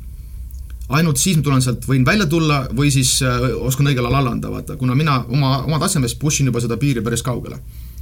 ainult 0.88 1.18
siis 1.18 1.38
ma 1.38 1.42
tulen 1.42 1.64
sealt, 1.64 1.86
võin 1.88 2.04
välja 2.06 2.28
tulla 2.30 2.60
või 2.70 2.92
siis 2.94 3.16
äh, 3.26 3.48
oskan 3.58 3.88
õigel 3.90 4.04
ajal 4.04 4.20
alla 4.20 4.34
anda, 4.36 4.52
vaata, 4.52 4.76
kuna 4.76 4.94
mina 4.94 5.18
oma, 5.24 5.62
oma 5.64 5.80
tasemes 5.82 6.14
push 6.14 6.40
in 6.40 6.52
juba 6.52 6.62
seda 6.62 6.76
piiri 6.76 7.02
päris 7.02 7.24
kaugele. 7.26 7.58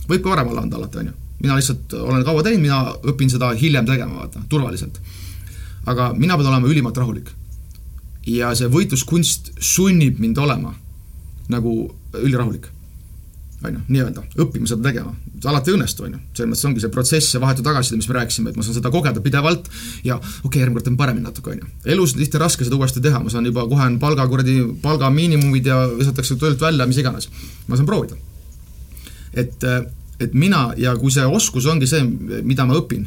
võib 0.09 0.22
ka 0.22 0.35
varem 0.35 0.51
alla 0.51 0.66
anda 0.66 0.76
alati, 0.76 0.99
on 0.99 1.12
ju. 1.12 1.14
mina 1.41 1.57
lihtsalt 1.57 1.95
olen 2.01 2.24
kaua 2.24 2.43
teinud, 2.43 2.62
mina 2.62 2.82
õpin 3.12 3.30
seda 3.30 3.55
hiljem 3.55 3.87
tegema, 3.87 4.24
vaata, 4.24 4.43
turvaliselt. 4.49 5.01
aga 5.87 6.12
mina 6.12 6.37
pean 6.37 6.51
olema 6.51 6.68
ülimalt 6.68 6.99
rahulik. 6.99 7.30
Ja 8.27 8.55
see 8.57 8.70
võitluskunst 8.72 9.53
sunnib 9.61 10.20
mind 10.22 10.39
olema 10.41 10.75
nagu 11.53 11.75
ülirahulik 12.14 12.70
on 13.64 13.77
ju, 13.79 13.81
nii-öelda, 13.89 14.22
õppima 14.45 14.68
seda 14.68 14.91
tegema. 14.91 15.14
alati 15.45 15.70
ei 15.70 15.77
õnnestu, 15.77 16.05
on 16.07 16.14
ju, 16.14 16.18
selles 16.37 16.51
mõttes 16.51 16.66
ongi 16.68 16.83
see 16.83 16.93
protsess 16.93 17.35
ja 17.35 17.41
vahetu 17.41 17.64
tagasiside, 17.64 17.99
mis 18.01 18.09
me 18.11 18.16
rääkisime, 18.18 18.53
et 18.53 18.59
ma 18.59 18.64
saan 18.64 18.77
seda 18.77 18.91
kogeda 18.93 19.20
pidevalt 19.25 19.68
ja 20.05 20.16
okei 20.16 20.49
okay,, 20.49 20.61
järgmine 20.61 20.79
kord 20.79 20.89
teen 20.89 20.97
paremini 21.01 21.25
natuke, 21.25 21.53
on 21.53 21.62
ju. 21.62 21.70
elus 21.95 22.14
on 22.14 22.22
tihti 22.22 22.41
raske 22.41 22.64
seda 22.66 22.77
uuesti 22.77 23.03
teha, 23.05 23.20
ma 23.25 23.33
saan 23.33 23.49
juba, 23.49 23.66
kohe 23.68 23.89
on 23.89 23.99
palga 24.03 24.27
kuradi, 24.29 24.59
palga 24.85 25.11
miinimumid 25.12 25.68
ja 25.68 25.83
visatakse 25.91 26.37
töölt 26.41 26.61
välja, 26.61 26.87
mis 26.89 27.01
iganes. 27.01 27.29
ma 27.66 27.77
saan 27.77 27.89
proovida. 27.89 28.16
et, 29.33 29.68
et 30.20 30.35
mina 30.35 30.66
ja 30.81 30.97
kui 31.01 31.12
see 31.12 31.27
oskus 31.27 31.66
ongi 31.66 31.89
see, 31.89 32.05
mida 32.43 32.68
ma 32.68 32.77
õpin, 32.81 33.07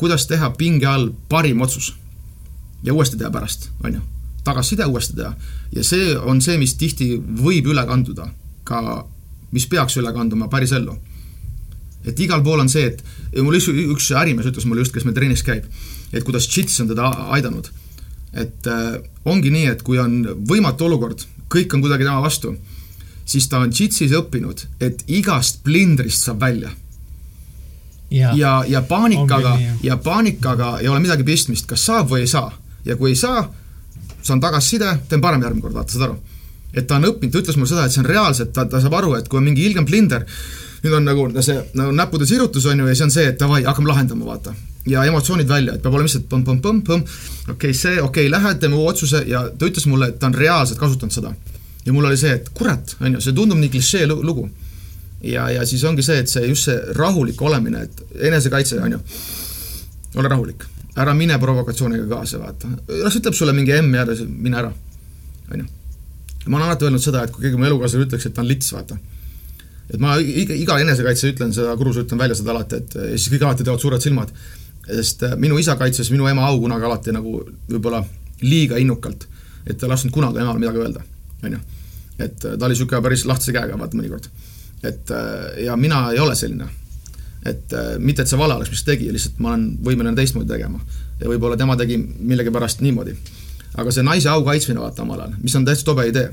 kuidas 0.00 0.28
teha 0.28 0.50
pinge 0.58 0.88
all 0.88 1.12
parim 1.28 1.60
otsus 1.64 1.94
ja 2.84 2.92
uuesti 2.92 3.20
teha 3.20 3.32
pärast, 3.32 3.70
on 3.84 4.00
ju 4.00 4.08
tagasiside 4.44 4.86
uuesti 4.86 5.16
teha. 5.16 5.34
ja 5.72 5.84
see 5.84 6.16
on 6.16 6.40
see, 6.44 6.58
mis 6.58 6.74
tihti 6.80 7.14
võib 7.18 7.72
üle 7.72 7.86
kanduda 7.88 8.28
ka 8.64 8.80
mis 9.54 9.66
peaks 9.70 9.98
üle 10.00 10.12
kanduma 10.14 10.48
päris 10.52 10.74
ellu. 10.76 10.96
et 12.04 12.20
igal 12.20 12.42
pool 12.44 12.60
on 12.60 12.68
see, 12.68 12.90
et 12.90 13.00
mul 13.40 13.56
üks, 13.56 13.70
üks 13.70 14.10
ärimees 14.20 14.50
ütles 14.50 14.66
mulle 14.68 14.84
just, 14.84 14.92
kes 14.92 15.06
meil 15.06 15.16
trennis 15.16 15.44
käib, 15.46 15.64
et 16.12 16.24
kuidas 16.26 16.48
JITS 16.50 16.82
on 16.84 16.90
teda 16.92 17.08
aidanud. 17.36 17.70
et 18.32 18.66
äh, 18.66 19.00
ongi 19.24 19.50
nii, 19.54 19.66
et 19.70 19.82
kui 19.82 19.98
on 19.98 20.22
võimatu 20.48 20.88
olukord, 20.88 21.26
kõik 21.48 21.74
on 21.74 21.84
kuidagi 21.84 22.04
tema 22.04 22.20
vastu, 22.24 22.56
siis 23.24 23.48
ta 23.48 23.62
on 23.62 23.72
JITSis 23.72 24.12
õppinud, 24.18 24.66
et 24.80 25.04
igast 25.06 25.62
plindrist 25.64 26.26
saab 26.26 26.42
välja 26.42 26.72
ja, 28.10 28.34
ja, 28.36 28.52
ja 28.68 28.82
paanikaga, 28.82 29.54
ja 29.82 29.96
paanikaga 29.96 30.78
ei 30.82 30.88
ole 30.88 31.00
midagi 31.00 31.24
pistmist, 31.24 31.68
kas 31.70 31.86
saab 31.86 32.10
või 32.10 32.24
ei 32.26 32.30
saa. 32.30 32.52
ja 32.84 32.98
kui 33.00 33.14
ei 33.14 33.16
saa, 33.16 33.46
saan 34.24 34.40
tagasiside, 34.40 34.96
teen 35.08 35.20
parem 35.20 35.42
järgmine 35.44 35.62
kord, 35.62 35.76
vaata, 35.76 35.92
saad 35.92 36.08
aru 36.08 36.20
et 36.74 36.86
ta 36.88 36.98
on 36.98 37.08
õppinud, 37.08 37.32
ta 37.32 37.42
ütles 37.42 37.58
mulle 37.58 37.70
seda, 37.70 37.86
et 37.86 37.94
see 37.94 38.02
on 38.02 38.08
reaalselt, 38.08 38.52
ta, 38.54 38.66
ta 38.70 38.80
saab 38.82 38.96
aru, 38.98 39.14
et 39.18 39.28
kui 39.30 39.38
on 39.38 39.46
mingi 39.46 39.64
ilgem 39.68 39.86
blinder, 39.86 40.24
nüüd 40.84 40.96
on 40.98 41.06
nagu 41.06 41.26
see 41.38 41.56
nagu 41.78 41.94
näppude 41.96 42.26
sirutus, 42.28 42.66
on 42.70 42.82
ju, 42.82 42.88
ja 42.90 42.96
see 42.98 43.06
on 43.06 43.14
see, 43.14 43.26
et 43.30 43.38
davai, 43.40 43.62
hakkame 43.68 43.90
lahendama, 43.90 44.26
vaata. 44.32 44.54
ja 44.86 45.04
emotsioonid 45.08 45.48
välja, 45.48 45.74
et 45.74 45.82
peab 45.82 45.94
olema 45.96 46.10
lihtsalt 46.10 46.26
põmm-põmm-põmm-põmm, 46.32 47.04
okei 47.04 47.54
okay,, 47.54 47.72
see, 47.72 47.94
okei 48.02 48.26
okay,, 48.26 48.32
lähed, 48.32 48.58
teeme 48.60 48.76
uue 48.76 48.90
otsuse 48.90 49.22
ja 49.30 49.46
ta 49.48 49.70
ütles 49.70 49.86
mulle, 49.88 50.10
et 50.12 50.18
ta 50.20 50.28
on 50.28 50.36
reaalselt 50.36 50.82
kasutanud 50.82 51.14
seda. 51.14 51.32
ja 51.86 51.92
mul 51.92 52.04
oli 52.10 52.18
see, 52.20 52.34
et 52.34 52.50
kurat, 52.52 52.96
on 53.00 53.16
ju, 53.16 53.22
see 53.24 53.36
tundub 53.36 53.60
nii 53.62 53.72
klišee 53.72 54.06
lugu. 54.10 54.50
ja, 55.22 55.48
ja 55.50 55.64
siis 55.66 55.84
ongi 55.84 56.02
see, 56.02 56.18
et 56.20 56.28
see 56.28 56.44
just 56.50 56.68
see 56.68 56.76
rahulik 56.98 57.40
olemine, 57.42 57.86
et 57.86 58.04
enesekaitse, 58.28 58.82
on 58.82 58.98
ju, 58.98 59.00
ole 60.20 60.28
rahulik, 60.28 60.66
ära 60.96 61.14
mine 61.14 61.38
provokatsiooniga 61.42 62.06
kaasa, 62.10 62.38
vaata. 62.38 62.68
las 63.02 63.16
ütleb 63.18 63.34
sulle 63.34 63.52
mingi 63.56 63.74
M 63.80 63.94
järgi, 63.94 64.26
mine 64.28 64.60
ära, 64.60 64.74
on 65.50 65.64
ju 65.64 65.72
ma 66.46 66.56
olen 66.56 66.68
alati 66.68 66.84
öelnud 66.88 67.02
seda, 67.02 67.24
et 67.24 67.32
kui 67.32 67.44
keegi 67.44 67.58
mu 67.58 67.68
elukaaslane 67.68 68.06
ütleks, 68.08 68.26
et 68.28 68.34
ta 68.36 68.42
on 68.42 68.48
lits, 68.48 68.70
vaata. 68.74 68.98
et 69.90 70.00
ma 70.00 70.16
iga, 70.20 70.56
iga 70.56 70.78
enesekaitse 70.80 71.32
ütlen 71.32 71.54
seda, 71.56 71.76
Kurus 71.80 72.00
ütlen 72.02 72.20
välja 72.20 72.36
seda 72.38 72.52
alati, 72.54 72.80
et 72.82 72.96
ja 72.98 73.16
siis 73.16 73.30
kõik 73.32 73.46
alati 73.48 73.64
teevad 73.64 73.80
suured 73.80 74.04
silmad. 74.04 74.32
sest 74.84 75.22
äh, 75.24 75.36
minu 75.40 75.58
isa 75.58 75.78
kaitses 75.80 76.10
minu 76.12 76.26
ema 76.28 76.44
au 76.44 76.58
kunagi 76.60 76.84
alati 76.84 77.12
nagu 77.12 77.38
võib-olla 77.68 78.02
liiga 78.42 78.76
innukalt, 78.76 79.26
et 79.66 79.78
ta 79.78 79.86
ei 79.86 79.92
lasknud 79.94 80.12
kunagi 80.12 80.42
emale 80.42 80.60
midagi 80.60 80.82
öelda, 80.82 81.04
on 81.42 81.56
ju. 81.56 81.60
et 82.18 82.44
äh, 82.44 82.58
ta 82.58 82.66
oli 82.66 82.74
niisugune 82.74 83.02
päris 83.02 83.24
lahtise 83.24 83.52
käega, 83.56 83.78
vaata 83.80 83.96
mõnikord. 83.96 84.28
et 84.82 85.10
äh, 85.10 85.64
ja 85.64 85.76
mina 85.76 86.10
ei 86.12 86.20
ole 86.20 86.36
selline. 86.36 86.68
Et 87.44 87.74
mitte, 87.98 88.22
et 88.22 88.28
see 88.28 88.38
vale 88.40 88.54
oleks, 88.56 88.70
mis 88.72 88.82
ta 88.84 88.92
tegi, 88.92 89.10
lihtsalt 89.12 89.40
ma 89.44 89.52
olen 89.52 89.64
võimeline 89.84 90.16
teistmoodi 90.16 90.48
tegema. 90.48 90.80
ja 91.20 91.28
võib-olla 91.28 91.56
tema 91.60 91.76
tegi 91.76 91.98
millegipärast 92.00 92.80
niimoodi 92.80 93.16
aga 93.80 93.94
see 93.94 94.06
naise 94.06 94.30
au 94.30 94.44
kaitsmine, 94.46 94.80
vaata 94.82 95.02
omal 95.02 95.24
ajal, 95.24 95.34
mis 95.42 95.54
on 95.58 95.66
täitsa 95.66 95.86
tobe 95.88 96.06
idee 96.08 96.28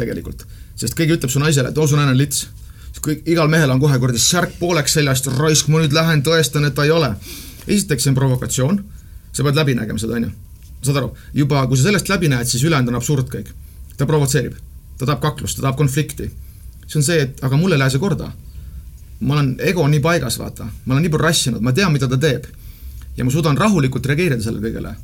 tegelikult. 0.00 0.46
sest 0.80 0.96
keegi 0.96 1.18
ütleb 1.18 1.32
su 1.32 1.40
naisele, 1.42 1.68
et 1.68 1.78
oo, 1.78 1.86
su 1.86 1.98
naine 1.98 2.14
on 2.14 2.18
lits. 2.18 2.46
kõik, 3.00 3.22
igal 3.32 3.48
mehel 3.48 3.70
on 3.70 3.80
kohe 3.80 3.96
kuradi 3.98 4.20
särk 4.20 4.56
pooleks 4.58 4.96
seljast, 4.96 5.28
raisk, 5.38 5.68
ma 5.68 5.80
nüüd 5.80 5.94
lähen 5.96 6.22
tõestan, 6.24 6.66
et 6.66 6.74
ta 6.74 6.84
ei 6.84 6.90
ole. 6.90 7.14
esiteks, 7.66 8.04
see 8.04 8.12
on 8.12 8.16
provokatsioon, 8.16 8.80
sa 9.32 9.44
pead 9.44 9.60
läbi 9.60 9.76
nägema 9.76 9.98
seda, 9.98 10.16
on 10.16 10.28
ju. 10.28 10.32
saad 10.82 11.02
aru, 11.02 11.10
juba 11.34 11.66
kui 11.66 11.76
sa 11.76 11.88
sellest 11.88 12.08
läbi 12.08 12.28
näed, 12.32 12.48
siis 12.48 12.64
ülejäänud 12.64 12.92
on 12.92 13.00
absurd 13.00 13.28
kõik. 13.28 13.52
ta 13.96 14.06
provotseerib, 14.06 14.56
ta 14.98 15.06
tahab 15.06 15.20
kaklust, 15.20 15.56
ta 15.56 15.68
tahab 15.68 15.76
konflikti. 15.76 16.30
see 16.86 16.98
on 16.98 17.04
see, 17.04 17.20
et 17.20 17.44
aga 17.44 17.56
mulle 17.56 17.76
ei 17.76 17.84
lähe 17.84 17.90
see 17.90 18.00
korda. 18.00 18.32
Ma 19.20 19.36
olen, 19.36 19.54
ego 19.58 19.82
on 19.84 19.90
nii 19.90 20.00
paigas, 20.00 20.38
vaata, 20.40 20.64
ma 20.84 20.94
olen 20.94 21.02
nii 21.04 21.12
palju 21.12 21.26
rassinud, 21.26 21.62
ma 21.62 21.72
tean, 21.76 21.92
mida 21.92 22.08
ta 22.08 22.18
teeb. 22.18 22.46
ja 23.16 23.24
ma 23.24 23.30
suudan 23.30 23.58
rahulikult 23.58 24.06
reageerida 24.06 24.42
sellele 24.42 24.68
kõigele 24.68 24.94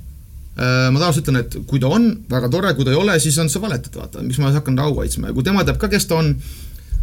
Äh, 0.57 0.87
ma 0.89 0.97
tavaliselt 1.03 1.27
ütlen, 1.27 1.37
et 1.43 1.55
kui 1.69 1.81
ta 1.83 1.91
on, 1.93 2.07
väga 2.31 2.49
tore, 2.49 2.71
kui 2.79 2.87
ta 2.87 2.95
ei 2.95 2.97
ole, 2.97 3.19
siis 3.21 3.37
on 3.43 3.51
sa 3.53 3.61
valetad, 3.61 3.93
vaata, 3.93 4.23
miks 4.25 4.39
ma 4.41 4.49
hakkan 4.55 4.79
au 4.81 4.95
kaitsma 4.97 5.29
ja 5.29 5.37
kui 5.37 5.45
tema 5.45 5.67
teab 5.69 5.77
ka, 5.83 5.91
kes 5.93 6.09
ta 6.09 6.17
on, 6.17 6.31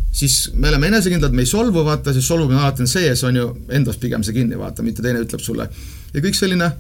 siis 0.10 0.38
me 0.58 0.72
oleme 0.72 0.90
enesekindlad, 0.90 1.36
me 1.38 1.46
ei 1.46 1.50
solvu, 1.52 1.84
vaata, 1.86 2.16
sest 2.16 2.32
solvumine 2.32 2.58
alati 2.64 2.82
on 2.82 2.90
sees, 2.90 3.22
on 3.30 3.38
ju, 3.38 3.52
endast 3.78 4.02
pigem 4.02 4.26
see 4.26 4.34
kinni, 4.40 4.58
vaata, 4.58 4.82
mitte 4.82 5.06
teine 5.06 5.22
ütleb 5.22 5.46
sulle. 5.46 5.68
ja 6.16 6.24
kõik 6.26 6.40
selline, 6.40 6.72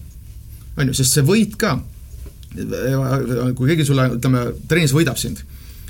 on 0.73 0.89
ju, 0.89 0.97
sest 0.97 1.19
see 1.19 1.27
võit 1.27 1.53
ka, 1.61 1.75
kui 2.55 3.69
keegi 3.69 3.85
sulle, 3.91 4.09
ütleme, 4.17 4.43
trennis 4.65 4.97
võidab 4.97 5.21
sind, 5.21 5.45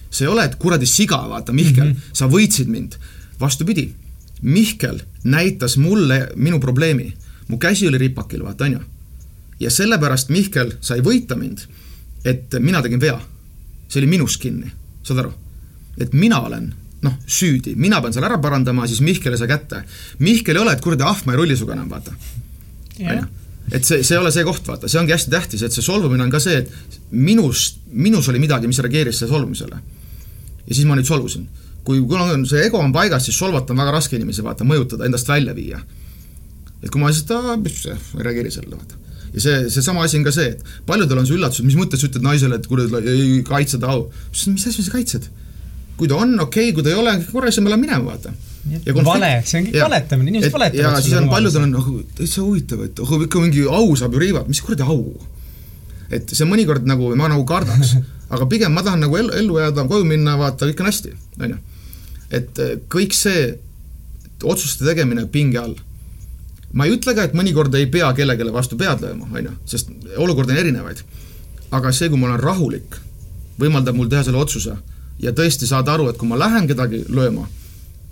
see 0.09 0.27
ei 0.27 0.33
ole, 0.35 0.49
et 0.51 0.59
kuradi 0.59 0.89
siga, 0.89 1.21
vaata, 1.31 1.55
Mihkel 1.55 1.93
mm, 1.93 1.95
-hmm. 1.95 2.11
sa 2.11 2.27
võitsid 2.27 2.67
mind. 2.67 2.99
vastupidi, 3.39 3.87
Mihkel 4.43 4.99
näitas 5.23 5.77
mulle 5.77 6.29
minu 6.35 6.59
probleemi. 6.59 7.13
mu 7.47 7.57
käsi 7.57 7.87
oli 7.87 7.97
ripakil, 7.97 8.43
vaata, 8.43 8.65
on 8.65 8.71
ju 8.71 8.79
ja 9.63 9.71
sellepärast 9.71 10.31
Mihkel 10.33 10.75
sai 10.83 11.03
võita 11.03 11.37
mind, 11.39 11.65
et 12.25 12.55
mina 12.59 12.81
tegin 12.83 13.01
vea. 13.01 13.19
see 13.87 14.01
oli 14.01 14.09
minust 14.09 14.41
kinni, 14.41 14.71
saad 15.05 15.19
aru? 15.23 15.33
et 16.01 16.13
mina 16.13 16.39
olen 16.41 16.71
noh, 17.03 17.15
süüdi, 17.27 17.75
mina 17.75 17.99
pean 18.01 18.13
selle 18.15 18.29
ära 18.29 18.39
parandama, 18.41 18.87
siis 18.87 19.01
Mihkel 19.03 19.35
ei 19.35 19.39
saa 19.41 19.47
kätte. 19.47 19.81
Mihkel 20.23 20.55
ei 20.55 20.61
ole, 20.61 20.73
et 20.73 20.81
kuradi 20.81 21.03
ah, 21.03 21.19
ma 21.25 21.33
ei 21.33 21.39
rulli 21.41 21.57
sinuga 21.59 21.75
enam, 21.75 21.89
vaata. 21.91 22.13
et 23.71 23.83
see, 23.83 24.03
see 24.03 24.15
ei 24.15 24.21
ole 24.21 24.31
see 24.31 24.45
koht, 24.47 24.63
vaata, 24.67 24.87
see 24.87 25.01
ongi 25.01 25.11
hästi 25.11 25.33
tähtis, 25.33 25.65
et 25.67 25.75
see 25.75 25.83
solvumine 25.83 26.23
on 26.23 26.31
ka 26.31 26.39
see, 26.43 26.63
et 26.63 26.99
minus, 27.11 27.65
minus 27.91 28.29
oli 28.31 28.39
midagi, 28.39 28.71
mis 28.71 28.79
reageeris 28.79 29.19
selle 29.19 29.35
solvumisele. 29.35 29.81
ja 30.63 30.71
siis 30.73 30.87
ma 30.87 30.95
nüüd 30.95 31.09
solvusin. 31.09 31.47
Kui, 31.84 32.01
kuna 32.07 32.31
on 32.34 32.45
see 32.49 32.63
ego 32.67 32.79
on 32.79 32.93
paigas, 32.95 33.27
siis 33.27 33.38
solvata 33.38 33.73
on 33.73 33.84
väga 33.84 33.95
raske 33.97 34.17
inimesi, 34.17 34.43
vaata, 34.45 34.67
mõjutada, 34.67 35.07
endast 35.09 35.29
välja 35.29 35.55
viia. 35.57 35.81
et 36.84 36.89
kui 36.91 36.99
ma 37.01 37.11
lihtsalt, 37.11 37.63
mis, 37.63 37.86
ei 37.88 38.27
reageeri 38.27 38.51
sellele, 38.51 38.79
vaata 38.79 39.01
ja 39.34 39.41
see, 39.41 39.69
seesama 39.73 40.03
asi 40.05 40.19
on 40.19 40.25
ka 40.27 40.34
see, 40.36 40.51
et 40.53 40.73
paljudel 40.88 41.21
on 41.21 41.27
see 41.27 41.38
üllatus, 41.38 41.61
et 41.61 41.67
mis 41.67 41.77
mõttes 41.77 42.01
sa 42.01 42.09
ütled 42.09 42.25
naisele, 42.25 42.59
et 42.59 42.67
kuule, 42.69 42.86
ei 43.01 43.41
kaitse 43.47 43.79
ta 43.81 43.93
au. 43.95 44.05
mis 44.47 44.67
asja 44.67 44.84
sa 44.84 44.93
kaitsed? 44.93 45.29
kui 45.97 46.09
ta 46.09 46.17
on 46.17 46.34
okei 46.41 46.69
okay,, 46.69 46.75
kui 46.75 46.86
ta 46.86 46.93
ei 46.93 46.97
ole, 46.97 47.13
korra 47.31 47.51
siis 47.51 47.63
me 47.63 47.71
läheme 47.71 47.86
minema, 47.88 48.13
vaata. 48.13 48.34
vale, 49.05 49.31
see 49.45 49.59
on 49.59 49.67
kõik 49.67 49.79
valetamine, 49.84 50.34
inimesed 50.34 50.53
valetavad. 50.53 50.97
ja 50.97 51.03
siis 51.05 51.17
on 51.19 51.29
paljudel 51.29 51.67
on, 51.67 51.75
oh, 51.81 51.91
täitsa 52.17 52.41
huvitav, 52.45 52.86
et 52.88 53.03
oh, 53.03 53.13
ikka 53.25 53.41
mingi 53.43 53.65
au 53.67 53.93
saab 53.99 54.17
ju 54.17 54.23
riivab, 54.23 54.49
mis 54.49 54.61
kuradi 54.65 54.86
au? 54.86 55.01
et 56.13 56.29
see 56.29 56.45
mõnikord 56.45 56.86
nagu, 56.89 57.13
ma 57.17 57.29
nagu 57.31 57.45
kardaks, 57.49 57.95
aga 58.34 58.49
pigem 58.49 58.73
ma 58.73 58.86
tahan 58.86 59.05
nagu 59.05 59.17
ellu, 59.17 59.34
ellu 59.38 59.61
jääda, 59.61 59.86
koju 59.89 60.09
minna, 60.09 60.38
vaata, 60.41 60.69
kõik 60.69 60.81
on 60.84 60.89
hästi, 60.91 61.13
on 61.41 61.55
ju. 61.55 61.61
Et 62.32 62.59
eh, 62.59 62.78
kõik 62.89 63.13
see 63.13 63.57
otsuste 64.43 64.86
tegemine 64.86 65.26
pinge 65.32 65.59
all 65.59 65.76
ma 66.74 66.88
ei 66.88 66.95
ütle 66.95 67.13
ka, 67.15 67.28
et 67.28 67.36
mõnikord 67.38 67.74
ei 67.78 67.88
pea 67.91 68.09
kellelegi 68.17 68.53
vastu 68.53 68.78
pead 68.80 69.03
lööma, 69.05 69.30
on 69.30 69.49
ju, 69.49 69.55
sest 69.69 69.91
olukordi 70.17 70.55
on 70.55 70.61
erinevaid. 70.63 71.03
aga 71.74 71.91
see, 71.91 72.09
kui 72.09 72.19
ma 72.21 72.28
olen 72.28 72.39
rahulik, 72.39 72.97
võimaldab 73.57 73.97
mul 73.97 74.09
teha 74.09 74.24
selle 74.26 74.38
otsuse 74.38 74.76
ja 75.21 75.32
tõesti 75.34 75.69
saada 75.69 75.93
aru, 75.93 76.09
et 76.09 76.17
kui 76.17 76.28
ma 76.30 76.38
lähen 76.38 76.67
kedagi 76.69 77.03
lööma, 77.09 77.47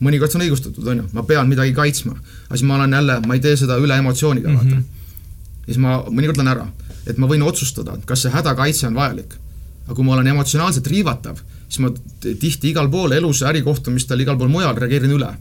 mõnikord 0.02 0.34
see 0.34 0.40
on 0.40 0.46
õigustatud, 0.48 0.88
on 0.94 1.04
ju, 1.04 1.08
ma 1.14 1.24
pean 1.30 1.50
midagi 1.50 1.74
kaitsma, 1.78 2.16
aga 2.48 2.58
siis 2.58 2.68
ma 2.70 2.78
olen 2.80 2.98
jälle, 2.98 3.20
ma 3.26 3.38
ei 3.38 3.44
tee 3.44 3.58
seda 3.58 3.78
üle 3.82 3.98
emotsiooniga 4.02 4.50
mm, 4.50 4.58
-hmm. 4.58 4.70
vaata. 4.70 5.58
ja 5.62 5.74
siis 5.74 5.82
ma 5.82 5.98
mõnikord 6.10 6.42
lähen 6.42 6.54
ära, 6.54 6.68
et 7.06 7.18
ma 7.18 7.30
võin 7.30 7.46
otsustada, 7.46 7.98
kas 8.06 8.26
see 8.26 8.34
hädakaitse 8.34 8.88
on 8.88 8.96
vajalik. 8.96 9.38
aga 9.86 9.96
kui 9.96 10.06
ma 10.06 10.14
olen 10.14 10.28
emotsionaalselt 10.28 10.88
riivatav, 10.88 11.38
siis 11.72 11.80
ma 11.80 11.94
tihti 12.22 12.74
igal 12.74 12.90
pool 12.92 13.16
elus, 13.16 13.46
ärikohtumistel, 13.48 14.20
igal 14.20 14.36
pool 14.40 14.52
mujal 14.52 14.76
reageerin 14.76 15.16
üle 15.16 15.32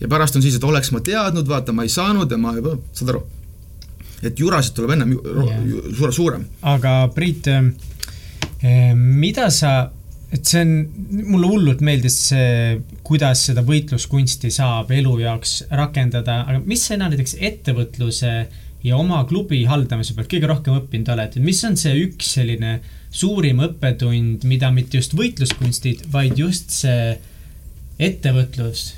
ja 0.00 0.10
pärast 0.10 0.36
on 0.36 0.44
siis, 0.44 0.58
et 0.58 0.66
oleks 0.66 0.92
ma 0.94 1.02
teadnud, 1.04 1.48
vaata, 1.48 1.74
ma 1.74 1.86
ei 1.86 1.92
saanud 1.92 2.30
ja 2.30 2.38
ma, 2.40 2.54
saad 2.92 3.14
aru, 3.14 3.24
et 4.24 4.40
jurasid 4.40 4.76
tuleb 4.76 4.94
ennem 4.96 5.14
yeah. 5.16 5.66
suure, 5.96 6.14
suurem. 6.14 6.46
aga 6.74 6.96
Priit, 7.14 7.48
ähm, 7.52 7.74
äh, 8.62 8.92
mida 8.94 9.48
sa, 9.54 9.74
et 10.34 10.44
see 10.50 10.64
on, 10.64 10.74
mulle 11.30 11.50
hullult 11.52 11.84
meeldis 11.86 12.18
see, 12.30 12.80
kuidas 13.06 13.46
seda 13.50 13.64
võitluskunsti 13.66 14.50
saab 14.54 14.92
elu 14.94 15.18
jaoks 15.24 15.56
rakendada, 15.70 16.42
aga 16.48 16.62
mis 16.66 16.84
sina 16.90 17.08
näiteks 17.10 17.38
ettevõtluse 17.40 18.36
ja 18.84 18.96
oma 19.00 19.22
klubi 19.28 19.62
haldamise 19.68 20.14
pealt 20.16 20.28
kõige 20.30 20.48
rohkem 20.50 20.76
õppinud 20.76 21.08
oled, 21.14 21.38
mis 21.44 21.62
on 21.64 21.76
see 21.80 21.94
üks 22.04 22.34
selline 22.36 22.76
suurim 23.14 23.62
õppetund, 23.64 24.44
mida 24.48 24.70
mitte 24.74 25.00
just 25.00 25.14
võitluskunstid, 25.16 26.04
vaid 26.12 26.36
just 26.38 26.74
see 26.82 27.14
ettevõtlus 28.02 28.90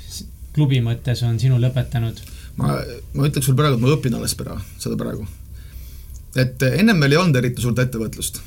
klubi 0.57 0.81
mõttes 0.83 1.21
on 1.23 1.39
sinu 1.39 1.59
lõpetanud? 1.61 2.19
ma, 2.57 2.79
ma 3.13 3.27
ütleks 3.29 3.45
sulle 3.47 3.59
praegu, 3.59 3.77
et 3.77 3.83
ma 3.85 3.93
õpin 3.93 4.17
alles 4.17 4.33
pra-, 4.35 4.57
seda 4.81 4.97
praegu. 4.99 5.27
et 6.35 6.67
ennem 6.73 6.97
meil 6.99 7.15
ei 7.15 7.21
olnud 7.21 7.39
eriti 7.39 7.63
suurt 7.63 7.79
ettevõtlust. 7.79 8.41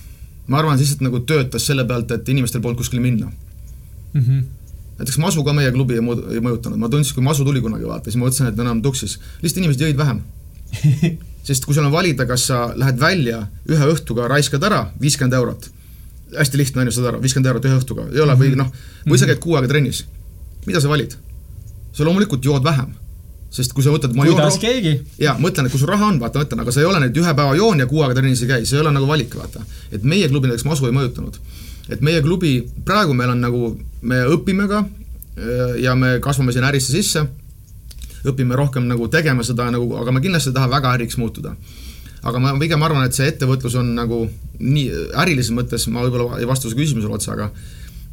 ma 0.50 0.60
arvan, 0.60 0.76
lihtsalt 0.76 1.06
nagu 1.06 1.22
töötas 1.24 1.68
selle 1.70 1.86
pealt, 1.88 2.10
et 2.12 2.28
inimestel 2.28 2.60
polnud 2.60 2.82
kuskile 2.82 3.00
minna 3.00 3.30
mm. 3.30 4.20
-hmm. 4.20 4.44
näiteks 4.98 5.18
Masu 5.24 5.44
ka 5.46 5.56
meie 5.56 5.72
klubi 5.72 5.96
ei 5.96 6.04
mõju-, 6.04 6.34
ei 6.34 6.44
mõjutanud, 6.44 6.76
ma 6.76 6.92
tundsin, 6.92 7.14
kui 7.14 7.24
Masu 7.24 7.48
tuli 7.48 7.64
kunagi 7.64 7.88
vaata, 7.88 8.10
siis 8.10 8.20
ma 8.20 8.26
mõtlesin, 8.26 8.52
et 8.52 8.60
enam 8.66 8.82
tuksis. 8.82 9.16
lihtsalt 9.40 9.64
inimesed 9.64 9.86
jõid 9.86 9.96
vähem 10.04 10.20
sest 11.48 11.66
kui 11.66 11.76
sul 11.76 11.86
on 11.86 11.92
valida, 11.94 12.26
kas 12.28 12.46
sa 12.50 12.62
lähed 12.78 13.00
välja 13.00 13.42
ühe 13.70 13.90
õhtuga, 13.94 14.28
raiskad 14.30 14.64
ära 14.66 14.84
viiskümmend 15.00 15.36
eurot, 15.38 15.70
hästi 16.36 16.60
lihtne 16.60 16.84
on 16.84 16.90
ju, 16.90 16.96
saad 16.98 17.10
aru, 17.12 17.22
viiskümmend 17.24 17.50
eurot 17.52 17.68
ühe 17.68 17.80
õhtuga, 17.80 18.06
ei 18.14 18.22
ole 18.24 18.36
või 18.38 18.54
noh, 18.58 18.70
või 19.08 19.20
sa 19.20 19.28
käid 19.30 19.42
kuu 19.42 19.58
aega 19.58 19.70
trennis, 19.72 20.04
mida 20.66 20.82
sa 20.82 20.92
valid? 20.92 21.18
sa 21.90 22.04
loomulikult 22.06 22.44
jood 22.46 22.62
vähem 22.62 22.92
sest 23.50 23.72
kui 23.74 23.82
sa 23.82 23.90
võtad 23.90 24.14
kuidas 24.14 24.58
keegi? 24.62 24.92
jaa, 25.18 25.34
mõtlen, 25.42 25.66
et 25.66 25.74
kui 25.74 25.80
sul 25.80 25.90
raha 25.90 26.06
on, 26.12 26.20
vaata, 26.22 26.38
ma 26.38 26.46
ütlen, 26.46 26.62
aga 26.62 26.74
sa 26.74 26.82
ei 26.84 26.86
ole 26.86 27.00
nüüd 27.02 27.18
ühe 27.18 27.32
päeva 27.34 27.56
joon 27.58 27.82
ja 27.82 27.88
kuu 27.90 28.04
aega 28.04 28.20
trennis 28.20 28.44
ei 28.44 28.50
käi, 28.52 28.66
see 28.68 28.78
ei 28.78 28.84
ole 28.84 28.92
nagu 28.94 29.08
valik, 29.10 29.34
vaata. 29.34 29.64
et 29.90 30.06
meie 30.06 30.28
klubi 30.30 30.50
näiteks 30.50 30.68
masu 30.68 30.86
ei 30.86 30.94
mõjutanud. 30.94 31.40
et 31.90 32.04
meie 32.06 32.22
klubi, 32.22 32.52
praegu 32.86 33.16
meil 33.18 33.34
on 33.34 33.42
nagu, 33.42 33.72
me 34.06 34.22
õpime 34.36 34.68
ka 34.70 34.84
ja 35.82 35.96
me 35.98 36.18
kasvame 36.22 36.54
sinna 36.54 36.70
ärisse 36.70 36.94
sisse, 36.94 37.24
õpime 38.28 38.56
rohkem 38.58 38.88
nagu 38.88 39.08
tegema 39.08 39.44
seda 39.46 39.70
nagu, 39.70 39.94
aga 40.00 40.12
me 40.12 40.20
kindlasti 40.24 40.52
ei 40.52 40.58
taha 40.58 40.68
väga 40.72 40.94
äriks 40.98 41.16
muutuda. 41.20 41.54
aga 42.22 42.38
ma 42.38 42.58
pigem 42.60 42.82
arvan, 42.82 43.06
et 43.06 43.16
see 43.16 43.28
ettevõtlus 43.30 43.78
on 43.80 43.94
nagu 43.96 44.26
nii, 44.58 44.90
ärilises 45.22 45.54
mõttes 45.56 45.86
ma 45.88 46.02
võib-olla 46.04 46.40
ei 46.40 46.48
vasta 46.48 46.68
su 46.68 46.76
küsimusele 46.76 47.16
otsa, 47.16 47.32
aga 47.32 47.50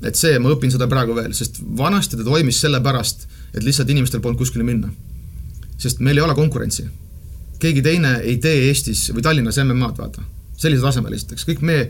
et 0.08 0.16
see, 0.16 0.40
ma 0.40 0.54
õpin 0.54 0.72
seda 0.72 0.88
praegu 0.88 1.16
veel, 1.18 1.34
sest 1.34 1.60
vanasti 1.60 2.16
ta 2.16 2.24
toimis 2.24 2.62
sellepärast, 2.64 3.28
et 3.54 3.64
lihtsalt 3.64 3.90
inimestel 3.92 4.24
polnud 4.24 4.40
kuskile 4.40 4.64
minna 4.64 4.94
sest 5.78 6.02
meil 6.02 6.18
ei 6.18 6.26
ole 6.26 6.36
konkurentsi. 6.36 6.88
keegi 7.60 7.82
teine 7.82 8.20
ei 8.22 8.38
tee 8.38 8.68
Eestis 8.68 9.08
või 9.14 9.24
Tallinnas 9.26 9.58
MM-ad, 9.64 9.98
vaata. 9.98 10.22
Sellisel 10.58 10.88
tasemel 10.88 11.14
esiteks, 11.14 11.46
kõik 11.46 11.62
meie 11.66 11.86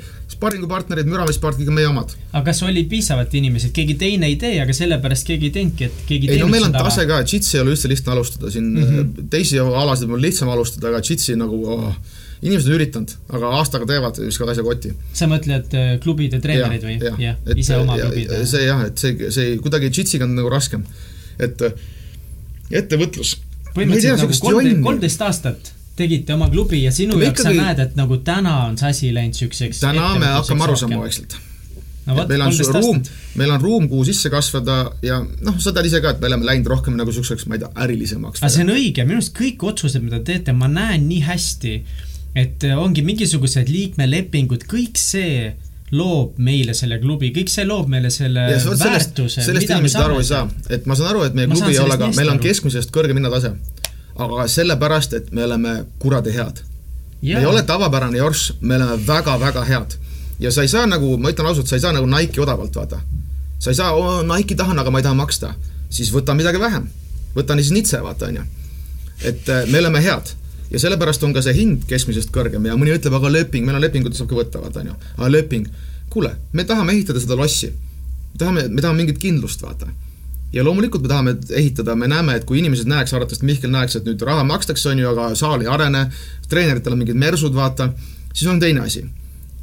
kõik 1.60 1.72
on 1.72 1.78
meie 1.78 1.88
omad. 1.88 2.12
aga 2.34 2.44
kas 2.50 2.60
oli 2.68 2.84
piisavalt 2.92 3.34
inimesi, 3.40 3.70
et 3.70 3.76
keegi 3.78 3.96
teine 4.02 4.28
ei 4.28 4.36
tee, 4.42 4.58
aga 4.64 4.76
sellepärast 4.76 5.28
keegi 5.30 5.50
ei 5.50 5.56
teinudki, 5.56 5.88
et 5.88 6.02
keegi 6.10 6.32
ei 6.34 6.42
no 6.42 6.50
meil 6.52 6.68
on 6.68 6.76
tase 6.76 7.08
ka, 7.08 7.22
džitsi 7.24 7.58
ei 7.58 7.64
ole 7.64 7.76
üldse 7.76 7.92
lihtne 7.92 8.14
alustada, 8.16 8.52
siin 8.52 8.68
mm 8.74 8.90
-hmm. 8.90 9.30
teisi 9.32 9.60
alasid 9.60 10.12
on 10.12 10.22
lihtsam 10.22 10.52
alustada, 10.52 10.92
aga 10.92 11.00
džitsi 11.02 11.38
nagu 11.40 11.62
oh, 11.78 11.94
inimesed 12.42 12.70
on 12.70 12.78
üritanud, 12.80 13.16
aga 13.40 13.54
aastaga 13.62 13.88
teevad, 13.90 14.20
viskavad 14.26 14.52
asja 14.52 14.68
kotti. 14.68 14.94
sa 15.14 15.30
mõtled 15.32 15.74
äh, 15.74 15.94
klubide 16.04 16.42
treenerid 16.44 16.84
või? 16.84 16.98
jah 17.00 17.24
ja, 17.24 17.36
ja, 17.46 17.56
ise 17.56 17.80
oma 17.80 17.96
klubid? 18.02 18.36
see 18.52 18.68
jah, 18.68 18.84
et 18.92 18.98
see, 18.98 19.32
see 19.32 19.56
kuidagi 19.64 19.90
džitsiga 19.90 20.28
on 20.28 20.36
nagu 20.36 20.52
raskem. 20.52 20.84
et 21.40 21.64
ettevõtlus 22.72 23.38
põhimõtteliselt 23.74 24.28
nagu 24.28 24.84
kolmteist 24.84 25.22
aastat 25.22 25.77
tegite 25.98 26.38
oma 26.38 26.50
klubi 26.54 26.84
ja 26.84 26.94
sinu 26.94 27.18
jaoks 27.18 27.42
ikkagi... 27.42 27.58
sa 27.58 27.68
näed, 27.68 27.84
et 27.88 28.00
nagu 28.00 28.22
täna 28.26 28.56
on 28.70 28.80
see 28.80 28.94
asi 28.94 29.12
läinud 29.16 29.38
siukseks 29.38 29.84
täna 29.84 30.14
me 30.22 30.34
hakkame 30.38 30.68
aru 30.68 30.80
saama 30.80 31.04
vaikselt 31.04 31.38
no,. 32.08 32.26
meil 32.28 32.42
on 32.42 32.54
ruum, 32.82 33.02
meil 33.36 33.54
on 33.56 33.62
ruum, 33.62 33.88
kuhu 33.92 34.08
sisse 34.08 34.32
kasvada 34.34 34.78
ja 35.06 35.20
noh, 35.22 35.60
sa 35.62 35.74
tead 35.76 35.90
ise 35.90 36.02
ka, 36.04 36.16
et 36.16 36.24
me 36.24 36.32
oleme 36.32 36.48
läinud 36.48 36.72
rohkem 36.72 36.98
nagu 37.00 37.14
siukseks, 37.16 37.48
ma 37.50 37.58
ei 37.58 37.64
tea, 37.64 37.72
ärilisemaks. 37.86 38.44
aga 38.44 38.52
see 38.54 38.66
on 38.66 38.74
õige, 38.76 39.06
minu 39.08 39.22
arust 39.22 39.36
kõik 39.38 39.66
otsused, 39.72 40.04
mida 40.06 40.22
te 40.22 40.34
teete, 40.34 40.56
ma 40.58 40.70
näen 40.72 41.08
nii 41.10 41.24
hästi, 41.28 41.78
et 42.38 42.68
ongi 42.78 43.04
mingisugused 43.06 43.72
liikmelepingud, 43.72 44.68
kõik 44.70 45.00
see 45.02 45.54
loob 45.96 46.40
meile 46.44 46.76
selle 46.76 47.00
klubi, 47.00 47.32
kõik 47.36 47.52
see 47.52 47.64
loob 47.68 47.88
meile 47.92 48.12
selle 48.12 48.50
ja, 48.52 48.60
väärtuse. 48.60 49.44
sellest 49.46 49.72
inimesed 49.72 50.04
aru 50.04 50.20
ei 50.20 50.28
saa, 50.28 50.44
et 50.70 50.88
ma 50.90 50.98
saan 51.00 51.14
aru, 51.14 51.24
et 51.28 51.38
meie 51.38 51.48
klubi 51.52 51.76
ei 51.76 51.84
ole 51.84 52.00
ka, 52.00 52.12
meil 52.18 52.34
on 52.34 52.42
keskmisest 52.44 52.92
kõrgem 52.96 53.20
hinnatase. 53.22 53.54
Aga 54.18 54.48
sellepärast, 54.48 55.14
et 55.14 55.32
me 55.32 55.44
oleme 55.44 55.86
kuradi 56.00 56.34
head. 56.34 56.64
me 57.22 57.40
ei 57.40 57.46
ole 57.46 57.64
tavapärane 57.64 58.18
jorss, 58.18 58.54
me 58.62 58.76
oleme 58.76 58.98
väga-väga 59.08 59.64
head. 59.66 59.98
ja 60.40 60.52
sa 60.52 60.62
ei 60.62 60.68
saa 60.68 60.86
nagu, 60.86 61.18
ma 61.18 61.30
ütlen 61.30 61.48
ausalt, 61.48 61.68
sa 61.68 61.76
ei 61.76 61.82
saa 61.82 61.94
nagu 61.94 62.06
Nike'i 62.06 62.42
odavalt, 62.42 62.76
vaata. 62.76 63.02
sa 63.60 63.70
ei 63.70 63.76
saa 63.76 63.92
Nike'i 64.24 64.56
tahan, 64.56 64.80
aga 64.80 64.92
ma 64.92 65.00
ei 65.00 65.04
taha 65.04 65.16
maksta. 65.16 65.54
siis 65.90 66.14
võta 66.14 66.36
midagi 66.36 66.60
vähem. 66.60 66.90
võta 67.36 67.56
siis 67.56 67.72
nitse, 67.72 68.02
vaata, 68.04 68.26
on 68.26 68.36
ju. 68.36 68.44
et 69.24 69.50
äh, 69.50 69.70
me 69.70 69.80
oleme 69.80 70.04
head 70.04 70.34
ja 70.72 70.80
sellepärast 70.80 71.24
on 71.24 71.34
ka 71.34 71.42
see 71.42 71.54
hind 71.54 71.86
keskmisest 71.88 72.32
kõrgem 72.34 72.66
ja 72.68 72.76
mõni 72.76 72.96
ütleb, 72.96 73.14
aga 73.14 73.32
leping, 73.32 73.66
meil 73.66 73.78
on 73.80 73.86
lepingud, 73.86 74.16
saab 74.18 74.30
ka 74.32 74.40
võtta, 74.40 74.62
vaata 74.64 74.84
on 74.84 74.92
ju. 74.92 74.98
aga 75.18 75.30
leping, 75.32 75.70
kuule, 76.10 76.34
me 76.54 76.66
tahame 76.68 76.96
ehitada 76.98 77.22
seda 77.24 77.38
lossi. 77.40 77.72
me 78.34 78.40
tahame, 78.40 78.68
me 78.68 78.82
tahame 78.82 79.04
mingit 79.04 79.22
kindlust, 79.22 79.62
vaata. 79.64 79.88
Ja 80.54 80.64
loomulikult 80.64 81.04
me 81.04 81.12
tahame 81.12 81.36
ehitada, 81.52 81.96
me 81.96 82.08
näeme, 82.08 82.38
et 82.40 82.46
kui 82.48 82.62
inimesed 82.62 82.88
näeks, 82.88 83.14
arvatavasti 83.14 83.46
Mihkel 83.46 83.74
näeks, 83.74 84.00
et 84.00 84.08
nüüd 84.08 84.22
raha 84.26 84.46
makstakse, 84.48 84.90
on 84.94 85.02
ju, 85.04 85.10
aga 85.12 85.32
saal 85.36 85.66
ei 85.66 85.72
arene, 85.72 86.08
treeneritel 86.50 86.96
on 86.96 87.04
mingid 87.04 87.20
mersud, 87.20 87.56
vaata, 87.56 87.92
siis 88.34 88.48
on 88.52 88.60
teine 88.64 88.86
asi. 88.88 89.06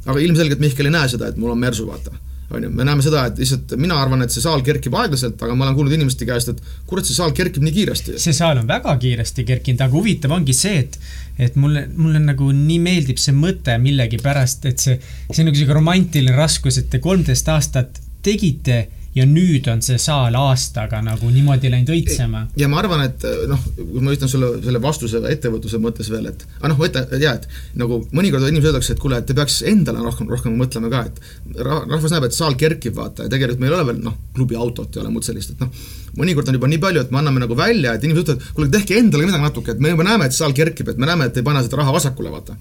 aga 0.05 0.21
ilmselgelt 0.21 0.61
Mihkel 0.61 0.85
ei 0.85 0.93
näe 0.93 1.09
seda, 1.09 1.31
et 1.31 1.37
mul 1.41 1.55
on 1.55 1.59
mersu, 1.59 1.87
vaata 1.89 2.13
on 2.51 2.63
ju, 2.63 2.69
me 2.69 2.85
näeme 2.85 3.01
seda, 3.01 3.25
et 3.29 3.39
lihtsalt 3.41 3.73
mina 3.81 3.97
arvan, 3.97 4.21
et 4.21 4.33
see 4.33 4.43
saal 4.43 4.61
kerkib 4.65 4.93
aeglaselt, 4.99 5.39
aga 5.41 5.55
ma 5.57 5.65
olen 5.65 5.77
kuulnud 5.77 5.95
inimeste 5.97 6.27
käest, 6.29 6.51
et 6.53 6.59
kurat, 6.85 7.07
see 7.07 7.17
saal 7.17 7.33
kerkib 7.35 7.65
nii 7.65 7.73
kiiresti. 7.73 8.17
see 8.21 8.35
saal 8.37 8.59
on 8.61 8.67
väga 8.69 8.93
kiiresti 9.01 9.45
kerkinud, 9.47 9.81
aga 9.81 9.97
huvitav 9.97 10.35
ongi 10.35 10.53
see, 10.53 10.83
et 10.83 10.99
et 11.47 11.57
mulle, 11.59 11.87
mulle 11.97 12.21
nagu 12.23 12.51
nii 12.55 12.77
meeldib 12.79 13.17
see 13.19 13.33
mõte 13.35 13.75
millegipärast, 13.81 14.69
et 14.69 14.83
see, 14.83 14.99
see 15.31 15.41
on 15.41 15.49
nagu 15.49 15.59
sihuke 15.59 15.75
romantiline 15.75 16.35
raskus, 16.37 16.77
et 16.79 16.91
te 16.93 17.01
kolmteist 17.03 17.49
aastat 17.51 17.99
tegite 18.25 18.85
ja 19.15 19.23
nüüd 19.29 19.67
on 19.71 19.81
see 19.85 19.95
saal 20.01 20.35
aastaga 20.35 20.99
nagu 21.03 21.29
niimoodi 21.31 21.69
läinud 21.71 21.91
õitsema. 21.93 22.41
ja 22.59 22.67
ma 22.71 22.81
arvan, 22.81 23.05
et 23.07 23.23
noh, 23.47 23.61
kui 23.77 24.03
ma 24.03 24.13
ütlen 24.15 24.31
sulle 24.31 24.49
selle 24.63 24.81
vastuse 24.83 25.21
ettevõtluse 25.31 25.79
mõttes 25.81 26.09
veel, 26.11 26.27
et 26.33 26.43
aga 26.57 26.71
noh, 26.73 26.79
võta, 26.79 27.05
jaa, 27.21 27.35
et 27.39 27.47
nagu 27.79 28.01
mõnikord 28.11 28.43
inimesed 28.49 28.73
öeldakse, 28.73 28.95
et 28.95 29.03
kuule, 29.03 29.21
et 29.21 29.29
te 29.29 29.37
peaks 29.37 29.61
endale 29.71 30.03
rohkem, 30.03 30.27
rohkem 30.31 30.57
mõtlema 30.59 30.91
ka, 30.91 31.05
et 31.07 31.63
rahvas 31.63 32.11
näeb, 32.11 32.27
et 32.27 32.35
saal 32.35 32.59
kerkib, 32.59 32.97
vaata, 32.99 33.25
ja 33.25 33.31
tegelikult 33.31 33.63
meil 33.63 33.71
ei 33.71 33.79
ole 33.79 33.89
veel 33.91 34.03
noh, 34.03 34.17
klubi 34.35 34.59
autot 34.59 34.99
ei 34.99 35.03
ole 35.05 35.13
muud 35.15 35.27
sellist, 35.27 35.55
et 35.55 35.63
noh, 35.63 35.87
mõnikord 36.19 36.51
on 36.51 36.59
juba 36.59 36.71
nii 36.71 36.83
palju, 36.83 37.05
et 37.05 37.15
me 37.15 37.21
anname 37.23 37.45
nagu 37.45 37.55
välja, 37.59 37.95
et 37.95 38.03
inimesed 38.03 38.27
ütlevad, 38.27 38.51
kuule, 38.57 38.71
tehke 38.73 38.99
endale 38.99 39.29
midagi 39.29 39.47
natuke, 39.47 39.75
et 39.75 39.83
me 39.83 39.95
juba 39.95 40.07
näeme, 40.07 40.27
et 40.27 40.35
saal 40.35 40.55
kerkib, 40.57 40.91
et 40.91 40.99
me 40.99 41.07
näeme, 41.07 41.31
et 41.31 41.39
ei 41.39 41.47
pane 41.47 41.63
seda 41.63 41.79
raha 41.79 41.95
vasakule, 41.95 42.35
vaata. 42.35 42.59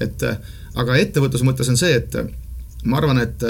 et 0.00 0.24
aga 0.74 0.96
ettevõtluse 0.98 1.46
mõttes 1.46 1.68
on 1.70 1.76
see, 1.78 2.00
et 2.00 2.16
ma 2.88 2.98
arvan, 2.98 3.20
et 3.22 3.44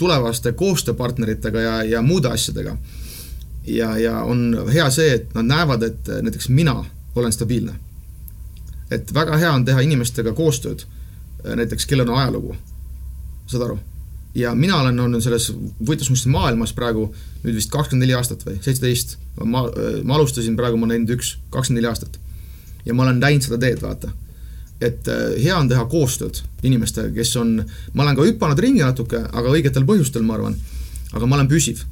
tulevaste 0.00 0.52
koostööpartneritega 0.56 1.60
ja, 1.60 1.76
ja 1.84 2.02
muude 2.02 2.32
asjadega. 2.32 2.76
ja, 3.66 3.90
ja 3.98 4.22
on 4.24 4.56
hea 4.72 4.88
see, 4.90 5.12
et 5.18 5.34
nad 5.36 5.46
näevad, 5.46 5.82
et 5.82 6.08
näiteks 6.22 6.48
mina 6.48 6.78
olen 7.14 7.32
stabiilne. 7.32 7.74
et 8.90 9.14
väga 9.14 9.36
hea 9.36 9.52
on 9.52 9.64
teha 9.64 9.80
inimestega 9.86 10.32
koostööd, 10.32 10.86
näiteks 11.44 11.86
kellel 11.86 12.08
on 12.08 12.18
ajalugu, 12.18 12.56
saad 13.46 13.66
aru? 13.68 13.78
ja 14.34 14.54
mina 14.54 14.80
olen 14.80 15.00
olnud 15.00 15.22
selles 15.22 15.50
võitluskunsti 15.86 16.30
maailmas 16.30 16.72
praegu 16.72 17.08
nüüd 17.42 17.56
vist 17.58 17.70
kakskümmend 17.70 18.06
neli 18.06 18.14
aastat 18.14 18.44
või 18.46 18.58
seitseteist, 18.62 19.16
ma, 19.44 19.64
ma 20.04 20.16
alustasin 20.16 20.56
praegu, 20.56 20.78
ma 20.78 20.86
olen 20.86 21.00
nelikümmend 21.02 21.18
üks, 21.18 21.36
kakskümmend 21.50 21.82
neli 21.82 21.90
aastat. 21.90 22.18
ja 22.86 22.94
ma 22.94 23.06
olen 23.06 23.20
näinud 23.20 23.46
seda 23.46 23.58
teed, 23.60 23.82
vaata 23.82 24.12
et 24.80 25.08
äh, 25.08 25.36
hea 25.42 25.56
on 25.56 25.68
teha 25.68 25.84
koostööd 25.90 26.42
inimestega, 26.66 27.12
kes 27.16 27.34
on, 27.40 27.58
ma 27.94 28.04
olen 28.06 28.16
ka 28.18 28.26
hüpanud 28.28 28.60
ringi 28.60 28.84
natuke, 28.84 29.22
aga 29.28 29.52
õigetel 29.52 29.86
põhjustel, 29.88 30.24
ma 30.26 30.38
arvan. 30.38 30.56
aga 31.12 31.26
ma 31.26 31.36
olen 31.36 31.48
püsiv, 31.50 31.84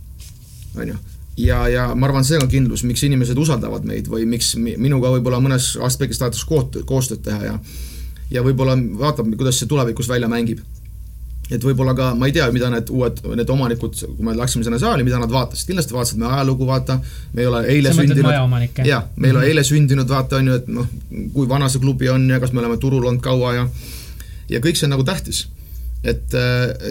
on 0.77 0.93
ju. 0.93 0.97
ja, 1.45 1.61
ja 1.69 1.91
ma 1.95 2.09
arvan, 2.09 2.25
see 2.25 2.41
on 2.41 2.49
kindlus, 2.49 2.85
miks 2.89 3.03
inimesed 3.05 3.39
usaldavad 3.39 3.85
meid 3.85 4.09
või 4.09 4.27
miks 4.27 4.55
minuga 4.57 5.13
võib-olla 5.17 5.41
mõnes 5.41 5.77
aspektis 5.83 6.19
tahetakse 6.19 6.83
koostööd 6.87 7.23
teha 7.23 7.45
ja 7.45 7.61
ja 8.31 8.43
võib-olla 8.45 8.75
vaatab, 8.77 9.31
kuidas 9.41 9.57
see 9.57 9.69
tulevikus 9.69 10.09
välja 10.09 10.29
mängib 10.29 10.61
et 11.49 11.65
võib-olla 11.65 11.95
ka, 11.97 12.11
ma 12.19 12.29
ei 12.29 12.35
tea, 12.37 12.47
mida 12.53 12.69
need 12.73 12.91
uued, 12.93 13.21
need 13.39 13.51
omanikud, 13.53 13.95
kui 14.05 14.25
me 14.27 14.35
läksime 14.37 14.67
sinna 14.67 14.79
saali, 14.81 15.05
mida 15.07 15.21
nad 15.21 15.33
vaatasid, 15.33 15.71
kindlasti 15.71 15.97
vaatasid 15.97 16.21
me 16.21 16.29
ajalugu, 16.29 16.67
vaata, 16.69 16.99
me 17.33 17.45
ei 17.45 17.49
ole 17.49 17.63
eile 17.73 17.93
Sa 17.95 18.03
sündinud. 18.03 18.33
jah, 18.85 19.07
me 19.17 19.29
ei 19.29 19.33
ole 19.33 19.41
-hmm. 19.41 19.49
eile 19.49 19.65
sündinud, 19.65 20.09
vaata, 20.09 20.37
on 20.37 20.47
ju, 20.47 20.59
et 20.61 20.69
noh, 20.69 20.89
kui 21.33 21.49
vana 21.49 21.69
see 21.69 21.81
klubi 21.81 22.09
on 22.09 22.29
ja 22.31 22.41
kas 22.41 22.53
me 22.53 22.61
oleme 22.61 22.77
turul 22.77 23.05
olnud 23.05 23.23
kaua 23.23 23.55
ja 23.55 23.69
ja 24.49 24.61
kõik 24.61 24.77
see 24.77 24.87
on 24.87 24.91
nagu 24.97 25.05
tähtis. 25.05 25.49
et, 26.05 26.35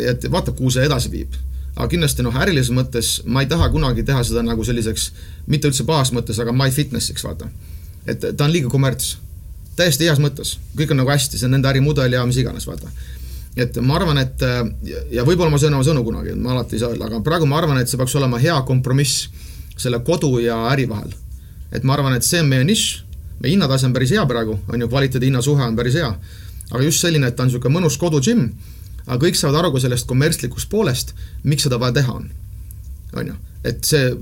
et 0.10 0.32
vaata, 0.32 0.52
kuhu 0.52 0.70
see 0.72 0.86
edasi 0.86 1.12
viib. 1.12 1.34
aga 1.76 1.88
kindlasti 1.88 2.24
noh, 2.24 2.34
ärilises 2.36 2.74
mõttes 2.74 3.22
ma 3.26 3.42
ei 3.42 3.48
taha 3.48 3.70
kunagi 3.70 4.04
teha 4.04 4.24
seda 4.24 4.42
nagu 4.42 4.64
selliseks, 4.64 5.12
mitte 5.48 5.68
üldse 5.68 5.86
pahas 5.86 6.12
mõttes, 6.12 6.42
aga 6.42 6.52
my 6.52 6.72
fitness'iks, 6.72 7.24
vaata. 7.24 7.48
et 8.08 8.26
ta 8.38 8.46
on 8.46 8.52
liiga 8.52 8.70
kommerts. 8.70 9.18
täiesti 9.76 10.10
heas 10.10 10.20
mõttes, 10.20 10.58
kõik 10.76 10.92
on 10.92 10.98
nagu 10.98 11.10
hästi, 11.10 11.38
see 11.38 11.46
on 11.46 11.52
nende 11.52 11.70
ärimudel 11.70 12.14
ja 12.14 12.26
mis 12.26 12.38
iganes, 12.42 12.66
vaata 12.68 12.90
et 13.58 13.78
ma 13.82 13.98
arvan, 13.98 14.20
et 14.22 14.44
ja 15.12 15.26
võib-olla 15.26 15.50
ma 15.52 15.60
söön 15.62 15.74
oma 15.74 15.86
sõnu 15.86 16.04
kunagi, 16.06 16.36
ma 16.38 16.54
alati 16.54 16.78
ei 16.78 16.84
saa 16.84 16.94
öelda, 16.94 17.10
aga 17.10 17.22
praegu 17.26 17.48
ma 17.50 17.58
arvan, 17.62 17.80
et 17.82 17.90
see 17.90 18.00
peaks 18.00 18.16
olema 18.20 18.40
hea 18.42 18.56
kompromiss 18.68 19.28
selle 19.78 20.00
kodu 20.06 20.38
ja 20.44 20.60
äri 20.72 20.88
vahel. 20.90 21.14
et 21.72 21.84
ma 21.84 21.98
arvan, 21.98 22.16
et 22.16 22.24
see 22.24 22.40
on 22.42 22.48
meie 22.48 22.64
nišš, 22.64 23.04
meie 23.42 23.54
hinnatase 23.54 23.86
on 23.90 23.94
päris 23.94 24.14
hea 24.16 24.24
praegu, 24.26 24.60
on 24.72 24.82
ju, 24.82 24.88
kvaliteedi-hinna 24.88 25.42
suhe 25.42 25.64
on 25.64 25.76
päris 25.76 25.98
hea. 26.00 26.14
aga 26.72 26.84
just 26.84 27.04
selline, 27.04 27.28
et 27.28 27.36
ta 27.36 27.44
on 27.44 27.52
niisugune 27.52 27.80
mõnus 27.80 27.98
kodu-džimm, 28.00 28.48
aga 29.08 29.20
kõik 29.26 29.40
saavad 29.40 29.62
aru 29.62 29.74
ka 29.76 29.84
sellest 29.86 30.08
kommertslikust 30.08 30.70
poolest, 30.70 31.14
miks 31.44 31.68
seda 31.68 31.80
vaja 31.82 32.00
teha 32.00 32.14
on. 32.14 32.30
on 33.18 33.28
ju. 33.28 33.36
et 33.68 33.84
see 33.84 34.14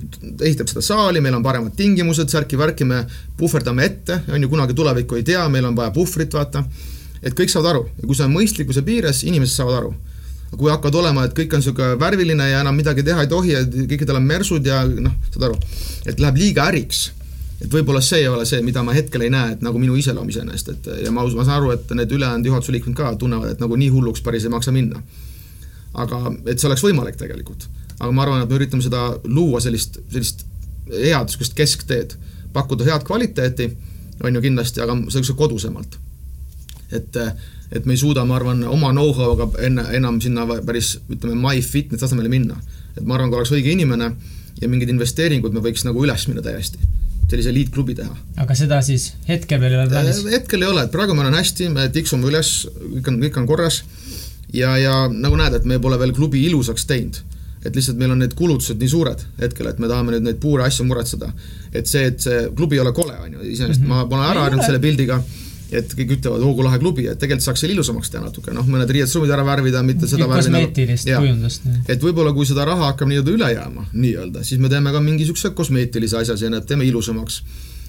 ehitab 0.42 0.72
seda 0.72 0.82
saali, 0.82 1.22
meil 1.22 1.36
on 1.36 1.44
paremad 1.44 1.76
tingimused, 1.78 2.32
särki-värki, 2.32 2.86
me 2.86 3.06
puhverdame 3.38 3.86
ette, 3.86 4.22
on 4.32 4.42
ju, 4.42 4.50
kunagi 4.50 4.74
tulevikku 4.74 5.20
ei 5.20 5.24
tea, 5.24 5.44
meil 5.50 5.66
on 5.70 5.76
vaja 5.76 5.92
puhvrit, 5.94 6.34
vaata, 6.34 6.64
et 7.24 7.36
kõik 7.38 7.52
saavad 7.52 7.76
aru 7.76 7.86
ja 8.02 8.08
kui 8.08 8.18
see 8.18 8.28
on 8.28 8.36
mõistlikkuse 8.36 8.86
piires, 8.86 9.24
inimesed 9.24 9.62
saavad 9.62 9.82
aru 9.84 9.94
kui 10.56 10.72
hakkavad 10.72 10.96
olema, 11.02 11.26
et 11.26 11.34
kõik 11.36 11.52
on 11.52 11.60
niisugune 11.60 12.00
värviline 12.00 12.46
ja 12.48 12.62
enam 12.64 12.78
midagi 12.78 13.04
teha 13.04 13.26
ei 13.26 13.28
tohi 13.28 13.52
ja 13.52 13.64
kõikidel 13.66 14.22
on 14.22 14.28
mersud 14.30 14.66
ja 14.66 14.86
noh, 14.88 15.16
saad 15.34 15.50
aru, 15.50 15.58
et 16.08 16.22
läheb 16.22 16.38
liiga 16.40 16.70
äriks 16.70 17.10
et 17.62 17.72
võib-olla 17.72 18.02
see 18.04 18.24
ei 18.24 18.28
ole 18.28 18.46
see, 18.48 18.60
mida 18.66 18.84
ma 18.84 18.94
hetkel 18.96 19.26
ei 19.26 19.32
näe, 19.32 19.56
et 19.56 19.64
nagu 19.66 19.80
minu 19.80 19.96
iseloom 20.00 20.28
iseenesest, 20.32 20.72
et 20.74 20.90
ja 21.06 21.14
ma, 21.14 21.24
ma 21.24 21.46
saan 21.48 21.60
aru, 21.60 21.72
et 21.76 21.94
need 21.98 22.12
ülejäänud 22.18 22.50
juhatuse 22.50 22.76
liikmed 22.76 22.98
ka 22.98 23.14
tunnevad, 23.20 23.56
et 23.56 23.64
nagu 23.64 23.78
nii 23.80 23.92
hulluks 23.94 24.24
päris 24.26 24.46
ei 24.48 24.54
maksa 24.54 24.74
minna. 24.76 25.02
aga 25.96 26.18
et 26.52 26.60
see 26.60 26.68
oleks 26.68 26.84
võimalik 26.84 27.16
tegelikult. 27.16 27.68
aga 28.00 28.12
ma 28.12 28.26
arvan, 28.26 28.42
et 28.44 28.50
me 28.50 28.58
üritame 28.60 28.84
seda 28.84 29.06
luua 29.24 29.62
sellist, 29.64 30.02
sellist 30.12 30.46
head 30.92 31.30
niisugust 31.30 31.56
keskteed, 31.56 32.18
pakkuda 32.54 32.84
head 32.90 33.06
kvaliteeti, 33.08 33.70
on 34.24 34.36
ju 34.36 34.42
kindlasti, 34.42 34.82
aga 34.84 34.98
sellise 35.10 35.34
kodusemalt. 35.40 35.98
Et, 36.92 37.18
et 37.72 37.86
me 37.86 37.94
ei 37.94 37.98
suuda, 37.98 38.26
ma 38.26 38.36
arvan, 38.40 38.64
oma 38.70 38.92
know-how'ga 38.94 39.50
enne, 39.66 39.88
enam 39.98 40.20
sinna 40.22 40.46
päris 40.66 40.96
ütleme, 41.10 41.38
my 41.40 41.62
fitness 41.62 42.06
tasemele 42.06 42.30
minna. 42.30 42.60
et 42.98 43.04
ma 43.04 43.16
arvan, 43.16 43.30
kui 43.30 43.42
oleks 43.42 43.52
õige 43.56 43.72
inimene 43.72 44.12
ja 44.62 44.70
mingid 44.70 44.90
investeeringud, 44.90 45.54
me 45.54 45.64
võiks 45.64 45.84
nagu 45.88 46.04
üles 46.06 46.28
minna 46.28 46.44
täiesti 46.46 46.80
sellise 47.30 47.50
eliitklubi 47.50 47.96
teha. 47.98 48.16
aga 48.42 48.56
seda 48.58 48.80
siis 48.86 49.12
hetkel 49.28 49.62
veel 49.62 49.74
ei 49.74 49.80
ole 49.82 49.90
plaanis? 49.90 50.22
Äh, 50.26 50.34
hetkel 50.38 50.62
ei 50.62 50.70
ole, 50.70 50.86
et 50.86 50.94
praegu 50.94 51.16
meil 51.18 51.32
on 51.32 51.38
hästi, 51.38 51.70
me 51.74 51.88
tiksume 51.94 52.28
üles, 52.30 52.52
kõik 52.82 53.10
on, 53.12 53.22
kõik 53.24 53.40
on 53.42 53.48
korras 53.50 53.82
ja, 54.54 54.76
ja 54.78 54.98
nagu 55.12 55.40
näed, 55.40 55.58
et 55.58 55.66
me 55.70 55.80
pole 55.82 55.98
veel 56.02 56.14
klubi 56.16 56.44
ilusaks 56.50 56.86
teinud. 56.90 57.24
et 57.66 57.74
lihtsalt 57.74 57.98
meil 57.98 58.12
on 58.14 58.20
need 58.22 58.36
kulutused 58.38 58.78
nii 58.78 58.90
suured 58.92 59.24
hetkel, 59.40 59.72
et 59.72 59.80
me 59.82 59.88
tahame 59.90 60.14
nüüd 60.14 60.28
neid 60.28 60.38
puure 60.42 60.68
asju 60.68 60.86
muretseda. 60.86 61.32
et 61.74 61.90
see, 61.90 62.06
et 62.12 62.22
see 62.22 62.46
klubi 62.56 62.78
ei 62.78 62.86
ole 62.86 62.94
kole, 62.94 63.18
on 63.18 63.34
ju, 63.34 63.42
iseenesest 63.56 63.82
mm 63.82 63.92
-hmm. 63.92 64.12
ma 64.12 64.18
olen 64.18 64.30
ära 64.30 64.46
harjunud 64.46 64.66
selle 64.66 64.80
pildiga 64.80 65.24
et 65.74 65.94
kõik 65.98 66.16
ütlevad, 66.18 66.44
oo 66.46 66.54
kui 66.58 66.66
lahe 66.66 66.80
klubi, 66.82 67.06
et 67.10 67.20
tegelikult 67.22 67.46
saaks 67.48 67.64
selle 67.64 67.74
ilusamaks 67.74 68.12
teha 68.14 68.24
natuke, 68.24 68.54
noh, 68.54 68.66
mõned 68.70 68.92
riietusruumid 68.96 69.34
ära 69.34 69.46
värvida, 69.48 69.82
mitte 69.86 70.10
seda 70.10 70.28
kosmeetilist 70.30 71.10
kujundust. 71.10 71.70
et 71.90 72.04
võib-olla, 72.04 72.34
kui 72.36 72.46
seda 72.50 72.68
raha 72.70 72.92
hakkab 72.92 73.10
nii-öelda 73.10 73.34
üle 73.34 73.52
jääma, 73.56 73.88
nii-öelda, 73.94 74.44
siis 74.46 74.62
me 74.62 74.70
teeme 74.70 74.94
ka 74.94 75.02
mingi 75.02 75.24
niisuguse 75.24 75.56
kosmeetilise 75.58 76.20
asja 76.22 76.38
sinna, 76.38 76.62
et 76.62 76.70
teeme 76.70 76.86
ilusamaks. 76.86 77.42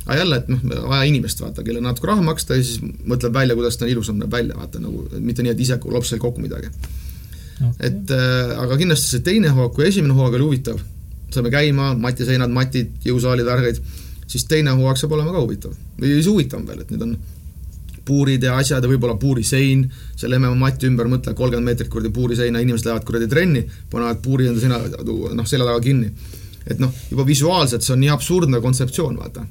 aga 0.06 0.18
jälle, 0.20 0.36
et 0.36 0.48
noh, 0.48 0.62
vaja 0.88 1.02
inimest, 1.10 1.40
vaata, 1.42 1.64
kellele 1.66 1.84
natuke 1.84 2.08
raha 2.08 2.22
maksta 2.24 2.56
ja 2.56 2.64
siis 2.64 2.80
mõtleb 2.80 3.34
välja, 3.34 3.58
kuidas 3.58 3.76
ta 3.76 3.88
ilusam 3.90 4.20
näeb 4.22 4.32
välja, 4.32 4.56
vaata 4.56 4.80
nagu, 4.80 5.08
mitte 5.18 5.44
nii, 5.44 5.52
et 5.52 5.60
ise 5.60 5.80
lopsel 5.84 6.22
kokku 6.22 6.40
midagi 6.40 6.70
okay.. 6.70 7.90
et 7.90 8.10
äh, 8.14 8.56
aga 8.56 8.78
kindlasti 8.78 9.16
see 9.16 9.24
teine 9.26 9.52
hoog, 9.52 9.74
kui 9.74 9.88
esimene 9.88 10.14
hoog 10.16 10.38
oli 10.38 10.46
huvitav, 10.46 10.80
saime 11.34 11.50
käima, 11.52 11.92
matiseinad, 11.98 12.52
matid, 12.54 12.92
jõusaalid, 13.04 13.48
värgid, 13.48 13.80
siis 14.30 14.46
teine 14.48 14.74
hooaeg 14.78 15.00
saab 15.00 15.16
olema 15.18 15.34
ka 15.34 15.42
huvitav. 15.42 15.74
või 15.98 16.14
siis 16.14 16.30
huvitavam 16.30 16.66
veel, 16.70 16.84
et 16.84 16.94
nüüd 16.94 17.02
on 17.02 17.16
puurid 18.06 18.42
ja 18.46 18.56
asjad 18.60 18.84
ja 18.84 18.90
võib-olla 18.90 19.16
puurisein, 19.20 19.84
selle 20.16 20.38
MMA 20.38 20.54
mati 20.60 20.88
ümber, 20.88 21.08
mõtle, 21.10 21.34
kolmkümmend 21.36 21.70
meetrit 21.70 21.90
kuradi 21.92 22.12
puuriseina, 22.14 22.62
inimesed 22.64 22.88
lähevad 22.88 23.06
kuradi 23.06 23.28
trenni, 23.30 23.62
panevad 23.92 24.20
puuri 24.24 24.48
enda 24.50 24.62
seina, 24.62 24.80
noh, 25.36 25.46
selja 25.46 25.68
taga 25.68 25.80
kinni. 25.84 26.10
et 26.66 26.80
noh, 26.82 26.90
juba 27.10 27.26
visuaalselt 27.26 27.84
see 27.86 27.94
on 27.94 28.00
nii 28.02 28.10
absurdne 28.10 28.60
kontseptsioon, 28.60 29.16
vaata. 29.16 29.46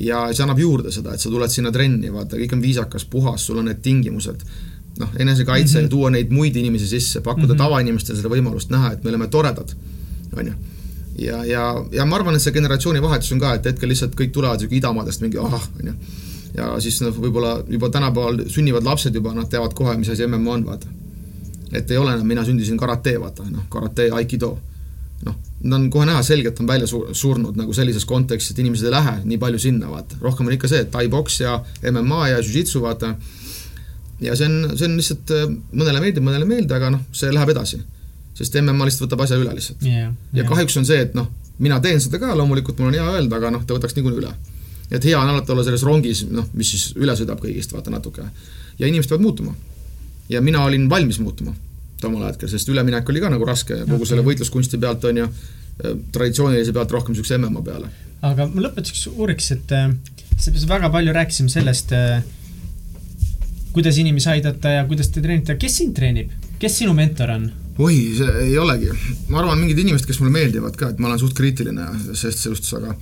ja 0.00 0.26
see 0.32 0.44
annab 0.44 0.58
juurde 0.62 0.92
seda, 0.94 1.14
et 1.14 1.20
sa 1.20 1.30
tuled 1.30 1.50
sinna 1.50 1.72
trenni, 1.74 2.12
vaata, 2.14 2.38
kõik 2.38 2.54
on 2.54 2.62
viisakas, 2.62 3.04
puhas, 3.10 3.46
sul 3.46 3.58
on 3.58 3.70
need 3.70 3.82
tingimused, 3.82 4.44
noh, 4.98 5.14
enesekaitse 5.18 5.78
mm 5.80 5.84
-hmm. 5.84 5.90
tuua 5.90 6.10
neid 6.10 6.30
muid 6.30 6.56
inimesi 6.56 6.86
sisse, 6.86 7.20
pakkuda 7.20 7.46
mm 7.46 7.54
-hmm. 7.54 7.64
tavainimestele 7.64 8.18
seda 8.18 8.28
võimalust 8.28 8.70
näha, 8.70 8.92
et 8.92 9.04
me 9.04 9.10
oleme 9.10 9.26
toredad, 9.26 9.74
on 10.36 10.46
ju 10.46 10.52
ja, 11.18 11.44
ja, 11.44 11.84
ja 11.92 12.06
ma 12.06 12.16
arvan, 12.16 12.36
et 12.36 12.42
see 12.42 12.54
generatsioonivahetus 12.54 13.32
on 13.34 13.42
ka, 13.42 13.54
et 13.58 13.66
hetkel 13.66 13.90
lihtsalt 13.90 14.14
kõik 14.18 14.32
tulevad 14.34 14.60
niisugune 14.60 14.78
idamaadest 14.78 15.24
mingi 15.24 15.40
ahah, 15.42 15.64
on 15.80 15.90
ju 15.90 15.94
ja 16.56 16.68
siis 16.82 17.00
noh, 17.02 17.14
võib-olla 17.14 17.58
juba 17.68 17.90
tänapäeval 17.92 18.44
sünnivad 18.52 18.86
lapsed 18.86 19.14
juba, 19.14 19.34
nad 19.36 19.50
teavad 19.50 19.74
kohe, 19.76 19.96
mis 20.00 20.10
asi 20.12 20.26
MMA 20.26 20.54
on, 20.54 20.64
vaata. 20.66 20.88
et 21.72 21.90
ei 21.90 21.98
ole 22.00 22.14
enam, 22.14 22.26
mina 22.26 22.44
sündisin 22.44 22.78
karate, 22.80 23.18
vaata, 23.20 23.44
noh, 23.50 23.66
karate, 23.72 24.08
aikido. 24.14 24.56
noh, 25.26 25.34
nad 25.62 25.80
on 25.80 25.90
kohe 25.90 26.06
näha, 26.06 26.22
selgelt 26.22 26.60
on 26.60 26.70
välja 26.70 26.86
sur-, 26.86 27.10
surnud 27.12 27.56
nagu 27.58 27.74
sellises 27.74 28.04
kontekstis, 28.04 28.54
et 28.54 28.62
inimesed 28.62 28.86
ei 28.86 28.94
lähe 28.94 29.14
nii 29.24 29.38
palju 29.38 29.58
sinna, 29.58 29.90
vaata. 29.90 30.16
rohkem 30.20 30.46
on 30.46 30.56
ikka 30.56 30.70
see, 30.70 30.84
et 30.86 30.90
tai-poks 30.94 31.40
ja 31.40 31.58
MMA 31.92 32.28
ja 32.28 32.40
jujitsu, 32.40 32.82
vaata. 32.82 33.14
ja 34.20 34.36
see 34.36 34.48
on, 34.48 34.76
see 34.76 34.88
on 34.88 34.96
lihtsalt, 34.96 35.34
äh, 35.34 35.48
mõnele 35.72 36.02
meeldib, 36.04 36.24
mõnele 36.24 36.48
ei 36.48 36.54
meeldi, 36.56 36.74
aga 36.74 36.92
noh, 36.96 37.04
see 37.12 37.32
läheb 37.34 37.54
edasi. 37.56 37.82
sest 38.38 38.54
MMA 38.62 38.86
lihtsalt 38.86 39.08
võtab 39.08 39.26
asja 39.26 39.36
üle 39.40 39.52
lihtsalt 39.54 39.82
yeah,. 39.82 40.14
ja 40.32 40.42
yeah. 40.42 40.48
kahjuks 40.48 40.78
on 40.78 40.86
see, 40.86 41.02
et 41.02 41.14
noh, 41.18 41.26
mina 41.58 41.80
teen 41.82 42.00
seda 42.00 42.20
ka, 42.22 42.36
loomulikult 42.38 42.78
mul 42.78 42.92
on 42.92 42.94
hea 42.94 43.10
öelda, 43.16 43.36
aga 43.36 43.50
noh, 43.50 43.64
ta 43.66 43.74
võtaks 43.74 43.98
niikuinii 43.98 44.22
üle 44.22 44.30
et 44.90 45.04
hea 45.04 45.18
on 45.20 45.28
alati 45.28 45.52
olla 45.52 45.64
selles 45.66 45.84
rongis, 45.86 46.24
noh, 46.32 46.48
mis 46.56 46.70
siis 46.72 46.92
üle 46.96 47.14
sõidab 47.16 47.40
kõigist, 47.42 47.72
vaata 47.76 47.92
natuke. 47.92 48.24
ja 48.78 48.86
inimesed 48.86 49.10
peavad 49.10 49.22
muutuma. 49.22 49.54
ja 50.28 50.40
mina 50.40 50.64
olin 50.64 50.88
valmis 50.90 51.18
muutuma 51.18 51.54
tomal 52.00 52.28
hetkel, 52.28 52.48
sest 52.50 52.68
üleminek 52.68 53.08
oli 53.10 53.22
ka 53.22 53.30
nagu 53.32 53.46
raske 53.46 53.82
kogu 53.84 54.02
okay. 54.02 54.10
selle 54.12 54.24
võitluskunsti 54.26 54.78
pealt, 54.80 55.04
on 55.08 55.22
ju, 55.22 55.28
äh, 55.28 55.96
traditsioonilise 56.14 56.74
pealt 56.76 56.94
rohkem 56.94 57.14
niisuguse 57.14 57.38
MMA 57.40 57.62
peale. 57.66 57.92
aga 58.22 58.48
ma 58.50 58.66
lõpetuseks 58.68 59.08
uuriks, 59.14 59.52
et 59.56 59.76
äh, 59.76 59.88
seepärast 60.36 60.68
väga 60.70 60.90
palju 60.94 61.14
rääkisime 61.16 61.52
sellest 61.52 61.94
äh,, 61.96 62.20
kuidas 63.74 63.98
inimesi 63.98 64.30
aidata 64.36 64.78
ja 64.78 64.84
kuidas 64.88 65.10
te 65.14 65.22
treenite, 65.24 65.58
kes 65.60 65.80
sind 65.82 65.96
treenib, 65.98 66.32
kes 66.62 66.80
sinu 66.82 66.94
mentor 66.98 67.34
on? 67.34 67.48
oi, 67.78 67.96
see 68.18 68.30
ei 68.48 68.58
olegi, 68.58 68.90
ma 69.30 69.42
arvan, 69.42 69.58
mingid 69.60 69.78
inimesed, 69.84 70.06
kes 70.08 70.18
mulle 70.22 70.34
meeldivad 70.34 70.78
ka, 70.78 70.92
et 70.92 71.02
ma 71.02 71.10
olen 71.10 71.20
suht 71.22 71.36
kriitiline 71.38 71.86
sellest 72.10 72.46
suhtes, 72.46 72.72
aga 72.78 72.94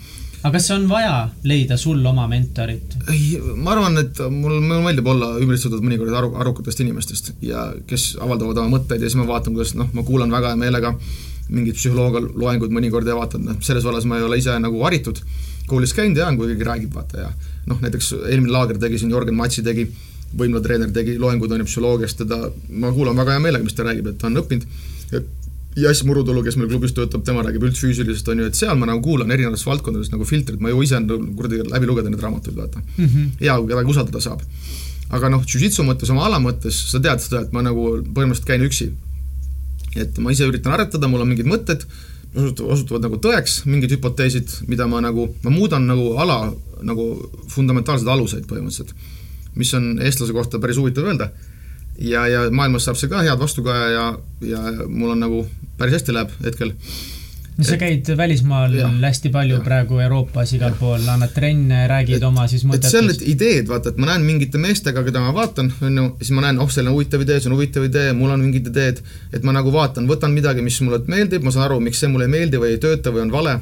aga 0.42 0.52
kas 0.56 0.68
on 0.74 0.84
vaja 0.90 1.14
leida 1.44 1.78
sul 1.80 2.04
oma 2.06 2.26
mentorit? 2.30 2.96
ei, 3.12 3.38
ma 3.56 3.72
arvan, 3.74 3.98
et 4.02 4.20
mul, 4.30 4.58
mulle 4.60 4.82
meeldib 4.84 5.08
olla 5.12 5.32
ümbritsetud 5.42 5.84
mõnikord 5.84 6.14
aru, 6.16 6.34
arukatest 6.42 6.82
inimestest 6.84 7.32
ja 7.44 7.68
kes 7.88 8.14
avaldavad 8.20 8.62
oma 8.62 8.76
mõtteid 8.78 9.02
ja 9.02 9.10
siis 9.10 9.18
ma 9.20 9.28
vaatan, 9.28 9.56
kuidas 9.56 9.74
noh, 9.78 9.90
ma 9.96 10.04
kuulan 10.06 10.32
väga 10.32 10.54
hea 10.54 10.60
meelega 10.60 10.94
mingeid 11.48 11.78
psühholoogia 11.78 12.32
loenguid 12.34 12.74
mõnikord 12.74 13.06
ja 13.06 13.16
vaatan, 13.18 13.46
noh, 13.46 13.60
selles 13.62 13.86
vallas 13.86 14.06
ma 14.08 14.18
ei 14.18 14.26
ole 14.26 14.40
ise 14.40 14.54
nagu 14.62 14.82
haritud, 14.82 15.20
koolis 15.70 15.94
käinud 15.94 16.18
ja 16.18 16.28
kui 16.34 16.50
keegi 16.50 16.66
räägib, 16.66 16.94
vaata 16.94 17.26
ja 17.26 17.30
noh, 17.70 17.80
näiteks 17.82 18.12
eelmine 18.18 18.54
laager 18.54 18.80
tegi 18.82 19.00
siin, 19.00 19.14
Jörgen 19.14 19.38
Matsi 19.38 19.62
tegi, 19.66 19.86
võimlatreener 20.36 20.90
tegi 20.94 21.16
loengud 21.22 21.54
on 21.54 21.62
ju 21.62 21.68
psühholoogiast, 21.68 22.22
teda 22.24 22.50
ma 22.82 22.90
kuulan 22.94 23.18
väga 23.18 23.36
hea 23.36 23.44
meelega, 23.46 23.66
mis 23.66 23.78
ta 23.78 23.86
räägib, 23.86 24.10
et 24.10 24.18
ta 24.20 24.30
on 24.30 24.42
õppinud, 24.42 24.66
Jass 25.76 26.04
Murutulu, 26.08 26.40
kes 26.44 26.56
meil 26.56 26.70
klubis 26.70 26.94
töötab, 26.96 27.20
tema 27.26 27.42
räägib 27.44 27.66
üldfüüsilisest, 27.68 28.28
on 28.32 28.40
ju, 28.40 28.48
et 28.48 28.56
seal 28.56 28.78
ma 28.80 28.88
nagu 28.88 29.02
kuulan 29.04 29.32
erinevatest 29.34 29.66
valdkondadest 29.68 30.14
nagu 30.14 30.24
filtrit, 30.28 30.56
ma 30.60 30.70
ei 30.70 30.74
jõua 30.74 30.86
ise 30.86 31.00
kuradi 31.36 31.58
läbi 31.68 31.88
lugeda 31.90 32.12
neid 32.12 32.22
raamatuid, 32.24 32.56
vaata 32.56 32.80
mm. 32.80 33.04
-hmm. 33.04 33.26
hea, 33.42 33.56
kui 33.60 33.68
kedagi 33.72 33.92
usaldada 33.92 34.22
saab. 34.24 34.44
aga 35.16 35.28
noh, 35.30 35.42
jujitsu 35.44 35.84
mõttes, 35.84 36.10
oma 36.10 36.24
ala 36.26 36.38
mõttes, 36.40 36.78
sa 36.90 37.00
tead 37.00 37.20
seda, 37.20 37.42
et 37.44 37.52
ma 37.52 37.62
nagu 37.62 37.84
põhimõtteliselt 38.00 38.48
käin 38.48 38.64
üksi. 38.64 38.92
et 39.96 40.18
ma 40.18 40.32
ise 40.32 40.48
üritan 40.48 40.72
aretada, 40.72 41.08
mul 41.08 41.20
on 41.20 41.28
mingid 41.28 41.46
mõtted, 41.46 41.84
osutuvad, 42.34 42.72
osutuvad 42.72 43.02
nagu 43.02 43.20
tõeks, 43.20 43.64
mingid 43.66 43.92
hüpoteesid, 43.92 44.48
mida 44.68 44.86
ma 44.86 45.00
nagu, 45.00 45.28
ma 45.44 45.50
muudan 45.50 45.86
nagu 45.86 46.16
ala 46.16 46.54
nagu 46.82 47.04
fundamentaalseid 47.52 48.08
aluseid 48.08 48.48
põhimõtteliselt, 48.48 48.96
mis 49.56 49.74
on 49.74 49.98
eestlase 50.00 50.32
kohta 50.32 50.58
päris 50.58 50.80
huvitav 50.80 51.04
öelda 51.04 51.30
ja, 51.98 52.26
ja 52.28 52.46
maailmas 52.50 52.86
saab 52.86 52.98
see 53.00 53.10
ka 53.12 53.24
head 53.24 53.40
vastukaja 53.40 53.90
ja, 53.90 54.06
ja 54.44 54.62
mul 54.86 55.14
on 55.14 55.22
nagu 55.24 55.44
päris 55.78 55.98
hästi 55.98 56.14
läheb 56.16 56.32
hetkel. 56.44 56.72
no 57.56 57.64
sa 57.64 57.78
käid 57.80 58.08
välismaal 58.16 58.74
ja, 58.76 58.88
hästi 58.88 59.32
palju 59.32 59.58
ja. 59.58 59.62
praegu 59.64 60.00
Euroopas 60.04 60.52
igal 60.56 60.74
ja. 60.74 60.80
pool, 60.80 61.06
annad 61.08 61.32
trenne, 61.34 61.86
räägid 61.88 62.18
et, 62.18 62.26
oma 62.28 62.44
siis 62.52 62.66
mõtetest. 62.68 62.98
on 63.00 63.08
need 63.10 63.24
ideed, 63.32 63.70
vaata, 63.70 63.94
et 63.94 64.02
ma 64.02 64.10
näen 64.12 64.26
mingite 64.28 64.60
meestega, 64.60 65.04
keda 65.06 65.24
ma 65.24 65.32
vaatan, 65.36 65.72
on 65.80 66.02
ju, 66.02 66.06
siis 66.20 66.34
ma 66.36 66.44
näen, 66.44 66.60
oh, 66.60 66.70
selline 66.72 66.92
huvitav 66.92 67.24
idee, 67.24 67.40
see 67.40 67.52
on 67.52 67.56
huvitav 67.56 67.88
idee, 67.88 68.12
mul 68.18 68.34
on 68.34 68.44
mingid 68.44 68.68
ideed, 68.72 69.00
et 69.32 69.46
ma 69.46 69.56
nagu 69.56 69.72
vaatan, 69.72 70.08
võtan 70.10 70.36
midagi, 70.36 70.64
mis 70.64 70.78
mulle 70.84 71.00
meeldib, 71.08 71.46
ma 71.46 71.54
saan 71.54 71.70
aru, 71.70 71.80
miks 71.88 72.04
see 72.04 72.12
mulle 72.12 72.28
ei 72.28 72.36
meeldi 72.36 72.60
või 72.60 72.74
ei 72.76 72.82
tööta 72.82 73.14
või 73.14 73.24
on 73.24 73.34
vale 73.34 73.60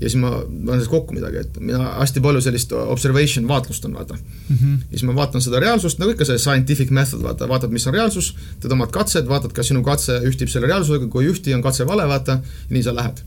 ja 0.00 0.08
siis 0.08 0.16
ma 0.20 0.30
panen 0.30 0.80
sellest 0.80 0.90
kokku 0.92 1.14
midagi, 1.14 1.42
et 1.44 1.58
mina 1.60 1.90
hästi 1.98 2.22
palju 2.24 2.40
sellist 2.44 2.72
observation 2.72 3.48
vaatlust 3.48 3.84
on, 3.84 3.96
vaata 3.98 4.14
mm. 4.16 4.56
-hmm. 4.56 4.78
ja 4.90 4.98
siis 4.98 5.04
ma 5.08 5.16
vaatan 5.16 5.44
seda 5.44 5.60
reaalsust, 5.60 5.98
nagu 6.00 6.14
ikka 6.14 6.24
see 6.24 6.38
scientific 6.38 6.90
method, 6.90 7.22
vaata, 7.22 7.48
vaatad, 7.48 7.70
mis 7.70 7.86
on 7.86 7.94
reaalsus, 7.94 8.32
teed 8.60 8.72
omad 8.72 8.90
katsed, 8.94 9.28
vaatad, 9.28 9.52
kas 9.52 9.68
sinu 9.68 9.82
katse 9.84 10.20
ühtib 10.30 10.48
selle 10.48 10.66
reaalsusega, 10.72 11.10
kui 11.12 11.24
ei 11.24 11.32
ühti, 11.34 11.54
on 11.54 11.62
katse 11.62 11.86
vale, 11.86 12.08
vaata, 12.08 12.40
nii 12.70 12.82
sa 12.82 12.94
lähed. 12.94 13.20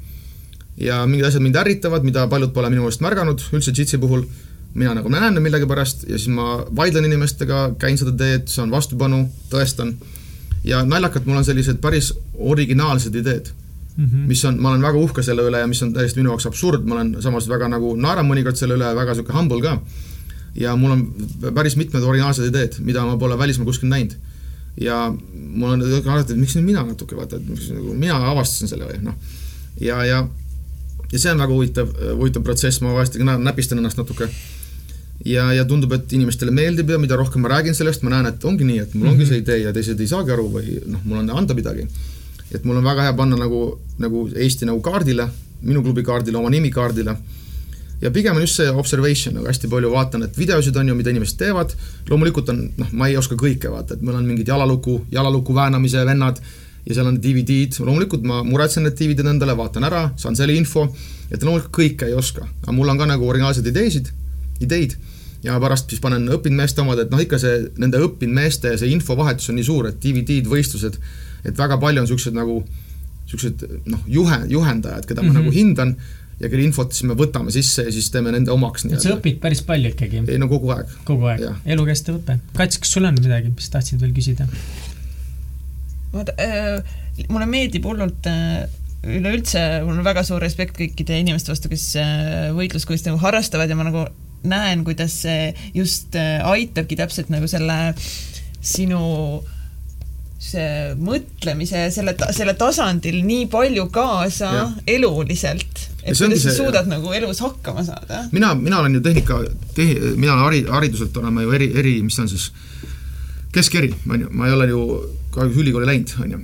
ja 0.78 1.06
mingid 1.06 1.26
asjad 1.26 1.44
mind 1.46 1.56
ärritavad, 1.56 2.04
mida 2.04 2.28
paljud 2.28 2.54
pole 2.54 2.70
minu 2.70 2.82
meelest 2.82 3.02
märganud, 3.06 3.42
üldse 3.54 3.72
jitsi 3.78 3.98
puhul, 3.98 4.26
mina 4.74 4.94
nagu 4.98 5.10
näen 5.10 5.42
millegipärast 5.42 6.08
ja 6.10 6.18
siis 6.18 6.34
ma 6.34 6.66
vaidlen 6.76 7.06
inimestega, 7.06 7.76
käin 7.80 7.98
seda 7.98 8.12
teed, 8.18 8.48
saan 8.48 8.72
vastupanu, 8.72 9.28
tõestan. 9.52 9.94
ja 10.64 10.84
naljakalt, 10.84 11.26
mul 11.26 11.38
on 11.38 11.46
sellised 11.46 11.78
päris 11.78 12.14
originaalsed 12.34 13.16
ideed 13.16 13.54
mm, 13.98 14.06
-hmm. 14.06 14.28
mis 14.28 14.46
on, 14.46 14.60
ma 14.62 14.70
olen 14.70 14.82
väga 14.82 14.98
uhke 14.98 15.24
selle 15.24 15.46
üle 15.50 15.60
ja 15.60 15.68
mis 15.68 15.82
on 15.84 15.94
täiesti 15.94 16.20
minu 16.20 16.34
jaoks 16.34 16.46
absurd, 16.50 16.86
ma 16.86 16.96
olen 16.96 17.16
samas 17.22 17.50
väga 17.50 17.68
nagu 17.68 17.96
naeran 17.96 18.30
mõnikord 18.30 18.60
selle 18.60 18.78
üle, 18.80 18.96
väga 18.96 19.16
niisugune 19.16 19.40
humble 19.40 19.62
ka. 19.62 19.80
ja 20.56 20.76
mul 20.76 20.92
on 20.92 21.08
päris 21.54 21.76
mitmed 21.76 22.04
originaalsed 22.04 22.46
ideed, 22.46 22.78
mida 22.80 23.06
ma 23.06 23.18
pole 23.18 23.38
välismaal 23.38 23.66
kuskil 23.66 23.90
näinud. 23.90 24.16
ja 24.82 25.16
mul 25.34 25.70
on 25.70 25.82
alati, 25.82 26.34
et 26.34 26.40
miks 26.40 26.56
nüüd 26.56 26.66
mina 26.66 26.84
natuke, 26.84 27.16
vaata, 27.16 27.36
et 27.36 27.50
miks 27.50 27.70
nagu 27.70 27.94
mina 27.94 28.18
avastasin 28.32 28.68
selle 28.68 28.86
või 28.86 29.04
noh. 29.04 29.16
ja, 29.82 30.06
ja 30.06 30.28
ja 31.14 31.20
see 31.22 31.32
on 31.32 31.42
väga 31.44 31.54
huvitav, 31.54 31.94
huvitav 32.18 32.44
protsess, 32.46 32.82
ma 32.82 32.94
vahest 32.96 33.20
näpistan 33.22 33.78
ennast 33.78 34.00
natuke. 34.02 34.30
ja, 35.26 35.46
ja 35.54 35.66
tundub, 35.66 35.94
et 35.94 36.14
inimestele 36.14 36.52
meeldib 36.52 36.90
ja 36.90 36.98
mida 37.00 37.16
rohkem 37.16 37.46
ma 37.46 37.52
räägin 37.54 37.76
sellest, 37.78 38.02
ma 38.04 38.12
näen, 38.12 38.26
et 38.34 38.46
ongi 38.46 38.66
nii, 38.68 38.80
et 38.80 38.94
mul 38.94 39.04
mm 39.04 39.08
-hmm. 39.08 39.12
ongi 39.14 39.24
mhm. 39.24 39.30
see 39.30 39.38
idee 39.44 39.58
ja 39.58 39.74
teised 39.74 40.00
ei 40.00 40.08
saagi 40.08 40.32
aru 40.32 40.50
või 40.56 40.82
noh, 40.86 41.00
mul 41.06 41.18
on 41.18 41.30
anda 41.30 41.54
midagi. 41.54 41.88
Et 42.56 42.66
mul 42.66 42.80
on 42.80 42.86
väga 42.86 43.08
hea 43.08 43.14
panna 43.18 43.38
nagu, 43.40 43.64
nagu 44.02 44.28
Eesti 44.34 44.68
nagu 44.70 44.82
kaardile, 44.86 45.28
minu 45.64 45.84
klubi 45.84 46.04
kaardile, 46.04 46.38
oma 46.38 46.52
nimi 46.54 46.72
kaardile. 46.72 47.16
Ja 48.04 48.12
pigem 48.12 48.36
on 48.36 48.44
just 48.44 48.60
see 48.60 48.68
observation, 48.68 49.38
nagu 49.38 49.48
hästi 49.48 49.70
palju 49.72 49.94
vaatan, 49.94 50.26
et 50.26 50.38
videosid 50.38 50.76
on 50.76 50.90
ju, 50.92 50.96
mida 50.98 51.14
inimesed 51.14 51.38
teevad, 51.40 51.72
loomulikult 52.10 52.50
on, 52.52 52.66
noh, 52.82 52.90
ma 53.00 53.08
ei 53.08 53.16
oska 53.16 53.38
kõike 53.40 53.72
vaata, 53.72 53.96
et 53.96 54.04
meil 54.04 54.18
on 54.20 54.26
mingid 54.28 54.50
jalaluku, 54.52 54.98
jalaluku 55.14 55.56
väänamise 55.56 56.04
vennad 56.06 56.42
ja 56.84 56.98
seal 56.98 57.08
on 57.08 57.22
DVD-d, 57.24 57.80
loomulikult 57.80 58.26
ma 58.28 58.42
muretsen 58.44 58.84
need 58.84 58.98
DVD-d 59.00 59.32
endale, 59.32 59.56
vaatan 59.56 59.88
ära, 59.88 60.04
saan 60.20 60.36
selle 60.36 60.56
info, 60.58 60.90
et 61.32 61.44
loomulikult 61.46 61.72
kõike 61.80 62.10
ei 62.12 62.18
oska, 62.20 62.44
aga 62.66 62.76
mul 62.76 62.92
on 62.92 63.00
ka 63.00 63.08
nagu 63.08 63.30
originaalseid 63.30 63.72
ideesid, 63.72 64.12
ideid. 64.66 64.98
Ja 65.44 65.56
pärast 65.60 65.92
siis 65.92 66.00
panen 66.04 66.28
õppinud 66.32 66.60
meeste 66.60 66.84
omad, 66.84 67.00
et 67.04 67.12
noh, 67.12 67.20
ikka 67.20 67.40
see 67.40 67.66
nende 67.80 68.00
õppinud 68.04 68.36
meeste 68.36 68.76
see 68.80 68.92
infovahetus 68.96 69.50
on 69.52 69.58
nii 69.60 69.68
suur, 69.68 69.90
et 69.90 70.00
DVD-d, 70.04 70.48
võistlused, 70.52 71.00
et 71.46 71.58
väga 71.58 71.78
palju 71.82 72.04
on 72.04 72.08
niisugused 72.08 72.36
nagu, 72.38 72.60
niisugused 73.26 73.64
noh, 73.92 74.04
juhe, 74.08 74.44
juhendajad, 74.50 75.08
keda 75.08 75.22
mm 75.22 75.30
-hmm. 75.30 75.34
ma 75.34 75.40
mhm. 75.40 75.48
nagu 75.48 75.56
hindan 75.56 75.96
ja 76.40 76.50
kelle 76.50 76.66
infot 76.66 76.94
siis 76.94 77.08
me 77.08 77.16
võtame 77.18 77.54
sisse 77.54 77.86
ja 77.88 77.94
siis 77.94 78.10
teeme 78.14 78.34
nende 78.34 78.52
omaks. 78.52 78.86
et 78.90 79.02
sa 79.02 79.16
õpid 79.16 79.40
päris 79.44 79.62
palju 79.68 79.94
ikkagi? 79.94 80.24
ei 80.28 80.40
no 80.42 80.50
kogu 80.52 80.72
aeg. 80.76 80.90
kogu 81.08 81.30
aeg, 81.32 81.46
elukestev 81.66 82.20
õpe. 82.20 82.40
Kats, 82.58 82.80
kas 82.82 82.94
sul 82.96 83.06
on 83.10 83.20
midagi, 83.20 83.54
mis 83.56 83.70
tahtsid 83.74 84.02
veel 84.02 84.14
küsida? 84.16 84.48
vaata 86.14 86.36
äh,, 86.42 86.96
mulle 87.30 87.48
meeldib 87.50 87.86
hullult 87.90 88.28
äh, 88.30 88.66
üleüldse, 89.04 89.62
mul 89.86 89.98
on 90.00 90.06
väga 90.06 90.24
suur 90.28 90.42
respekt 90.44 90.78
kõikide 90.80 91.18
inimeste 91.20 91.52
vastu, 91.54 91.72
kes 91.72 91.88
äh, 92.00 92.52
võitluskunsti 92.56 93.12
nagu 93.12 93.22
harrastavad 93.24 93.70
ja 93.70 93.78
ma 93.80 93.88
nagu 93.88 94.06
näen, 94.48 94.84
kuidas 94.88 95.16
see 95.24 95.52
just 95.76 96.16
äh, 96.20 96.40
aitabki 96.48 96.98
täpselt 97.00 97.32
nagu 97.34 97.48
selle 97.52 97.96
sinu 98.64 99.04
see 100.44 100.94
mõtlemise 101.00 101.86
selle, 101.94 102.14
selle 102.36 102.54
tasandil 102.60 103.22
nii 103.26 103.48
palju 103.52 103.88
kaasa 103.94 104.52
ja. 104.52 104.64
eluliselt, 104.96 105.86
et 106.04 106.18
kuidas 106.18 106.44
sa 106.44 106.56
suudad 106.58 106.84
ja. 106.84 106.98
nagu 106.98 107.14
elus 107.16 107.40
hakkama 107.44 107.86
saada. 107.88 108.26
mina, 108.36 108.54
mina 108.60 108.82
olen 108.82 109.00
ju 109.00 109.04
tehnika 109.06 109.40
tehi-, 109.78 110.16
mina 110.18 110.36
olen 110.36 110.44
hari-, 110.44 110.66
hariduselt 110.70 111.18
olen 111.22 111.36
ma 111.36 111.46
ju 111.46 111.54
eri, 111.56 111.70
eri, 111.80 111.96
mis 112.04 112.20
on 112.20 112.30
siis, 112.32 112.50
keskeri, 113.56 113.94
on 114.10 114.26
ju, 114.26 114.32
ma 114.36 114.50
ei 114.50 114.58
ole 114.58 114.68
ju 114.72 114.82
kahjuks 115.34 115.62
ülikooli 115.64 115.88
läinud, 115.90 116.16
on 116.26 116.36
ju. 116.36 116.42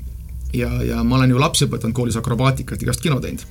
ja, 0.62 0.72
ja 0.94 1.04
ma 1.04 1.20
olen 1.20 1.36
ju 1.36 1.42
lapsi 1.42 1.68
õpetanud 1.68 1.98
koolis 1.98 2.20
akrobaatikat, 2.20 2.88
igast 2.88 3.04
kino 3.04 3.20
teinud. 3.20 3.44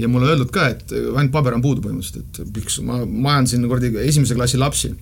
ja 0.00 0.08
mulle 0.08 0.32
öeldud 0.32 0.50
ka, 0.54 0.70
et 0.72 0.96
ainult 0.96 1.34
paber 1.34 1.58
on 1.58 1.62
puudu 1.62 1.84
põhimõtteliselt, 1.84 2.40
et 2.40 2.56
miks 2.56 2.80
ma, 2.86 3.02
ma 3.04 3.36
ajandasin 3.36 3.68
kuradi 3.68 3.92
esimese 4.06 4.38
klassi 4.38 4.58
lapsi 4.58 4.94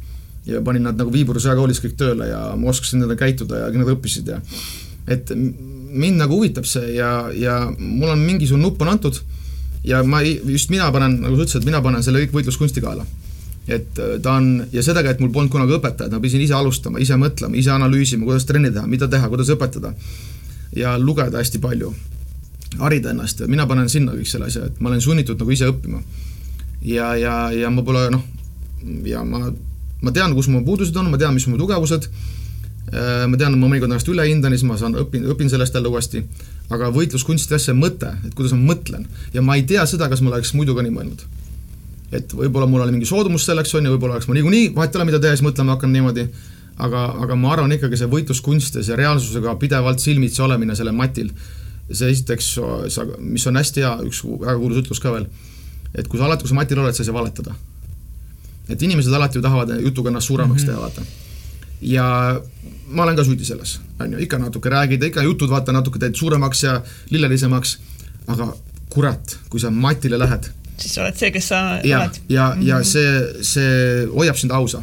ja 0.49 0.61
panin 0.65 0.83
nad 0.89 0.99
nagu 0.99 1.13
Viiburu 1.13 1.41
sõjakoolis 1.43 1.79
kõik 1.85 1.97
tööle 2.01 2.31
ja 2.31 2.43
ma 2.59 2.71
oskasin 2.73 3.03
nendega 3.03 3.27
käituda 3.27 3.67
ja 3.67 3.73
nad 3.75 3.91
õppisid 3.95 4.31
ja 4.33 4.39
et 5.09 5.33
mind 5.35 6.21
nagu 6.21 6.37
huvitab 6.37 6.67
see 6.69 6.95
ja, 6.97 7.29
ja 7.33 7.61
mul 7.79 8.13
on 8.13 8.21
mingisugune 8.23 8.67
nupp 8.67 8.83
on 8.85 8.93
antud 8.93 9.21
ja 9.89 10.03
ma 10.05 10.21
ei, 10.21 10.37
just 10.53 10.71
mina 10.71 10.91
panen, 10.93 11.21
nagu 11.23 11.37
sa 11.37 11.47
ütlesid, 11.47 11.67
mina 11.69 11.81
panen 11.85 12.05
selle 12.05 12.25
kõik 12.25 12.37
võitluskunsti 12.41 12.85
kaela 12.85 13.07
et 13.69 13.99
äh, 13.99 14.17
ta 14.23 14.39
on, 14.41 14.67
ja 14.73 14.83
sedagi, 14.83 15.13
et 15.13 15.21
mul 15.21 15.33
polnud 15.33 15.53
kunagi 15.53 15.77
õpetajat, 15.77 16.15
ma 16.15 16.23
pidin 16.25 16.43
ise 16.45 16.57
alustama, 16.57 17.01
ise 17.05 17.19
mõtlema, 17.21 17.57
ise 17.61 17.73
analüüsima, 17.75 18.25
kuidas 18.27 18.49
trenni 18.49 18.73
teha, 18.73 18.89
mida 18.89 19.09
teha, 19.11 19.29
kuidas 19.29 19.53
õpetada. 19.55 19.93
ja 20.77 20.99
lugeda 21.01 21.41
hästi 21.41 21.59
palju, 21.59 21.93
harida 22.79 23.11
ennast 23.11 23.41
ja 23.41 23.47
mina 23.49 23.65
panen 23.67 23.89
sinna 23.89 24.13
kõik 24.13 24.29
selle 24.29 24.51
asja, 24.51 24.67
et 24.69 24.81
ma 24.81 24.91
olen 24.91 25.01
sunnitud 25.01 25.39
nagu 25.41 25.53
ise 25.53 25.69
õppima. 25.69 26.01
ja, 26.83 27.15
ja, 27.17 27.37
ja 27.53 27.71
ma 27.71 27.83
pole 27.83 28.09
noh, 28.11 28.25
ja 29.05 29.25
ma, 29.25 29.53
ma 30.03 30.13
tean, 30.13 30.35
kus 30.35 30.49
mu 30.49 30.65
puudused 30.65 30.97
on, 30.97 31.11
ma 31.11 31.21
tean, 31.21 31.35
mis 31.35 31.47
mu 31.47 31.59
tugevused, 31.61 32.09
ma 32.93 33.37
tean, 33.37 33.53
et 33.53 33.59
ma 33.59 33.67
mõnikord 33.67 33.91
ennast 33.91 34.09
üle 34.09 34.25
hindan 34.29 34.53
ja 34.53 34.59
siis 34.59 34.69
ma 34.69 34.79
saan, 34.81 34.95
õpin, 34.97 35.27
õpin 35.35 35.51
sellest 35.53 35.75
jälle 35.75 35.89
uuesti, 35.89 36.23
aga 36.71 36.89
võitluskunsti 36.95 37.55
asja 37.55 37.75
mõte, 37.77 38.15
et 38.25 38.35
kuidas 38.35 38.55
ma 38.57 38.73
mõtlen 38.73 39.05
ja 39.35 39.43
ma 39.45 39.57
ei 39.57 39.67
tea 39.69 39.85
seda, 39.87 40.09
kas 40.09 40.23
ma 40.25 40.33
oleks 40.33 40.55
muidu 40.57 40.77
ka 40.77 40.87
nii 40.87 40.95
mõelnud 40.95 41.27
et 42.13 42.33
võib-olla 42.33 42.69
mul 42.69 42.83
oli 42.85 42.95
mingi 42.97 43.09
soodumus 43.09 43.45
selleks, 43.49 43.75
on 43.77 43.85
ju, 43.85 43.93
võib-olla 43.95 44.17
oleks 44.17 44.29
ma 44.31 44.37
niikuinii, 44.37 44.71
vahet 44.77 44.95
ei 44.95 45.01
ole, 45.01 45.09
mida 45.11 45.21
teha, 45.21 45.37
siis 45.37 45.45
mõtlema 45.45 45.77
hakkan 45.77 45.93
niimoodi, 45.93 46.25
aga, 46.85 47.05
aga 47.25 47.37
ma 47.37 47.53
arvan 47.53 47.75
ikkagi 47.77 48.01
see 48.01 48.09
võitluskunst 48.11 48.81
ja 48.81 48.85
see 48.87 48.97
reaalsusega 48.99 49.55
pidevalt 49.61 50.03
silmitsi 50.03 50.43
olemine 50.45 50.77
sellel 50.79 50.97
matil, 50.97 51.31
see 51.91 52.11
esiteks, 52.15 52.51
sa, 52.95 53.07
mis 53.21 53.45
on 53.51 53.61
hästi 53.61 53.85
hea, 53.85 53.95
üks 54.09 54.23
väga 54.25 54.57
kuulus 54.61 54.83
ütlus 54.85 55.03
ka 55.05 55.13
veel, 55.15 55.29
et 55.95 56.09
kui 56.09 56.21
sa 56.21 56.29
alati, 56.29 56.47
kui 56.47 56.53
sa 56.53 56.61
matil 56.61 56.81
oled, 56.81 56.97
sa 56.97 57.05
ei 57.05 57.11
saa 57.11 57.17
valetada. 57.17 57.57
et 58.69 58.83
inimesed 58.83 59.13
alati 59.17 59.39
ju 59.39 59.43
tahavad 59.43 59.71
jutuga 59.81 60.11
ennast 60.11 60.29
suuremaks 60.29 60.63
mm 60.63 60.69
-hmm. 60.69 60.73
teha, 60.73 60.81
vaata. 60.81 61.28
Ja 61.81 62.07
ma 62.89 63.03
olen 63.05 63.17
ka 63.17 63.25
süüdi 63.27 63.45
selles, 63.45 63.79
on 64.01 64.13
ju, 64.13 64.23
ikka 64.25 64.39
natuke 64.39 64.71
räägid, 64.73 65.03
ikka 65.11 65.23
jutud 65.23 65.51
vaata 65.51 65.73
natuke 65.73 65.99
teed 65.99 66.17
suuremaks 66.19 66.63
ja 66.65 66.79
lillelisemaks, 67.11 67.79
aga 68.29 68.53
kurat, 68.89 69.39
kui 69.49 69.61
sa 69.61 69.71
matile 69.71 70.19
lähed 70.19 70.49
siis 70.83 70.95
sa 70.95 71.03
oled 71.05 71.19
see, 71.19 71.33
kes 71.35 71.49
sa 71.51 71.59
ja, 71.87 72.05
oled. 72.05 72.21
ja 72.33 72.53
ja 72.63 72.79
see, 72.87 73.11
see 73.47 74.07
hoiab 74.13 74.39
sind 74.39 74.55
ausa. 74.55 74.83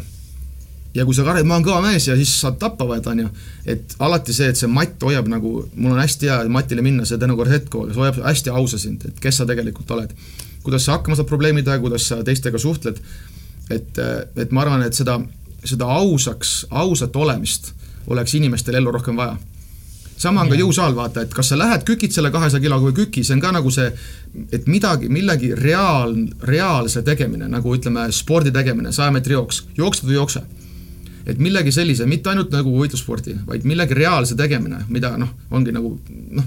ja 0.95 1.03
kui 1.07 1.15
sa 1.15 1.25
karjad, 1.27 1.47
ma 1.47 1.57
olen 1.57 1.67
kõva 1.67 1.81
mees 1.83 2.07
ja 2.07 2.15
siis 2.15 2.31
saad 2.39 2.59
tappa 2.59 2.87
võtta, 2.87 3.11
on 3.11 3.25
ju, 3.25 3.29
et 3.67 3.95
alati 3.99 4.35
see, 4.35 4.47
et 4.51 4.59
see 4.59 4.69
matt 4.71 5.01
hoiab 5.03 5.27
nagu, 5.31 5.53
mul 5.75 5.95
on 5.95 5.99
hästi 5.99 6.31
hea 6.31 6.37
matile 6.51 6.85
minna, 6.85 7.07
see 7.07 7.19
teinekord 7.19 7.51
hetk, 7.51 7.79
see 7.91 7.99
hoiab 7.99 8.21
hästi 8.23 8.53
ausa 8.55 8.79
sind, 8.79 9.03
et 9.09 9.23
kes 9.23 9.41
sa 9.41 9.47
tegelikult 9.49 9.91
oled. 9.95 10.13
kuidas 10.63 10.87
sa 10.87 10.95
hakkama 10.95 11.17
saad 11.19 11.27
probleemidega, 11.29 11.81
kuidas 11.83 12.07
sa 12.11 12.21
teistega 12.25 12.61
suhtled, 12.61 13.01
et, 13.75 13.99
et 14.39 14.55
ma 14.55 14.63
arvan, 14.63 14.85
et 14.87 14.95
seda, 14.95 15.19
seda 15.65 15.89
ausaks, 15.99 16.65
ausat 16.69 17.15
olemist 17.15 17.73
oleks 18.07 18.33
inimestel 18.37 18.77
ellu 18.79 18.91
rohkem 18.91 19.17
vaja 19.17 19.37
sama 20.17 20.43
on 20.45 20.51
ka 20.51 20.57
jõusaal, 20.57 20.95
vaata, 20.95 21.25
et 21.25 21.33
kas 21.35 21.51
sa 21.51 21.57
lähed 21.59 21.83
kükid 21.87 22.13
selle 22.15 22.31
kahesaja 22.33 22.63
kiloga 22.63 22.87
või 22.87 22.95
küki, 23.01 23.23
see 23.25 23.35
on 23.35 23.41
ka 23.43 23.51
nagu 23.55 23.71
see, 23.73 23.87
et 24.55 24.67
midagi, 24.71 25.09
millegi 25.11 25.51
reaal, 25.59 26.15
reaalse 26.47 27.03
tegemine, 27.05 27.49
nagu 27.51 27.73
ütleme, 27.75 28.07
spordi 28.15 28.53
tegemine, 28.55 28.93
saja 28.95 29.11
meetri 29.15 29.35
jooks, 29.35 29.65
jooksed 29.77 30.07
või 30.07 30.19
jookse. 30.19 30.43
et 31.25 31.39
millegi 31.41 31.71
sellise, 31.73 32.05
mitte 32.05 32.29
ainult 32.29 32.51
nagu 32.53 32.69
võitlusspordi, 32.69 33.33
vaid 33.47 33.63
millegi 33.65 33.95
reaalse 33.97 34.35
tegemine, 34.37 34.83
mida 34.93 35.15
noh, 35.17 35.31
ongi 35.49 35.71
nagu 35.73 35.95
noh, 36.37 36.45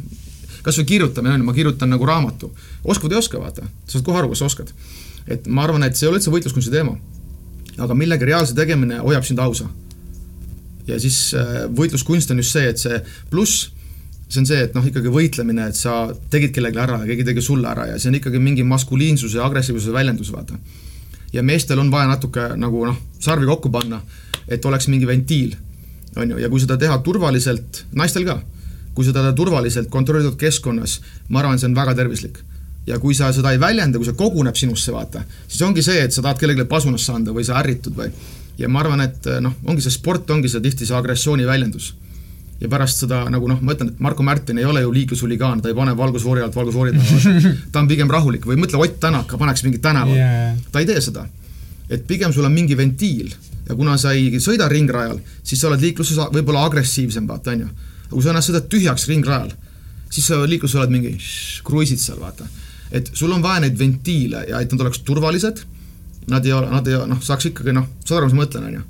kas 0.62 0.78
või 0.78 0.86
kirjutamine 0.86 1.34
on 1.34 1.40
ju, 1.40 1.46
ma 1.48 1.54
kirjutan 1.56 1.90
nagu 1.90 2.06
raamatu. 2.06 2.52
oskad 2.84 3.10
või 3.10 3.18
ei 3.18 3.18
oska, 3.18 3.40
vaata, 3.42 3.66
sa 3.86 3.96
saad 3.96 4.04
kohe 4.06 4.18
aru, 4.18 4.28
kas 4.28 4.42
oskad. 4.42 4.72
et 5.26 5.46
ma 5.46 5.64
arvan, 5.64 5.82
et 5.82 5.96
see 5.96 6.06
ei 6.06 6.10
ole 6.12 6.20
üldse 6.20 6.30
võitluskunsti 6.30 6.70
teema. 6.70 6.94
Aga 7.78 7.94
millegi 7.94 8.28
reaalse 8.28 8.56
tegemine 8.58 9.00
hoiab 9.02 9.26
sind 9.26 9.40
ausa 9.42 9.68
ja 10.88 10.98
siis 11.00 11.18
äh, 11.36 11.66
võitluskunst 11.76 12.32
on 12.32 12.42
just 12.42 12.56
see, 12.56 12.68
et 12.70 12.80
see 12.80 12.98
pluss, 13.30 13.68
see 14.28 14.42
on 14.42 14.48
see, 14.48 14.60
et 14.66 14.76
noh, 14.76 14.84
ikkagi 14.88 15.12
võitlemine, 15.12 15.68
et 15.70 15.78
sa 15.78 16.08
tegid 16.32 16.54
kellelegi 16.56 16.82
ära 16.84 17.02
ja 17.02 17.08
keegi 17.10 17.26
tegi 17.30 17.44
sulle 17.44 17.68
ära 17.70 17.88
ja 17.92 17.98
see 18.00 18.12
on 18.12 18.18
ikkagi 18.20 18.40
mingi 18.42 18.66
maskuliinsuse 18.66 19.40
ja 19.40 19.46
agressiivsuse 19.48 19.94
väljendus, 19.94 20.32
vaata. 20.34 20.58
ja 21.32 21.44
meestel 21.44 21.80
on 21.82 21.92
vaja 21.92 22.10
natuke 22.12 22.50
nagu 22.56 22.84
noh, 22.88 23.00
sarvi 23.20 23.48
kokku 23.48 23.72
panna, 23.74 24.02
et 24.48 24.64
oleks 24.64 24.88
mingi 24.88 25.08
ventiil, 25.08 25.56
on 26.16 26.34
ju, 26.34 26.42
ja 26.42 26.48
kui 26.52 26.60
seda 26.62 26.78
teha 26.80 26.98
turvaliselt, 27.04 27.84
naistel 27.96 28.26
ka, 28.28 28.40
kui 28.94 29.06
seda 29.06 29.22
teha 29.22 29.36
turvaliselt, 29.36 29.90
kontrollitud 29.92 30.38
keskkonnas, 30.40 31.00
ma 31.28 31.44
arvan, 31.44 31.60
see 31.60 31.68
on 31.70 31.76
väga 31.76 31.94
tervislik 31.98 32.40
ja 32.88 32.98
kui 33.02 33.14
sa 33.14 33.30
seda 33.34 33.52
ei 33.52 33.60
väljenda, 33.60 34.00
kui 34.00 34.08
see 34.08 34.16
koguneb 34.18 34.56
sinusse, 34.56 34.92
vaata, 34.94 35.22
siis 35.46 35.62
ongi 35.66 35.84
see, 35.84 36.00
et 36.04 36.14
sa 36.14 36.24
tahad 36.24 36.40
kellelegi 36.40 36.68
pasunasse 36.70 37.12
anda 37.14 37.34
või 37.36 37.46
sa 37.46 37.58
ärritud 37.60 37.96
või 37.98 38.10
ja 38.58 38.68
ma 38.68 38.82
arvan, 38.82 39.02
et 39.04 39.26
noh, 39.44 39.54
ongi 39.68 39.84
see 39.84 39.94
sport, 39.94 40.30
ongi 40.34 40.50
see 40.50 40.62
tihti 40.64 40.86
see 40.88 40.96
agressiooni 40.98 41.46
väljendus. 41.46 41.94
ja 42.58 42.66
pärast 42.66 43.04
seda 43.04 43.20
nagu 43.30 43.46
noh, 43.46 43.60
ma 43.62 43.76
ütlen, 43.76 43.92
et 43.92 44.00
Marko 44.02 44.24
Märtin 44.26 44.58
ei 44.58 44.64
ole 44.66 44.80
ju 44.82 44.90
liiklushuligaan, 44.90 45.60
ta 45.62 45.70
ei 45.70 45.76
pane 45.78 45.92
valgusfoori 45.96 46.42
alt 46.42 46.56
valgusfoori 46.56 46.96
taha, 46.96 47.34
ta 47.72 47.84
on 47.84 47.90
pigem 47.90 48.10
rahulik 48.10 48.48
või 48.50 48.58
mõtle 48.58 48.80
Ott 48.82 48.96
Tänak 49.00 49.36
paneks 49.38 49.62
mingit 49.62 49.82
tänavat 49.84 50.16
yeah., 50.16 50.56
ta 50.72 50.82
ei 50.82 50.88
tee 50.88 51.00
seda. 51.00 51.28
et 51.88 52.02
pigem 52.06 52.32
sul 52.34 52.48
on 52.48 52.52
mingi 52.52 52.76
ventiil 52.76 53.30
ja 53.68 53.76
kuna 53.76 53.96
sa 54.00 54.12
ei 54.16 54.40
sõida 54.42 54.68
ringrajal, 54.70 55.20
siis 55.44 55.60
sa 55.60 55.68
oled 55.68 55.82
liikluses 55.84 56.18
võib-olla 56.32 56.64
agressiivsem, 56.66 57.26
vaata, 57.28 57.54
on 57.54 57.66
ju. 57.66 57.68
aga 58.06 58.14
kui 58.14 58.24
sa 58.24 58.32
ennast 58.32 58.50
sõidad 58.50 58.68
tühjaks 58.72 59.06
ringrajal, 59.10 59.52
siis 60.10 60.26
sa 60.30 60.40
liikluses 60.48 60.80
oled 60.80 60.94
mingi 60.94 61.14
kruiisid 61.64 62.00
seal, 62.00 62.18
vaata. 62.22 62.48
Et 62.92 63.10
sul 63.14 63.32
on 63.32 63.42
vaja 63.42 63.60
neid 63.64 63.78
ventiile 63.78 64.44
ja 64.48 64.60
et 64.60 64.72
nad 64.72 64.86
oleks 64.86 65.02
turvalised 65.04 65.64
nad 66.28 66.46
ei 66.46 66.52
ole, 66.52 66.68
nad 66.70 66.88
ei 66.88 67.00
noh, 67.08 67.20
saaks 67.24 67.50
ikkagi 67.50 67.74
noh, 67.76 67.88
saad 68.04 68.20
aru, 68.20 68.28
mis 68.28 68.36
ma 68.36 68.44
mõtlen, 68.44 68.68
on 68.68 68.78
ju. 68.78 68.84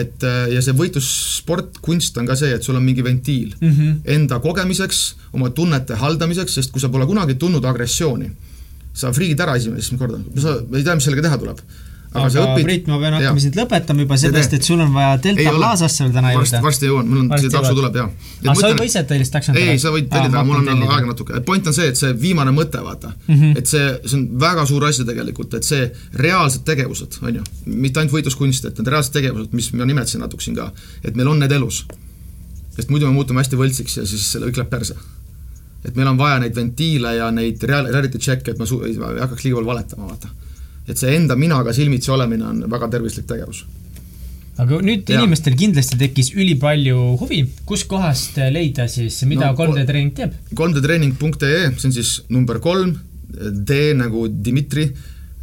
et 0.00 0.26
äh, 0.26 0.44
ja 0.54 0.62
see 0.62 0.76
võitlussport, 0.78 1.80
kunst 1.82 2.18
on 2.20 2.28
ka 2.30 2.36
see, 2.38 2.52
et 2.54 2.66
sul 2.66 2.78
on 2.78 2.84
mingi 2.86 3.02
ventiil 3.02 3.56
mm 3.58 3.70
-hmm. 3.70 3.96
enda 4.16 4.38
kogemiseks, 4.40 5.00
oma 5.32 5.50
tunnete 5.50 5.98
haldamiseks, 5.98 6.54
sest 6.54 6.72
kui 6.72 6.80
sa 6.80 6.88
pole 6.88 7.06
kunagi 7.06 7.34
tundnud 7.34 7.64
agressiooni, 7.64 8.30
sa 8.94 9.12
friigid 9.12 9.40
ära 9.40 9.56
esimest 9.56 9.96
korda, 9.98 10.20
sa 10.38 10.60
ei 10.74 10.84
tea, 10.84 10.94
mis 10.94 11.04
sellega 11.04 11.26
teha 11.28 11.38
tuleb. 11.38 11.58
Aga, 12.10 12.26
aga 12.26 12.44
õpid... 12.44 12.64
Priit, 12.66 12.88
ma 12.90 12.98
pean 13.00 13.14
hakkama 13.16 13.42
sind 13.42 13.56
lõpetama 13.58 14.04
juba 14.04 14.16
sellest, 14.20 14.54
et 14.56 14.66
sul 14.66 14.80
on 14.82 14.90
vaja 14.94 15.12
Delta 15.22 15.52
Plazasse 15.54 16.04
veel 16.04 16.14
täna 16.16 16.32
jõuda. 16.34 16.60
varsti 16.64 16.88
jõuan, 16.88 17.06
mul 17.10 17.20
on, 17.22 17.30
see 17.38 17.52
takso 17.52 17.72
tuleb, 17.78 17.98
jaa. 18.00 18.08
aga 18.42 18.54
sa 18.58 18.70
juba 18.72 18.86
ise 18.88 19.02
tellid 19.10 19.30
takso 19.34 19.52
endale? 19.52 19.76
ei, 19.76 19.82
sa 19.82 19.92
võid 19.94 20.08
tellida, 20.10 20.42
mul 20.48 20.58
on 20.60 20.82
aega 20.86 21.12
natuke. 21.12 21.42
point 21.46 21.70
on 21.70 21.76
see, 21.76 21.92
et 21.92 22.00
see 22.00 22.10
viimane 22.24 22.54
mõte, 22.56 22.82
vaata 22.82 23.12
mm, 23.14 23.36
-hmm. 23.36 23.62
et 23.62 23.70
see, 23.70 23.86
see 24.04 24.18
on 24.18 24.26
väga 24.42 24.66
suur 24.70 24.88
asi 24.90 25.06
tegelikult, 25.06 25.54
et 25.60 25.70
see 25.70 25.86
reaalsed 26.26 26.66
tegevused, 26.66 27.20
on 27.22 27.40
ju, 27.40 27.46
mitte 27.70 28.02
ainult 28.02 28.16
võitluskunst, 28.18 28.66
et 28.66 28.82
need 28.82 28.92
reaalsed 28.96 29.14
tegevused, 29.14 29.54
mis 29.54 29.70
ma 29.78 29.86
nimetasin 29.86 30.26
natuke 30.26 30.46
siin 30.46 30.58
ka, 30.58 30.72
et 31.04 31.14
meil 31.14 31.30
on 31.30 31.38
need 31.38 31.54
elus. 31.54 31.84
sest 32.74 32.90
muidu 32.90 33.06
me 33.06 33.14
muutume 33.14 33.42
hästi 33.42 33.58
võltsiks 33.58 33.96
ja 33.98 34.06
siis 34.06 34.26
kõik 34.34 34.56
läheb 34.56 34.70
perse 34.70 34.98
et 35.84 35.96
meil 35.96 36.08
on 36.10 36.18
vaja 36.18 36.38
neid 36.42 36.54
ventiile 36.54 37.14
ja 37.16 37.30
neid 37.30 37.62
real-, 37.62 37.88
reality 37.88 38.18
check'e, 38.18 38.52
et 38.52 38.58
ma 38.58 38.66
su-, 38.66 38.82
ei 38.84 38.96
hakkaks 38.98 39.44
liiga 39.44 39.56
palju 39.58 39.70
valetama, 39.70 40.10
vaata 40.10 40.28
et 40.88 40.98
see 40.98 41.12
enda 41.16 41.36
minaga 41.36 41.74
silmitsi 41.76 42.10
olemine 42.14 42.46
on 42.46 42.64
väga 42.70 42.88
tervislik 42.96 43.28
tegevus 43.30 43.64
aga 44.60 44.80
nüüd 44.84 45.08
ja. 45.08 45.20
inimestel 45.20 45.56
kindlasti 45.58 45.98
tekkis 46.00 46.32
ülipalju 46.36 46.96
huvi, 47.20 47.44
kuskohast 47.68 48.40
leida 48.52 48.86
siis, 48.90 49.22
mida 49.28 49.50
no, 49.52 49.56
3D 49.58 49.86
treening 49.88 50.12
teeb? 50.16 50.34
3D 50.56 50.82
treening.ee, 50.84 51.62
see 51.78 51.88
on 51.88 51.96
siis 51.96 52.12
number 52.32 52.60
kolm, 52.62 52.92
D 53.30 53.80
nagu 53.96 54.26
Dmitri, 54.28 54.88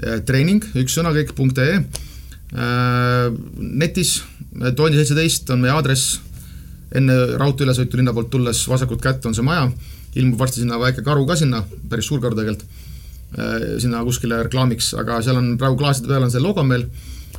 eh, 0.03 0.19
treening, 0.27 0.65
üks 0.83 0.97
sõna 0.99 1.13
kõik, 1.15 1.33
.ee. 1.63 1.81
Eh, 2.47 3.27
netis, 3.57 4.19
Toondi 4.77 4.97
seitseteist 4.97 5.49
on 5.53 5.63
meie 5.63 5.73
aadress, 5.73 6.19
enne 6.97 7.15
raudteeülesõitu 7.39 7.99
linna 7.99 8.13
poolt 8.15 8.29
tulles 8.33 8.61
vasakult 8.69 9.01
kätt 9.03 9.25
on 9.27 9.35
see 9.37 9.45
maja, 9.45 9.67
ilmub 10.17 10.39
varsti 10.39 10.63
sinna 10.63 10.79
väike 10.81 11.03
karu 11.05 11.25
ka 11.29 11.35
sinna, 11.39 11.63
päris 11.89 12.07
suur 12.09 12.21
karu 12.23 12.37
tegelikult 12.37 12.65
sinna 13.81 14.01
kuskile 14.05 14.41
reklaamiks, 14.47 14.93
aga 14.97 15.21
seal 15.25 15.37
on 15.39 15.51
praegu 15.61 15.77
klaaside 15.79 16.09
peal 16.09 16.25
on 16.25 16.33
see 16.33 16.41
logo 16.41 16.63
meil, 16.65 16.87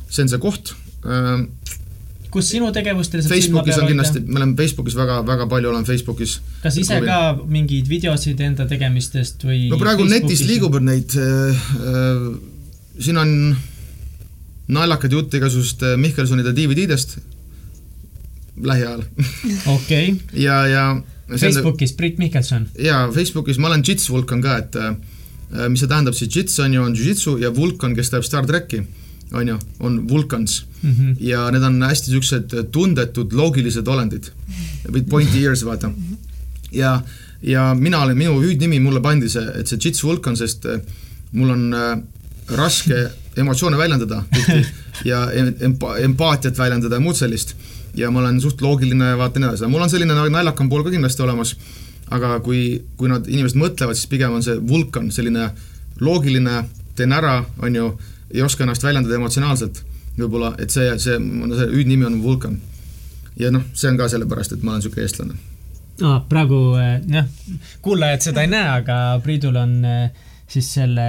see 0.07 0.23
on 0.23 0.31
see 0.31 0.41
koht. 0.41 0.73
Äh, 1.03 1.41
kus 2.33 2.51
sinu 2.53 2.69
tegevustel 2.73 3.23
Facebookis 3.25 3.79
on 3.81 3.89
kindlasti, 3.89 4.21
me 4.27 4.39
oleme 4.41 4.55
Facebookis 4.59 4.95
väga, 4.97 5.19
väga 5.27 5.47
palju 5.49 5.71
olen 5.71 5.87
Facebookis. 5.87 6.37
kas 6.63 6.77
ise 6.77 6.99
ka 7.05 7.19
mingeid 7.41 7.89
videosid 7.89 8.41
enda 8.45 8.67
tegemistest 8.69 9.43
või? 9.47 9.65
no 9.71 9.79
praegu 9.81 10.05
netis 10.09 10.45
liigub 10.45 10.77
neid 10.85 11.15
äh,, 11.17 11.65
äh, 11.81 12.23
siin 13.01 13.17
on 13.17 13.33
naljakad 14.69 15.15
jutt 15.17 15.33
igasugust 15.39 15.81
Mihkelsonide 15.97 16.53
DVD-dest 16.53 17.17
lähiajal. 18.61 19.07
okei. 19.77 20.13
ja, 20.37 20.61
ja 20.69 20.83
Facebookis 21.33 21.95
Brit 21.97 22.21
Mihkelson? 22.21 22.69
jaa, 22.77 23.07
Facebookis 23.15 23.57
ma 23.57 23.73
olen 23.73 23.81
Jits 23.87 24.11
Vulkan 24.13 24.45
ka, 24.45 24.59
et 24.61 24.77
äh, 24.77 24.93
Äh, 24.93 25.18
mis 25.69 25.81
see 25.81 25.89
tähendab 25.89 26.17
siis, 26.17 26.31
jits 26.35 26.59
on 26.61 26.73
ju, 26.73 26.83
on 26.83 26.95
jujitsu 26.95 27.37
ja 27.41 27.49
vulkan, 27.55 27.95
kes 27.97 28.11
teeb 28.13 28.25
Star 28.25 28.45
tracki, 28.45 28.83
on 29.33 29.47
ju, 29.47 29.57
on 29.79 30.01
vulkans 30.09 30.65
mm. 30.81 30.91
-hmm. 30.91 31.15
ja 31.19 31.49
need 31.51 31.63
on 31.63 31.81
hästi 31.83 32.11
niisugused 32.11 32.71
tundetud 32.71 33.33
loogilised 33.33 33.87
olendid. 33.87 34.31
või 34.91 35.03
pointy 35.09 35.41
ears, 35.43 35.65
vaata. 35.65 35.91
ja, 36.71 37.01
ja 37.41 37.75
mina 37.79 38.01
olen, 38.01 38.17
minu 38.17 38.41
hüüdnimi 38.41 38.79
mulle 38.79 39.01
pandi 39.01 39.29
see, 39.29 39.45
et 39.59 39.67
see 39.67 39.79
jits 39.85 40.03
vulkan, 40.03 40.37
sest 40.37 40.65
äh, 40.65 40.79
mul 41.31 41.49
on 41.49 41.73
äh, 41.73 41.99
raske 42.55 43.09
emotsioone 43.37 43.77
väljendada 43.77 44.23
ja 45.11 45.27
empa-, 45.59 45.97
empaatiat 45.97 46.57
väljendada 46.57 46.95
ja 46.95 46.99
muud 46.99 47.15
sellist. 47.15 47.55
ja 47.95 48.11
ma 48.11 48.19
olen 48.19 48.41
suht 48.41 48.61
loogiline 48.61 49.05
ja 49.05 49.17
vaata 49.17 49.39
nii 49.39 49.49
edasi, 49.49 49.67
mul 49.67 49.81
on 49.81 49.89
selline 49.89 50.13
naljakam 50.13 50.69
pool 50.69 50.83
ka 50.83 50.89
kindlasti 50.93 51.21
olemas 51.21 51.55
aga 52.15 52.39
kui, 52.45 52.79
kui 52.97 53.11
nad, 53.11 53.27
inimesed 53.29 53.59
mõtlevad, 53.59 53.97
siis 53.97 54.09
pigem 54.11 54.33
on 54.35 54.45
see 54.45 54.57
vulkan, 54.69 55.11
selline 55.13 55.49
loogiline, 56.01 56.63
teen 56.97 57.13
ära, 57.15 57.41
on 57.63 57.75
ju, 57.75 57.91
ei 58.33 58.43
oska 58.45 58.65
ennast 58.65 58.83
väljendada 58.85 59.17
emotsionaalselt 59.19 59.83
võib-olla, 60.19 60.53
et 60.59 60.73
see, 60.73 60.89
see, 60.99 61.17
see 61.19 61.69
hüüdnimi 61.73 62.07
on 62.07 62.19
vulkan. 62.23 62.59
ja 63.39 63.51
noh, 63.55 63.63
see 63.73 63.91
on 63.91 63.97
ka 63.99 64.09
sellepärast, 64.11 64.55
et 64.55 64.63
ma 64.63 64.73
olen 64.73 64.81
niisugune 64.81 65.05
eestlane 65.05 65.37
ah,. 66.03 66.19
praegu 66.29 66.59
eh, 66.79 66.97
jah, 67.07 67.29
kuulajad 67.85 68.25
seda 68.29 68.43
ei 68.43 68.51
näe, 68.51 68.67
aga 68.81 68.97
Priidul 69.23 69.55
on 69.59 69.77
äh, 69.87 70.09
siis 70.49 70.73
selle 70.73 71.05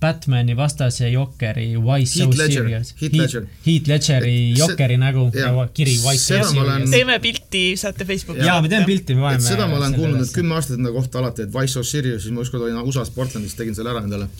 Batman'i 0.00 0.54
vastase 0.56 1.08
Jokeri 1.10 1.72
Why 1.76 2.06
so 2.06 2.26
Heath 2.26 2.38
Ledger, 2.38 2.62
serious? 2.62 2.94
Heath 3.00 3.16
Ledger. 3.18 3.46
Heath 3.66 3.88
Ledgeri 3.88 4.54
Jokeri 4.58 4.96
nägu 4.96 5.24
ja 5.34 5.50
kiri 5.74 5.96
Why 6.04 6.18
so 6.18 6.34
serious 6.34 6.52
olen.... 6.52 6.90
teeme 6.90 7.18
pilti, 7.18 7.62
saate 7.76 8.04
Facebooki. 8.04 8.46
jaa, 8.46 8.62
me 8.62 8.68
teeme 8.68 8.86
pilti, 8.86 9.14
me 9.14 9.26
paneme. 9.26 9.42
seda 9.48 9.66
ma 9.66 9.80
olen 9.80 9.96
kuulnud 9.98 10.22
nüüd 10.22 10.30
kümme 10.36 10.54
aastat 10.54 10.78
enda 10.78 10.94
kohta 10.94 11.18
alati, 11.18 11.48
et 11.48 11.54
Why 11.54 11.66
so 11.66 11.82
serious, 11.82 12.22
siis 12.22 12.34
ma 12.34 12.46
ükskord 12.46 12.68
olin 12.68 12.78
USA-s 12.84 13.10
Portlandis, 13.16 13.58
tegin 13.58 13.74
selle 13.74 13.90
ära 13.90 14.04
endale. 14.06 14.30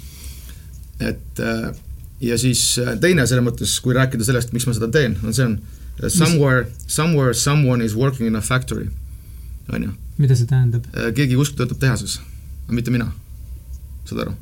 et 1.00 1.42
äh, 1.42 1.68
ja 2.20 2.38
siis 2.38 2.62
äh, 2.78 2.94
teine 3.02 3.26
selles 3.26 3.46
mõttes, 3.50 3.74
kui 3.82 3.98
rääkida 3.98 4.30
sellest, 4.30 4.54
miks 4.54 4.66
ma 4.70 4.78
seda 4.78 4.90
teen, 4.94 5.18
on 5.24 5.34
see 5.34 5.46
on 5.46 5.58
uh, 5.58 6.06
somewhere, 6.06 6.66
somewhere 6.86 7.34
someone 7.34 7.84
is 7.84 7.98
working 7.98 8.30
in 8.30 8.38
a 8.38 8.42
factory, 8.42 8.92
on 9.74 9.90
ju. 9.90 9.94
mida 10.22 10.38
see 10.38 10.46
tähendab? 10.46 10.86
keegi 11.18 11.38
kuskil 11.38 11.64
töötab 11.64 11.82
tehases, 11.82 12.20
mitte 12.70 12.94
mina 12.94 13.10
saad 14.06 14.28
aru? 14.28 14.38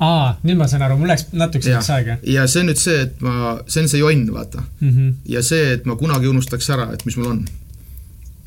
Aa, 0.00 0.34
nüüd 0.46 0.58
ma 0.60 0.68
saan 0.70 0.84
aru, 0.86 0.96
mul 1.00 1.10
läks 1.12 1.28
natukese 1.36 1.76
läks 1.76 1.90
aega. 1.94 2.16
ja 2.26 2.46
see 2.50 2.62
on 2.62 2.70
nüüd 2.70 2.80
see, 2.80 2.98
et 3.06 3.24
ma, 3.24 3.54
see 3.66 3.84
on 3.84 3.90
see 3.92 4.02
jonn, 4.02 4.26
vaata 4.34 4.62
mm. 4.62 4.90
-hmm. 4.90 5.14
ja 5.34 5.42
see, 5.46 5.72
et 5.76 5.88
ma 5.88 5.96
kunagi 6.00 6.30
unustaks 6.30 6.70
ära, 6.76 6.90
et 6.94 7.04
mis 7.06 7.16
mul 7.20 7.30
on. 7.34 7.44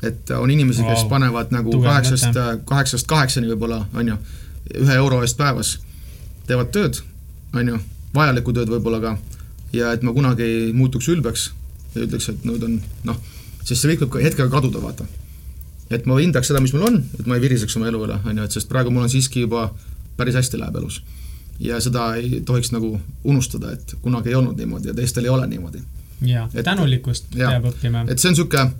et 0.02 0.30
on 0.36 0.50
inimesi 0.50 0.82
wow., 0.82 0.94
kes 0.94 1.04
panevad 1.08 1.54
nagu 1.54 1.80
kaheksast, 1.82 2.40
kaheksast 2.68 3.06
kaheksani 3.06 3.48
võib-olla, 3.52 3.84
on 3.94 4.08
ju, 4.08 4.16
ühe 4.84 4.94
euro 5.00 5.22
eest 5.22 5.38
päevas, 5.40 5.78
teevad 6.46 6.72
tööd, 6.74 7.00
on 7.54 7.68
ju, 7.68 7.80
vajalikku 8.14 8.52
tööd 8.52 8.68
võib-olla 8.68 9.00
ka, 9.00 9.16
ja 9.72 9.92
et 9.92 10.02
ma 10.02 10.12
kunagi 10.12 10.42
ei 10.42 10.72
muutuks 10.72 11.08
ülbeks 11.08 11.50
ja 11.94 12.04
ütleks, 12.04 12.28
et 12.28 12.44
nüüd 12.44 12.62
on 12.66 12.80
noh, 13.04 13.20
sest 13.62 13.80
see 13.80 13.94
kõik 13.94 14.04
võib 14.04 14.16
ka 14.18 14.26
hetkega 14.26 14.50
kaduda, 14.52 14.82
vaata 14.82 15.06
et 15.92 16.06
ma 16.08 16.16
hindaks 16.18 16.50
seda, 16.50 16.60
mis 16.64 16.72
mul 16.74 16.86
on, 16.88 17.02
et 17.18 17.26
ma 17.28 17.36
ei 17.36 17.42
viriseks 17.44 17.76
oma 17.78 17.88
elu 17.90 18.00
üle, 18.06 18.16
on 18.24 18.38
ju, 18.38 18.46
et 18.46 18.56
sest 18.56 18.70
praegu 18.70 18.92
mul 18.92 19.06
on 19.06 19.12
siiski 19.12 19.44
juba 19.44 19.68
päris 20.16 20.36
hästi 20.38 20.60
läheb 20.60 20.76
elus. 20.80 21.00
Ja 21.60 21.80
seda 21.80 22.14
ei 22.14 22.40
tohiks 22.46 22.72
nagu 22.72 23.00
unustada, 23.24 23.72
et 23.72 23.96
kunagi 24.02 24.28
ei 24.28 24.34
olnud 24.34 24.58
niimoodi 24.58 24.88
ja 24.88 24.94
teistel 24.94 25.24
ei 25.24 25.30
ole 25.30 25.46
niimoodi. 25.46 25.82
jaa, 26.22 26.48
tänulikkust 26.64 27.26
peab 27.34 27.68
õppima. 27.70 28.04
et 28.10 28.18
see 28.18 28.28
on 28.28 28.34
niisugune, 28.34 28.70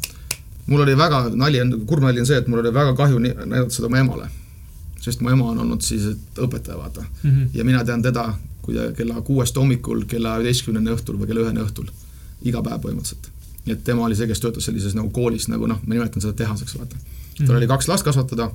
mul 0.66 0.80
oli 0.86 0.96
väga, 0.96 1.28
nali 1.34 1.60
kurb 1.86 2.02
nali 2.02 2.20
on 2.20 2.26
see, 2.26 2.38
et 2.38 2.48
mul 2.48 2.62
oli 2.64 2.72
väga 2.74 2.94
kahju 2.98 3.20
näidata 3.20 3.70
seda 3.74 3.86
oma 3.90 3.98
emale. 3.98 4.28
sest 5.00 5.20
mu 5.20 5.30
ema 5.30 5.50
on 5.50 5.58
olnud 5.58 5.82
siis 5.82 6.08
õpetaja, 6.38 6.78
vaata 6.78 7.00
mm. 7.00 7.30
-hmm. 7.30 7.48
ja 7.54 7.64
mina 7.64 7.84
tean 7.84 8.02
teda, 8.02 8.34
kui 8.62 8.74
ta 8.74 8.92
kella 8.92 9.20
kuuest 9.20 9.56
hommikul 9.56 10.04
kella 10.08 10.38
üheteistkümneni 10.38 10.90
õhtul 10.90 11.18
või 11.20 11.26
kella 11.26 11.40
üheni 11.40 11.60
õhtul, 11.60 11.90
iga 12.42 12.62
päev 12.62 12.80
põhimõtteliselt. 12.80 13.28
et 13.66 13.84
tema 13.84 14.04
oli 14.04 14.16
see, 14.16 14.26
kes 14.26 14.40
töötas 14.40 14.64
sellises 14.64 14.94
nagu 14.94 15.10
koolis, 15.10 15.48
nagu 15.48 15.66
noh, 15.66 15.80
ma 15.86 15.94
nimetan 15.94 16.22
seda 16.22 16.32
tehaseks, 16.32 16.78
vaata 16.78 16.96
mm. 16.96 17.02
-hmm. 17.38 17.46
tal 17.46 17.56
oli 17.56 17.66
kaks 17.66 17.88
last 17.88 18.04
kasvatada, 18.04 18.50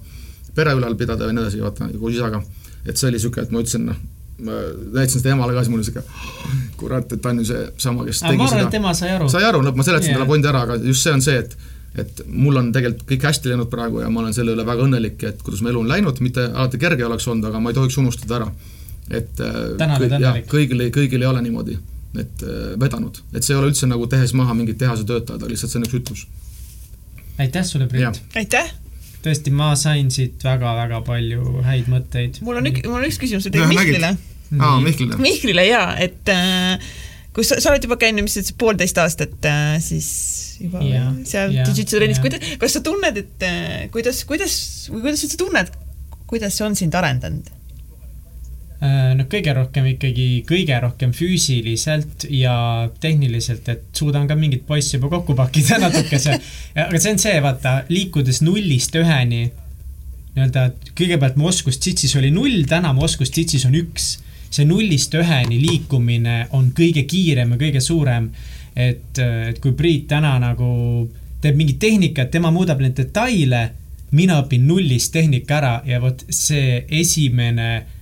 pere 0.56 0.74
ülal 0.74 0.96
pidada 0.96 1.26
ja 1.26 1.34
nii 1.34 1.44
edasi, 1.44 1.62
vaata, 1.62 1.90
koos 2.00 2.14
isaga 2.14 2.44
et 2.86 2.96
see 2.98 3.10
oli 3.10 3.20
niisugune, 3.20 3.48
et 3.48 3.52
ma 3.54 3.64
ütlesin, 3.64 3.90
noh, 3.90 4.00
ma 4.46 4.60
näitasin 4.96 5.22
seda 5.22 5.34
emale 5.36 5.56
ka, 5.56 5.64
siis 5.64 5.74
mul 5.74 5.82
oli 5.82 5.90
siuke, 5.90 6.04
kurat, 6.80 7.12
et 7.12 7.22
ta 7.22 7.34
on 7.34 7.42
ju 7.42 7.50
seesama, 7.50 8.06
kes 8.08 8.24
aga 8.24 8.32
tegi 8.32 8.48
arvan, 8.48 8.64
et 8.66 8.78
tema 8.78 8.94
sai 8.98 9.12
aru. 9.18 9.28
sai 9.32 9.44
aru, 9.48 9.62
no 9.66 9.74
ma 9.76 9.86
seletasin 9.86 10.14
yeah. 10.14 10.20
talle 10.20 10.32
pointi 10.32 10.52
ära, 10.52 10.64
aga 10.68 10.80
just 10.84 11.06
see 11.06 11.14
on 11.16 11.24
see, 11.26 11.44
et 11.44 11.58
et 11.98 12.20
mul 12.30 12.60
on 12.60 12.68
tegelikult 12.74 13.08
kõik 13.10 13.24
hästi 13.26 13.50
läinud 13.50 13.70
praegu 13.72 14.04
ja 14.04 14.10
ma 14.14 14.22
olen 14.22 14.36
selle 14.36 14.54
üle 14.54 14.66
väga 14.66 14.86
õnnelik, 14.86 15.24
et 15.26 15.40
kuidas 15.46 15.64
mu 15.66 15.72
elu 15.72 15.82
on 15.82 15.88
läinud, 15.90 16.20
mitte 16.22 16.44
alati 16.46 16.78
kerge 16.82 17.06
oleks 17.08 17.26
olnud, 17.28 17.48
aga 17.50 17.62
ma 17.64 17.72
ei 17.72 17.78
tohiks 17.80 17.98
unustada 17.98 18.38
ära. 18.38 18.52
et 19.10 19.42
äh, 19.42 19.56
kõik, 19.98 20.14
jah, 20.22 20.38
kõigil, 20.52 20.84
kõigil 20.94 21.24
ei 21.26 21.30
ole 21.30 21.42
niimoodi, 21.42 21.80
et 22.22 22.44
äh, 22.46 22.76
vedanud, 22.80 23.18
et 23.34 23.42
see 23.42 23.56
ei 23.56 23.62
ole 23.62 23.72
üldse 23.72 23.90
nagu 23.90 24.06
tehes 24.12 24.36
maha 24.38 24.54
mingid 24.54 24.78
tehase 24.78 25.08
töötajad, 25.10 25.42
aga 25.42 25.50
lihtsalt 25.50 25.74
see 25.74 25.82
on 25.82 25.88
üks 25.90 25.98
ütlus. 25.98 26.28
aitäh 27.42 27.66
sulle, 27.66 27.90
Priit! 27.90 28.22
aitäh! 28.38 28.70
Tõesti, 29.26 29.54
ma 29.56 29.74
sain 29.80 30.10
siit 30.14 30.42
väga-väga 30.46 31.02
palju 31.08 31.64
häid 31.66 31.92
mõtteid. 31.92 32.42
mul 32.46 32.62
on 32.62 32.72
üks, 32.72 32.86
mul 32.88 33.02
on 33.02 33.08
üks 33.10 33.20
küsimus 33.22 33.50
Mihklile. 33.52 34.16
aa, 34.60 34.80
Mihklile. 34.84 35.20
Mihklile 35.22 35.68
jaa, 35.68 35.94
et 36.02 36.32
äh, 36.34 36.90
kus 37.36 37.52
sa, 37.52 37.60
sa 37.62 37.74
oled 37.74 37.86
juba 37.86 38.00
käinud, 38.02 38.26
mis 38.26 38.38
sa 38.38 38.44
ütlesid, 38.44 38.60
poolteist 38.62 39.04
aastat 39.04 39.50
äh, 39.50 39.78
siis 39.84 40.10
juba 40.64 40.82
yeah, 40.84 41.12
seal 41.28 41.54
Digitsu 41.62 42.00
trennis 42.00 42.20
kuidas, 42.24 42.44
kas 42.62 42.76
sa 42.78 42.84
tunned, 42.86 43.22
et 43.22 43.48
äh, 43.48 43.88
kuidas, 43.94 44.24
kuidas, 44.30 44.58
või 44.92 45.06
kuidas 45.08 45.22
sa 45.22 45.30
üldse 45.30 45.42
tunned, 45.44 45.72
kuidas 46.30 46.60
see 46.60 46.68
on 46.68 46.78
sind 46.80 46.98
arendanud? 46.98 47.59
Noh, 48.80 49.26
kõige 49.28 49.52
rohkem 49.52 49.90
ikkagi, 49.90 50.26
kõige 50.48 50.78
rohkem 50.80 51.12
füüsiliselt 51.12 52.24
ja 52.32 52.88
tehniliselt, 53.04 53.68
et 53.68 53.82
suudan 53.92 54.30
ka 54.30 54.38
mingit 54.40 54.64
poissi 54.68 54.96
juba 54.96 55.10
kokku 55.18 55.36
pakkida 55.36 55.80
natukese. 55.84 56.38
aga 56.80 57.02
see 57.02 57.12
on 57.12 57.20
see, 57.20 57.42
vaata, 57.44 57.74
liikudes 57.92 58.40
nullist 58.46 58.96
üheni, 58.96 59.50
nii-öelda 60.38 60.64
kõigepealt 60.96 61.36
mu 61.36 61.50
oskus 61.52 61.82
tsitsis 61.84 62.16
oli 62.16 62.32
null, 62.32 62.64
täna 62.72 62.94
mu 62.96 63.04
oskus 63.04 63.34
tsitsis 63.36 63.68
on 63.68 63.76
üks. 63.82 64.08
see 64.50 64.66
nullist 64.66 65.14
üheni 65.14 65.60
liikumine 65.60 66.48
on 66.56 66.72
kõige 66.74 67.04
kiirem 67.04 67.52
ja 67.54 67.60
kõige 67.60 67.84
suurem. 67.84 68.32
et, 68.76 69.20
et 69.20 69.60
kui 69.60 69.76
Priit 69.76 70.08
täna 70.08 70.38
nagu 70.40 71.10
teeb 71.42 71.56
mingit 71.60 71.80
tehnikat, 71.80 72.32
tema 72.32 72.48
muudab 72.52 72.80
neid 72.80 72.96
detaile, 72.96 73.70
mina 74.12 74.40
õpin 74.40 74.64
nullist 74.64 75.12
tehnika 75.12 75.58
ära 75.58 75.78
ja 75.86 76.00
vot 76.00 76.24
see 76.32 76.86
esimene 76.88 77.99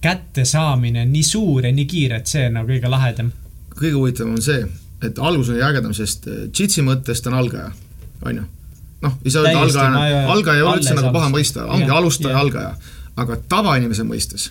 kättesaamine 0.00 1.02
on 1.02 1.12
nii 1.12 1.22
suur 1.22 1.66
ja 1.66 1.72
nii 1.72 1.86
kiire, 1.86 2.20
et 2.20 2.30
see 2.30 2.46
on 2.48 2.56
nagu 2.58 2.70
kõige 2.70 2.90
lahedam. 2.92 3.32
kõige 3.74 3.96
huvitavam 3.96 4.36
on 4.38 4.42
see, 4.44 4.62
et 5.02 5.18
algus 5.18 5.48
oli 5.52 5.62
ägedam, 5.64 5.92
sest 5.96 6.28
äh, 6.28 6.46
Jitsi 6.58 6.82
mõttes 6.86 7.22
ta 7.22 7.30
on 7.32 7.38
algaja, 7.40 7.72
onju. 8.22 8.46
noh, 9.02 9.18
ei 9.24 9.30
saa 9.30 9.44
öelda 9.44 9.66
algaja 9.66 10.24
algaja 10.32 10.56
ei 10.56 10.62
ole 10.62 10.78
üldse 10.80 10.96
nagu 10.96 11.12
paha 11.12 11.28
mõista, 11.32 11.66
ongi 11.66 11.88
Jah, 11.88 11.96
alustaja, 11.96 12.38
algaja. 12.38 12.74
aga 13.16 13.36
tavainimese 13.48 14.04
mõistes 14.08 14.50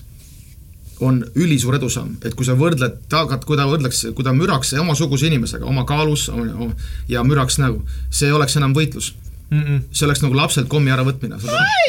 on 1.00 1.22
ülisuur 1.36 1.78
edusamm, 1.78 2.18
et 2.28 2.36
kui 2.36 2.46
sa 2.46 2.58
võrdled, 2.60 2.98
kui 3.46 3.58
ta 3.58 3.66
võrdleks, 3.70 4.02
kui 4.16 4.26
ta 4.26 4.34
müraks 4.36 4.74
omasuguse 4.82 5.30
inimesega 5.30 5.66
oma 5.66 5.86
kaalus 5.88 6.28
oma- 6.30 6.74
ja 7.08 7.24
müraks 7.24 7.60
nägu, 7.62 7.86
see 8.12 8.34
oleks 8.34 8.58
enam 8.60 8.74
võitlus. 8.76 9.14
Mm 9.50 9.62
-mm. 9.64 9.82
see 9.92 10.06
oleks 10.06 10.22
nagu 10.22 10.36
lapselt 10.38 10.68
kommi 10.70 10.92
äravõtmine, 10.94 11.38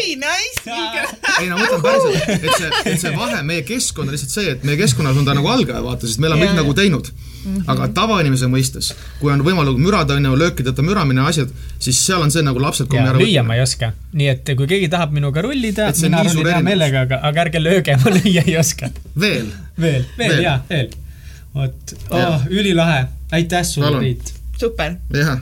ei, 0.00 0.14
nice, 0.16 0.62
liiga. 0.64 1.02
ei 1.40 1.48
no 1.48 1.58
ma 1.58 1.64
mõtlen 1.66 1.82
päriselt, 1.84 2.30
et 2.44 2.54
see, 2.56 2.70
et 2.92 3.00
see 3.02 3.10
vahe 3.16 3.42
meie 3.44 3.64
keskkond 3.68 4.08
on 4.08 4.14
lihtsalt 4.16 4.32
see, 4.32 4.54
et 4.54 4.64
meie 4.64 4.78
keskkonnas 4.80 5.18
on 5.20 5.26
ta 5.28 5.34
nagu 5.36 5.50
algaja, 5.52 5.82
vaata, 5.84 6.08
sest 6.08 6.22
me 6.24 6.30
oleme 6.30 6.46
kõik 6.46 6.54
Jaa. 6.54 6.62
nagu 6.62 6.74
teinud. 6.78 7.10
aga 7.72 7.88
tavainimese 7.96 8.48
mõistes, 8.52 8.94
kui 9.20 9.32
on 9.32 9.44
võimalik 9.44 9.76
mürada, 9.80 10.16
on 10.16 10.24
ju, 10.24 10.38
löökideta 10.40 10.82
müramine, 10.84 11.20
asjad, 11.28 11.52
siis 11.78 12.00
seal 12.06 12.24
on 12.24 12.32
see 12.32 12.42
nagu 12.44 12.60
lapselt 12.60 12.88
kommi 12.88 13.04
ja 13.04 13.12
lüüa 13.12 13.16
äravõtmine. 13.16 13.44
ma 13.48 13.58
ei 13.60 13.62
oska. 13.66 13.92
nii 14.12 14.28
et 14.32 14.54
kui 14.56 14.66
keegi 14.72 14.88
tahab 14.96 15.12
minuga 15.12 15.44
rullida 15.44 15.90
mina 16.02 16.24
rullin 16.24 16.50
hea 16.54 16.62
meelega, 16.64 17.04
aga, 17.08 17.20
aga 17.28 17.44
ärge 17.44 17.60
lööge, 17.60 17.98
ma 18.04 18.16
lüüa 18.16 18.46
ei 18.46 18.56
oska. 18.56 18.88
veel, 19.20 19.52
veel, 19.76 20.08
veel 20.16 20.32
Veel. 20.32 20.42
ja, 20.48 20.56
veel. 20.68 20.90
vot 21.54 21.94
oh,, 22.08 22.48
ülilahe. 22.48 23.06
aitäh 23.32 23.64
sulle. 23.64 23.98
Priit. 23.98 24.34
super. 24.56 24.96
jah 25.12 25.40